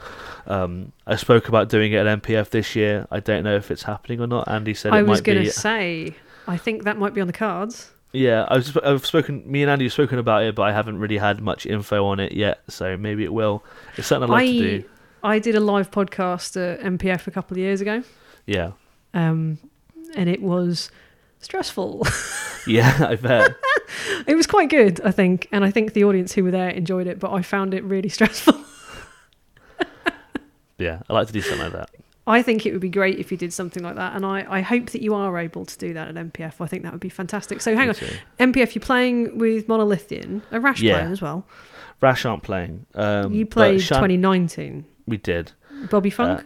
Um, 0.47 0.93
I 1.07 1.17
spoke 1.17 1.49
about 1.49 1.69
doing 1.69 1.93
it 1.93 2.07
at 2.07 2.23
MPF 2.23 2.51
this 2.51 2.77
year. 2.77 3.07
I 3.11 3.21
don't 3.21 3.45
know 3.45 3.57
if 3.57 3.71
it's 3.71 3.85
happening 3.85 4.21
or 4.21 4.27
not. 4.27 4.49
Andy 4.49 4.75
said 4.75 4.93
I 4.93 5.01
it 5.01 5.07
was 5.07 5.21
going 5.21 5.43
to 5.43 5.51
say, 5.51 6.15
I 6.47 6.57
think 6.57 6.85
that 6.85 6.99
might 6.99 7.15
be 7.15 7.21
on 7.21 7.27
the 7.27 7.33
cards. 7.33 7.91
Yeah, 8.13 8.47
I've, 8.49 8.77
I've 8.83 9.05
spoken. 9.05 9.43
Me 9.51 9.63
and 9.63 9.71
Andy 9.71 9.85
have 9.85 9.93
spoken 9.93 10.19
about 10.19 10.43
it, 10.43 10.55
but 10.55 10.63
I 10.63 10.73
haven't 10.73 10.99
really 10.99 11.19
had 11.19 11.41
much 11.41 11.67
info 11.67 12.07
on 12.07 12.21
it 12.21 12.33
yet. 12.33 12.63
So 12.69 12.97
maybe 12.97 13.25
it 13.25 13.33
will. 13.33 13.65
It's 13.97 14.09
something 14.09 14.31
I'd 14.31 14.33
like 14.33 14.47
to 14.47 14.81
do. 14.81 14.89
I 15.23 15.39
did 15.39 15.55
a 15.55 15.61
live 15.61 15.91
podcast 15.91 16.57
at 16.57 16.81
MPF 16.81 17.27
a 17.27 17.31
couple 17.31 17.55
of 17.55 17.59
years 17.59 17.81
ago. 17.81 18.03
Yeah. 18.47 18.73
Um, 19.15 19.59
and 20.15 20.29
it 20.29 20.41
was 20.41 20.91
stressful. 21.41 22.07
yeah, 22.67 22.97
I 23.01 23.17
bet. 23.17 23.55
it 24.27 24.35
was 24.37 24.47
quite 24.47 24.71
good, 24.71 25.01
I 25.03 25.11
think, 25.11 25.49
and 25.53 25.65
I 25.65 25.71
think 25.71 25.93
the 25.93 26.05
audience 26.05 26.33
who 26.33 26.45
were 26.45 26.51
there 26.51 26.71
enjoyed 26.71 27.07
it, 27.07 27.19
but 27.19 27.33
I 27.33 27.43
found 27.43 27.75
it 27.75 27.85
really 27.85 28.09
stressful. 28.09 28.59
yeah, 30.79 31.03
I 31.09 31.13
like 31.13 31.27
to 31.27 31.33
do 31.33 31.43
something 31.43 31.73
like 31.73 31.73
that. 31.73 31.91
I 32.29 32.43
think 32.43 32.67
it 32.67 32.73
would 32.73 32.81
be 32.81 32.91
great 32.91 33.19
if 33.19 33.33
you 33.33 33.39
did 33.39 33.53
something 33.53 33.83
like 33.83 33.97
that, 33.97 34.15
and 34.15 34.27
I, 34.27 34.45
I 34.49 34.61
hope 34.61 34.91
that 34.91 35.01
you 35.01 35.15
are 35.15 35.39
able 35.39 35.65
to 35.65 35.79
do 35.79 35.95
that 35.95 36.09
at 36.09 36.15
MPF. 36.15 36.61
I 36.61 36.67
think 36.67 36.83
that 36.83 36.93
would 36.93 37.01
be 37.01 37.09
fantastic. 37.09 37.63
So 37.63 37.75
hang 37.75 37.89
on, 37.89 37.95
MPF, 38.39 38.75
you're 38.75 38.83
playing 38.83 39.39
with 39.39 39.67
Monolithian, 39.67 40.43
a 40.51 40.61
Rash 40.61 40.83
yeah. 40.83 40.99
playing 40.99 41.13
as 41.13 41.23
well. 41.23 41.47
Rash 42.01 42.25
aren't 42.27 42.43
playing. 42.43 42.87
Um, 42.95 43.33
you 43.33 43.47
played 43.47 43.81
Shan- 43.81 43.97
2019. 43.97 44.85
We 45.07 45.17
did. 45.17 45.53
Bobby 45.91 46.11
Funk. 46.11 46.41
Uh, 46.41 46.43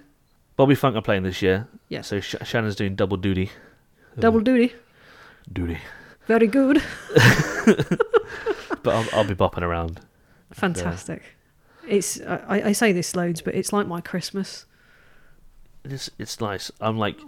Bobby 0.57 0.75
Funk 0.75 0.97
are 0.97 1.03
playing 1.03 1.25
this 1.25 1.43
year. 1.43 1.69
Yeah. 1.89 2.03
So 2.03 2.21
Sh- 2.21 2.37
Shannon's 2.45 2.77
doing 2.77 2.95
double 2.95 3.17
duty. 3.17 3.51
Double 4.19 4.41
duty. 4.41 4.73
Duty. 5.53 5.79
Very 6.27 6.47
good. 6.47 6.83
but 8.83 8.87
I'll, 8.87 9.07
I'll, 9.13 9.25
be 9.25 9.35
bopping 9.35 9.63
around. 9.63 10.01
Fantastic. 10.53 11.23
And, 11.83 11.91
uh, 11.91 11.95
it's 11.97 12.21
I, 12.21 12.63
I 12.69 12.73
say 12.73 12.93
this 12.93 13.17
loads, 13.17 13.43
but 13.43 13.55
it's 13.55 13.73
like 13.73 13.87
my 13.87 14.01
Christmas. 14.01 14.67
It's 15.85 16.11
it's 16.19 16.41
nice. 16.41 16.71
I'm 16.81 16.99
like 16.99 17.19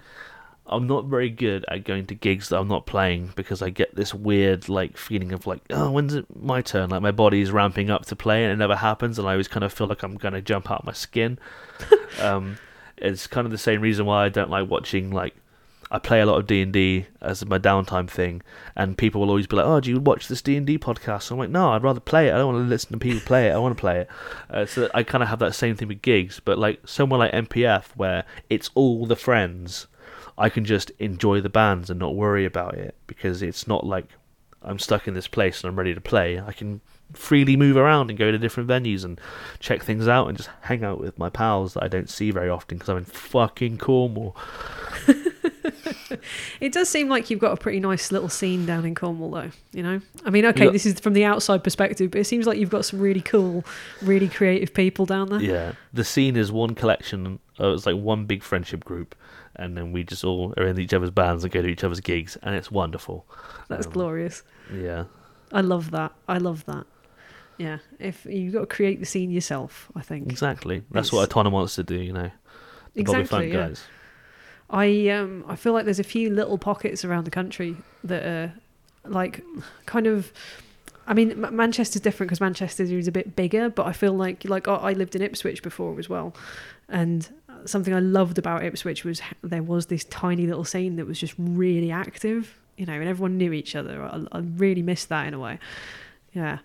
I'm 0.67 0.87
not 0.87 1.05
very 1.07 1.29
good 1.29 1.65
at 1.69 1.85
going 1.85 2.07
to 2.07 2.15
gigs 2.15 2.49
that 2.49 2.59
I'm 2.59 2.69
not 2.69 2.87
playing 2.87 3.33
because 3.37 3.61
I 3.61 3.69
get 3.69 3.95
this 3.95 4.15
weird 4.15 4.69
like 4.69 4.97
feeling 4.97 5.33
of 5.33 5.47
like, 5.47 5.61
oh, 5.71 5.91
when's 5.91 6.15
it 6.15 6.25
my 6.35 6.63
turn? 6.63 6.91
Like 6.91 7.03
my 7.03 7.11
body's 7.11 7.51
ramping 7.51 7.91
up 7.91 8.07
to 8.07 8.17
play 8.17 8.45
and 8.45 8.53
it 8.53 8.57
never 8.57 8.77
happens, 8.77 9.19
and 9.19 9.29
I 9.29 9.33
always 9.33 9.49
kind 9.49 9.65
of 9.65 9.73
feel 9.73 9.87
like 9.87 10.03
I'm 10.03 10.17
gonna 10.17 10.41
jump 10.41 10.71
out 10.71 10.81
of 10.81 10.87
my 10.87 10.93
skin. 10.93 11.39
um, 12.21 12.59
it's 12.97 13.27
kind 13.27 13.45
of 13.45 13.51
the 13.51 13.59
same 13.59 13.81
reason 13.81 14.07
why 14.07 14.25
I 14.25 14.29
don't 14.31 14.51
like 14.51 14.69
watching 14.71 15.11
like 15.11 15.35
I 15.95 16.01
play 16.01 16.21
a 16.21 16.27
lot 16.27 16.41
of 16.41 16.49
D 16.49 16.61
and 16.61 16.73
D 16.73 17.07
as 17.23 17.47
my 17.47 17.57
downtime 17.57 18.11
thing, 18.11 18.43
and 18.75 18.99
people 18.99 19.21
will 19.21 19.29
always 19.29 19.47
be 19.47 19.55
like, 19.55 19.65
"Oh, 19.65 19.79
do 19.79 19.91
you 19.91 20.01
watch 20.01 20.27
this 20.27 20.43
D 20.43 20.57
and 20.57 20.67
D 20.67 20.77
podcast?" 20.77 21.23
So 21.23 21.37
I'm 21.37 21.39
like, 21.39 21.51
"No, 21.51 21.71
I'd 21.71 21.85
rather 21.85 22.01
play 22.01 22.27
it. 22.27 22.35
I 22.35 22.39
don't 22.39 22.53
want 22.53 22.65
to 22.65 22.69
listen 22.69 22.91
to 22.91 22.99
people 22.99 23.21
play 23.21 23.47
it. 23.47 23.53
I 23.53 23.59
want 23.59 23.77
to 23.77 23.81
play 23.81 24.01
it." 24.01 24.09
Uh, 24.51 24.67
so 24.67 24.91
I 24.93 25.05
kind 25.05 25.23
of 25.23 25.29
have 25.29 25.39
that 25.39 25.55
same 25.55 25.77
thing 25.77 25.87
with 25.87 26.03
gigs, 26.03 26.41
but 26.45 26.59
like 26.59 26.81
somewhere 26.85 27.21
like 27.21 27.31
MPF 27.31 27.85
where 27.95 28.25
it's 28.51 28.71
all 28.75 29.07
the 29.07 29.15
friends, 29.15 29.87
I 30.37 30.49
can 30.49 30.65
just 30.65 30.91
enjoy 30.99 31.41
the 31.41 31.49
bands 31.49 31.91
and 31.91 32.01
not 32.01 32.17
worry 32.17 32.45
about 32.45 32.75
it 32.75 32.97
because 33.07 33.41
it's 33.41 33.69
not 33.69 33.87
like 33.87 34.09
I'm 34.63 34.81
stuck 34.81 35.07
in 35.07 35.15
this 35.15 35.29
place 35.29 35.63
and 35.63 35.71
I'm 35.71 35.79
ready 35.79 35.95
to 35.95 36.01
play. 36.01 36.41
I 36.41 36.51
can 36.51 36.81
freely 37.13 37.57
move 37.57 37.77
around 37.77 38.11
and 38.11 38.19
go 38.19 38.33
to 38.33 38.39
different 38.39 38.69
venues 38.69 39.05
and 39.05 39.21
check 39.61 39.85
things 39.85 40.09
out 40.09 40.27
and 40.27 40.37
just 40.37 40.51
hang 40.63 40.83
out 40.83 40.99
with 40.99 41.21
my 41.21 41.31
pals 41.31 41.75
that 41.75 41.85
I 41.85 41.89
don't 41.89 42.11
see 42.11 42.33
very 42.33 42.51
often 42.51 42.79
because 42.79 42.89
I'm 42.89 42.99
in 42.99 43.05
fucking 43.05 43.79
Cornwall. 43.79 44.37
it 46.61 46.73
does 46.73 46.89
seem 46.89 47.09
like 47.09 47.31
you've 47.31 47.41
got 47.41 47.53
a 47.53 47.57
pretty 47.57 47.81
nice 47.81 48.13
little 48.13 48.29
scene 48.29 48.67
down 48.67 48.85
in 48.85 48.95
Cornwall, 48.95 49.31
though. 49.31 49.51
You 49.73 49.83
know, 49.83 50.01
I 50.25 50.31
mean, 50.31 50.45
okay, 50.47 50.69
this 50.69 50.87
is 50.87 51.01
from 51.01 51.13
the 51.13 51.25
outside 51.25 51.65
perspective, 51.65 52.11
but 52.11 52.21
it 52.21 52.25
seems 52.25 52.47
like 52.47 52.59
you've 52.59 52.71
got 52.71 52.85
some 52.85 53.01
really 53.01 53.21
cool, 53.21 53.65
really 54.03 54.29
creative 54.29 54.75
people 54.75 55.07
down 55.07 55.29
there. 55.29 55.41
Yeah, 55.41 55.73
the 55.93 56.05
scene 56.05 56.37
is 56.37 56.51
one 56.53 56.75
collection. 56.75 57.39
Uh, 57.59 57.73
it's 57.73 57.87
like 57.87 57.97
one 57.97 58.27
big 58.27 58.43
friendship 58.43 58.85
group, 58.85 59.15
and 59.57 59.77
then 59.77 59.93
we 59.93 60.05
just 60.05 60.25
all 60.25 60.55
are 60.57 60.67
in 60.67 60.79
each 60.79 60.95
other's 60.95 61.11
bands 61.11 61.45
and 61.45 61.53
go 61.53 61.63
to 61.63 61.69
each 61.69 61.85
other's 61.85 62.01
gigs, 62.01 62.37
and 62.43 62.55
it's 62.55 62.71
wonderful. 62.71 63.27
That's 63.69 63.87
um, 63.87 63.93
glorious. 63.93 64.43
Yeah, 64.73 65.05
I 65.53 65.61
love 65.61 65.91
that. 65.93 66.13
I 66.29 66.39
love 66.39 66.65
that. 66.67 66.87
Yeah, 67.57 67.79
if 68.01 68.27
you've 68.27 68.53
got 68.53 68.61
to 68.61 68.67
create 68.67 68.99
the 68.99 69.07
scene 69.07 69.31
yourself, 69.31 69.91
I 69.95 70.01
think 70.03 70.31
exactly. 70.31 70.83
That's 70.91 71.09
it's... 71.09 71.13
what 71.13 71.29
Atona 71.29 71.51
wants 71.51 71.77
to 71.77 71.85
do. 71.85 71.97
You 71.97 72.13
know, 72.13 72.31
the 72.95 73.01
exactly, 73.01 73.25
Bobby 73.25 73.29
Funk 73.29 73.53
yeah. 73.53 73.69
guys. 73.69 73.85
I 74.71 75.09
um 75.09 75.45
I 75.49 75.57
feel 75.57 75.73
like 75.73 75.85
there's 75.85 76.01
a 76.01 76.05
few 76.05 76.31
little 76.31 76.59
pockets 76.59 77.05
around 77.05 77.25
the 77.25 77.31
country 77.31 77.77
that 78.03 78.25
are 78.25 78.53
like 79.05 79.43
kind 79.87 80.07
of. 80.07 80.33
I 81.07 81.13
mean, 81.13 81.33
M- 81.33 81.55
Manchester's 81.55 82.01
different 82.01 82.29
because 82.29 82.41
Manchester 82.41 82.83
is 82.85 83.07
a 83.07 83.13
bit 83.13 83.37
bigger, 83.37 83.69
but 83.69 83.87
I 83.87 83.93
feel 83.93 84.15
like 84.15 84.45
like 84.47 84.67
I 84.69 84.93
lived 84.93 85.15
in 85.15 85.21
Ipswich 85.21 85.63
before 85.63 85.99
as 85.99 86.09
well, 86.09 86.35
and 86.89 87.29
something 87.67 87.93
I 87.95 88.01
loved 88.01 88.39
about 88.39 88.65
Ipswich 88.65 89.05
was 89.05 89.21
there 89.43 89.63
was 89.63 89.87
this 89.87 90.05
tiny 90.05 90.47
little 90.47 90.65
scene 90.65 90.97
that 90.97 91.07
was 91.07 91.19
just 91.19 91.35
really 91.39 91.91
active, 91.91 92.59
you 92.77 92.87
know, 92.87 92.95
and 92.95 93.07
everyone 93.07 93.37
knew 93.37 93.53
each 93.53 93.77
other. 93.77 94.03
I, 94.03 94.25
I 94.33 94.39
really 94.39 94.83
missed 94.83 95.11
that 95.11 95.27
in 95.27 95.35
a 95.35 95.39
way. 95.39 95.59
Yeah, 96.33 96.59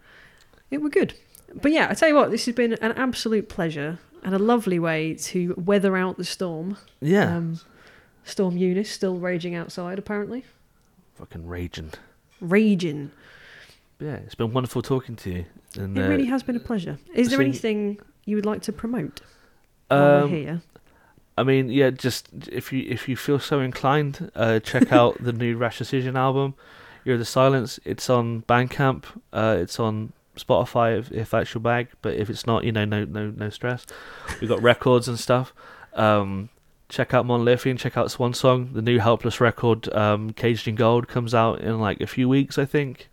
it 0.71 0.81
were 0.81 0.89
good. 0.89 1.13
But 1.61 1.71
yeah, 1.71 1.87
I 1.89 1.93
tell 1.93 2.09
you 2.09 2.15
what, 2.15 2.31
this 2.31 2.45
has 2.45 2.55
been 2.55 2.73
an 2.73 2.91
absolute 2.93 3.49
pleasure 3.49 3.99
and 4.23 4.35
a 4.35 4.39
lovely 4.39 4.79
way 4.79 5.15
to 5.15 5.53
weather 5.57 5.97
out 5.97 6.17
the 6.17 6.23
storm. 6.23 6.77
Yeah. 7.01 7.35
Um, 7.35 7.59
Storm 8.23 8.57
Eunice 8.57 8.91
still 8.91 9.17
raging 9.17 9.55
outside, 9.55 9.99
apparently. 9.99 10.45
Fucking 11.15 11.47
raging. 11.47 11.91
Raging. 12.39 13.11
Yeah, 13.99 14.15
it's 14.15 14.35
been 14.35 14.53
wonderful 14.53 14.81
talking 14.81 15.15
to 15.17 15.29
you. 15.29 15.45
And, 15.75 15.97
it 15.97 16.05
uh, 16.05 16.07
really 16.07 16.25
has 16.25 16.43
been 16.43 16.55
a 16.55 16.59
pleasure. 16.59 16.97
Is 17.13 17.29
there 17.29 17.41
anything 17.41 17.99
you 18.25 18.35
would 18.35 18.45
like 18.45 18.61
to 18.63 18.71
promote 18.71 19.21
while 19.89 20.23
um, 20.23 20.31
we're 20.31 20.37
here? 20.37 20.61
I 21.37 21.43
mean, 21.43 21.69
yeah, 21.69 21.89
just 21.89 22.29
if 22.51 22.73
you 22.73 22.85
if 22.89 23.07
you 23.07 23.15
feel 23.15 23.39
so 23.39 23.59
inclined, 23.59 24.31
uh, 24.35 24.59
check 24.59 24.91
out 24.91 25.23
the 25.23 25.33
new 25.33 25.57
Rash 25.57 25.77
Decision 25.77 26.15
album. 26.15 26.55
Year 27.05 27.15
of 27.15 27.19
the 27.19 27.25
Silence. 27.25 27.79
It's 27.85 28.09
on 28.09 28.43
Bandcamp. 28.43 29.05
Uh, 29.31 29.57
it's 29.59 29.79
on 29.79 30.11
Spotify 30.37 30.99
if, 30.99 31.11
if 31.11 31.29
that's 31.29 31.53
your 31.53 31.61
bag. 31.61 31.87
But 32.01 32.15
if 32.15 32.29
it's 32.29 32.45
not, 32.45 32.63
you 32.63 32.71
know, 32.71 32.85
no 32.85 33.05
no 33.05 33.31
no 33.31 33.49
stress. 33.49 33.85
We've 34.41 34.49
got 34.49 34.61
records 34.71 35.07
and 35.07 35.19
stuff. 35.19 35.53
Um, 35.93 36.49
check 36.89 37.13
out 37.13 37.25
Monolithian, 37.25 37.77
check 37.77 37.95
out 37.95 38.11
Swan 38.11 38.33
Song. 38.33 38.71
The 38.73 38.81
new 38.81 38.99
Helpless 38.99 39.39
record, 39.39 39.91
um, 39.93 40.31
Caged 40.31 40.67
in 40.67 40.75
Gold, 40.75 41.07
comes 41.07 41.33
out 41.33 41.61
in 41.61 41.79
like 41.79 42.01
a 42.01 42.07
few 42.07 42.27
weeks, 42.27 42.57
I 42.57 42.65
think. 42.65 43.09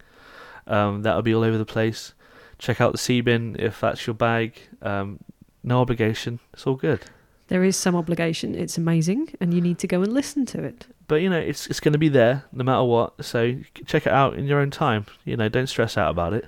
Um, 0.66 1.02
that'll 1.02 1.22
be 1.22 1.34
all 1.34 1.44
over 1.44 1.58
the 1.58 1.66
place. 1.66 2.14
Check 2.58 2.80
out 2.80 2.92
the 2.92 2.98
Seabin 2.98 3.58
if 3.60 3.80
that's 3.80 4.06
your 4.06 4.14
bag. 4.14 4.58
Um, 4.82 5.20
no 5.62 5.80
obligation. 5.80 6.40
It's 6.54 6.66
all 6.66 6.74
good. 6.74 7.04
There 7.48 7.62
is 7.62 7.76
some 7.76 7.94
obligation. 7.94 8.54
It's 8.54 8.76
amazing, 8.76 9.34
and 9.40 9.54
you 9.54 9.60
need 9.60 9.78
to 9.78 9.86
go 9.86 10.02
and 10.02 10.12
listen 10.12 10.46
to 10.46 10.64
it. 10.64 10.86
But 11.06 11.16
you 11.16 11.30
know, 11.30 11.38
it's 11.38 11.68
it's 11.68 11.78
going 11.78 11.92
to 11.92 11.98
be 11.98 12.08
there 12.08 12.44
no 12.52 12.64
matter 12.64 12.82
what. 12.82 13.24
So 13.24 13.54
check 13.84 14.06
it 14.06 14.12
out 14.12 14.34
in 14.34 14.46
your 14.46 14.58
own 14.58 14.70
time. 14.70 15.06
You 15.24 15.36
know, 15.36 15.48
don't 15.48 15.68
stress 15.68 15.96
out 15.96 16.10
about 16.10 16.32
it. 16.32 16.46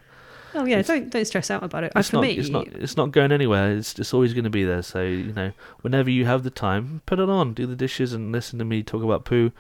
Oh 0.59 0.65
yeah, 0.65 0.79
it's, 0.79 0.89
don't 0.89 1.09
don't 1.09 1.25
stress 1.25 1.51
out 1.51 1.63
about 1.63 1.85
it. 1.85 1.93
Uh, 1.95 2.01
it's 2.01 2.11
For 2.11 2.17
not, 2.17 2.23
me, 2.23 2.33
it's 2.33 2.49
not 2.49 2.67
it's 2.69 2.97
not 2.97 3.13
going 3.13 3.31
anywhere. 3.31 3.77
It's 3.77 3.99
it's 3.99 4.13
always 4.13 4.35
going 4.35 4.45
to 4.45 4.51
be 4.51 4.65
there. 4.65 4.83
So 4.83 5.03
you 5.03 5.33
know, 5.33 5.53
whenever 5.83 6.11
you 6.11 6.27
have 6.27 6.43
the 6.43 6.51
time, 6.51 7.03
put 7.07 7.21
it 7.21 7.31
on, 7.31 7.55
do 7.55 7.65
the 7.65 7.77
dishes, 7.77 8.13
and 8.13 8.33
listen 8.33 8.59
to 8.59 8.65
me 8.65 8.83
talk 8.83 9.03
about 9.03 9.25
poo. 9.25 9.53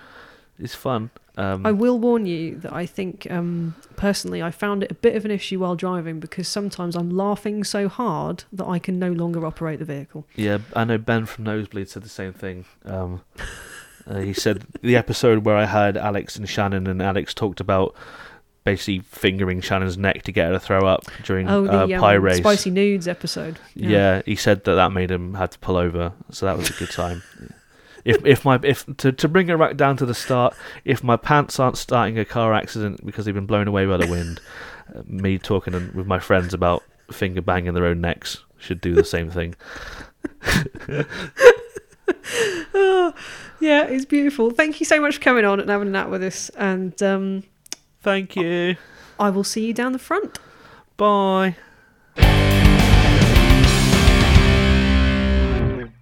It's 0.58 0.74
fun. 0.74 1.10
Um, 1.36 1.64
I 1.64 1.70
will 1.70 2.00
warn 2.00 2.26
you 2.26 2.56
that 2.56 2.72
I 2.72 2.84
think 2.84 3.30
um, 3.30 3.76
personally 3.94 4.42
I 4.42 4.50
found 4.50 4.82
it 4.82 4.90
a 4.90 4.94
bit 4.94 5.14
of 5.14 5.24
an 5.24 5.30
issue 5.30 5.60
while 5.60 5.76
driving 5.76 6.18
because 6.18 6.48
sometimes 6.48 6.96
I'm 6.96 7.10
laughing 7.10 7.62
so 7.62 7.88
hard 7.88 8.42
that 8.52 8.66
I 8.66 8.80
can 8.80 8.98
no 8.98 9.12
longer 9.12 9.46
operate 9.46 9.78
the 9.78 9.84
vehicle. 9.84 10.26
Yeah, 10.34 10.58
I 10.74 10.82
know 10.82 10.98
Ben 10.98 11.26
from 11.26 11.44
Nosebleed 11.44 11.88
said 11.88 12.02
the 12.02 12.08
same 12.08 12.32
thing. 12.32 12.64
Um, 12.84 13.20
uh, 14.08 14.18
he 14.18 14.32
said 14.32 14.64
the 14.82 14.96
episode 14.96 15.44
where 15.44 15.56
I 15.56 15.66
had 15.66 15.96
Alex 15.96 16.34
and 16.34 16.48
Shannon, 16.48 16.88
and 16.88 17.00
Alex 17.00 17.34
talked 17.34 17.60
about 17.60 17.94
basically 18.68 18.98
fingering 18.98 19.62
Shannon's 19.62 19.96
neck 19.96 20.24
to 20.24 20.32
get 20.32 20.48
her 20.48 20.52
to 20.52 20.60
throw 20.60 20.80
up 20.80 21.06
during 21.22 21.48
oh, 21.48 21.64
the, 21.64 21.96
uh, 21.96 22.00
pie 22.00 22.16
um, 22.16 22.22
race. 22.22 22.36
Spicy 22.36 22.68
nudes 22.68 23.08
episode. 23.08 23.58
Yeah. 23.74 23.88
yeah. 23.88 24.22
he 24.26 24.36
said 24.36 24.64
that 24.64 24.74
that 24.74 24.92
made 24.92 25.10
him 25.10 25.32
had 25.32 25.52
to 25.52 25.58
pull 25.58 25.78
over, 25.78 26.12
so 26.30 26.44
that 26.44 26.58
was 26.58 26.68
a 26.68 26.74
good 26.74 26.90
time. 26.90 27.22
if 28.04 28.22
if 28.26 28.44
my 28.44 28.60
if 28.62 28.84
to 28.98 29.10
to 29.10 29.26
bring 29.26 29.48
it 29.48 29.54
right 29.54 29.74
down 29.74 29.96
to 29.96 30.04
the 30.04 30.12
start, 30.12 30.54
if 30.84 31.02
my 31.02 31.16
pants 31.16 31.58
aren't 31.58 31.78
starting 31.78 32.18
a 32.18 32.26
car 32.26 32.52
accident 32.52 33.06
because 33.06 33.24
they've 33.24 33.34
been 33.34 33.46
blown 33.46 33.68
away 33.68 33.86
by 33.86 33.96
the 33.96 34.06
wind, 34.06 34.38
uh, 34.94 35.00
me 35.06 35.38
talking 35.38 35.72
with 35.94 36.06
my 36.06 36.18
friends 36.18 36.52
about 36.52 36.82
finger 37.10 37.40
banging 37.40 37.72
their 37.72 37.86
own 37.86 38.02
necks 38.02 38.44
should 38.58 38.82
do 38.82 38.94
the 38.94 39.02
same 39.02 39.30
thing. 39.30 39.54
oh, 42.74 43.14
yeah, 43.60 43.84
it's 43.84 44.04
beautiful. 44.04 44.50
Thank 44.50 44.78
you 44.78 44.84
so 44.84 45.00
much 45.00 45.14
for 45.14 45.22
coming 45.22 45.46
on 45.46 45.58
and 45.58 45.70
having 45.70 45.88
a 45.88 45.90
nap 45.90 46.10
with 46.10 46.22
us. 46.22 46.50
And 46.50 47.02
um, 47.02 47.44
Thank 48.00 48.36
you. 48.36 48.76
I 49.18 49.30
will 49.30 49.44
see 49.44 49.66
you 49.66 49.74
down 49.74 49.92
the 49.92 49.98
front. 49.98 50.38
Bye. 50.96 51.56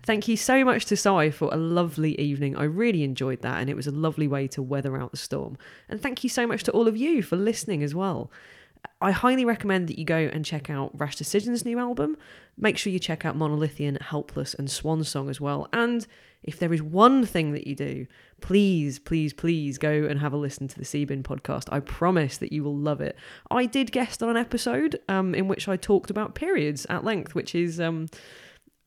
Thank 0.04 0.28
you 0.28 0.36
so 0.36 0.64
much 0.64 0.84
to 0.86 0.96
Cy 0.96 1.30
for 1.30 1.52
a 1.52 1.56
lovely 1.56 2.18
evening. 2.20 2.56
I 2.56 2.62
really 2.62 3.02
enjoyed 3.02 3.42
that, 3.42 3.60
and 3.60 3.68
it 3.68 3.74
was 3.74 3.88
a 3.88 3.90
lovely 3.90 4.28
way 4.28 4.46
to 4.48 4.62
weather 4.62 4.96
out 4.96 5.10
the 5.10 5.16
storm. 5.16 5.58
And 5.88 6.00
thank 6.00 6.22
you 6.22 6.30
so 6.30 6.46
much 6.46 6.62
to 6.64 6.70
all 6.70 6.86
of 6.86 6.96
you 6.96 7.22
for 7.22 7.36
listening 7.36 7.82
as 7.82 7.92
well. 7.92 8.30
I 9.00 9.10
highly 9.10 9.44
recommend 9.44 9.88
that 9.88 9.98
you 9.98 10.04
go 10.04 10.30
and 10.32 10.44
check 10.44 10.70
out 10.70 10.92
Rash 10.98 11.16
Decision's 11.16 11.64
new 11.64 11.80
album. 11.80 12.16
Make 12.56 12.78
sure 12.78 12.92
you 12.92 13.00
check 13.00 13.24
out 13.24 13.36
Monolithian, 13.36 14.00
Helpless, 14.00 14.54
and 14.54 14.70
Swan 14.70 15.02
Song 15.02 15.28
as 15.28 15.40
well. 15.40 15.66
And 15.72 16.06
if 16.42 16.58
there 16.58 16.72
is 16.72 16.82
one 16.82 17.26
thing 17.26 17.52
that 17.52 17.66
you 17.66 17.74
do, 17.74 18.06
please, 18.40 18.98
please, 18.98 19.32
please 19.32 19.78
go 19.78 20.04
and 20.04 20.20
have 20.20 20.32
a 20.32 20.36
listen 20.36 20.68
to 20.68 20.78
the 20.78 20.84
Seabin 20.84 21.22
podcast. 21.22 21.68
I 21.72 21.80
promise 21.80 22.38
that 22.38 22.52
you 22.52 22.62
will 22.62 22.76
love 22.76 23.00
it. 23.00 23.16
I 23.50 23.66
did 23.66 23.92
guest 23.92 24.22
on 24.22 24.28
an 24.28 24.36
episode 24.36 25.00
um, 25.08 25.34
in 25.34 25.48
which 25.48 25.68
I 25.68 25.76
talked 25.76 26.10
about 26.10 26.34
periods 26.34 26.86
at 26.88 27.04
length, 27.04 27.34
which 27.34 27.54
is. 27.54 27.80
Um, 27.80 28.08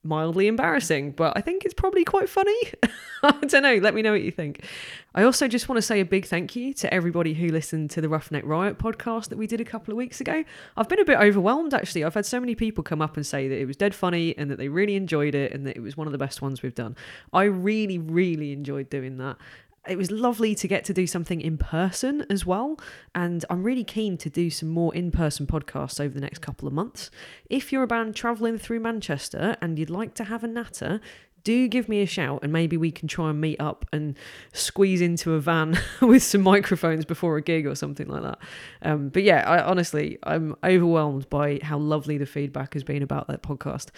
mildly 0.03 0.47
embarrassing, 0.47 1.11
but 1.11 1.33
I 1.35 1.41
think 1.41 1.65
it's 1.65 1.73
probably 1.73 2.05
quite 2.05 2.29
funny. 2.29 2.57
I 3.23 3.31
don't 3.31 3.63
know. 3.63 3.75
Let 3.75 3.93
me 3.93 4.01
know 4.01 4.11
what 4.11 4.21
you 4.21 4.31
think. 4.31 4.65
I 5.13 5.23
also 5.23 5.47
just 5.47 5.67
want 5.67 5.77
to 5.77 5.81
say 5.81 5.99
a 5.99 6.05
big 6.05 6.25
thank 6.25 6.55
you 6.55 6.73
to 6.75 6.93
everybody 6.93 7.33
who 7.33 7.49
listened 7.49 7.89
to 7.91 8.01
the 8.01 8.07
Roughneck 8.07 8.45
Riot 8.45 8.77
podcast 8.77 9.29
that 9.29 9.37
we 9.37 9.45
did 9.45 9.59
a 9.59 9.65
couple 9.65 9.91
of 9.91 9.97
weeks 9.97 10.21
ago. 10.21 10.45
I've 10.77 10.87
been 10.87 11.01
a 11.01 11.05
bit 11.05 11.19
overwhelmed 11.19 11.73
actually. 11.73 12.05
I've 12.05 12.13
had 12.13 12.25
so 12.25 12.39
many 12.39 12.55
people 12.55 12.83
come 12.83 13.01
up 13.01 13.17
and 13.17 13.25
say 13.25 13.47
that 13.49 13.59
it 13.59 13.65
was 13.65 13.75
dead 13.75 13.93
funny 13.93 14.37
and 14.37 14.49
that 14.49 14.57
they 14.57 14.69
really 14.69 14.95
enjoyed 14.95 15.35
it 15.35 15.51
and 15.51 15.67
that 15.67 15.75
it 15.75 15.81
was 15.81 15.97
one 15.97 16.07
of 16.07 16.13
the 16.13 16.17
best 16.17 16.41
ones 16.41 16.61
we've 16.61 16.75
done. 16.75 16.95
I 17.33 17.43
really, 17.43 17.97
really 17.97 18.53
enjoyed 18.53 18.89
doing 18.89 19.17
that 19.17 19.37
it 19.87 19.97
was 19.97 20.11
lovely 20.11 20.55
to 20.55 20.67
get 20.67 20.83
to 20.85 20.93
do 20.93 21.07
something 21.07 21.41
in 21.41 21.57
person 21.57 22.25
as 22.29 22.45
well. 22.45 22.79
And 23.15 23.45
I'm 23.49 23.63
really 23.63 23.83
keen 23.83 24.17
to 24.17 24.29
do 24.29 24.49
some 24.49 24.69
more 24.69 24.93
in 24.93 25.11
person 25.11 25.47
podcasts 25.47 25.99
over 25.99 26.13
the 26.13 26.21
next 26.21 26.39
couple 26.39 26.67
of 26.67 26.73
months. 26.73 27.09
If 27.49 27.71
you're 27.71 27.83
a 27.83 27.87
band 27.87 28.15
travelling 28.15 28.57
through 28.57 28.81
Manchester 28.81 29.55
and 29.61 29.79
you'd 29.79 29.89
like 29.89 30.13
to 30.15 30.25
have 30.25 30.43
a 30.43 30.47
natter, 30.47 30.99
do 31.43 31.67
give 31.67 31.87
me 31.87 32.01
a 32.01 32.05
shout 32.05 32.39
and 32.43 32.51
maybe 32.51 32.77
we 32.77 32.91
can 32.91 33.07
try 33.07 33.29
and 33.29 33.39
meet 33.39 33.59
up 33.61 33.85
and 33.93 34.17
squeeze 34.53 35.01
into 35.01 35.33
a 35.33 35.39
van 35.39 35.79
with 36.01 36.23
some 36.23 36.41
microphones 36.41 37.05
before 37.05 37.37
a 37.37 37.41
gig 37.41 37.65
or 37.65 37.75
something 37.75 38.07
like 38.07 38.23
that. 38.23 38.39
Um, 38.81 39.09
but 39.09 39.23
yeah, 39.23 39.49
I, 39.49 39.63
honestly, 39.63 40.17
I'm 40.23 40.55
overwhelmed 40.63 41.29
by 41.29 41.59
how 41.63 41.77
lovely 41.77 42.17
the 42.17 42.25
feedback 42.25 42.73
has 42.73 42.83
been 42.83 43.03
about 43.03 43.27
that 43.27 43.41
podcast. 43.41 43.89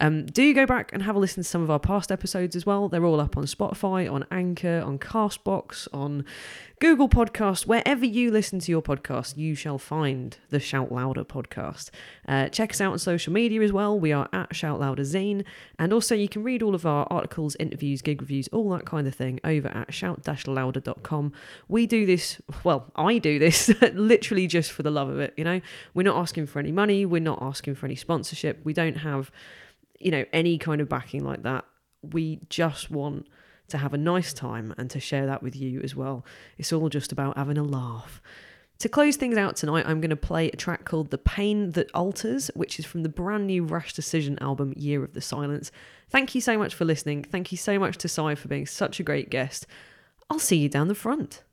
Um, 0.00 0.26
do 0.26 0.52
go 0.54 0.66
back 0.66 0.90
and 0.92 1.02
have 1.02 1.16
a 1.16 1.18
listen 1.18 1.42
to 1.42 1.48
some 1.48 1.62
of 1.62 1.70
our 1.70 1.78
past 1.78 2.10
episodes 2.10 2.56
as 2.56 2.66
well. 2.66 2.88
They're 2.88 3.04
all 3.04 3.20
up 3.20 3.36
on 3.36 3.44
Spotify, 3.44 4.10
on 4.10 4.24
Anchor, 4.30 4.82
on 4.84 4.98
Castbox, 4.98 5.88
on 5.92 6.24
Google 6.80 7.08
Podcast, 7.08 7.66
wherever 7.66 8.04
you 8.04 8.30
listen 8.30 8.58
to 8.58 8.70
your 8.70 8.82
podcast, 8.82 9.38
you 9.38 9.54
shall 9.54 9.78
find 9.78 10.36
the 10.50 10.60
Shout 10.60 10.92
Louder 10.92 11.24
podcast. 11.24 11.90
Uh, 12.28 12.48
check 12.48 12.72
us 12.72 12.80
out 12.82 12.92
on 12.92 12.98
social 12.98 13.32
media 13.32 13.62
as 13.62 13.72
well. 13.72 13.98
We 13.98 14.12
are 14.12 14.28
at 14.32 14.54
Shout 14.54 14.80
Louder 14.80 15.04
Zine. 15.04 15.44
And 15.78 15.92
also, 15.92 16.14
you 16.14 16.28
can 16.28 16.42
read 16.42 16.62
all 16.62 16.74
of 16.74 16.84
our 16.84 17.06
articles, 17.10 17.56
interviews, 17.60 18.02
gig 18.02 18.20
reviews, 18.20 18.48
all 18.48 18.68
that 18.70 18.84
kind 18.84 19.06
of 19.06 19.14
thing 19.14 19.40
over 19.44 19.68
at 19.68 19.94
shout-louder.com. 19.94 21.32
We 21.68 21.86
do 21.86 22.04
this, 22.04 22.42
well, 22.64 22.92
I 22.96 23.18
do 23.18 23.38
this 23.38 23.68
literally 23.94 24.46
just 24.46 24.72
for 24.72 24.82
the 24.82 24.90
love 24.90 25.08
of 25.08 25.20
it, 25.20 25.32
you 25.36 25.44
know? 25.44 25.60
We're 25.94 26.02
not 26.02 26.16
asking 26.16 26.46
for 26.46 26.58
any 26.58 26.72
money, 26.72 27.06
we're 27.06 27.20
not 27.20 27.40
asking 27.40 27.76
for 27.76 27.86
any 27.86 27.96
sponsorship, 27.96 28.60
we 28.64 28.72
don't 28.74 28.98
have 28.98 29.30
you 29.98 30.10
know, 30.10 30.24
any 30.32 30.58
kind 30.58 30.80
of 30.80 30.88
backing 30.88 31.24
like 31.24 31.42
that. 31.42 31.64
We 32.02 32.40
just 32.48 32.90
want 32.90 33.26
to 33.68 33.78
have 33.78 33.94
a 33.94 33.98
nice 33.98 34.32
time 34.32 34.74
and 34.76 34.90
to 34.90 35.00
share 35.00 35.26
that 35.26 35.42
with 35.42 35.56
you 35.56 35.80
as 35.82 35.96
well. 35.96 36.24
It's 36.58 36.72
all 36.72 36.88
just 36.88 37.12
about 37.12 37.36
having 37.36 37.58
a 37.58 37.62
laugh. 37.62 38.20
To 38.80 38.88
close 38.88 39.16
things 39.16 39.36
out 39.36 39.56
tonight, 39.56 39.86
I'm 39.86 40.00
going 40.00 40.10
to 40.10 40.16
play 40.16 40.48
a 40.48 40.56
track 40.56 40.84
called 40.84 41.10
The 41.10 41.18
Pain 41.18 41.70
That 41.70 41.90
Alters, 41.94 42.50
which 42.54 42.78
is 42.78 42.84
from 42.84 43.02
the 43.02 43.08
brand 43.08 43.46
new 43.46 43.64
Rash 43.64 43.94
Decision 43.94 44.36
album, 44.40 44.74
Year 44.76 45.04
of 45.04 45.14
the 45.14 45.20
Silence. 45.20 45.70
Thank 46.10 46.34
you 46.34 46.40
so 46.40 46.58
much 46.58 46.74
for 46.74 46.84
listening. 46.84 47.22
Thank 47.22 47.52
you 47.52 47.56
so 47.56 47.78
much 47.78 47.96
to 47.98 48.08
Cy 48.08 48.34
for 48.34 48.48
being 48.48 48.66
such 48.66 49.00
a 49.00 49.04
great 49.04 49.30
guest. 49.30 49.66
I'll 50.28 50.38
see 50.38 50.56
you 50.56 50.68
down 50.68 50.88
the 50.88 50.94
front. 50.94 51.44